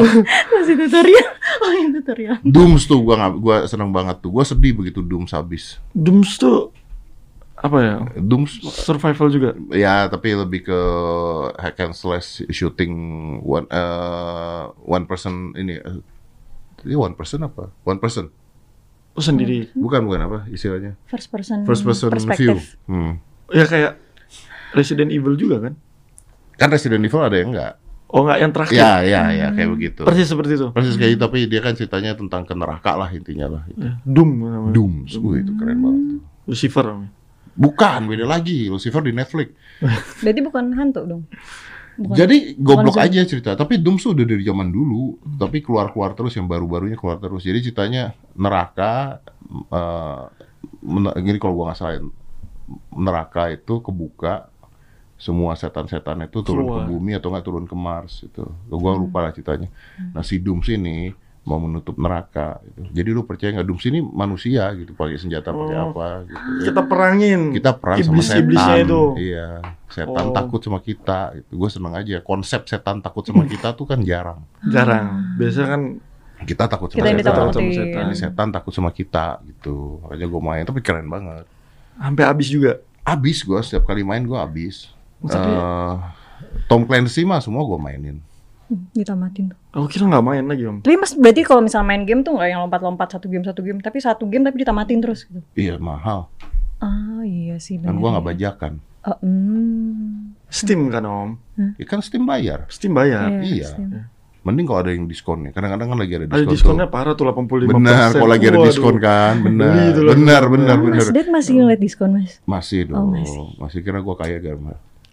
Masih 0.49 0.73
tutorial. 0.73 1.27
Oh 1.61 1.71
yang 1.73 1.93
tutorial. 1.93 2.37
Dooms 2.41 2.89
tuh 2.89 3.05
gua 3.05 3.15
nggak, 3.21 3.33
gua 3.37 3.57
seneng 3.69 3.93
banget 3.93 4.25
tuh. 4.25 4.33
Gua 4.33 4.41
sedih 4.41 4.73
begitu 4.73 5.05
Dooms 5.05 5.37
habis. 5.37 5.77
Dooms 5.93 6.41
tuh 6.41 6.73
apa 7.57 7.77
ya? 7.81 7.95
Dooms 8.17 8.57
Survival 8.69 9.29
juga. 9.33 9.49
ya 9.73 10.05
tapi 10.09 10.33
lebih 10.33 10.65
ke 10.65 10.79
hack 11.57 11.77
and 11.81 11.93
slash 11.97 12.45
shooting 12.53 12.93
one 13.41 13.65
uh, 13.73 14.69
one 14.81 15.09
person 15.09 15.57
ini 15.57 15.81
eh, 15.81 15.97
ini 16.85 16.95
one 16.97 17.13
person 17.13 17.45
apa? 17.45 17.69
One 17.85 18.01
person. 18.01 18.29
Oh 19.18 19.24
sendiri. 19.26 19.74
Bukan 19.74 20.05
bukan 20.05 20.20
apa 20.30 20.39
istilahnya? 20.53 20.93
First 21.09 21.34
person. 21.34 21.65
First 21.65 21.82
person 21.82 22.07
view. 22.07 22.13
perspective. 22.13 22.61
Hmm. 22.86 23.18
Ya 23.49 23.65
kayak 23.65 23.97
Resident 24.78 25.09
Evil 25.09 25.34
juga 25.34 25.57
kan? 25.65 25.74
Kan 26.61 26.70
Resident 26.70 27.01
Evil 27.01 27.26
ada 27.26 27.34
yang 27.34 27.49
enggak? 27.49 27.82
Oh 28.07 28.24
nggak 28.24 28.39
yang 28.39 28.51
terakhir. 28.53 28.78
Ya, 28.78 28.93
ya, 29.03 29.24
ya 29.34 29.47
kayak 29.51 29.70
begitu. 29.74 30.01
Persis 30.05 30.30
seperti 30.30 30.55
itu. 30.55 30.68
Persis 30.72 30.95
kayak 30.95 31.18
gitu, 31.18 31.22
tapi 31.28 31.49
dia 31.49 31.59
kan 31.59 31.74
ceritanya 31.76 32.15
tentang 32.15 32.45
ke 32.45 32.53
neraka 32.55 32.93
lah 32.95 33.09
intinya 33.11 33.59
lah. 33.59 33.63
Ya, 33.76 33.99
Doom 34.05 34.30
namanya. 34.47 34.74
Dooms, 34.78 35.11
Wih, 35.20 35.43
itu 35.43 35.51
keren 35.59 35.82
banget. 35.84 36.03
Lucifer 36.47 36.86
namanya. 36.88 37.11
Bukan, 37.57 37.99
beda 38.07 38.26
lagi. 38.30 38.70
Lucifer 38.70 39.01
di 39.03 39.11
Netflix. 39.11 39.49
Berarti 40.24 40.41
bukan 40.45 40.65
hantu 40.78 41.01
dong. 41.03 41.24
Bukan. 41.97 42.13
Jadi 42.13 42.53
goblok 42.55 42.93
Bukan 42.93 43.09
aja 43.09 43.25
cerita. 43.25 43.51
Tapi 43.57 43.81
Dooms 43.81 44.05
tuh 44.05 44.13
udah 44.13 44.25
dari 44.25 44.45
zaman 44.45 44.69
dulu. 44.69 45.17
Tapi 45.37 45.65
keluar-keluar 45.65 46.13
terus 46.13 46.37
yang 46.37 46.45
baru-barunya 46.45 46.93
keluar 46.93 47.17
terus. 47.17 47.41
Jadi 47.41 47.59
ceritanya 47.65 48.13
neraka. 48.37 49.21
eh 49.73 50.21
men- 50.83 51.15
gini 51.23 51.39
kalau 51.39 51.55
gua 51.57 51.71
nggak 51.71 51.79
salah, 51.79 52.03
neraka 52.93 53.49
itu 53.49 53.79
kebuka. 53.81 54.49
Semua 55.17 55.57
setan-setan 55.57 56.29
itu 56.29 56.45
turun 56.45 56.69
Keluar. 56.69 56.85
ke 56.85 56.93
bumi 56.93 57.11
atau 57.17 57.33
nggak 57.33 57.41
turun 57.41 57.65
ke 57.65 57.73
Mars 57.73 58.21
itu. 58.21 58.45
Gua 58.69 58.93
lupa 58.93 59.25
lah 59.25 59.33
ceritanya. 59.33 59.65
Nah 60.13 60.21
si 60.21 60.37
Dooms 60.37 60.69
ini 60.69 61.09
mau 61.47 61.57
menutup 61.57 61.95
neraka. 61.95 62.59
Gitu. 62.61 62.91
Jadi 62.91 63.09
lu 63.09 63.23
percaya 63.23 63.55
nggak 63.55 63.63
Dooms 63.63 63.85
ini 63.87 64.03
manusia 64.03 64.67
gitu, 64.75 64.91
pakai 64.91 65.15
senjata, 65.15 65.49
pakai 65.49 65.77
Oh. 65.77 65.89
apa 65.89 66.07
gitu. 66.27 66.67
Kita 66.67 66.81
perangin. 66.83 67.41
kita 67.55 67.71
perang 67.73 67.97
sama 67.97 68.11
Iblis-iblisnya 68.13 68.75
setan. 68.75 68.85
itu. 68.85 69.01
Iya, 69.15 69.47
setan 69.87 70.25
Oh. 70.27 70.35
takut 70.35 70.59
sama 70.59 70.79
kita. 70.79 71.19
Itu 71.33 71.53
gue 71.55 71.69
seneng 71.71 71.93
aja. 71.95 72.19
Konsep 72.19 72.67
setan 72.67 72.99
takut 72.99 73.23
sama 73.23 73.47
kita 73.47 73.71
tuh 73.71 73.87
kan 73.87 74.03
jarang. 74.03 74.43
Jarang. 74.67 75.35
Biasanya 75.35 75.69
kan 75.69 75.83
Kita 76.37 76.69
takut 76.69 76.85
sama 76.87 76.99
Kita 76.99 77.07
yang 77.07 77.17
setan. 77.17 77.49
Sama 77.49 77.71
setan. 77.73 78.03
Ini 78.03 78.13
setan 78.15 78.47
takut 78.51 78.69
sama 78.69 78.89
kita 78.91 79.25
gitu. 79.43 79.97
Makanya 80.03 80.27
gue 80.27 80.41
main, 80.43 80.63
tapi 80.63 80.79
keren 80.79 81.07
banget. 81.07 81.49
sampai 81.95 82.23
habis 82.23 82.45
juga. 82.45 82.77
Abis 83.01 83.41
gue 83.41 83.57
setiap 83.59 83.87
kali 83.87 84.03
main 84.03 84.21
gue 84.21 84.37
abis. 84.37 84.93
Tapi- 85.19 85.49
Eh, 85.49 85.93
Tom 86.67 86.83
Clancy 86.83 87.23
mah 87.23 87.39
semua 87.39 87.63
gue 87.63 87.79
mainin. 87.79 88.21
Hmm, 88.67 88.85
ditamatin 88.93 89.49
tuh. 89.49 89.57
Aku 89.78 89.86
kira 89.86 90.09
nggak 90.09 90.25
main 90.25 90.43
lagi 90.49 90.65
om. 90.65 90.82
Tapi 90.82 90.97
mas 90.97 91.13
berarti 91.13 91.45
kalau 91.45 91.61
misalnya 91.61 91.86
main 91.86 92.01
game 92.01 92.25
tuh 92.25 92.34
nggak 92.34 92.49
yang 92.49 92.65
lompat-lompat 92.65 93.13
satu 93.13 93.30
game 93.30 93.45
satu 93.45 93.61
game, 93.61 93.78
tapi 93.78 94.01
satu 94.01 94.25
game 94.25 94.41
tapi 94.41 94.65
ditamatin 94.65 94.97
terus 94.97 95.30
gitu. 95.30 95.45
Iya 95.53 95.78
mahal. 95.78 96.34
Ah 96.82 97.21
iya 97.21 97.61
sih. 97.61 97.78
Kan 97.78 97.93
bener 97.93 98.01
gue 98.01 98.09
ya. 98.09 98.13
nggak 98.17 98.25
bajakan. 98.25 98.73
Oh, 99.05 99.17
hmm. 99.21 100.34
Steam 100.49 100.89
kan 100.89 101.05
om. 101.05 101.30
Ya 101.78 101.86
kan 101.86 102.01
Steam 102.01 102.25
bayar. 102.25 102.65
Steam 102.73 102.97
bayar. 102.97 103.30
Iya. 103.38 103.69
Steam. 103.69 104.09
Mending 104.41 104.65
kalau 104.65 104.80
ada 104.82 104.91
yang 104.95 105.05
diskon 105.05 105.45
nih. 105.45 105.51
Kadang-kadang 105.53 105.93
kan 105.93 105.97
lagi 106.01 106.13
ada 106.17 106.25
diskon. 106.25 106.39
Ada 106.41 106.45
tuh. 106.47 106.53
diskonnya 106.57 106.88
parah 106.89 107.13
tuh 107.13 107.25
85 107.28 107.67
Benar, 107.67 108.07
kalau 108.15 108.30
lagi 108.32 108.45
ada 108.47 108.59
diskon 108.63 108.95
kan, 108.95 109.36
benar, 109.43 109.91
benar, 110.15 110.43
benar, 110.47 110.75
Oh, 110.80 110.84
benar. 110.88 111.03
Mas 111.03 111.11
Dad 111.11 111.28
masih 111.28 111.51
ngeliat 111.59 111.82
diskon 111.84 112.09
mas? 112.15 112.39
Masih 112.47 112.88
Oh, 112.89 113.03
dong, 113.03 113.07
masih. 113.13 113.39
masih. 113.59 113.80
kira 113.84 113.99
gua 113.99 114.15
kaya 114.15 114.39
gak? 114.39 114.55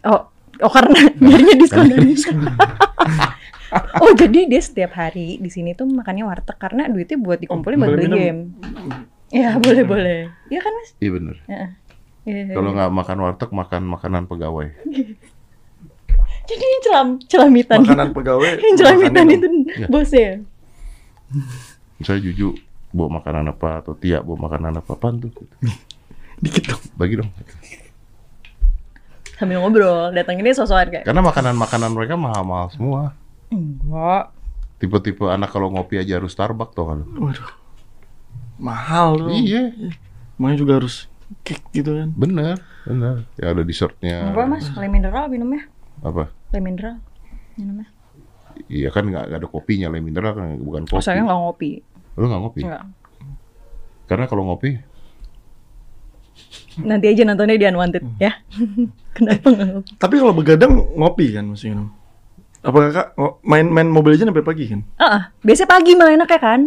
Oh, 0.06 0.30
oh 0.62 0.70
karena 0.70 1.10
nyarinya 1.24 1.54
diskon 1.58 1.86
dari 1.90 2.06
diskon. 2.14 2.38
oh 4.02 4.12
jadi 4.14 4.46
dia 4.46 4.62
setiap 4.62 4.94
hari 4.94 5.38
di 5.42 5.50
sini 5.50 5.74
tuh 5.74 5.86
makannya 5.88 6.24
warteg 6.26 6.56
karena 6.56 6.86
duitnya 6.86 7.18
buat 7.18 7.38
dikumpulin 7.42 7.78
buat 7.80 7.90
beli 7.94 8.06
game. 8.10 8.40
Ya 9.34 9.58
boleh 9.58 9.84
boleh. 9.84 10.18
Iya 10.46 10.60
kan 10.62 10.72
mas? 10.78 10.90
Iya 11.02 11.10
bener. 11.10 11.36
Heeh. 11.50 11.70
Iya, 12.24 12.56
Kalau 12.56 12.70
iya. 12.72 12.76
nggak 12.80 12.90
makan 12.94 13.18
warteg, 13.20 13.50
makan 13.52 13.82
makanan 13.84 14.22
pegawai. 14.30 14.68
jadi 16.48 16.64
yang 16.64 16.82
celam 16.84 17.08
celamitan. 17.28 17.78
Makanan 17.84 18.10
pegawai. 18.16 18.52
yang 18.70 18.76
celamitan 18.78 19.26
itu 19.28 19.46
Iya. 19.74 19.86
bosnya. 19.90 20.30
Misalnya 21.98 22.22
Juju 22.30 22.48
bawa 22.94 23.18
makanan 23.20 23.50
apa 23.50 23.82
atau 23.82 23.92
Tia 23.98 24.22
bawa 24.22 24.48
makanan 24.48 24.78
apa 24.78 24.94
apaan 24.94 25.18
tuh? 25.18 25.30
Dikit 26.38 26.62
dong. 26.70 26.82
Bagi 26.94 27.14
dong. 27.18 27.30
Sambil 29.34 29.58
ngobrol, 29.58 30.14
datang 30.14 30.38
ini 30.38 30.54
sosokan 30.54 30.94
kayak. 30.94 31.04
Karena 31.10 31.22
makanan-makanan 31.26 31.90
mereka 31.90 32.14
mahal-mahal 32.14 32.70
semua. 32.70 33.18
Enggak. 33.48 34.32
Tipe-tipe 34.78 35.24
anak 35.24 35.48
kalau 35.48 35.68
ngopi 35.68 35.96
aja 35.96 36.16
harus 36.16 36.32
Starbucks 36.32 36.72
tuh 36.72 36.86
kan. 36.86 37.00
Waduh. 37.16 37.48
Mahal 38.56 39.18
dong. 39.18 39.34
Iya, 39.34 39.72
Makanya 40.36 40.58
juga 40.58 40.72
harus 40.78 41.06
cake 41.42 41.64
gitu 41.72 41.90
kan. 41.90 42.08
bener, 42.14 42.56
bener. 42.84 43.26
Ya 43.34 43.50
ada 43.50 43.62
dessertnya. 43.62 44.30
Enggak 44.30 44.46
mas, 44.46 44.66
le 44.70 44.86
mineral 44.86 45.26
minumnya. 45.26 45.66
Apa? 46.00 46.30
Le 46.52 46.60
mineral 46.60 46.98
minumnya. 47.54 47.88
Iya 48.66 48.88
kan 48.88 49.02
nggak 49.04 49.34
ada 49.34 49.46
kopinya, 49.46 49.90
le 49.90 49.98
mineral 49.98 50.32
kan 50.32 50.46
bukan 50.58 50.86
Oh, 50.86 50.98
kopi. 50.98 51.02
saya 51.02 51.22
nggak 51.22 51.38
ngopi. 51.38 51.70
Lu 52.14 52.24
nggak 52.24 52.40
ngopi? 52.40 52.60
Enggak. 52.62 52.82
Karena 54.04 54.24
kalau 54.26 54.44
ngopi, 54.46 54.78
Nanti 56.74 57.06
aja 57.06 57.22
nontonnya 57.22 57.54
di 57.54 57.66
Unwanted 57.66 58.02
ya. 58.18 58.34
Kenapa 59.16 59.46
nggak 59.48 59.68
ngopi? 59.70 59.90
Tapi 59.94 60.14
kalau 60.18 60.34
begadang 60.34 60.72
ngopi 60.92 61.30
kan 61.30 61.46
mesti 61.46 61.70
minum. 61.70 61.88
Apa 62.64 62.78
kakak 62.82 63.06
ngo- 63.14 63.36
main 63.42 63.66
main 63.66 63.86
Mobile 63.86 64.16
Legends 64.16 64.30
sampai 64.30 64.42
pagi 64.42 64.64
kan? 64.66 64.80
Ah, 64.96 65.20
biasanya 65.38 65.68
pagi 65.70 65.92
malah 65.92 66.12
enaknya 66.14 66.40
kan. 66.40 66.60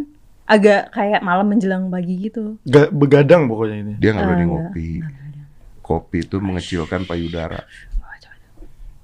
Agak 0.46 0.82
kayak 0.92 1.22
malam 1.22 1.44
menjelang 1.44 1.90
pagi 1.90 2.16
gitu. 2.22 2.56
Ga, 2.64 2.88
begadang 2.88 3.46
pokoknya 3.46 3.76
ini. 3.78 3.94
dia 3.98 4.14
nggak 4.14 4.24
berani 4.24 4.44
nggak, 4.44 4.54
ngopi. 4.70 4.90
Kopi 5.82 6.18
itu 6.22 6.38
mengecilkan 6.38 7.04
payudara. 7.04 7.60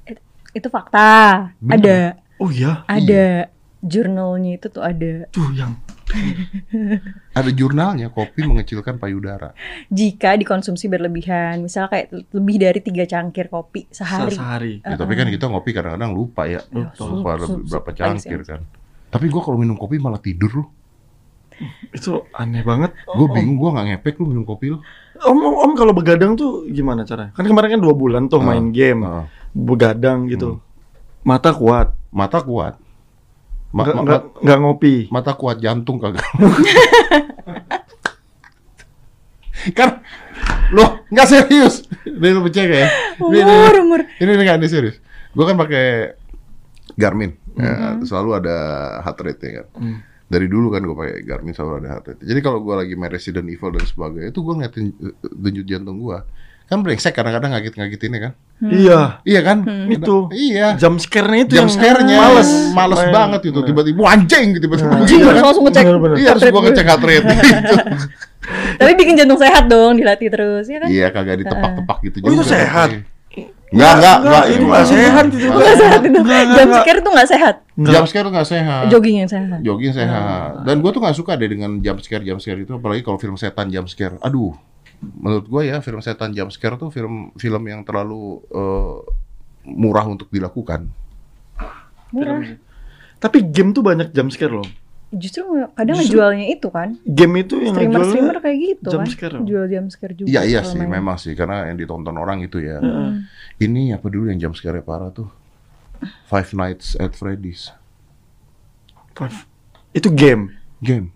It- 0.06 0.22
itu 0.54 0.68
fakta. 0.68 1.52
Bener. 1.58 1.74
Ada, 1.74 1.98
Oh 2.38 2.50
iya. 2.50 2.84
ada 2.86 3.50
jurnalnya 3.84 4.56
itu 4.56 4.68
tuh 4.72 4.82
ada. 4.82 5.28
Tuh 5.30 5.52
yang 5.52 5.76
Ada 7.38 7.50
jurnalnya 7.50 8.14
kopi 8.14 8.46
mengecilkan 8.46 9.02
payudara. 9.02 9.52
Jika 9.90 10.38
dikonsumsi 10.38 10.86
berlebihan, 10.86 11.66
misal 11.66 11.90
kayak 11.90 12.14
lebih 12.32 12.56
dari 12.62 12.80
tiga 12.86 13.04
cangkir 13.10 13.50
kopi 13.50 13.90
sehari. 13.90 14.36
sehari. 14.38 14.74
Ya, 14.86 14.96
tapi 14.96 15.14
kan 15.18 15.28
kita 15.30 15.50
ngopi 15.50 15.74
kadang-kadang 15.74 16.14
lupa 16.14 16.46
ya. 16.46 16.62
Lupa. 16.70 17.04
Lupa 17.04 17.30
ada 17.34 17.46
Sup, 17.50 17.66
berapa 17.66 17.90
sup, 17.90 17.98
cangkir 17.98 18.42
kan. 18.46 18.62
Tapi 19.10 19.26
gua 19.30 19.42
kalau 19.42 19.58
minum 19.58 19.78
kopi 19.78 19.98
malah 19.98 20.22
tidur 20.22 20.52
loh. 20.64 20.68
Itu 21.94 22.26
aneh 22.34 22.66
banget. 22.66 22.98
Gue 23.06 23.30
bingung, 23.30 23.62
gua 23.62 23.78
nggak 23.78 23.86
ngepek 24.02 24.18
lu 24.22 24.26
minum 24.34 24.46
kopi 24.46 24.74
lu. 24.74 24.82
Om, 25.22 25.38
om, 25.38 25.56
om 25.70 25.72
kalau 25.78 25.94
begadang 25.94 26.34
tuh 26.34 26.66
gimana 26.70 27.06
caranya? 27.06 27.30
Kan 27.38 27.46
kemarin 27.46 27.78
kan 27.78 27.82
dua 27.82 27.94
bulan 27.94 28.26
tuh 28.26 28.42
Ah, 28.42 28.46
main 28.54 28.74
game, 28.74 29.06
ah. 29.06 29.30
begadang 29.54 30.26
gitu. 30.30 30.58
Mata 31.24 31.54
kuat, 31.54 31.94
Mata 32.14 32.42
kuat. 32.42 32.83
Ma- 33.74 33.84
nggak 33.84 33.96
ma- 33.98 34.04
nggak 34.06 34.22
nggak 34.46 34.60
ngopi. 34.62 34.94
mata 35.10 35.34
kuat 35.34 35.58
jantung 35.58 35.98
kagak. 35.98 36.22
kan 39.78 40.04
loh 40.74 41.06
nggak 41.10 41.28
serius. 41.28 41.86
Ini 42.04 42.28
lu 42.32 42.42
percaya 42.44 42.68
ya? 42.68 42.88
Ini, 43.18 43.38
ini, 43.40 43.42
Umur, 43.42 43.74
umur. 43.82 44.02
ini, 44.20 44.30
ini 44.30 44.44
nggak 44.44 44.60
ini 44.60 44.68
serius. 44.70 44.98
Gue 45.34 45.46
kan 45.46 45.56
pakai 45.56 46.14
Garmin. 46.94 47.34
Ya, 47.54 47.98
selalu 48.02 48.30
ada 48.38 48.56
heart 49.02 49.20
rate 49.22 49.42
ya 49.42 49.52
kan. 49.62 49.66
Hmm. 49.78 49.98
Dari 50.26 50.50
dulu 50.50 50.74
kan 50.74 50.82
gue 50.82 50.94
pakai 50.94 51.22
Garmin 51.22 51.54
selalu 51.54 51.82
ada 51.82 51.90
heart 51.94 52.06
rate. 52.14 52.22
Jadi 52.26 52.40
kalau 52.42 52.62
gue 52.62 52.76
lagi 52.76 52.94
main 52.94 53.10
Resident 53.10 53.46
Evil 53.46 53.74
dan 53.74 53.86
sebagainya, 53.86 54.30
itu 54.30 54.42
gue 54.42 54.54
ngeliatin 54.54 54.86
eh, 54.92 55.16
denyut 55.32 55.66
jantung 55.66 55.98
gue. 55.98 56.18
Kan 56.74 56.82
brengsek 56.82 57.14
kadang-kadang 57.14 57.54
ngagit-ngagitinnya 57.54 58.20
kan. 58.20 58.32
Iya, 58.60 59.22
Iya 59.22 59.42
kan? 59.46 59.58
Itu. 59.88 60.34
Iya. 60.34 60.74
jam 60.74 60.98
scare-nya 60.98 61.46
itu 61.46 61.54
Jam 61.54 61.66
yang 61.66 61.70
scare-nya 61.70 62.18
males, 62.18 62.50
males 62.74 62.98
Main. 63.00 63.14
banget 63.14 63.42
itu 63.46 63.60
tiba-tiba 63.62 64.02
anjing 64.04 64.46
gitu 64.52 64.66
tiba-tiba 64.66 64.90
Anjing, 64.90 65.20
Iya 65.20 65.28
harus 65.30 65.38
kan? 65.38 65.46
langsung 65.46 65.64
ngecek. 65.70 65.84
Iya 66.18 66.30
harus 66.34 66.44
gua 66.44 66.62
ngecek 66.66 66.86
heart 66.88 67.04
rate 67.06 67.26
gitu. 67.30 67.76
Tapi 68.82 68.92
bikin 68.98 69.14
jantung 69.16 69.38
sehat 69.38 69.70
dong, 69.70 69.96
dilatih 69.96 70.28
terus, 70.28 70.66
ya 70.66 70.82
kan? 70.82 70.90
Iya 70.90 71.08
kagak 71.10 71.46
ditepak-tepak 71.46 71.98
gitu 72.04 72.18
Oh, 72.20 72.28
itu 72.28 72.42
juga. 72.42 72.52
sehat? 72.52 72.90
Enggak, 73.74 73.94
enggak, 73.98 74.18
enggak. 74.22 74.44
itu 74.50 74.66
nggak 74.66 74.86
sehat 74.86 75.26
itu. 75.28 75.48
Nggak 75.50 75.76
sehat 75.76 76.02
itu. 76.02 76.20
Nggak, 76.20 76.42
nggak, 76.44 76.56
Jam 76.56 76.70
scare 76.76 77.00
itu 77.00 77.10
nggak 77.10 77.30
sehat. 77.30 77.56
Jam 77.76 78.04
scare 78.06 78.24
tuh 78.24 78.34
nggak 78.34 78.50
sehat. 78.50 78.84
Jogging 78.88 79.16
yang 79.18 79.30
sehat. 79.30 79.58
Jogging 79.62 79.94
sehat. 79.94 80.50
Dan 80.62 80.76
gua 80.80 80.90
tuh 80.90 81.02
nggak 81.02 81.18
suka 81.18 81.32
deh 81.34 81.48
dengan 81.48 81.72
jam 81.80 81.98
scare 81.98 82.22
jam 82.22 82.38
scare 82.38 82.62
itu 82.62 82.74
apalagi 82.74 83.02
kalau 83.02 83.18
film 83.18 83.34
setan 83.34 83.70
jam 83.70 83.86
scare. 83.86 84.18
Aduh. 84.20 84.54
Menurut 85.14 85.46
gua 85.48 85.62
ya 85.64 85.78
film 85.80 86.00
setan 86.00 86.32
jam 86.32 86.48
scare 86.48 86.76
tuh 86.76 86.90
film 86.90 87.32
film 87.36 87.64
yang 87.68 87.84
terlalu 87.84 88.40
eh, 88.48 88.96
murah 89.66 90.08
untuk 90.08 90.28
dilakukan. 90.28 90.88
Murah. 92.12 92.60
Tapi 93.18 93.40
game 93.48 93.72
tuh 93.72 93.82
banyak 93.82 94.12
jam 94.12 94.28
scare 94.28 94.52
loh. 94.52 94.68
Justru 95.14 95.46
kadang 95.78 95.94
Justru- 95.96 96.18
ngejualnya 96.18 96.46
itu 96.50 96.68
kan. 96.74 96.98
Game 97.06 97.38
itu 97.40 97.62
yang 97.62 97.78
Streamer-streamer 97.78 98.34
ngejualnya 98.34 98.42
kayak 98.42 98.58
gitu 98.66 98.90
jam 98.90 99.00
kan. 99.00 99.08
scare. 99.14 99.38
Jual 99.46 99.66
jam 99.70 99.86
scare 99.88 100.14
juga. 100.18 100.28
Iya 100.28 100.42
iya 100.44 100.62
sih, 100.66 100.82
main. 100.82 100.90
memang 100.90 101.22
sih 101.22 101.38
karena 101.38 101.70
yang 101.70 101.78
ditonton 101.78 102.18
orang 102.18 102.42
itu 102.42 102.58
ya. 102.58 102.82
Hmm. 102.82 103.30
Ini 103.62 103.96
apa 103.96 104.10
dulu 104.10 104.34
yang 104.34 104.42
jam 104.42 104.54
scare 104.58 104.82
parah 104.82 105.14
tuh? 105.14 105.30
Five 106.28 106.52
Nights 106.52 106.98
at 106.98 107.14
Freddy's. 107.14 107.70
Five. 109.14 109.46
Itu 109.94 110.10
game. 110.10 110.58
Game. 110.82 111.14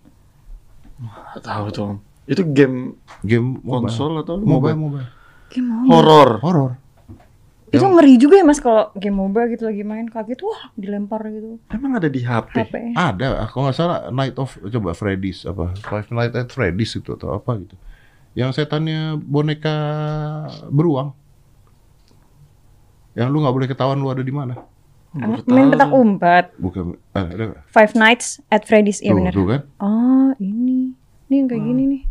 Tahu 1.41 1.65
tuh. 1.73 1.97
Itu 2.27 2.43
game 2.43 2.99
Game 3.23 3.57
mobile. 3.63 3.87
konsol 3.87 4.19
atau 4.19 4.35
Mobile, 4.37 4.75
mobile? 4.75 4.77
mobile. 4.77 5.07
Game 5.47 5.67
MOBA. 5.71 5.87
Horor. 5.87 6.29
Horor. 6.43 6.71
Itu 7.67 7.83
ngeri 7.83 8.15
juga 8.15 8.39
ya 8.39 8.47
mas 8.47 8.59
kalau 8.59 8.95
game 8.95 9.15
MOBA 9.15 9.51
gitu 9.51 9.67
lagi 9.67 9.83
main 9.83 10.07
kaget 10.07 10.39
wah 10.39 10.71
dilempar 10.75 11.19
gitu 11.27 11.59
Emang 11.67 11.99
ada 11.99 12.07
di 12.07 12.23
HP. 12.23 12.51
HP. 12.63 12.75
Ada, 12.95 13.47
kalau 13.51 13.67
nggak 13.67 13.75
salah 13.75 13.99
Night 14.07 14.35
of 14.39 14.55
coba 14.55 14.95
Freddy's 14.95 15.43
apa 15.43 15.75
Five 15.83 16.07
Nights 16.11 16.35
at 16.35 16.47
Freddy's 16.47 16.95
itu 16.95 17.11
atau 17.11 17.35
apa 17.35 17.59
gitu. 17.59 17.75
Yang 18.35 18.59
setannya 18.59 19.19
boneka 19.19 19.75
beruang. 20.67 21.11
Yang 23.15 23.27
lu 23.33 23.37
nggak 23.43 23.55
boleh 23.55 23.67
ketahuan 23.67 23.99
lu 23.99 24.07
ada 24.07 24.23
di 24.23 24.31
mana. 24.31 24.55
Main 25.49 25.67
petak 25.73 25.89
tuh. 25.89 25.97
umpet. 25.97 26.45
Bukan 26.55 26.83
eh, 27.17 27.27
ada? 27.35 27.43
Five 27.67 27.97
Nights 27.97 28.39
at 28.47 28.63
Freddy's 28.63 29.01
tuh, 29.01 29.11
benar. 29.11 29.33
tuh 29.33 29.43
kan? 29.43 29.61
Oh 29.81 30.29
ini, 30.37 30.93
ini 31.27 31.33
yang 31.35 31.47
kayak 31.49 31.63
gini 31.65 31.83
nih. 31.83 32.01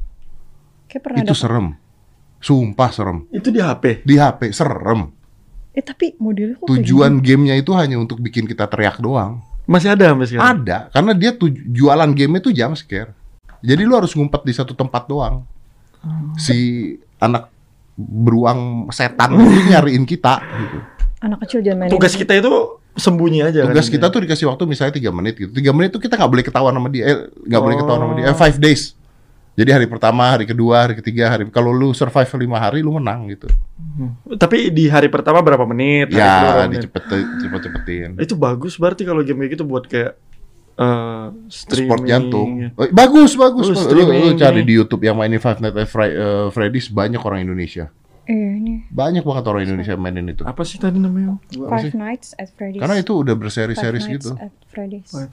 Kayak 0.87 1.03
pernah 1.03 1.19
Itu 1.21 1.33
ada. 1.33 1.39
serem. 1.39 1.67
Sumpah 2.39 2.91
serem. 2.91 3.19
Itu 3.29 3.49
di 3.49 3.59
HP. 3.59 4.03
Di 4.03 4.17
HP 4.17 4.51
serem. 4.51 5.11
Eh 5.73 5.81
tapi 5.81 6.17
modelnya 6.17 6.57
kok 6.57 6.65
kayak 6.65 6.73
Tujuan 6.81 7.13
gamenya 7.21 7.55
itu 7.55 7.73
hanya 7.73 7.97
untuk 7.97 8.17
bikin 8.19 8.45
kita 8.45 8.65
teriak 8.65 8.97
doang. 8.97 9.45
Masih 9.67 9.93
ada 9.93 10.09
sampai 10.09 10.25
sekarang. 10.25 10.63
Ada, 10.63 10.79
karena 10.89 11.13
dia 11.13 11.31
tuj- 11.33 11.65
jualan 11.67 12.11
game 12.13 12.39
itu 12.39 12.49
jump 12.51 12.75
scare. 12.75 13.11
Jadi 13.61 13.83
lu 13.83 13.93
harus 13.93 14.15
ngumpet 14.15 14.41
di 14.41 14.55
satu 14.55 14.73
tempat 14.73 15.05
doang. 15.05 15.43
Si 16.35 16.57
anak 17.19 17.51
beruang 17.97 18.87
setan 18.89 19.35
itu 19.35 19.61
nyariin 19.73 20.05
kita 20.05 20.39
gitu. 20.41 20.79
Anak 21.19 21.45
kecil 21.45 21.61
jangan 21.61 21.79
main. 21.83 21.91
Tugas 21.91 22.15
ini. 22.15 22.21
kita 22.23 22.33
itu 22.39 22.53
sembunyi 22.95 23.41
aja 23.43 23.67
Tugas 23.67 23.89
kan. 23.89 23.95
kita 24.01 24.07
tuh 24.09 24.21
dikasih 24.23 24.47
waktu 24.47 24.63
misalnya 24.65 24.95
tiga 24.95 25.11
menit 25.11 25.37
gitu. 25.37 25.51
Tiga 25.51 25.73
menit 25.73 25.93
tuh 25.93 26.01
kita 26.01 26.17
nggak 26.17 26.31
boleh 26.31 26.45
ketahuan 26.45 26.73
sama 26.73 26.89
dia, 26.89 27.05
eh, 27.05 27.19
nggak 27.29 27.61
boleh 27.61 27.77
ketahuan 27.77 28.01
sama 28.01 28.15
dia. 28.15 28.25
Eh, 28.31 28.37
five 28.37 28.57
days. 28.57 28.96
Jadi 29.57 29.71
hari 29.73 29.87
pertama, 29.89 30.37
hari 30.37 30.45
kedua, 30.45 30.85
hari 30.85 30.95
ketiga, 31.01 31.33
hari 31.33 31.49
kalau 31.49 31.73
lu 31.73 31.97
survive 31.97 32.29
lima 32.37 32.61
hari 32.61 32.85
lu 32.85 32.93
menang 32.93 33.25
gitu. 33.33 33.49
Tapi 34.37 34.69
di 34.69 34.85
hari 34.93 35.09
pertama 35.09 35.41
berapa 35.41 35.65
menit? 35.65 36.13
hari 36.13 36.21
kedua 36.21 36.53
Ya, 36.53 36.65
menit? 36.69 36.85
dicepet 36.85 37.03
cepet-cepetin. 37.41 38.09
Itu 38.21 38.37
bagus 38.37 38.77
berarti 38.77 39.09
kalau 39.09 39.25
game 39.25 39.41
kayak 39.41 39.57
gitu 39.57 39.65
buat 39.65 39.89
kayak 39.89 40.13
eh 40.77 41.27
streaming. 41.49 41.89
Sport 41.89 42.03
jantung. 42.05 42.49
Oh, 42.77 42.85
bagus, 42.93 43.33
bagus. 43.33 43.73
Oh, 43.73 43.81
bagus. 43.81 43.97
Lu, 43.97 44.05
lu 44.13 44.37
cari 44.37 44.61
di 44.61 44.77
YouTube 44.77 45.09
yang 45.09 45.17
mainin 45.17 45.41
Five 45.41 45.65
Nights 45.65 45.73
at 45.73 45.89
eh, 46.05 46.53
Freddy's 46.53 46.93
banyak 46.93 47.17
orang 47.25 47.41
Indonesia. 47.49 47.89
Eh 48.29 48.59
ini 48.61 48.85
Banyak 48.91 49.23
banget 49.23 49.45
orang 49.49 49.63
Indonesia 49.65 49.97
yang 49.97 50.03
mainin 50.05 50.27
itu. 50.29 50.45
Apa 50.45 50.69
sih 50.69 50.77
tadi 50.77 51.01
namanya? 51.01 51.41
Five 51.49 51.97
Nights 51.97 52.37
at 52.37 52.53
Freddy's. 52.53 52.83
Karena 52.85 53.01
itu 53.01 53.13
udah 53.17 53.33
Five 53.33 53.41
berseri-seri 53.41 54.05
Nights 54.05 54.13
gitu. 54.21 54.31
at 54.37 54.53
Freddy's. 54.69 55.09
Five. 55.09 55.33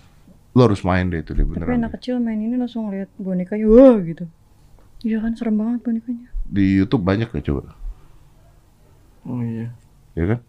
Lu 0.53 0.59
harus 0.61 0.85
main 0.85 1.09
deh 1.09 1.19
itu 1.19 1.33
deh 1.33 1.41
Tapi 1.41 1.65
beneran. 1.65 1.81
anak 1.81 1.97
kecil 1.97 2.21
main 2.21 2.37
ini 2.37 2.53
langsung 2.53 2.93
lihat 2.93 3.09
bonekanya 3.17 3.65
wah 3.65 3.97
gitu. 3.99 4.29
Iya 5.01 5.19
kan 5.19 5.33
serem 5.33 5.57
banget 5.57 5.81
bonekanya. 5.81 6.29
Di 6.45 6.77
YouTube 6.77 7.03
banyak 7.03 7.27
ya 7.27 7.41
coba. 7.43 7.73
Oh 9.25 9.41
iya. 9.41 9.73
Ya 10.13 10.25
kan? 10.29 10.39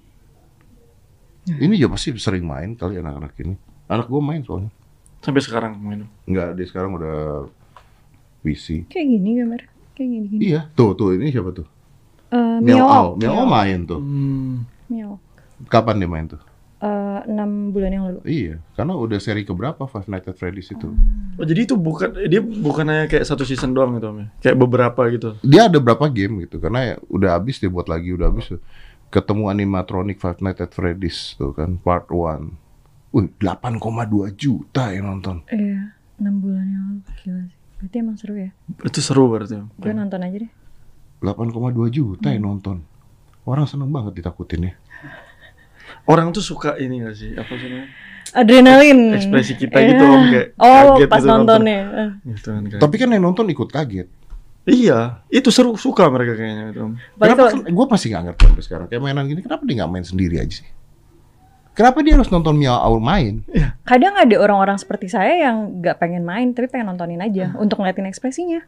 Ini 1.47 1.75
juga 1.77 1.97
pasti 1.97 2.13
sering 2.17 2.45
main 2.45 2.73
kali 2.73 2.97
anak-anak 2.97 3.33
ini. 3.41 3.55
Anak 3.89 4.09
gua 4.09 4.21
main 4.21 4.41
soalnya. 4.41 4.73
Sampai 5.21 5.41
sekarang 5.41 5.77
main. 5.77 6.05
Enggak, 6.25 6.57
dia 6.57 6.67
sekarang 6.69 6.97
udah 6.97 7.49
PC. 8.41 8.85
Kayak 8.89 9.07
gini 9.09 9.31
gambar. 9.41 9.63
Kayak 9.97 10.09
gini 10.11 10.27
gini. 10.29 10.41
Iya, 10.53 10.61
tuh 10.73 10.93
tuh 10.93 11.17
ini 11.17 11.33
siapa 11.33 11.53
tuh? 11.53 11.65
Eh, 12.29 12.59
Miao 12.61 12.85
Ao. 12.85 13.09
Miao. 13.17 13.21
Miao 13.21 13.35
Ao 13.41 13.47
main 13.49 13.81
tuh. 13.85 14.01
Hmm. 14.01 14.69
Miao. 14.89 15.17
Kapan 15.69 15.97
dia 15.97 16.09
main 16.09 16.27
tuh? 16.29 16.41
Eh, 16.85 17.21
enam 17.33 17.73
bulan 17.73 17.91
yang 17.97 18.05
lalu. 18.05 18.21
Iya, 18.29 18.55
karena 18.77 18.93
udah 18.93 19.17
seri 19.17 19.41
keberapa 19.41 19.89
Five 19.89 20.05
Nights 20.05 20.29
at 20.29 20.37
Freddy's 20.37 20.69
itu. 20.69 20.93
Oh 21.41 21.47
jadi 21.49 21.65
itu 21.65 21.81
bukan 21.81 22.13
dia 22.29 22.45
bukan 22.45 22.85
hanya 22.93 23.09
kayak 23.09 23.25
satu 23.25 23.41
season 23.41 23.73
doang 23.73 23.97
gitu, 23.97 24.13
Om, 24.13 24.21
ya? 24.21 24.27
Kayak 24.45 24.57
beberapa 24.61 25.01
gitu. 25.09 25.33
Dia 25.41 25.73
ada 25.73 25.81
berapa 25.81 26.05
game 26.13 26.45
gitu, 26.45 26.61
karena 26.61 26.93
ya 26.93 26.95
udah 27.09 27.41
habis 27.41 27.57
dia 27.57 27.73
buat 27.73 27.89
lagi, 27.89 28.13
udah 28.13 28.29
habis. 28.29 28.53
Ketemu 29.09 29.49
animatronic 29.49 30.21
Five 30.21 30.45
Nights 30.45 30.61
at 30.61 30.77
Freddy's 30.77 31.33
tuh 31.41 31.57
kan, 31.57 31.81
part 31.81 32.13
1. 32.13 32.53
Wih, 33.17 33.33
8,2 33.41 34.29
juta 34.37 34.93
yang 34.93 35.09
nonton. 35.09 35.41
Iya, 35.49 35.97
enam 36.21 36.35
bulan 36.45 36.67
yang 36.69 36.83
lalu. 36.85 37.01
Gila 37.25 37.43
sih. 37.49 37.59
Berarti 37.81 37.97
emang 37.97 38.17
seru 38.21 38.35
ya. 38.37 38.51
Itu 38.85 39.01
seru 39.01 39.33
berarti. 39.33 39.57
Gue 39.81 39.93
nonton 39.97 40.21
aja 40.21 40.37
deh. 40.37 40.53
8,2 41.25 41.89
juta 41.89 42.29
yang 42.29 42.45
nonton. 42.45 42.85
Orang 43.49 43.65
seneng 43.65 43.89
banget 43.89 44.21
ditakutin 44.21 44.69
ya. 44.69 44.75
Orang 46.05 46.31
tuh 46.31 46.41
suka 46.41 46.77
ini 46.77 47.01
gak 47.01 47.15
sih? 47.15 47.33
Apa 47.33 47.53
sih 47.55 47.67
namanya? 47.67 47.89
Adrenalin. 48.35 49.15
ekspresi 49.15 49.55
kita 49.55 49.79
Iya. 49.79 49.89
gitu, 49.91 50.03
Om, 50.03 50.23
kayak 50.27 50.47
Oh, 50.57 50.67
kaget 50.97 51.09
pas 51.09 51.19
gitu 51.19 51.29
nonton. 51.29 51.39
nontonnya. 51.61 51.81
Eh. 51.87 52.11
gitu 52.29 52.49
kan 52.51 52.63
kayak. 52.67 52.81
Tapi 52.83 52.95
kan 52.99 53.09
yang 53.09 53.23
nonton 53.23 53.47
ikut 53.47 53.69
kaget. 53.69 54.09
Iya, 54.65 55.21
itu 55.29 55.49
seru 55.49 55.77
suka 55.77 56.09
mereka 56.09 56.35
kayaknya 56.35 56.73
itu. 56.73 56.83
Kenapa? 57.15 57.53
kalau- 57.53 57.69
Gue 57.69 57.87
masih 57.87 58.07
nggak 58.11 58.23
ngerti 58.27 58.43
sampai 58.43 58.65
sekarang. 58.65 58.87
Kayak 58.89 59.03
mainan 59.03 59.25
gini, 59.29 59.41
kenapa 59.41 59.63
dia 59.63 59.75
nggak 59.77 59.91
main 59.93 60.05
sendiri 60.05 60.37
aja 60.41 60.55
sih? 60.57 60.69
Kenapa 61.75 62.01
dia 62.01 62.15
harus 62.15 62.31
nonton 62.31 62.55
Mia 62.55 62.73
Aul 62.73 62.97
main? 62.99 63.43
Kadang 63.85 64.15
ada 64.15 64.37
orang-orang 64.39 64.79
seperti 64.79 65.11
saya 65.11 65.37
yang 65.37 65.83
nggak 65.83 65.99
pengen 65.99 66.23
main 66.23 66.55
tapi 66.55 66.71
pengen 66.71 66.87
nontonin 66.87 67.19
aja 67.19 67.53
untuk 67.55 67.77
ngeliatin 67.77 68.07
ekspresinya. 68.07 68.63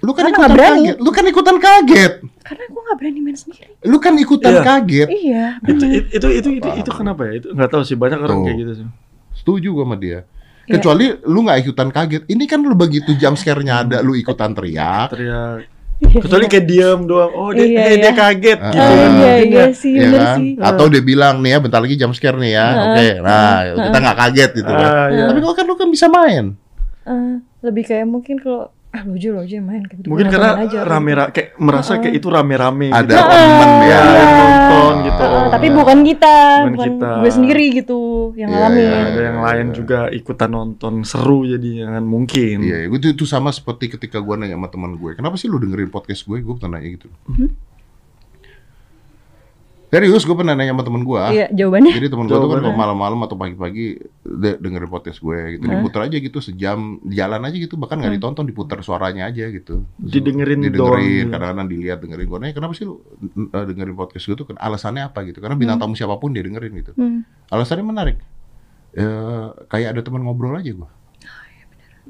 Lu 0.00 0.10
kan 0.10 0.24
Karena 0.24 0.32
ikutan 0.32 0.52
kaget. 0.54 0.96
Lu 0.96 1.10
kan 1.10 1.24
ikutan 1.24 1.56
kaget. 1.56 2.12
Karena 2.40 2.64
gue 2.66 2.80
nggak 2.80 2.96
berani 2.96 3.20
main 3.20 3.36
sendiri. 3.36 3.72
Lu 3.82 3.96
kan 3.96 4.14
ikutan 4.14 4.52
Iya. 4.52 4.62
kaget. 4.62 5.08
Iya. 5.08 5.44
Itu, 5.62 5.84
itu 5.84 6.08
itu 6.10 6.28
itu 6.30 6.48
itu, 6.56 6.68
itu 6.80 6.90
kenapa 6.90 7.20
ya? 7.24 7.32
Itu 7.36 7.48
nggak 7.50 7.68
tahu 7.68 7.82
sih 7.82 7.94
banyak 7.94 8.18
orang 8.18 8.38
Tuh. 8.38 8.44
kayak 8.44 8.58
gitu 8.58 8.72
sih. 8.74 8.86
Setuju 9.34 9.68
gue 9.70 9.84
sama 9.84 9.96
dia. 9.96 10.18
Iya. 10.62 10.72
Kecuali 10.72 11.04
lu 11.22 11.38
nggak 11.42 11.58
ikutan 11.62 11.88
kaget. 11.88 12.22
Ini 12.26 12.44
kan 12.44 12.60
lu 12.60 12.72
begitu 12.72 13.12
jam 13.14 13.34
scare-nya 13.34 13.74
ada, 13.82 13.96
lu 14.00 14.14
ikutan 14.14 14.50
teriak. 14.50 15.12
Teriak. 15.12 15.68
Iya, 16.00 16.16
Kecuali 16.16 16.44
iya. 16.44 16.50
kayak 16.50 16.64
diem 16.64 17.00
doang. 17.04 17.30
Oh 17.30 17.50
dia 17.52 17.60
Iya, 17.60 17.80
eh, 17.82 17.96
dia 17.98 18.08
iya. 18.08 18.12
kaget 18.16 18.58
Ah, 18.58 18.72
gitu. 18.72 18.80
Ah. 18.80 18.88
iya 18.88 19.32
iya 19.36 19.60
ya. 19.60 19.64
sih 19.70 19.92
Iya 19.92 20.06
bener 20.06 20.22
kan? 20.24 20.36
sih. 20.38 20.50
Atau 20.56 20.84
dia 20.88 21.02
bilang 21.02 21.34
nih 21.38 21.50
ya 21.52 21.58
bentar 21.60 21.76
lagi 21.78 21.94
jam 21.94 22.10
scare 22.10 22.40
nih 22.40 22.52
ya. 22.56 22.66
Oke. 22.88 23.06
Nah, 23.20 23.52
kita 23.84 23.98
nggak 24.00 24.18
kaget 24.18 24.50
gitu 24.56 24.70
kan. 24.70 24.88
Ah, 24.88 25.06
iya. 25.12 25.24
Tapi 25.28 25.38
kalau 25.38 25.54
kan 25.54 25.64
lu 25.66 25.74
kan 25.76 25.88
bisa 25.88 26.06
main. 26.08 26.44
Eh, 27.02 27.32
lebih 27.60 27.84
kayak 27.84 28.06
mungkin 28.06 28.40
kalau 28.40 28.72
ah 28.90 29.02
lu 29.02 29.14
aja 29.14 29.28
lu 29.30 29.38
aja 29.38 29.56
main 29.58 29.82
kayak 29.82 30.02
gitu. 30.02 30.08
Mungkin 30.10 30.26
karena 30.28 30.50
aja, 30.58 30.78
rame 30.82 31.10
ra 31.12 31.24
kayak 31.28 31.54
merasa 31.56 31.96
kayak 31.96 32.14
itu 32.16 32.26
rame-rame 32.26 32.90
Ada 32.90 33.06
gitu. 33.06 33.22
temen 33.22 33.70
Ya, 33.80 33.86
ya. 33.86 33.98
yang 34.10 34.30
nonton 34.34 34.94
gitu. 35.00 35.22
Ah, 35.22 35.30
Om. 35.30 35.48
tapi 35.48 35.66
bukan 35.70 35.98
kita, 36.02 36.36
Bukan 36.36 36.72
bukan, 36.72 36.88
kita. 36.90 37.10
gue 37.16 37.30
sendiri 37.30 37.64
gitu 37.72 38.00
yang 38.34 38.48
Iya, 38.48 38.56
ngalamin. 38.58 38.82
iya. 38.82 38.98
ada 39.06 39.20
yang 39.22 39.38
lain 39.40 39.66
juga 39.72 39.98
ikutan 40.10 40.50
nonton 40.50 40.94
seru 41.02 41.46
jadi 41.46 41.70
kan 41.88 42.02
mungkin. 42.02 42.56
Iya, 42.60 42.90
itu, 42.90 43.06
itu 43.12 43.24
sama 43.24 43.50
seperti 43.50 43.90
ketika 43.90 44.18
gua 44.18 44.34
nanya 44.34 44.54
sama 44.54 44.66
teman 44.66 44.92
gue, 44.94 45.14
kenapa 45.14 45.34
sih 45.34 45.46
lu 45.46 45.56
dengerin 45.56 45.86
podcast 45.88 46.22
gue? 46.24 46.38
Gue 46.40 46.54
pernah 46.54 46.76
nanya 46.76 46.90
gitu. 46.92 47.06
Serius, 49.90 50.22
gue 50.22 50.36
pernah 50.38 50.54
nanya 50.54 50.70
sama 50.70 50.86
temen 50.86 51.02
gue. 51.02 51.22
Iya, 51.34 51.46
jawabannya. 51.50 51.92
Jadi 51.98 52.06
temen 52.14 52.26
gue 52.30 52.38
tuh 52.38 52.46
kan 52.46 52.62
kalau 52.62 52.78
malam-malam 52.78 53.18
atau 53.26 53.34
pagi-pagi 53.34 53.86
de- 54.22 54.58
dengerin 54.62 54.86
podcast 54.86 55.18
gue 55.18 55.58
gitu, 55.58 55.66
diputar 55.66 56.06
aja 56.06 56.14
gitu 56.14 56.38
sejam, 56.38 57.02
jalan 57.10 57.42
aja 57.42 57.56
gitu, 57.58 57.74
bahkan 57.74 57.98
nggak 57.98 58.14
ditonton, 58.14 58.46
diputar 58.46 58.78
suaranya 58.86 59.26
aja 59.26 59.50
gitu. 59.50 59.82
Terus 59.98 60.12
Didengerin 60.14 60.62
doang, 60.70 60.94
didengerin, 60.94 61.26
kadang-kadang 61.34 61.66
dilihat 61.66 61.98
dengerin 62.06 62.26
gue. 62.30 62.38
Nanya 62.38 62.54
kenapa 62.54 62.72
sih 62.78 62.86
lu 62.86 63.02
uh, 63.50 63.64
dengerin 63.66 63.98
podcast 63.98 64.24
gue 64.30 64.36
tuh? 64.38 64.46
Kan 64.46 64.56
Alasannya 64.62 65.10
apa 65.10 65.26
gitu? 65.26 65.42
Karena 65.42 65.58
bintang 65.58 65.82
tamu 65.82 65.98
siapa 65.98 66.14
pun 66.22 66.30
dia 66.30 66.46
dengerin 66.46 66.72
gitu. 66.78 66.94
Hmm. 66.94 67.26
Alasannya 67.50 67.82
menarik. 67.82 68.16
Eh, 68.94 69.46
kayak 69.66 69.98
ada 69.98 70.00
teman 70.06 70.22
ngobrol 70.22 70.54
aja 70.54 70.70
gue. 70.70 70.88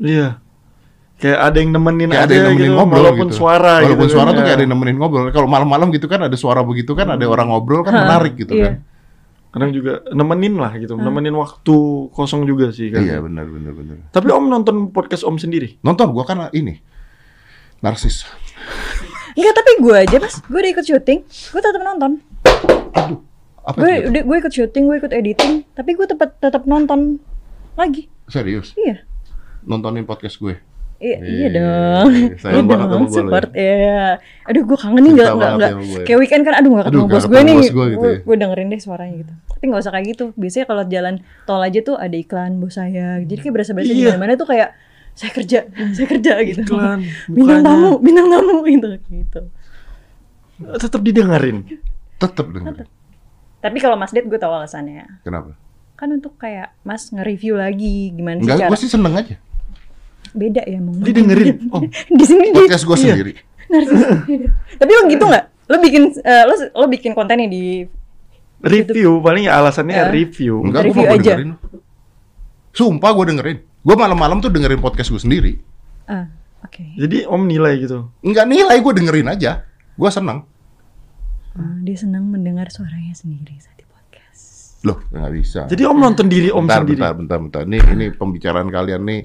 Iya. 0.01 0.41
Kayak 1.21 1.39
ada 1.53 1.57
yang 1.61 1.71
nemenin 1.77 2.09
Kayak 2.09 2.25
ada 2.25 2.33
aja 2.33 2.35
yang 2.35 2.47
nemenin 2.49 2.65
gitu, 2.65 2.79
ngobrol 2.81 3.01
walaupun 3.05 3.29
gitu. 3.29 3.37
suara 3.37 3.73
Walaupun 3.85 4.07
gitu. 4.09 4.15
suara 4.17 4.29
tuh 4.33 4.35
kan. 4.35 4.45
kayak 4.49 4.57
ada 4.57 4.63
yang 4.65 4.73
nemenin 4.73 4.97
ngobrol. 4.97 5.25
Kalau 5.29 5.49
malam-malam 5.53 5.89
gitu 5.93 6.07
kan 6.09 6.21
ada 6.25 6.37
suara 6.41 6.61
begitu 6.65 6.93
kan 6.97 7.07
ada 7.13 7.25
orang 7.29 7.53
ngobrol 7.53 7.85
kan 7.85 7.93
menarik 7.93 8.35
gitu 8.41 8.57
iya. 8.57 8.65
kan. 8.65 8.75
Kadang 9.51 9.71
juga 9.75 10.01
nemenin 10.15 10.55
lah 10.57 10.73
gitu, 10.79 10.95
nemenin 10.95 11.35
waktu 11.35 11.77
kosong 12.15 12.47
juga 12.47 12.71
sih 12.71 12.89
kan. 12.89 13.03
Iya 13.05 13.21
benar 13.21 13.45
benar 13.51 13.73
benar. 13.77 13.97
Tapi 14.15 14.31
Om 14.31 14.47
nonton 14.47 14.77
podcast 14.95 15.27
Om 15.27 15.37
sendiri? 15.43 15.77
Nonton 15.83 16.15
gua 16.15 16.25
kan 16.25 16.49
ini 16.57 16.81
narsis. 17.85 18.25
Enggak, 19.35 19.55
tapi 19.57 19.71
gue 19.81 19.97
aja 19.97 20.17
pas 20.21 20.35
gue 20.37 20.59
udah 20.59 20.73
ikut 20.75 20.85
syuting, 20.85 21.19
gue 21.25 21.61
tetap 21.63 21.83
nonton. 21.83 22.21
Apa 23.61 23.77
Gue 23.77 23.93
itu? 24.01 24.09
udah 24.11 24.23
gue 24.25 24.37
ikut 24.41 24.53
syuting, 24.53 24.83
gue 24.89 24.97
ikut 25.01 25.13
editing, 25.13 25.53
tapi 25.77 25.91
gue 25.95 26.07
tetap 26.09 26.37
tetap 26.41 26.65
nonton 26.65 27.21
lagi. 27.77 28.09
Serius? 28.27 28.73
Iya. 28.75 29.05
Nontonin 29.65 30.09
podcast 30.09 30.41
gue. 30.41 30.57
Iya, 31.01 31.17
Iya, 31.17 31.33
iya 31.33 31.49
dong. 31.51 32.11
sayang 32.37 32.55
Iya 32.55 32.63
banget 32.69 32.87
dong, 32.87 32.93
sama 32.93 33.09
gue 33.09 33.17
support 33.17 33.49
lo 33.49 33.57
ya. 33.57 34.05
Aduh, 34.45 34.63
gue 34.63 34.79
kangen 34.79 35.01
nih 35.01 35.13
nggak 35.17 35.31
nggak 35.33 35.51
nggak 35.57 35.71
gue. 35.73 36.03
kayak 36.05 36.19
weekend 36.21 36.43
kan, 36.45 36.55
aduh 36.55 36.71
nggak 36.71 36.87
ketemu 36.87 37.07
bos 37.09 37.25
gue 37.25 37.41
nih. 37.41 37.57
gue 37.57 37.87
gitu 37.89 38.05
ya. 38.05 38.19
gue 38.21 38.37
dengerin 38.37 38.69
deh 38.69 38.81
suaranya 38.81 39.15
gitu. 39.17 39.33
Tapi 39.33 39.65
nggak 39.65 39.81
usah 39.81 39.93
kayak 39.93 40.07
gitu. 40.07 40.25
Biasanya 40.37 40.67
kalau 40.67 40.83
jalan 40.85 41.15
tol 41.43 41.61
aja 41.61 41.81
tuh 41.81 41.97
ada 41.97 42.13
iklan 42.15 42.53
bos 42.57 42.77
saya. 42.77 43.17
Jadi 43.19 43.41
kayak 43.41 43.55
berasa-berasa 43.57 43.89
di 43.89 43.97
Iya. 43.99 44.13
mana-mana 44.13 44.37
tuh 44.37 44.45
kayak 44.47 44.69
saya 45.11 45.31
kerja, 45.33 45.59
saya 45.91 46.07
kerja 46.07 46.33
gitu. 46.45 46.63
Iklan, 46.63 47.01
bintang 47.35 47.61
tamu, 47.63 47.91
bintang 47.99 48.29
tamu 48.29 48.57
gitu 48.63 48.89
gitu. 49.09 49.41
Tetap 50.61 51.01
didengerin. 51.01 51.65
Tetep 52.17 52.47
denger. 52.47 52.85
Tapi 53.59 53.77
kalau 53.77 53.97
Mas 53.97 54.13
Ded 54.13 54.25
gue 54.25 54.37
tahu 54.37 54.53
alasannya. 54.53 55.21
Kenapa? 55.21 55.57
Kan 55.97 56.13
untuk 56.13 56.37
kayak 56.37 56.77
Mas 56.81 57.09
nge-review 57.09 57.57
lagi 57.57 58.09
gimana 58.11 58.37
sih 58.37 58.45
Enggak, 58.45 58.59
cara 58.59 58.69
gue 58.69 58.79
sih 58.79 58.89
seneng 58.89 59.15
aja. 59.15 59.37
Beda 60.33 60.63
ya 60.63 60.79
mau 60.79 60.95
Didengerin. 60.95 61.57
Om. 61.75 61.83
di 61.89 62.25
sini 62.25 62.51
Podcast 62.51 62.85
gue 62.85 62.95
Iya. 62.95 63.03
sendiri. 63.13 63.33
narsis. 63.67 64.03
Tapi 64.77 64.91
lo 64.91 65.03
gitu 65.07 65.25
nggak? 65.25 65.45
Lo 65.67 65.77
bikin 65.79 66.03
eh, 66.17 66.45
lo 66.45 66.55
lo 66.75 66.87
bikin 66.87 67.13
kontennya 67.13 67.47
di 67.47 67.87
Review 68.61 69.19
paling 69.19 69.47
ya 69.47 69.57
alasannya 69.57 69.97
Ya. 69.97 70.07
review. 70.07 70.61
Enggak, 70.61 70.83
gue 70.83 70.93
Review 70.93 71.03
mau 71.03 71.15
aja. 71.15 71.23
dengerin. 71.33 71.51
Sumpah 72.71 73.11
gue 73.11 73.25
dengerin. 73.27 73.59
Gue 73.81 73.95
malam-malam 73.95 74.39
tuh 74.39 74.49
dengerin 74.49 74.79
podcast 74.79 75.09
gue 75.09 75.19
sendiri. 75.19 75.53
ah 76.07 76.29
oke. 76.61 76.85
Jadi 76.95 77.25
Om 77.25 77.43
nilai 77.45 77.79
gitu. 77.79 78.11
Enggak 78.21 78.45
nilai, 78.45 78.77
gue 78.77 78.93
dengerin 78.93 79.29
aja. 79.29 79.65
Gue 79.95 80.09
seneng. 80.09 80.45
Ah, 81.51 81.77
dia 81.81 81.95
senang 81.95 82.27
mendengar 82.27 82.69
suaranya 82.69 83.11
sendiri 83.11 83.57
saat 83.57 83.75
di 83.75 83.87
podcast. 83.87 84.79
Loh, 84.83 85.01
nggak 85.09 85.33
bisa. 85.33 85.61
Jadi 85.65 85.83
Om 85.83 85.99
nonton 85.99 86.27
diri 86.27 86.49
Om 86.49 86.63
bentar, 86.63 86.83
sendiri. 86.83 86.99
bentar, 86.99 87.13
bentar, 87.17 87.39
bentar. 87.41 87.63
Ini, 87.65 87.79
ini 87.91 88.07
pembicaraan 88.11 88.69
kalian 88.69 89.03
nih 89.03 89.21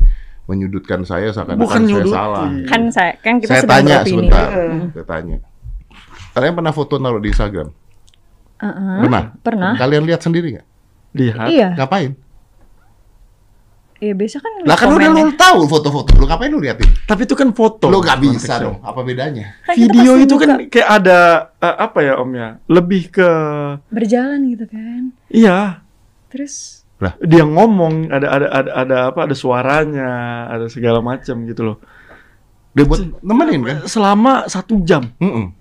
menyudutkan 0.46 1.02
saya 1.04 1.34
seakan-akan 1.34 1.62
Bukan 1.62 1.82
saya 1.82 1.90
nyudutin. 1.90 2.14
salah. 2.14 2.48
Kan 2.70 2.82
saya 2.94 3.12
kan 3.20 3.34
kita 3.42 3.50
saya 3.52 3.62
sedang 3.66 3.74
tanya 3.82 3.96
beropini. 3.98 4.12
sebentar. 4.14 4.48
Hmm. 4.50 4.82
Saya 4.94 5.06
tanya. 5.06 5.38
Kalian 6.32 6.54
pernah 6.54 6.74
foto 6.74 6.94
naruh 6.96 7.20
di 7.20 7.30
Instagram? 7.32 7.68
Uh-uh. 8.56 8.98
Pernah? 9.04 9.24
Pernah. 9.42 9.74
Kalian 9.76 10.04
lihat 10.06 10.22
sendiri 10.22 10.48
nggak? 10.56 10.68
Lihat. 11.16 11.48
Iya. 11.50 11.70
Ngapain? 11.76 12.12
Iya 13.96 14.12
biasa 14.12 14.44
kan 14.44 14.52
Lah 14.68 14.76
kan 14.76 14.92
udah 14.92 15.08
lu 15.08 15.32
tahu 15.34 15.60
foto-foto. 15.66 16.14
Lu 16.20 16.28
ngapain 16.28 16.52
lu 16.52 16.60
liatin? 16.60 16.86
Tapi 17.08 17.24
itu 17.24 17.34
kan 17.34 17.50
foto. 17.56 17.88
Lu 17.88 18.04
nggak 18.04 18.20
bisa 18.22 18.60
dong. 18.60 18.78
Apa 18.84 19.02
bedanya? 19.02 19.56
Kan 19.64 19.74
Video 19.80 20.20
itu 20.20 20.36
kan 20.36 20.60
buka 20.60 20.68
kayak 20.70 20.90
ada 21.02 21.20
eh, 21.58 21.76
apa 21.80 22.00
ya 22.04 22.14
Om 22.20 22.32
ya? 22.36 22.50
Lebih 22.68 23.02
ke 23.10 23.30
berjalan 23.90 24.40
gitu 24.52 24.66
kan. 24.70 25.02
iya 25.32 25.82
Terus 26.30 26.85
dia 27.22 27.44
ngomong 27.44 28.08
ada 28.08 28.28
ada 28.30 28.48
ada 28.50 28.72
ada 28.72 28.98
apa 29.12 29.20
ada 29.28 29.36
suaranya 29.36 30.10
ada 30.48 30.66
segala 30.68 31.00
macam 31.00 31.44
gitu 31.44 31.62
loh 31.62 31.78
Dia 32.72 32.84
buat 32.84 33.04
nemenin 33.20 33.62
kan? 33.62 33.78
selama 33.86 34.48
satu 34.48 34.80
jam 34.80 35.08
Mm-mm. 35.20 35.52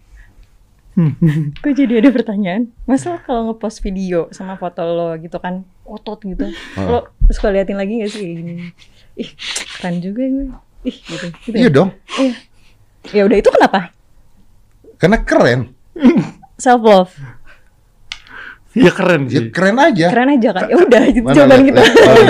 Kok 1.58 1.74
jadi 1.74 1.98
ada 1.98 2.14
pertanyaan? 2.14 2.70
Masa 2.86 3.18
kalau 3.18 3.50
ngepost 3.50 3.82
video 3.82 4.30
sama 4.30 4.54
foto 4.54 4.78
lo 4.86 5.18
gitu 5.18 5.42
kan 5.42 5.66
otot 5.82 6.22
gitu, 6.22 6.54
lo 6.78 7.10
suka 7.26 7.50
liatin 7.50 7.74
lagi 7.74 7.98
gak 7.98 8.14
sih? 8.14 8.38
Ih 9.18 9.30
keren 9.74 9.98
juga 9.98 10.22
gue. 10.22 10.46
Ih 10.86 10.94
gitu. 10.94 11.26
gitu 11.42 11.56
Iya 11.58 11.66
ya? 11.66 11.74
dong. 11.74 11.90
Iya. 12.14 12.32
Ya 13.10 13.22
udah 13.26 13.36
itu 13.42 13.50
kenapa? 13.50 13.90
Karena 14.94 15.18
keren. 15.18 15.74
Self 16.62 16.82
love. 16.86 17.10
Ya 18.74 18.90
keren 18.90 19.22
Ya 19.26 19.38
sih 19.38 19.48
keren 19.48 19.76
aja. 19.78 20.06
Keren 20.10 20.28
aja 20.34 20.48
kan. 20.50 20.62
Ya 20.66 20.76
udah 20.76 21.02
itu 21.06 21.20
jawaban 21.24 21.60
kita. 21.62 21.82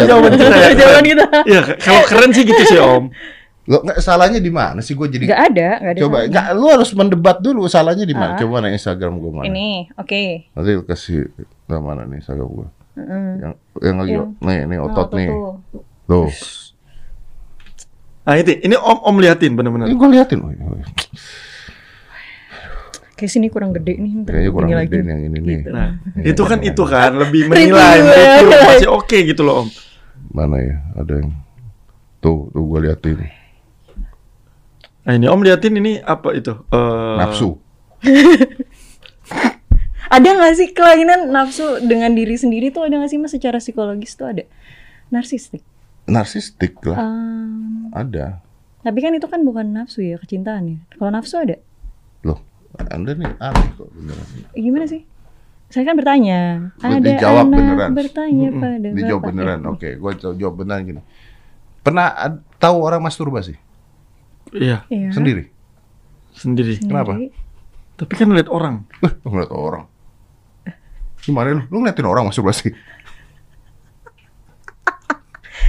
jawaban 0.05 0.33
kita 0.37 0.55
ya 0.55 0.71
jawaban 0.77 1.05
kita. 1.05 1.25
Iya, 1.45 1.61
kalau 1.81 2.03
keren 2.05 2.31
sih 2.31 2.45
gitu 2.45 2.63
sih 2.65 2.79
Om 2.79 3.05
Lo 3.65 3.81
nggak 3.81 3.97
salahnya 3.97 4.45
di 4.45 4.53
mana 4.53 4.85
sih 4.85 4.93
gue 4.93 5.09
jadi 5.09 5.25
Gak 5.25 5.41
ada, 5.57 5.69
gak 5.81 5.93
ada. 5.97 6.01
Coba, 6.05 6.17
nggak, 6.29 6.47
lu 6.53 6.67
harus 6.69 6.91
mendebat 6.93 7.41
dulu 7.41 7.65
salahnya 7.65 8.05
di 8.05 8.13
mana? 8.13 8.37
Ah. 8.37 8.39
Coba 8.39 8.61
nih 8.61 8.77
Instagram 8.77 9.17
gue 9.17 9.31
mana? 9.33 9.45
Ini, 9.49 9.89
oke. 9.97 10.53
Nanti 10.53 10.71
lu 10.77 10.85
kasih 10.85 11.33
nggak 11.65 11.81
mana 11.81 12.05
nih 12.05 12.21
Instagram 12.21 12.49
gue? 12.53 12.69
Mm-mm. 12.95 13.27
Yang 13.41 13.53
yang 13.81 13.97
lagi 13.97 14.13
Yang- 14.13 14.31
nih 14.39 14.59
nih 14.69 14.77
Nah, 14.77 14.85
otot 14.85 15.09
nih. 15.17 15.29
tuh. 15.33 15.53
Tuh. 16.05 16.29
nah 18.25 18.35
itu 18.37 18.53
ini 18.57 18.77
Om 18.77 18.99
Om 19.01 19.17
liatin 19.21 19.53
bener-bener 19.53 19.85
Ini 19.89 19.97
gue 19.97 20.09
liatin. 20.13 20.39
Oh, 20.41 20.53
iya. 20.53 20.85
Kayak 23.15 23.31
sini 23.31 23.47
kurang 23.47 23.71
gede 23.71 23.95
nih. 23.95 24.13
ntar 24.21 24.33
Kayaknya 24.33 24.51
kurang 24.51 24.69
ini 24.69 24.75
gede 24.77 24.83
lagi. 24.97 25.07
yang 25.07 25.23
ini 25.23 25.39
nih. 25.39 25.57
Gitu. 25.57 25.71
nah 25.71 25.89
Iya, 26.15 26.31
itu 26.31 26.43
kan 26.43 26.59
itu 26.61 26.83
kan 26.85 27.11
lebih 27.15 27.43
menilai 27.47 27.99
Review, 28.01 28.51
ya. 28.51 28.59
masih 28.67 28.91
oke 28.91 29.17
gitu 29.23 29.43
loh 29.43 29.55
Om 29.63 29.69
Mana 30.31 30.57
ya? 30.59 30.77
Ada 30.95 31.13
yang 31.19 31.31
tuh 32.19 32.51
tuh 32.51 32.63
gue 32.65 32.81
liatin. 32.83 33.19
nah 35.01 35.13
ini 35.13 35.27
Om 35.27 35.41
liatin 35.41 35.75
ini 35.75 35.93
apa 35.99 36.33
itu 36.33 36.53
Eh, 36.67 37.15
Nafsu. 37.17 37.55
Ada 40.07 40.29
gak 40.31 40.55
sih 40.55 40.69
kelainan 40.71 41.33
nafsu 41.33 41.65
dengan 41.81 42.13
diri 42.13 42.37
sendiri 42.37 42.69
tuh 42.69 42.85
ada 42.85 43.01
gak 43.01 43.09
sih 43.09 43.17
mas 43.17 43.33
secara 43.33 43.57
psikologis 43.57 44.15
tuh 44.15 44.29
ada 44.29 44.45
narsistik? 45.09 45.65
Narsistik 46.05 46.77
lah. 46.85 47.01
Ehm, 47.01 47.89
Ada. 47.91 48.45
tapi 48.81 49.01
kan 49.01 49.11
itu 49.11 49.25
kan 49.25 49.41
bukan 49.43 49.73
nafsu 49.73 50.05
ya 50.05 50.21
kecintaan 50.21 50.65
ya. 50.69 50.79
Kalau 50.93 51.09
nafsu 51.11 51.41
ada? 51.41 51.57
Anda 52.75 53.11
nih 53.13 53.31
aneh 53.39 53.69
kok 53.73 53.89
beneran. 53.89 54.27
Gimana 54.53 54.85
sih? 54.85 55.03
Saya 55.67 55.85
kan 55.85 55.95
bertanya. 55.95 56.71
Ada 56.79 56.99
dijawab 56.99 57.45
anak 57.45 57.57
beneran. 57.57 57.91
bertanya 57.93 58.49
Mm-mm. 58.49 58.61
pada 58.61 58.89
Dijawab 58.91 59.21
bapak. 59.21 59.31
beneran. 59.31 59.61
Oke, 59.67 59.89
gua 59.97 60.13
jawab 60.13 60.37
jawab 60.37 60.55
beneran 60.57 60.81
gini. 60.85 61.03
Pernah 61.81 62.07
tahu 62.57 62.77
orang 62.81 63.01
masturbasi 63.01 63.55
Iya, 64.51 64.87
Iya. 64.87 65.11
sendiri? 65.11 65.51
sendiri. 66.33 66.75
Sendiri. 66.75 66.83
Kenapa? 66.85 67.13
Tapi 67.95 68.13
kan 68.13 68.27
lihat 68.29 68.49
orang. 68.49 68.87
Eh, 69.01 69.13
ngeliat 69.23 69.51
orang. 69.51 69.85
Gimana 71.21 71.53
lu? 71.53 71.63
Lu 71.69 71.79
ngeliatin 71.79 72.05
orang 72.05 72.27
masturbasi? 72.27 72.69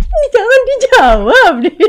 Ini 0.05 0.27
jangan 0.29 0.59
dijawab 0.65 1.53
deh. 1.61 1.75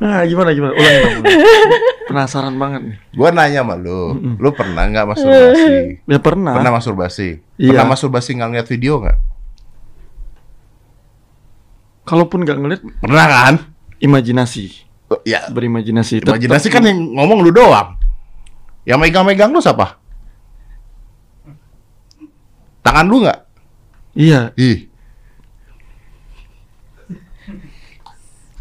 Nah, 0.00 0.24
gimana 0.24 0.50
gimana? 0.50 0.72
Ulangin 0.72 1.20
dong. 1.20 1.24
Penasaran 2.08 2.54
banget 2.56 2.80
nih. 2.82 2.96
Gua 3.12 3.28
nanya 3.30 3.60
sama 3.60 3.76
lu, 3.76 4.16
Mm-mm. 4.16 4.34
lu 4.34 4.50
pernah 4.50 4.82
nggak 4.82 5.06
masturbasi? 5.06 5.68
Ya 6.10 6.18
pernah. 6.18 6.52
Pernah 6.56 6.72
masturbasi? 6.72 7.28
Iya. 7.54 7.68
Pernah 7.70 7.86
masturbasi 7.90 8.30
nggak 8.32 8.48
ngeliat 8.48 8.66
video 8.66 8.92
nggak? 8.98 9.18
Kalaupun 12.02 12.42
nggak 12.42 12.58
ngeliat, 12.58 12.80
Pernah 12.98 13.26
kan? 13.28 13.54
imajinasi. 14.00 14.88
Oh, 15.06 15.20
Ya, 15.22 15.46
Berimajinasi. 15.46 16.24
Tetap- 16.24 16.34
imajinasi 16.34 16.66
kan 16.66 16.82
yang 16.82 16.98
ngomong 17.12 17.44
lu 17.44 17.52
doang. 17.52 17.94
Yang 18.82 18.98
megang-megang 19.00 19.52
lu 19.52 19.60
siapa? 19.60 20.00
Tangan 22.80 23.06
lu 23.06 23.22
nggak? 23.22 23.38
Iya. 24.16 24.50
Ih. 24.56 24.88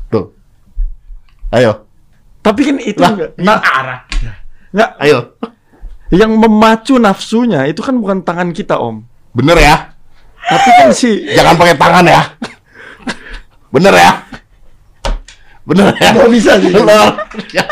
Tuh. 0.09 0.35
Ayo. 1.49 1.89
Tapi 2.39 2.61
kan 2.63 2.77
itu 2.79 3.01
Lah, 3.01 3.11
nggak. 3.13 3.31
nah, 3.41 3.59
arah. 3.59 3.99
Nggak. 4.71 4.89
Ayo. 5.01 5.19
Yang 6.09 6.31
memacu 6.37 6.93
nafsunya 6.97 7.69
itu 7.69 7.81
kan 7.85 7.97
bukan 7.97 8.25
tangan 8.25 8.49
kita, 8.53 8.77
Om. 8.81 9.05
Bener 9.33 9.57
ya? 9.57 9.93
Tapi 10.39 10.69
kan 10.81 10.89
si 10.89 11.29
Jangan 11.29 11.53
pakai 11.57 11.75
tangan 11.77 12.05
ya. 12.05 12.21
Bener 13.69 13.93
ya? 13.93 14.11
Bener 15.65 15.93
ya? 15.93 16.09
Nggak 16.17 16.31
bisa 16.33 16.51
sih. 16.57 16.73
Lu, 16.73 16.81
ya. 17.53 17.63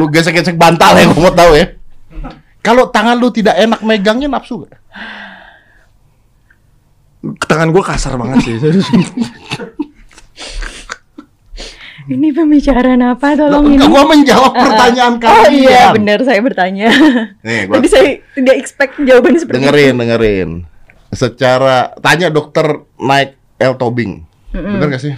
lu 0.00 0.08
gesek-gesek 0.08 0.56
bantal 0.56 0.96
ya, 0.96 1.04
gua 1.12 1.28
mau 1.28 1.34
tahu 1.36 1.52
ya. 1.56 1.66
Kalau 2.60 2.88
tangan 2.88 3.16
lu 3.16 3.28
tidak 3.32 3.56
enak 3.56 3.80
megangnya 3.84 4.28
nafsu 4.28 4.64
gak? 4.64 4.80
tangan 7.20 7.68
gue 7.68 7.82
kasar 7.84 8.16
banget 8.16 8.38
sih. 8.48 8.56
Ini 12.14 12.28
pembicaraan 12.32 13.00
apa? 13.04 13.36
Tolong 13.36 13.66
ini. 13.68 13.76
Enggak, 13.76 13.90
gua 13.92 14.04
menjawab 14.08 14.52
pertanyaan 14.64 15.14
Oh 15.16 15.20
kalian. 15.20 15.52
iya, 15.52 15.82
benar 15.92 16.18
saya 16.24 16.40
bertanya. 16.40 16.88
Nih, 17.44 17.60
gua 17.68 17.74
Tadi 17.78 17.88
saya 17.90 18.04
tidak 18.32 18.54
expect 18.56 18.92
jawaban 19.02 19.34
seperti 19.36 19.56
dengerin, 19.60 19.94
dengerin. 20.00 20.50
Secara 21.10 21.92
tanya 21.98 22.30
dokter 22.30 22.86
naik 22.96 23.36
L 23.58 23.74
tobing. 23.76 24.24
Bener 24.54 24.86
gak 24.90 25.02
sih? 25.02 25.12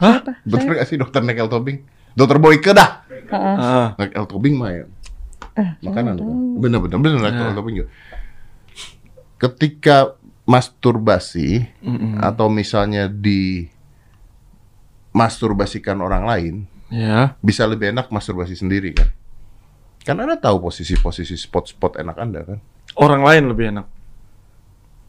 Hah? 0.00 0.18
Bener 0.42 0.82
gak 0.82 0.88
sih 0.88 0.96
dokter 0.96 1.20
naik 1.22 1.38
L 1.38 1.52
tobing? 1.52 1.84
Dokter 2.16 2.40
Boyke 2.40 2.72
dah. 2.72 3.04
Heeh. 3.08 3.56
Ah, 3.60 3.88
Naik 4.00 4.16
L 4.16 4.24
tobing 4.24 4.56
mah 4.56 4.72
ya. 4.72 4.84
Makanan. 5.84 6.16
Bener 6.56 6.80
bener 6.80 6.96
bener 6.96 7.20
naik 7.20 7.36
Ya. 7.36 7.52
L 7.52 7.56
tobing 7.56 7.74
juga. 7.84 7.88
Ketika 9.36 10.16
masturbasi 10.48 11.68
mm-mm. 11.84 12.22
atau 12.22 12.48
misalnya 12.48 13.10
di 13.10 13.68
masturbasikan 15.16 15.96
orang 16.04 16.28
lain, 16.28 16.54
ya. 16.92 17.32
bisa 17.40 17.64
lebih 17.64 17.96
enak 17.96 18.12
masturbasi 18.12 18.52
sendiri 18.52 18.92
kan? 18.92 19.08
Kan 20.04 20.20
Anda 20.20 20.36
tahu 20.36 20.68
posisi-posisi 20.68 21.34
spot-spot 21.40 21.96
enak 21.96 22.16
Anda 22.20 22.40
kan? 22.44 22.58
Orang 23.00 23.24
lain 23.24 23.48
lebih 23.48 23.72
enak. 23.72 23.86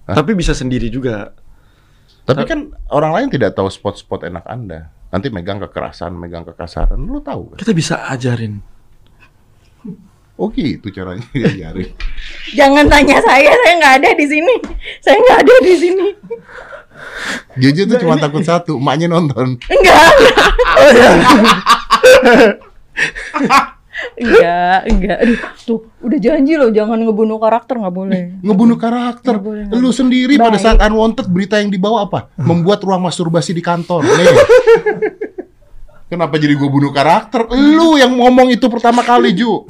Hah? 0.07 0.15
Tapi 0.15 0.31
bisa 0.33 0.55
sendiri 0.55 0.87
juga. 0.87 1.35
Tapi 2.23 2.43
kan 2.47 2.71
orang 2.91 3.11
lain 3.11 3.27
tidak 3.27 3.53
tahu 3.53 3.67
spot-spot 3.67 4.23
enak 4.23 4.47
Anda. 4.47 4.89
Nanti 5.11 5.27
megang 5.31 5.59
kekerasan, 5.63 6.15
megang 6.15 6.43
kekasaran, 6.47 6.99
lu 6.99 7.19
tahu 7.19 7.55
kan? 7.55 7.57
Kita 7.59 7.71
bisa 7.75 8.07
ajarin. 8.11 8.59
Oh 10.37 10.53
gitu 10.53 10.93
caranya 10.93 11.25
diajarin. 11.35 11.91
Jangan 12.53 12.85
tanya 12.87 13.17
saya, 13.19 13.51
saya 13.51 13.73
nggak 13.81 13.95
ada 14.01 14.09
di 14.13 14.25
sini. 14.29 14.55
Saya 15.01 15.17
nggak 15.17 15.39
ada 15.43 15.55
di 15.65 15.75
sini. 15.75 16.07
Jujur 17.57 17.85
tuh 17.89 17.97
cuma 18.01 18.15
takut 18.21 18.43
satu, 18.45 18.77
emaknya 18.77 19.09
nonton. 19.09 19.57
Enggak. 19.67 20.09
enggak, 24.17 24.79
enggak. 24.89 25.17
Aduh, 25.21 25.39
tuh 25.65 25.79
udah 26.01 26.19
janji 26.21 26.53
loh 26.57 26.69
jangan 26.69 26.97
ngebunuh 27.01 27.37
karakter 27.41 27.77
nggak 27.81 27.95
boleh. 27.95 28.21
Ngebunuh 28.41 28.77
karakter. 28.77 29.33
Nggak 29.37 29.45
boleh, 29.45 29.63
Lu 29.73 29.89
sendiri 29.93 30.37
pada 30.37 30.57
Baik. 30.57 30.63
saat 30.65 30.77
unwanted 30.81 31.27
berita 31.29 31.61
yang 31.61 31.69
dibawa 31.69 32.05
apa? 32.09 32.29
Membuat 32.37 32.81
ruang 32.85 33.05
masturbasi 33.05 33.53
di 33.53 33.61
kantor. 33.61 34.05
Nih. 34.05 34.27
Kenapa 36.07 36.39
jadi 36.39 36.55
gue 36.55 36.69
bunuh 36.71 36.95
karakter? 36.95 37.51
Lu 37.51 37.99
yang 37.99 38.15
ngomong 38.15 38.47
itu 38.47 38.71
pertama 38.71 39.03
kali, 39.03 39.35
Ju. 39.35 39.67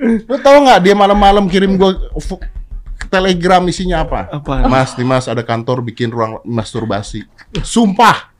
Lu 0.00 0.36
tau 0.38 0.62
nggak 0.62 0.86
dia 0.86 0.94
malam-malam 0.94 1.50
kirim 1.50 1.74
gue 1.74 1.90
telegram 3.10 3.62
isinya 3.66 4.02
apa? 4.02 4.30
Apa? 4.32 4.64
Mas, 4.64 4.94
nih 4.94 5.04
mas 5.04 5.26
ada 5.26 5.42
kantor 5.42 5.82
bikin 5.82 6.08
ruang 6.08 6.38
masturbasi. 6.42 7.26
Sumpah, 7.60 8.30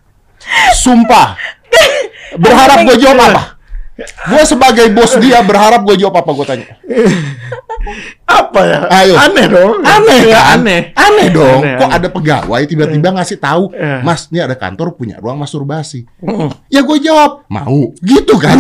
sumpah. 0.73 1.35
Berharap 2.33 2.87
gue 2.87 2.97
jawab 2.97 3.19
apa? 3.21 3.43
Gue 4.01 4.43
sebagai 4.49 4.89
bos 4.91 5.13
dia 5.19 5.43
berharap 5.43 5.85
gue 5.85 5.99
jawab 5.99 6.23
apa? 6.23 6.31
Gue 6.33 6.47
tanya. 6.47 6.69
Apa 8.25 8.61
ya? 8.63 8.81
Ayo. 8.89 9.15
Aneh 9.19 9.47
dong. 9.47 9.73
Aneh 9.83 10.19
Ya, 10.25 10.41
kan? 10.41 10.63
Aneh. 10.63 10.81
Aneh 10.95 11.29
dong. 11.29 11.61
Aneh, 11.61 11.77
Kok 11.77 11.85
aneh. 11.85 11.99
ada 11.99 12.09
pegawai 12.09 12.61
tiba-tiba 12.65 13.09
ngasih 13.13 13.37
tahu, 13.37 13.65
Eh. 13.73 14.01
Mas, 14.01 14.31
ini 14.31 14.39
ada 14.39 14.55
kantor 14.55 14.95
punya 14.95 15.19
ruang 15.19 15.37
masturbasi. 15.37 16.07
Mm. 16.23 16.49
Ya 16.69 16.81
gue 16.81 16.99
jawab, 16.99 17.45
mau. 17.47 17.93
Gitu 17.99 18.35
kan? 18.37 18.57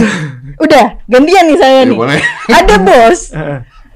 Udah, 0.59 0.99
gantian 1.07 1.47
nih 1.47 1.57
saya 1.57 1.79
Ya, 1.79 1.89
nih. 1.89 1.97
boleh. 1.97 2.21
Ada 2.51 2.75
bos, 2.77 3.21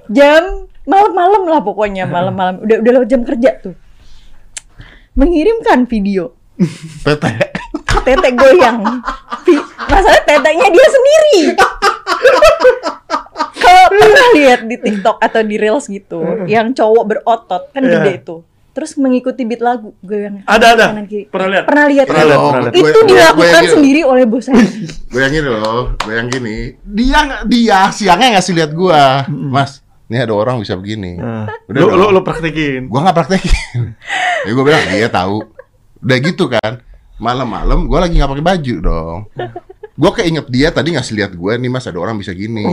jam 0.09 0.43
malam-malam 0.85 1.43
lah 1.45 1.61
pokoknya 1.61 2.05
malam-malam. 2.15 2.61
Udah 2.61 2.77
udah 2.79 2.93
lewat 2.95 3.09
jam 3.09 3.23
kerja 3.23 3.51
tuh. 3.59 3.75
Mengirimkan 5.15 5.85
video 5.85 6.35
Tete. 7.01 7.31
tete 8.01 8.29
goyang. 8.33 8.83
Masalah 9.85 10.21
tetenya 10.23 10.69
dia 10.69 10.87
sendiri. 10.87 11.37
Kalau 13.57 13.85
pernah 13.91 14.29
lihat 14.35 14.61
di 14.63 14.77
TikTok 14.77 15.17
atau 15.19 15.41
di 15.41 15.57
Reels 15.57 15.87
gitu, 15.87 16.21
yang 16.45 16.71
cowok 16.71 17.05
berotot 17.07 17.63
kan 17.71 17.81
Iya. 17.81 17.91
gede 17.97 18.13
itu. 18.19 18.37
Terus 18.71 18.91
mengikuti 18.97 19.43
beat 19.43 19.63
lagu 19.63 19.95
goyang 20.01 20.43
Ada 20.45 20.75
ada. 20.75 20.87
kanan 20.91 21.07
kiri. 21.07 21.25
Pernah 21.25 21.47
lihat? 21.49 21.65
Pernah 21.65 21.87
lihat? 21.87 22.07
Pernah 22.07 22.25
Oh, 22.35 22.51
pernah 22.51 22.63
lihat. 22.65 22.75
gue- 22.75 22.83
Itu 22.85 22.99
gue- 22.99 23.09
dilakukan 23.09 23.39
gue 23.39 23.47
yang 23.49 23.63
gini. 23.63 23.71
sendiri 23.73 24.01
oleh 24.03 24.25
bos 24.27 24.43
saya. 24.43 24.67
Gue 25.15 25.21
yang 25.21 25.31
gini 25.33 25.47
loh, 25.49 25.83
gue 25.97 26.11
yang 26.13 26.27
gini. 26.29 26.57
Dia 26.83 27.19
nggak 27.23 27.43
dia 27.47 27.79
siangnya 27.89 28.29
ngasih 28.35 28.53
lihat 28.53 28.71
gua, 28.73 29.03
Mas. 29.31 29.79
Ini 30.05 30.29
ada 30.29 30.35
orang 30.37 30.61
bisa 30.61 30.77
begini. 30.77 31.17
Nah, 31.17 31.49
Udah 31.65 31.81
lu, 31.81 31.89
dong. 31.89 31.99
lu, 32.13 32.15
lu 32.17 32.21
praktekin. 32.21 32.93
Gua 32.93 33.09
nggak 33.09 33.17
praktekin. 33.17 33.97
ya 34.45 34.51
gue 34.53 34.65
bilang 34.65 34.85
dia 34.93 35.09
tahu. 35.09 35.41
Udah 36.05 36.17
gitu 36.21 36.45
kan. 36.53 36.85
Malam-malam 37.17 37.89
gua 37.89 38.05
lagi 38.05 38.21
nggak 38.21 38.31
pakai 38.37 38.45
baju 38.45 38.75
dong. 38.85 39.19
Gua 39.95 40.11
keinget 40.11 40.51
dia 40.51 40.75
tadi 40.75 40.91
ngasih 40.99 41.15
lihat 41.15 41.33
gue 41.39 41.53
nih 41.55 41.71
mas 41.71 41.87
ada 41.87 42.03
orang 42.03 42.19
bisa 42.19 42.35
gini, 42.35 42.67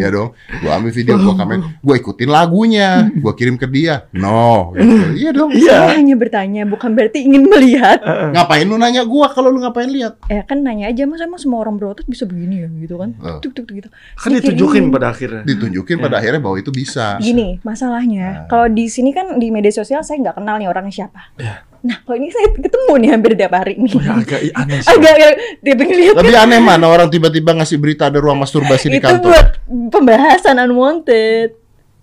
ya 0.00 0.08
dong. 0.08 0.32
Gua 0.64 0.80
ambil 0.80 0.88
video, 0.88 1.20
gua 1.20 1.36
kamera, 1.36 1.68
gua 1.84 1.94
ikutin 2.00 2.32
lagunya, 2.32 3.12
gua 3.20 3.36
kirim 3.36 3.60
ke 3.60 3.68
dia. 3.68 4.08
No, 4.16 4.72
gitu. 4.72 5.20
iya 5.20 5.30
dong. 5.36 5.52
Iya. 5.52 5.92
Saya 5.92 6.00
hanya 6.00 6.16
bertanya, 6.16 6.64
bukan 6.64 6.96
berarti 6.96 7.28
ingin 7.28 7.44
melihat. 7.44 8.00
Ngapain 8.32 8.64
lu 8.64 8.80
nanya 8.80 9.04
gua 9.04 9.28
kalau 9.36 9.52
lu 9.52 9.60
ngapain 9.60 9.92
lihat? 9.92 10.16
Eh 10.32 10.40
kan 10.48 10.64
nanya 10.64 10.88
aja, 10.88 11.04
mas 11.04 11.20
emang 11.20 11.36
semua 11.36 11.60
orang 11.60 11.76
berotot 11.76 12.08
bisa 12.08 12.24
begini 12.24 12.64
ya 12.64 12.68
gitu 12.72 12.96
kan? 12.96 13.12
Oh. 13.20 13.36
Tuk 13.44 13.52
tuk 13.52 13.68
tuk 13.68 13.76
gitu. 13.76 13.92
Kan 14.16 14.32
kayak 14.32 14.48
ditunjukin 14.48 14.88
pada 14.88 15.12
akhirnya. 15.12 15.44
Ditunjukin 15.44 15.96
pada 16.00 16.24
akhirnya 16.24 16.40
bahwa 16.40 16.56
itu 16.56 16.72
bisa. 16.72 17.20
Gini, 17.20 17.60
masalahnya 17.68 18.48
kalau 18.48 18.72
di 18.72 18.88
sini 18.88 19.12
kan 19.12 19.36
di 19.36 19.52
media 19.52 19.76
sosial 19.76 20.00
saya 20.00 20.24
nggak 20.24 20.40
kenal 20.40 20.56
nih 20.56 20.72
orangnya 20.72 21.04
siapa. 21.04 21.36
Ya. 21.36 21.68
Nah, 21.86 22.02
kalau 22.02 22.18
ini 22.18 22.34
saya 22.34 22.50
ketemu 22.50 22.92
nih 22.98 23.10
hampir 23.14 23.32
tiap 23.38 23.54
hari 23.54 23.78
nih. 23.78 23.94
Oh, 23.94 24.02
ya, 24.02 24.18
agak 24.18 24.40
aneh 24.58 24.78
sih. 24.82 24.90
Agak 24.90 25.12
agak 25.14 25.32
dia 25.62 25.74
ngeliat 25.78 26.14
Tapi 26.18 26.32
aneh 26.34 26.58
mana 26.58 26.86
orang 26.90 27.06
tiba-tiba 27.06 27.54
ngasih 27.54 27.78
berita 27.78 28.10
ada 28.10 28.18
ruang 28.18 28.42
masturbasi 28.42 28.90
di 28.90 28.98
itu 28.98 29.06
kantor. 29.06 29.30
buat 29.30 29.46
pembahasan 29.94 30.58
unwanted. 30.58 31.54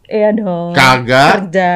Iya 0.03 0.29
dong. 0.31 0.71
Kagak. 0.71 1.51
Kerja. 1.51 1.71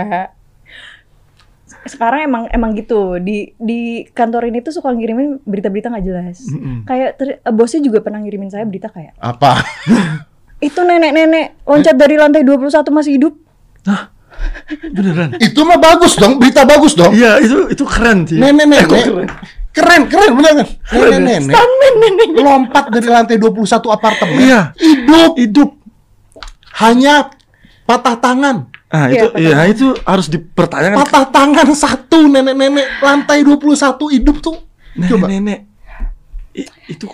Sekarang 1.83 2.19
emang 2.21 2.43
emang 2.51 2.75
gitu 2.75 3.15
di 3.17 3.55
di 3.55 4.03
kantor 4.07 4.47
ini 4.47 4.59
tuh 4.59 4.71
suka 4.71 4.91
ngirimin 4.91 5.43
berita-berita 5.43 5.87
nggak 5.87 6.05
jelas. 6.05 6.43
Mm-mm. 6.47 6.83
Kayak 6.83 7.11
ter- 7.15 7.39
bosnya 7.49 7.79
juga 7.79 7.99
pernah 7.99 8.19
ngirimin 8.19 8.47
saya 8.47 8.63
berita 8.63 8.87
kayak 8.87 9.15
Apa? 9.19 9.63
itu 10.67 10.79
nenek-nenek 10.79 11.63
loncat 11.63 11.95
dari 11.95 12.15
lantai 12.15 12.43
21 12.43 12.71
masih 12.89 13.11
hidup. 13.15 13.33
Beneran. 14.67 15.29
itu 15.37 15.59
mah 15.61 15.77
bagus 15.77 16.13
dong, 16.13 16.37
berita 16.37 16.63
bagus 16.63 16.91
dong. 16.93 17.11
Iya, 17.11 17.39
itu 17.39 17.71
itu 17.71 17.83
keren 17.83 18.23
sih. 18.23 18.35
Nenek-nenek. 18.35 18.77
Eh, 18.77 18.85
kok 18.85 18.97
keren? 18.99 19.27
Keren, 19.71 20.01
keren 20.09 20.31
bener 20.33 20.51
kan? 20.55 20.67
Nenek-nenek 20.91 21.53
Stuntman 21.53 21.93
nenek. 22.01 22.29
lompat 22.35 22.85
dari 22.89 23.07
lantai 23.07 23.37
21 23.37 23.63
apartemen. 23.87 24.37
Iya. 24.37 24.61
Hidup 24.75 25.31
Hidup. 25.37 25.69
hanya 26.77 27.29
patah 27.83 28.17
tangan. 28.17 28.69
Ah 28.87 29.05
Iya, 29.05 29.19
itu 29.19 29.27
iya 29.37 29.57
itu 29.67 29.87
harus 30.01 30.27
dipertanyakan 30.27 30.95
Patah 30.97 31.25
tangan 31.27 31.67
satu 31.73 32.25
nenek-nenek 32.25 32.99
lantai 32.99 33.43
21 33.43 33.75
hidup 34.09 34.39
tuh. 34.39 34.57
Coba. 34.97 35.27
nenek-nenek. 35.27 35.59
I- 36.53 36.73
itu 36.89 37.05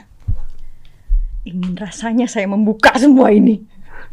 Ingin 1.43 1.75
rasanya 1.75 2.23
saya 2.23 2.47
membuka 2.47 2.95
semua 2.95 3.27
ini. 3.27 3.59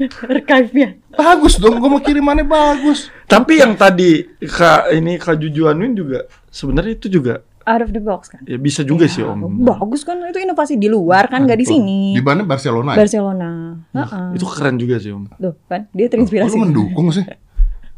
Archive-nya. 0.33 0.89
Bagus 1.13 1.57
dong, 1.57 1.77
gua 1.79 1.91
mau 1.91 2.03
kirimannya 2.03 2.45
bagus. 2.45 3.13
tapi 3.25 3.61
yang 3.61 3.77
tadi 3.77 4.25
Kak 4.41 4.91
ini 4.93 5.21
Kak 5.21 5.37
Juju 5.39 5.69
anuin 5.69 5.95
juga 5.95 6.27
sebenarnya 6.49 6.97
itu 6.97 7.07
juga 7.07 7.45
Out 7.61 7.87
of 7.87 7.91
the 7.93 8.01
box 8.01 8.33
kan. 8.33 8.41
ya 8.49 8.57
bisa 8.57 8.81
juga 8.81 9.05
sih 9.05 9.21
Om. 9.21 9.63
Bagus 9.63 10.03
kan 10.03 10.17
itu 10.27 10.41
inovasi 10.41 10.81
di 10.81 10.89
luar 10.89 11.29
kan 11.29 11.45
nggak 11.45 11.61
di 11.61 11.67
sini. 11.69 11.99
Di 12.17 12.25
mana 12.25 12.43
Barcelona? 12.43 12.97
ya? 12.97 13.05
Barcelona. 13.05 13.51
Heeh. 13.93 14.27
Itu 14.35 14.49
keren 14.49 14.81
juga 14.81 14.97
sih 14.97 15.13
Om. 15.13 15.29
Tuh 15.37 15.55
kan 15.69 15.87
dia 15.93 16.09
terinspirasi. 16.09 16.57
lu 16.57 16.65
mendukung 16.67 17.13
sih? 17.13 17.23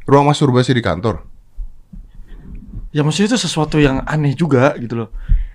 Ruang 0.05 0.27
masturbasi 0.27 0.74
di 0.74 0.83
kantor. 0.83 1.23
Ya 2.93 3.01
maksudnya 3.01 3.33
itu 3.33 3.39
sesuatu 3.41 3.81
yang 3.81 4.05
aneh 4.05 4.35
juga 4.37 4.74
gitu 4.77 5.07
loh. 5.07 5.09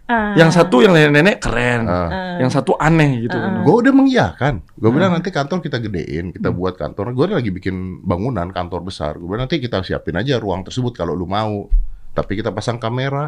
Ah. 0.08 0.32
Yang 0.40 0.56
satu 0.56 0.80
yang 0.80 0.96
nenek-nenek 0.96 1.44
keren. 1.44 1.84
Ah. 1.84 2.40
Yang 2.40 2.56
satu 2.56 2.80
aneh 2.80 3.28
gitu 3.28 3.36
kan. 3.36 3.60
Gue 3.68 3.76
udah 3.84 3.92
mengiyakan. 3.92 4.64
Gue 4.80 4.92
bilang 4.96 5.12
nanti 5.12 5.36
kantor 5.36 5.60
kita 5.60 5.84
gedein, 5.84 6.32
kita 6.32 6.48
buat 6.56 6.80
kantor. 6.80 7.12
Gue 7.12 7.28
lagi 7.28 7.52
bikin 7.52 8.08
bangunan 8.08 8.48
kantor 8.56 8.88
besar. 8.88 9.20
Gue 9.20 9.28
bilang 9.28 9.52
nanti 9.52 9.60
kita 9.60 9.84
siapin 9.84 10.16
aja 10.16 10.40
ruang 10.40 10.64
tersebut 10.64 10.96
kalau 10.96 11.12
lu 11.12 11.28
mau. 11.28 11.68
Tapi 12.16 12.40
kita 12.40 12.56
pasang 12.56 12.80
kamera. 12.80 13.28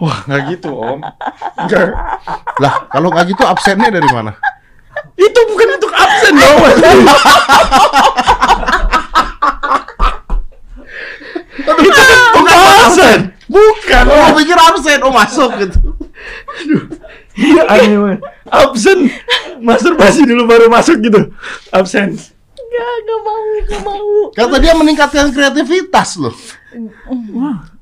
Wah, 0.00 0.28
nggak 0.28 0.60
gitu, 0.60 0.76
Om. 0.76 1.00
Nggak. 1.68 1.88
Lah, 2.60 2.74
kalau 2.92 3.08
nggak 3.08 3.32
gitu 3.32 3.44
absennya 3.48 3.88
dari 3.88 4.08
mana? 4.12 4.36
Itu 5.16 5.40
bukan 5.48 5.68
untuk 5.80 5.92
absen 5.92 6.34
dong. 6.36 6.56
itu 11.80 12.00
kan 12.00 12.16
absen. 12.84 13.39
Bukan. 13.50 14.04
Oh, 14.06 14.30
pikir 14.38 14.54
absen, 14.54 14.98
oh 15.02 15.10
masuk 15.10 15.50
gitu. 15.58 15.78
Iya 17.34 17.62
aneh 17.66 17.98
banget. 17.98 18.20
Absen. 18.46 18.98
Masturbasi 19.58 20.22
dulu 20.22 20.46
baru 20.46 20.70
masuk 20.70 21.02
gitu. 21.02 21.34
Absen. 21.70 22.14
Gak, 22.70 22.92
gak 23.02 23.20
mau, 23.20 23.42
gak 23.66 23.82
mau. 23.82 24.08
Kata 24.30 24.56
dia 24.56 24.72
meningkatkan 24.72 25.34
kreativitas 25.34 26.16
loh. 26.16 26.32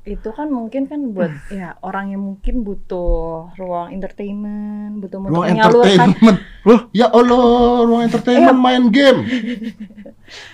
Itu 0.01 0.33
kan 0.33 0.49
mungkin 0.49 0.89
kan 0.89 1.13
buat 1.13 1.29
ya 1.53 1.77
orang 1.85 2.09
yang 2.09 2.25
mungkin 2.25 2.65
butuh 2.65 3.53
ruang 3.53 3.93
entertainment, 3.93 4.97
butuh 4.97 5.21
Ruang 5.21 5.45
menyalurkan. 5.45 5.85
entertainment. 6.09 6.37
Loh, 6.65 6.79
Ya 6.89 7.13
Allah, 7.13 7.45
ruang 7.85 8.01
entertainment 8.01 8.57
main 8.57 8.89
game. 8.89 9.19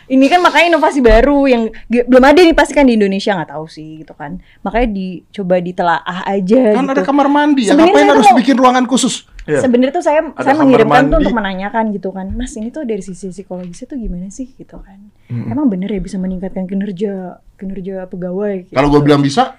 Ini 0.05 0.25
kan 0.25 0.39
makanya 0.39 0.67
inovasi 0.71 0.99
baru 0.99 1.45
yang 1.45 1.63
belum 1.87 2.23
ada 2.23 2.39
nih 2.39 2.51
pasti 2.51 2.71
kan 2.71 2.83
di 2.83 2.93
Indonesia 2.93 3.33
nggak 3.33 3.51
tahu 3.51 3.65
sih 3.65 3.99
gitu 3.99 4.11
kan. 4.11 4.37
Makanya 4.61 4.87
dicoba 4.89 5.55
ditelaah 5.57 6.19
aja 6.23 6.61
Kan 6.73 6.83
gitu. 6.83 6.93
ada 6.93 7.03
kamar 7.03 7.27
mandi, 7.27 7.63
ya 7.63 7.71
Sebenarnya 7.71 7.93
ngapain 7.95 8.09
harus 8.09 8.21
tuh 8.21 8.31
mau- 8.31 8.39
bikin 8.39 8.55
ruangan 8.55 8.85
khusus? 8.85 9.15
Iya. 9.43 9.61
Sebenarnya 9.61 9.93
tuh 9.93 10.01
saya 10.01 10.19
Ada 10.27 10.41
saya 10.43 10.55
mengirimkan 10.57 10.89
tuh 11.03 11.09
mandi. 11.11 11.21
untuk 11.21 11.35
menanyakan 11.35 11.83
gitu 11.91 12.09
kan, 12.09 12.27
Mas 12.29 12.53
ini 12.53 12.69
tuh 12.69 12.81
dari 12.81 12.99
sisi 12.99 13.29
psikologisnya 13.29 13.85
tuh 13.85 13.97
gimana 13.97 14.25
sih 14.27 14.49
gitu 14.49 14.77
kan? 14.77 14.97
Hmm. 15.27 15.47
Emang 15.47 15.67
bener 15.67 15.87
ya 15.87 15.99
bisa 15.99 16.15
meningkatkan 16.15 16.65
kinerja 16.65 17.37
kinerja 17.53 18.05
pegawai? 18.05 18.55
Gitu. 18.63 18.73
Kalau 18.73 18.89
gue 18.89 19.01
bilang 19.01 19.21
bisa, 19.21 19.53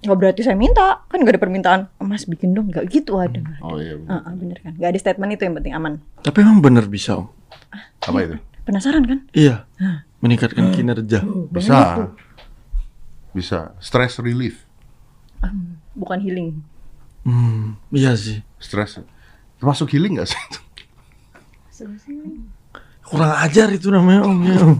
nggak 0.00 0.16
berarti 0.16 0.40
saya 0.40 0.54
minta 0.54 1.04
kan 1.04 1.18
nggak 1.18 1.34
ada 1.34 1.40
permintaan, 1.40 1.80
Mas 1.98 2.24
bikin 2.24 2.50
dong 2.50 2.70
nggak 2.70 2.88
gitu 2.88 3.16
ada. 3.16 3.36
oh 3.60 3.76
iya, 3.76 4.00
Ah, 4.06 4.22
ah, 4.22 4.32
bener 4.32 4.56
kan? 4.58 4.72
Nggak 4.72 4.86
ada 4.88 4.98
statement 4.98 5.30
itu 5.30 5.42
yang 5.42 5.54
penting 5.54 5.72
aman. 5.72 5.92
tapi 6.20 6.40
emang 6.40 6.58
bener 6.58 6.86
bisa, 6.86 7.18
Om. 7.18 7.26
apa 8.00 8.18
itu? 8.22 8.36
Penasaran 8.70 9.02
kan? 9.02 9.18
Iya. 9.34 9.66
Meningkatkan 10.22 10.70
kinerja. 10.70 11.26
Bisa, 11.50 12.06
bisa. 13.34 13.74
Stress 13.82 14.22
relief, 14.22 14.62
Bukan 15.98 16.22
healing. 16.22 16.62
Hmm, 17.26 17.74
iya 17.90 18.14
sih. 18.14 18.46
stress. 18.62 19.02
Termasuk 19.58 19.90
healing 19.90 20.22
gak 20.22 20.30
sih? 20.30 20.40
Kurang 23.02 23.34
ajar 23.42 23.74
itu 23.74 23.90
namanya, 23.90 24.22
Om. 24.30 24.38
Ya, 24.46 24.58
Om. 24.62 24.76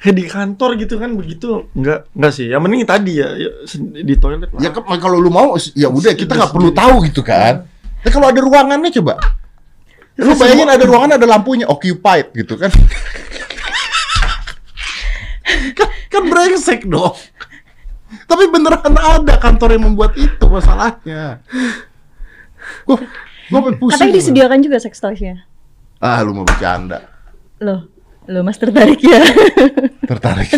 Kayak 0.00 0.16
di 0.16 0.24
kantor 0.28 0.70
gitu 0.80 0.96
kan 0.96 1.12
begitu 1.12 1.68
enggak 1.76 2.08
enggak 2.16 2.32
sih 2.32 2.48
yang 2.48 2.64
mending 2.64 2.88
tadi 2.88 3.20
ya, 3.20 3.36
ya 3.36 3.52
di 4.00 4.16
toilet 4.16 4.48
lah. 4.48 4.60
Ya 4.60 4.72
kalau 4.72 5.20
lu 5.20 5.28
mau, 5.28 5.56
ya 5.76 5.92
udah 5.92 6.16
kita 6.16 6.40
nggak 6.40 6.52
perlu 6.56 6.72
tahu 6.72 7.04
gitu 7.04 7.20
kan. 7.20 7.68
Tapi 8.00 8.08
kalau 8.08 8.32
ada 8.32 8.40
ruangannya 8.40 8.88
coba. 8.96 9.39
Lu 10.18 10.34
bayangin 10.34 10.68
ada 10.68 10.84
ruangan 10.84 11.16
ada 11.20 11.26
lampunya 11.28 11.66
occupied 11.70 12.34
gitu 12.34 12.58
kan. 12.58 12.72
kan, 15.78 15.88
kan 16.10 16.22
brengsek 16.26 16.86
dong. 16.88 17.14
Tapi 18.26 18.44
beneran 18.50 18.94
ada 18.94 19.34
kantor 19.38 19.78
yang 19.78 19.84
membuat 19.86 20.14
itu 20.18 20.46
masalahnya. 20.46 21.42
Gua, 22.86 22.98
gua 23.50 23.60
pusing. 23.74 23.98
Katanya 23.98 24.14
disediakan 24.18 24.58
juga 24.62 24.76
sex 24.82 24.98
toys-nya. 24.98 25.46
Ah, 25.98 26.22
lu 26.22 26.34
mau 26.34 26.46
bercanda. 26.46 27.06
Loh, 27.60 27.90
lo 28.30 28.40
mas 28.40 28.56
tertarik 28.56 29.02
ya? 29.02 29.20
Tertarik. 30.06 30.48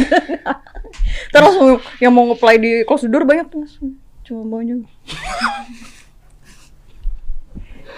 Terus 1.32 1.44
langsung 1.44 1.80
yang 1.98 2.12
mau 2.12 2.28
nge-play 2.30 2.56
di 2.60 2.72
Kosudur 2.84 3.24
banyak 3.24 3.48
tuh 3.48 3.64
mas. 3.64 3.74
Cuma 4.22 4.46
maunya. 4.46 4.78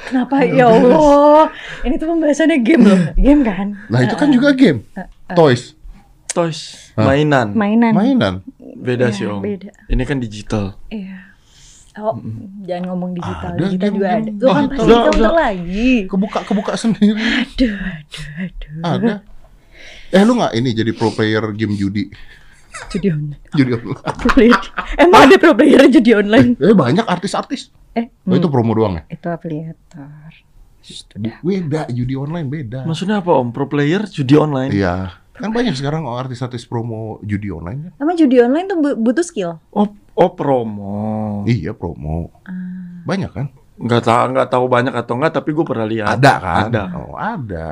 Kenapa 0.05 0.43
ya 0.43 0.67
Allah? 0.67 1.49
Ini 1.81 1.95
tuh 1.97 2.09
pembahasannya 2.09 2.59
game 2.61 2.85
loh, 2.85 3.01
game 3.15 3.41
kan? 3.41 3.67
Nah, 3.89 4.01
itu 4.01 4.15
kan 4.15 4.29
juga 4.29 4.53
game. 4.53 4.85
Toys. 5.31 5.73
Toys, 6.29 6.91
Hah? 6.95 7.07
mainan. 7.07 7.55
Mainan. 7.55 7.93
Mainan. 7.93 8.35
Beda 8.75 9.09
Iya, 9.09 9.15
sih, 9.15 9.25
Om. 9.25 9.39
beda. 9.39 9.71
Ini 9.87 10.03
kan 10.03 10.19
digital. 10.19 10.75
Iya. 10.89 11.23
Oh, 11.95 12.19
jangan 12.61 12.91
ngomong 12.91 13.15
digital. 13.15 13.55
Ada 13.55 13.61
digital 13.65 13.79
game 13.79 13.95
juga 13.95 14.07
yang- 14.07 14.19
ada. 14.19 14.31
Tuh 14.35 14.49
kan 14.51 14.65
pasti 14.67 14.91
udah. 15.15 15.33
lagi. 15.33 15.91
Kebuka-kebuka 16.05 16.73
sendiri. 16.75 17.15
Aduh, 17.15 17.71
aduh, 17.71 18.27
aduh. 18.37 18.83
Ada. 18.83 19.15
Eh, 20.11 20.23
lu 20.23 20.33
nggak 20.35 20.53
ini 20.55 20.71
jadi 20.71 20.91
pro 20.91 21.11
player 21.11 21.55
game 21.55 21.75
judi? 21.75 22.11
Judi 22.91 23.09
online. 23.09 23.39
Judi 23.53 23.71
online. 23.73 24.03
Pro 24.03 24.29
player. 24.29 24.59
Emang 24.97 25.21
ada 25.23 25.37
pro 25.39 25.55
player 25.55 25.83
judi 25.87 26.13
online? 26.13 26.59
Eh 26.59 26.75
banyak 26.75 27.07
artis-artis. 27.07 27.71
Eh, 27.95 28.11
Oh, 28.27 28.35
itu 28.35 28.51
promo 28.51 28.75
doang 28.75 28.99
ya? 28.99 29.03
itu 29.07 29.27
afiliator. 29.27 30.33
Beda, 31.41 31.89
judi 31.89 32.13
online 32.13 32.45
beda. 32.45 32.81
Maksudnya 32.85 33.25
apa, 33.25 33.33
Om? 33.33 33.55
Pro 33.55 33.65
player 33.65 34.05
judi 34.05 34.37
online? 34.37 34.69
Iya. 34.69 35.17
Kan 35.35 35.51
banyak 35.51 35.75
sekarang 35.75 36.05
oh, 36.05 36.15
artis-artis 36.15 36.63
promo 36.63 37.19
judi 37.25 37.49
online 37.49 37.89
kan? 37.89 37.93
Emang 37.99 38.15
judi 38.15 38.37
online 38.39 38.67
tuh 38.69 38.79
bu- 38.79 38.99
butuh 39.01 39.25
skill. 39.25 39.59
Oh, 39.73 39.89
oh 40.15 40.31
promo. 40.31 41.43
Iya, 41.49 41.73
promo. 41.73 42.31
Ah. 42.45 43.03
Banyak 43.03 43.31
kan? 43.33 43.47
Nggak 43.75 44.03
tahu 44.07 44.25
nggak 44.31 44.49
tahu 44.51 44.65
banyak 44.71 44.95
atau 44.95 45.13
enggak, 45.19 45.33
tapi 45.35 45.51
gue 45.51 45.65
pernah 45.67 45.87
lihat. 45.89 46.07
Ada 46.15 46.33
kan? 46.39 46.65
Ada. 46.71 46.83
Oh, 46.95 47.17
ada. 47.17 47.69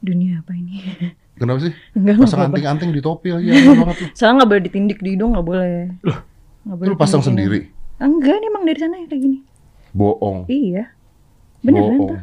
Dunia 0.00 0.40
apa 0.40 0.52
ini? 0.54 0.80
Kenapa 1.40 1.68
sih? 1.68 1.72
Enggak, 1.92 2.24
Pasang 2.24 2.48
anting-anting 2.48 2.90
di 2.96 3.02
topi 3.04 3.28
lagi 3.28 3.52
aneh 3.52 3.76
banget 3.76 3.96
lu. 4.00 4.06
Soalnya 4.16 4.34
nggak 4.40 4.48
boleh 4.48 4.62
ditindik 4.64 4.98
di 5.04 5.10
hidung, 5.12 5.36
nggak 5.36 5.44
boleh. 5.46 5.80
Nggak 6.64 6.76
Lu 6.88 6.96
pasang 6.96 7.20
sendiri. 7.20 7.75
Enggak, 7.96 8.34
ini 8.36 8.46
emang 8.46 8.64
dari 8.64 8.76
sana 8.76 8.96
ya 8.96 9.06
kayak 9.06 9.22
gini. 9.22 9.38
Bohong. 9.90 10.44
Iya. 10.46 10.84
Beneran 11.60 11.98
tuh. 11.98 12.18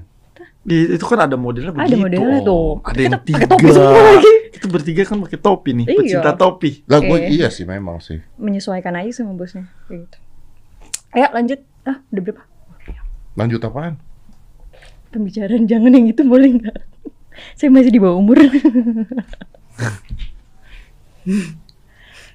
Di, 0.63 0.95
itu 0.95 1.03
kan 1.03 1.19
ada 1.19 1.35
modelnya 1.35 1.73
Ada 1.73 1.83
begitu. 1.83 1.99
modelnya 1.99 2.39
Om. 2.39 2.45
tuh. 2.45 2.67
Ada 2.79 2.93
Kita 2.93 3.01
yang 3.01 3.11
pakai 3.11 3.27
tiga. 3.27 3.45
topi 3.49 3.67
semua 3.67 4.01
lagi. 4.05 4.31
Kita 4.53 4.67
bertiga 4.69 5.01
kan 5.03 5.17
pakai 5.19 5.39
topi 5.41 5.69
nih, 5.73 5.85
Iya. 5.85 5.97
pecinta 5.97 6.31
topi. 6.33 6.69
Lah 6.85 6.99
gue 6.99 7.17
Eh. 7.19 7.29
iya 7.33 7.47
sih 7.49 7.65
memang 7.65 7.99
sih. 7.99 8.21
Menyesuaikan 8.37 8.93
aja 8.93 9.11
sama 9.13 9.33
bosnya. 9.33 9.67
Kayak 9.85 10.07
gitu. 10.07 10.17
Ayo 11.11 11.27
lanjut. 11.31 11.59
Ah, 11.83 11.99
udah 12.07 12.21
berapa? 12.21 12.43
Lanjut 13.33 13.59
apaan? 13.59 13.97
Pembicaraan 15.09 15.65
jangan 15.65 15.91
yang 15.91 16.07
itu 16.07 16.21
boleh 16.23 16.49
nggak? 16.55 16.77
Saya 17.57 17.67
masih 17.67 17.89
di 17.89 17.99
bawah 17.99 18.15
umur. 18.15 18.37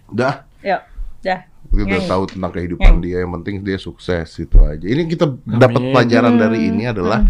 Udah. 0.09 0.45
Yuk, 0.61 0.83
dah. 1.23 1.41
Kita 1.69 1.85
udah 1.85 2.01
Nyanyi. 2.01 2.09
tahu 2.09 2.23
tentang 2.27 2.51
kehidupan 2.51 2.93
Nyanyi. 2.95 3.05
dia, 3.05 3.17
yang 3.21 3.33
penting 3.39 3.55
dia 3.61 3.77
sukses 3.77 4.29
itu 4.35 4.57
aja. 4.59 4.83
Ini 4.83 5.03
kita 5.05 5.27
dapat 5.45 5.81
pelajaran 5.93 6.33
Hmm. 6.35 6.43
dari 6.43 6.59
ini 6.67 6.85
adalah 6.85 7.29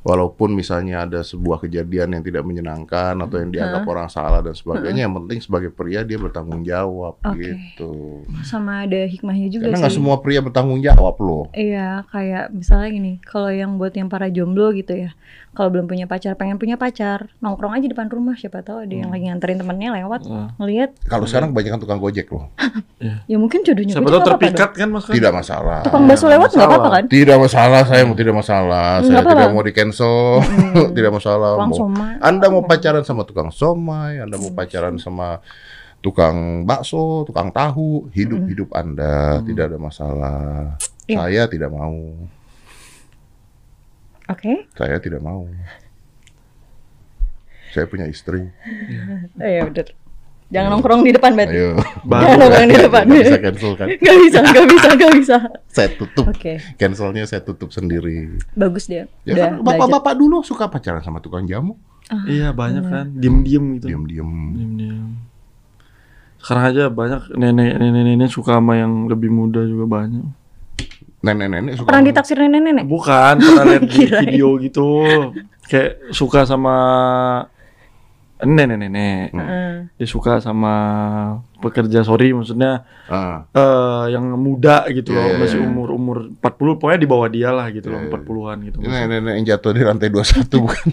walaupun 0.00 0.52
misalnya 0.52 1.04
ada 1.04 1.20
sebuah 1.20 1.60
kejadian 1.60 2.16
yang 2.16 2.24
tidak 2.24 2.42
menyenangkan 2.42 3.14
atau 3.16 3.36
yang 3.36 3.50
dianggap 3.50 3.84
orang 3.84 4.08
salah 4.08 4.40
dan 4.40 4.52
sebagainya, 4.52 5.06
yang 5.06 5.14
penting 5.14 5.38
sebagai 5.38 5.70
pria 5.70 6.00
dia 6.02 6.16
bertanggung 6.16 6.62
jawab 6.62 7.20
Oke. 7.20 7.36
gitu. 7.40 8.24
Sama 8.42 8.88
ada 8.88 9.04
hikmahnya 9.04 9.48
juga 9.48 9.68
Karena 9.68 9.76
sih. 9.76 9.82
nggak 9.84 9.94
semua 9.94 10.16
pria 10.20 10.40
bertanggung 10.40 10.80
jawab 10.80 11.16
loh. 11.20 11.44
Iya, 11.52 12.04
kayak 12.08 12.50
misalnya 12.50 12.88
gini, 12.90 13.12
kalau 13.22 13.52
yang 13.52 13.76
buat 13.76 13.92
yang 13.92 14.08
para 14.08 14.28
jomblo 14.28 14.72
gitu 14.72 14.96
ya, 14.96 15.12
kalau 15.50 15.68
belum 15.68 15.90
punya 15.90 16.06
pacar, 16.06 16.38
pengen 16.38 16.56
punya 16.56 16.78
pacar, 16.78 17.28
nongkrong 17.42 17.74
aja 17.74 17.86
depan 17.90 18.06
rumah, 18.06 18.38
siapa 18.38 18.62
tahu 18.62 18.86
ada 18.86 18.94
yang 18.94 19.10
lagi 19.10 19.26
nganterin 19.26 19.58
temennya 19.58 19.90
lewat, 19.98 20.22
Hmm. 20.30 20.48
ngelihat, 20.62 20.94
Kalau 21.10 21.26
sekarang 21.26 21.50
kebanyakan 21.50 21.78
tukang 21.82 22.00
gojek 22.00 22.30
loh. 22.30 22.48
Ya 23.24 23.40
mungkin 23.40 23.64
jodohnya 23.64 23.96
Siapa 23.96 24.12
tahu 24.12 24.22
terpikat 24.36 24.76
kan 24.76 24.88
mas 24.92 25.08
kan? 25.08 25.16
Tidak 25.16 25.32
masalah. 25.32 25.80
Tukang 25.80 26.04
bakso 26.04 26.28
lewat 26.28 26.52
nggak 26.52 26.68
apa-apa 26.68 26.88
kan? 26.92 27.04
Tidak 27.08 27.36
masalah, 27.40 27.80
saya 27.88 28.02
mau 28.04 28.12
tidak 28.12 28.34
masalah. 28.36 29.00
Saya 29.00 29.24
tidak 29.24 29.48
mau 29.50 29.62
di 29.64 29.72
cancel. 29.90 30.40
tidak 30.96 31.12
masalah. 31.18 31.58
Tukang 31.58 31.70
Mau- 31.74 31.80
somai. 31.82 32.14
Anda 32.22 32.46
mau 32.48 32.62
pacaran 32.62 33.02
sama 33.02 33.22
tukang 33.26 33.50
somai, 33.50 34.22
Anda 34.22 34.38
mau 34.38 34.54
pacaran 34.54 34.96
sama 34.96 35.42
tukang 36.00 36.64
bakso, 36.64 37.28
tukang 37.28 37.52
tahu, 37.52 38.08
hidup-hidup 38.14 38.72
Anda 38.72 39.44
tidak 39.44 39.74
ada 39.74 39.78
masalah. 39.82 40.40
Iya. 41.10 41.16
Saya 41.26 41.42
tidak 41.50 41.70
mau. 41.74 41.98
Oke. 44.30 44.70
Saya 44.78 44.96
tidak 45.02 45.20
mau. 45.20 45.42
Saya 47.74 47.86
punya 47.86 48.06
istri. 48.06 48.50
Oh, 49.38 49.46
ya 49.46 49.66
udah. 49.66 49.86
Jangan 50.50 50.68
nongkrong 50.74 51.02
di 51.06 51.14
depan 51.14 51.30
berarti. 51.38 51.56
Ayo. 51.56 51.70
Jangan 52.02 52.36
nongkrong 52.42 52.66
di 52.66 52.78
depan. 52.82 53.02
Nggak 53.06 53.22
bisa 53.22 53.38
cancel 53.38 53.72
kan? 53.78 53.86
Gak 53.86 54.16
bisa, 54.18 54.38
gak 54.42 54.66
bisa, 54.66 54.88
gak 54.98 55.12
bisa. 55.14 55.36
Saya 55.70 55.88
tutup. 55.94 56.24
Oke, 56.26 56.52
Cancelnya 56.74 57.22
saya 57.22 57.40
tutup 57.40 57.70
sendiri. 57.70 58.34
bagus 58.58 58.90
dia. 58.90 59.06
Ya 59.22 59.38
Udah 59.38 59.44
kan 59.46 59.52
bapak-bapak 59.62 60.14
dulu 60.18 60.42
suka 60.42 60.66
pacaran 60.66 61.00
sama 61.00 61.22
tukang 61.22 61.46
jamu. 61.46 61.78
Iya 62.26 62.50
banyak 62.50 62.82
kan, 62.82 63.06
diem-diem 63.14 63.78
gitu. 63.78 63.86
Diam-diam. 63.94 64.30
Diem-diem. 64.58 65.06
Sekarang 66.42 66.64
aja 66.66 66.90
banyak 66.90 67.36
nenek 67.38 67.78
nenek 67.78 68.02
nenek 68.02 68.28
suka 68.32 68.58
sama 68.58 68.74
yang 68.74 69.06
lebih 69.06 69.30
muda 69.30 69.62
juga 69.62 69.86
banyak. 69.86 70.26
Nenek-nenek 71.20 71.78
suka 71.78 71.86
Pernah 71.86 72.04
ditaksir 72.10 72.36
nenek-nenek? 72.40 72.84
Bukan 72.88 73.34
pernah 73.38 73.64
lihat 73.70 73.82
di 73.86 74.02
video 74.24 74.48
gitu, 74.58 74.88
kayak 75.68 76.10
suka 76.10 76.48
sama 76.48 76.74
nenek-nenek. 78.42 79.30
Heeh. 79.30 79.72
Dia 79.94 80.06
suka 80.06 80.38
sama 80.38 80.74
pekerja 81.56 82.00
sorry 82.00 82.32
maksudnya 82.32 82.88
Ah, 83.04 83.44
eh 83.50 84.14
yang 84.14 84.24
muda 84.34 84.88
gitu 84.88 85.10
loh, 85.10 85.20
Iya, 85.20 85.30
iya, 85.30 85.38
masih 85.38 85.58
iya. 85.60 85.66
umur 85.66 85.88
umur 85.90 86.16
40 86.34 86.78
pokoknya 86.78 86.96
di 86.96 87.08
bawah 87.08 87.28
dia 87.28 87.50
lah 87.50 87.68
gitu 87.68 87.90
loh, 87.90 88.00
Iya, 88.00 88.08
iya. 88.08 88.16
40-an 88.16 88.58
gitu. 88.64 88.76
ini 88.80 88.96
nenek 89.06 89.34
yang 89.34 89.46
jatuh 89.46 89.70
di 89.70 89.82
lantai 89.82 90.08
21 90.08 90.46
bukan? 90.64 90.86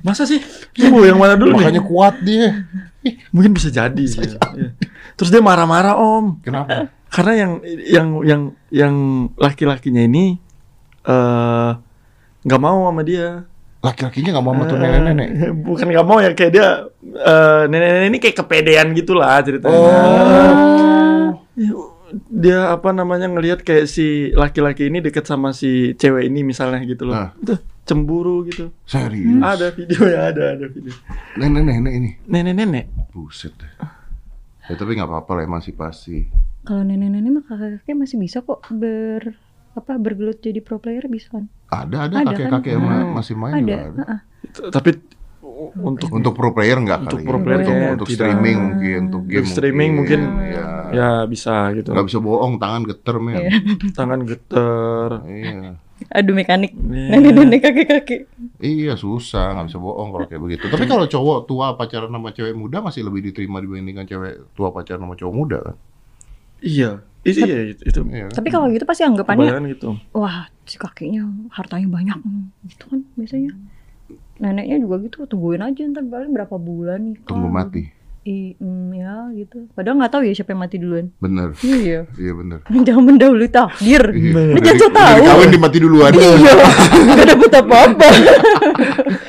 Masa 0.00 0.22
sih? 0.22 0.38
Tunggu 0.72 1.02
yang 1.02 1.18
mana 1.18 1.34
dulu 1.34 1.56
Makanya 1.56 1.78
nih? 1.78 1.86
kuat 1.86 2.14
dia. 2.20 2.62
Mungkin 3.30 3.50
bisa 3.50 3.68
jadi. 3.68 3.98
gitu. 3.98 4.38
Iya. 4.54 4.70
Terus 5.14 5.28
dia 5.28 5.42
marah-marah 5.42 5.98
om, 5.98 6.38
Kenapa? 6.40 6.86
karena 7.08 7.32
yang 7.36 7.52
yang 7.82 8.08
yang 8.22 8.42
yang 8.70 8.94
laki-lakinya 9.34 10.00
ini 10.00 10.38
eh 11.02 11.70
nggak 12.42 12.60
mau 12.60 12.86
sama 12.86 13.02
dia. 13.02 13.44
Laki-lakinya 13.82 14.30
nggak 14.38 14.44
mau 14.46 14.54
sama 14.54 14.64
tuh 14.70 14.76
Eh, 14.78 14.82
nenek-nenek. 14.86 15.28
Bukan 15.66 15.86
nggak 15.90 16.06
mau 16.06 16.18
ya 16.22 16.30
kayak 16.38 16.52
dia 16.54 16.66
eh, 17.02 17.62
nenek-nenek 17.66 18.08
ini 18.14 18.18
kayak 18.22 18.36
kepedean 18.38 18.88
gitulah 18.94 19.42
ceritanya. 19.42 19.74
Oh. 19.74 21.28
Dia 22.28 22.70
apa 22.70 22.92
namanya 22.92 23.26
ngelihat 23.26 23.64
kayak 23.64 23.88
si 23.88 24.30
laki-laki 24.36 24.86
ini 24.86 25.00
deket 25.00 25.24
sama 25.26 25.50
si 25.56 25.96
cewek 25.98 26.28
ini 26.30 26.46
misalnya 26.46 26.78
gitu 26.86 27.08
loh. 27.08 27.16
Nah. 27.16 27.30
Tuh, 27.42 27.58
cemburu 27.82 28.46
gitu. 28.46 28.70
Serius. 28.86 29.40
Ada 29.42 29.74
video 29.74 30.00
ya, 30.06 30.30
ada 30.30 30.54
ada 30.54 30.66
video. 30.70 30.92
Nenek-nenek 31.40 31.92
ini. 31.98 32.10
Nenek-nenek. 32.28 32.84
Buset 33.10 33.56
deh. 33.58 33.72
Ya 34.70 34.78
tapi 34.78 34.94
nggak 34.94 35.10
apa-apa 35.10 35.40
lah 35.40 35.44
emansipasi. 35.48 36.30
Kalau 36.62 36.86
nenek-nenek 36.86 37.30
mah 37.34 37.44
kakek-kakek 37.50 37.96
masih 37.98 38.16
bisa 38.22 38.46
kok 38.46 38.62
ber 38.70 39.34
apa 39.72 39.92
bergelut 39.96 40.36
jadi 40.36 40.60
pro 40.60 40.76
player 40.76 41.06
bisa 41.06 41.32
kan? 41.32 41.44
Ada 41.66 41.96
ada 42.06 42.14
Ada, 42.18 42.28
kakek-kakek 42.30 42.68
kan? 42.68 42.76
yang 42.76 42.84
Hmm. 42.84 43.12
masih 43.12 43.34
main 43.34 43.54
Ada. 43.54 43.62
juga 43.62 43.76
ada. 43.78 43.92
heeh. 43.98 44.20
Tapi 44.68 44.90
untuk 45.74 46.08
Untuk 46.10 46.32
pro 46.32 46.50
player 46.50 46.76
nggak 46.76 47.00
Untuk 47.02 47.18
kali. 47.18 47.26
pro 47.26 47.38
ya. 47.38 47.42
player 47.42 47.60
untuk, 47.60 47.76
untuk 47.94 48.08
tidak. 48.08 48.18
streaming 48.18 48.58
mungkin, 48.58 49.00
untuk 49.06 49.22
game 49.24 49.46
streaming 49.46 49.90
mungkin. 49.94 50.20
Ya. 50.42 50.66
ya 50.90 51.10
bisa 51.24 51.54
gitu. 51.72 51.88
Nggak 51.90 52.06
bisa 52.06 52.18
bohong, 52.18 52.52
tangan 52.56 52.82
geter 52.84 53.16
men. 53.16 53.34
Iya. 53.38 53.50
Tangan 53.98 54.20
geter. 54.22 55.08
Iya. 55.24 55.70
Aduh 56.10 56.34
mekanik. 56.34 56.74
Iya. 56.74 57.08
Nenek-nenek 57.14 57.60
kakek-kakek. 57.62 58.20
Iya 58.58 58.92
susah, 58.94 59.54
nggak 59.54 59.66
bisa 59.70 59.78
bohong 59.78 60.08
kalau 60.10 60.26
kayak 60.26 60.42
begitu. 60.42 60.64
Tapi 60.66 60.84
kalau 60.84 61.06
cowok 61.06 61.38
tua 61.46 61.66
pacaran 61.72 62.10
sama 62.10 62.30
cewek 62.30 62.52
muda 62.52 62.82
masih 62.82 63.06
lebih 63.06 63.22
diterima 63.24 63.62
dibandingkan 63.62 64.04
cewek 64.04 64.50
tua 64.52 64.68
pacaran 64.68 65.00
sama 65.00 65.14
cowok 65.14 65.32
muda 65.32 65.58
kan? 65.62 65.76
Iya. 66.60 66.90
Itu 67.22 67.38
iya 67.46 67.70
itu. 67.70 67.82
itu. 67.86 68.00
Iya. 68.02 68.26
Tapi 68.30 68.48
kalau 68.50 68.66
gitu 68.68 68.82
pasti 68.82 69.06
anggapannya 69.06 69.46
Kebanyakan 69.46 69.64
gitu. 69.70 69.88
wah 70.10 70.46
si 70.66 70.74
kakeknya 70.74 71.22
hartanya 71.54 71.86
banyak 71.86 72.18
gitu 72.66 72.84
kan 72.90 73.00
biasanya. 73.14 73.54
Neneknya 74.36 74.82
juga 74.82 74.98
gitu 75.06 75.22
tungguin 75.24 75.62
aja 75.62 75.82
ntar 75.86 76.02
paling 76.02 76.34
berapa 76.34 76.56
bulan 76.58 77.14
nih. 77.14 77.16
Tunggu 77.22 77.46
mati. 77.46 77.82
I, 78.22 78.54
mm, 78.54 78.90
ya 78.94 79.14
gitu. 79.34 79.66
Padahal 79.74 79.98
nggak 79.98 80.12
tahu 80.14 80.22
ya 80.22 80.30
siapa 80.30 80.54
yang 80.54 80.62
mati 80.62 80.78
duluan. 80.78 81.10
Bener. 81.18 81.58
Iya. 81.58 82.06
Iya 82.14 82.32
bener. 82.38 82.58
Jangan 82.86 83.02
mendahului 83.02 83.50
takdir. 83.50 84.02
Iya. 84.14 84.54
Lu 84.54 84.60
jangan 84.62 84.74
di- 84.74 84.82
so 84.82 84.86
udah 84.86 84.94
tahu. 84.94 85.18
Dikawin 85.18 85.50
di 85.50 85.58
mati 85.58 85.78
duluan. 85.82 86.10
Iya. 86.14 86.52
Gak 87.18 87.26
dapet 87.34 87.50
apa-apa. 87.54 88.08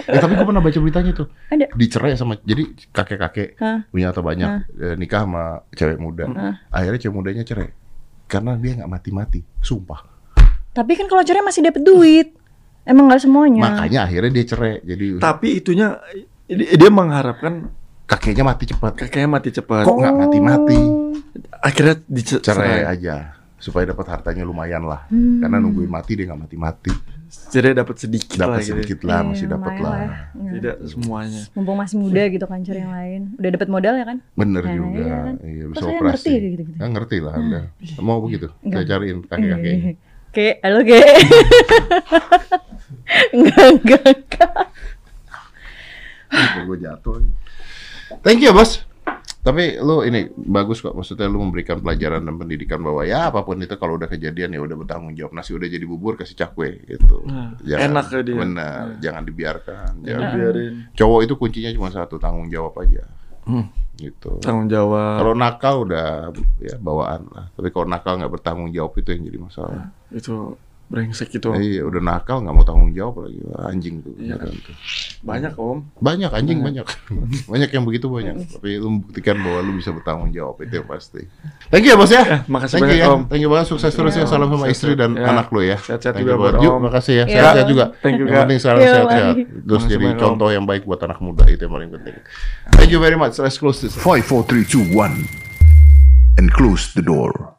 Eh, 0.03 0.21
tapi 0.21 0.37
gue 0.37 0.45
pernah 0.45 0.61
baca 0.61 0.77
beritanya 0.77 1.09
tuh. 1.15 1.25
Ada. 1.49 1.73
Dicerai 1.73 2.13
sama 2.13 2.37
jadi 2.45 2.69
kakek-kakek 2.93 3.57
punya 3.89 4.13
atau 4.13 4.21
banyak 4.21 4.69
eh, 4.77 4.93
nikah 4.93 5.25
sama 5.25 5.65
cewek 5.73 5.97
muda. 5.97 6.29
Hah? 6.29 6.53
Akhirnya 6.69 7.01
cewek 7.01 7.15
mudanya 7.17 7.41
cerai 7.41 7.73
karena 8.27 8.57
dia 8.57 8.81
nggak 8.81 8.91
mati-mati. 8.91 9.39
Sumpah. 9.59 10.01
Tapi 10.73 10.91
kan 10.97 11.05
kalau 11.05 11.21
cerai 11.21 11.45
masih 11.45 11.61
dapet 11.61 11.81
duit. 11.85 12.33
Emang 12.83 13.07
nggak 13.07 13.23
semuanya. 13.23 13.63
Makanya 13.63 13.99
akhirnya 14.09 14.31
dia 14.33 14.45
cerai. 14.49 14.73
Jadi 14.83 15.05
Tapi 15.21 15.47
itunya 15.63 15.95
dia 16.51 16.89
mengharapkan 16.91 17.71
kakeknya 18.03 18.43
mati 18.43 18.63
cepat. 18.67 18.91
kakeknya 18.99 19.29
mati 19.29 19.49
cepat. 19.55 19.85
Kok 19.87 19.95
nggak 19.95 20.15
mati-mati? 20.19 20.79
Akhirnya 21.63 21.95
dicerai. 22.03 22.43
Cerai 22.43 22.81
aja 22.89 23.15
supaya 23.55 23.87
dapat 23.87 24.05
hartanya 24.11 24.43
lumayan 24.43 24.83
lah. 24.83 25.07
Hmm. 25.07 25.39
Karena 25.39 25.63
nungguin 25.63 25.87
mati 25.87 26.19
dia 26.19 26.27
nggak 26.27 26.41
mati-mati. 26.43 26.91
Jadi 27.33 27.67
dapat 27.71 27.95
sedikit 27.95 28.33
lah 28.35 28.45
Dapat 28.47 28.59
gitu. 28.59 28.69
sedikit 28.73 28.99
lah, 29.03 29.13
Iya, 29.15 29.27
masih 29.29 29.45
dapat 29.47 29.73
lah. 29.77 29.97
Iya. 30.33 30.51
Tidak 30.53 30.75
semuanya. 30.85 31.41
Mumpung 31.53 31.77
masih 31.77 31.97
muda 31.97 32.23
gitu 32.25 32.45
kan 32.45 32.59
cari 32.59 32.79
yang 32.79 32.89
lain. 32.91 33.21
Udah 33.35 33.49
dapat 33.53 33.67
modal 33.67 33.93
ya 33.93 34.05
kan? 34.05 34.17
Bener 34.33 34.63
Nah, 34.63 34.73
juga. 34.73 34.97
iya 34.99 35.15
kan? 35.19 35.35
Iya, 35.39 35.63
bisa 35.67 35.79
saya 35.79 35.93
operasi. 35.95 36.13
ngerti 36.25 36.33
gitu-gitu? 36.47 36.77
Ya, 36.77 36.87
ngerti 36.87 37.17
lah 37.19 37.33
Anda. 37.35 37.59
Mau 37.99 38.17
begitu? 38.19 38.47
Saya 38.49 38.65
Enggak. 38.65 38.83
cariin 38.87 39.17
kakek-kakeknya. 39.23 39.93
Oke, 40.33 40.47
halo 40.59 40.79
Ge. 40.81 40.97
enggak, 43.33 43.65
enggak, 43.71 44.03
enggak. 44.07 44.53
gue 46.65 46.77
jatuh. 46.79 47.17
Thank 48.21 48.41
you, 48.41 48.49
Bos. 48.49 48.81
Tapi 49.43 49.75
lu 49.83 50.07
ini 50.07 50.31
bagus 50.39 50.79
kok, 50.79 50.95
maksudnya 50.95 51.27
lu 51.27 51.43
memberikan 51.43 51.83
pelajaran 51.83 52.23
dan 52.23 52.39
pendidikan 52.39 52.79
bahwa 52.79 53.03
ya 53.03 53.27
apa 53.27 53.43
pun 53.43 53.59
itu 53.59 53.75
kalau 53.75 53.99
udah 53.99 54.07
kejadian 54.07 54.55
ya 54.55 54.63
udah 54.63 54.79
bertanggung 54.79 55.11
jawab. 55.19 55.35
Nasi 55.35 55.51
udah 55.51 55.67
jadi 55.67 55.83
bubur 55.83 56.15
kasih 56.15 56.39
cakwe 56.39 56.79
gitu. 56.87 57.27
Nah, 57.27 57.59
enak 57.59 58.07
ya 58.07 58.21
dia. 58.23 58.39
Benar, 58.39 58.83
jangan 59.03 59.23
dibiarkan. 59.27 59.91
Jangan 59.99 60.23
Jangan. 60.23 60.31
biarin 60.39 60.73
Cowok 60.95 61.19
itu 61.27 61.33
kuncinya 61.35 61.71
cuma 61.75 61.89
satu, 61.91 62.15
tanggung 62.15 62.47
jawab 62.47 62.71
aja. 62.79 63.03
Hmm. 63.43 63.67
Gitu. 63.93 64.41
tanggung 64.41 64.71
jawab. 64.71 65.21
Kalau 65.21 65.33
nakal 65.35 65.75
udah 65.85 66.31
ya 66.63 66.79
bawaan 66.79 67.27
lah. 67.29 67.51
Tapi 67.53 67.67
kalau 67.69 67.85
nakal 67.85 68.17
nggak 68.17 68.33
bertanggung 68.39 68.71
jawab 68.71 68.95
itu 68.95 69.11
yang 69.11 69.27
jadi 69.27 69.39
masalah. 69.43 69.91
itu 70.09 70.55
brengsek 70.93 71.33
itu. 71.33 71.49
Iya, 71.57 71.89
udah 71.89 71.97
nakal 72.05 72.45
nggak 72.45 72.53
mau 72.53 72.61
tanggung 72.61 72.93
jawab 72.93 73.25
lagi. 73.25 73.41
Anjing 73.65 74.05
tuh. 74.05 74.13
Iya. 74.21 74.37
Banyak 75.25 75.57
om. 75.57 75.89
Banyak 75.97 76.29
anjing 76.29 76.61
banyak. 76.61 76.85
banyak 77.51 77.69
yang 77.73 77.83
begitu 77.89 78.05
banyak. 78.13 78.45
Tapi 78.45 78.77
lu 78.77 79.01
buktikan 79.01 79.41
bahwa 79.41 79.65
lu 79.65 79.81
bisa 79.81 79.89
bertanggung 79.89 80.29
jawab 80.29 80.61
itu 80.61 80.77
yang 80.77 80.85
pasti. 80.85 81.25
Thank 81.73 81.89
you 81.89 81.93
ya, 81.93 81.97
Bos 81.97 82.13
ya. 82.13 82.21
Eh, 82.21 82.39
makasih 82.45 82.77
Thank 82.77 82.85
you 82.85 82.93
banyak, 82.93 83.09
ya. 83.09 83.15
Om. 83.17 83.21
Thank 83.25 83.41
you 83.41 83.49
banget 83.49 83.67
sukses 83.73 83.89
terus 83.89 84.13
ya. 84.13 84.29
Salam 84.29 84.53
sama 84.53 84.69
istri 84.69 84.93
dan 84.93 85.17
Ya. 85.17 85.33
anak 85.33 85.49
lu 85.49 85.65
ya. 85.65 85.81
Sehat-sehat 85.81 86.13
juga 86.21 86.37
you 86.37 86.41
buat 86.45 86.53
Om. 86.61 86.81
makasih 86.85 87.13
ya. 87.13 87.25
Iya. 87.25 87.33
Sehat-sehat 87.41 87.67
juga. 87.73 87.85
Thank 88.05 88.15
you, 88.21 88.25
Yang 88.29 88.41
penting 88.45 88.59
sekarang 88.61 88.81
sehat-sehat. 88.85 89.35
Terus 89.65 89.83
jadi 89.89 90.03
banyak, 90.05 90.17
Om. 90.21 90.23
contoh 90.29 90.49
yang 90.53 90.65
baik 90.69 90.83
buat 90.85 91.01
anak 91.01 91.17
muda 91.25 91.43
itu 91.49 91.65
yang 91.65 91.73
paling 91.73 91.89
penting. 91.89 92.15
Thank 92.77 92.93
you 92.93 93.01
very 93.01 93.17
much. 93.17 93.41
Let's 93.41 93.57
close 93.57 93.81
this. 93.81 93.97
5, 93.97 94.21
4, 94.21 94.45
3, 94.45 94.61
2, 94.69 94.93
1. 94.93 95.25
And 96.37 96.53
close 96.53 96.93
the 96.93 97.01
door. 97.01 97.57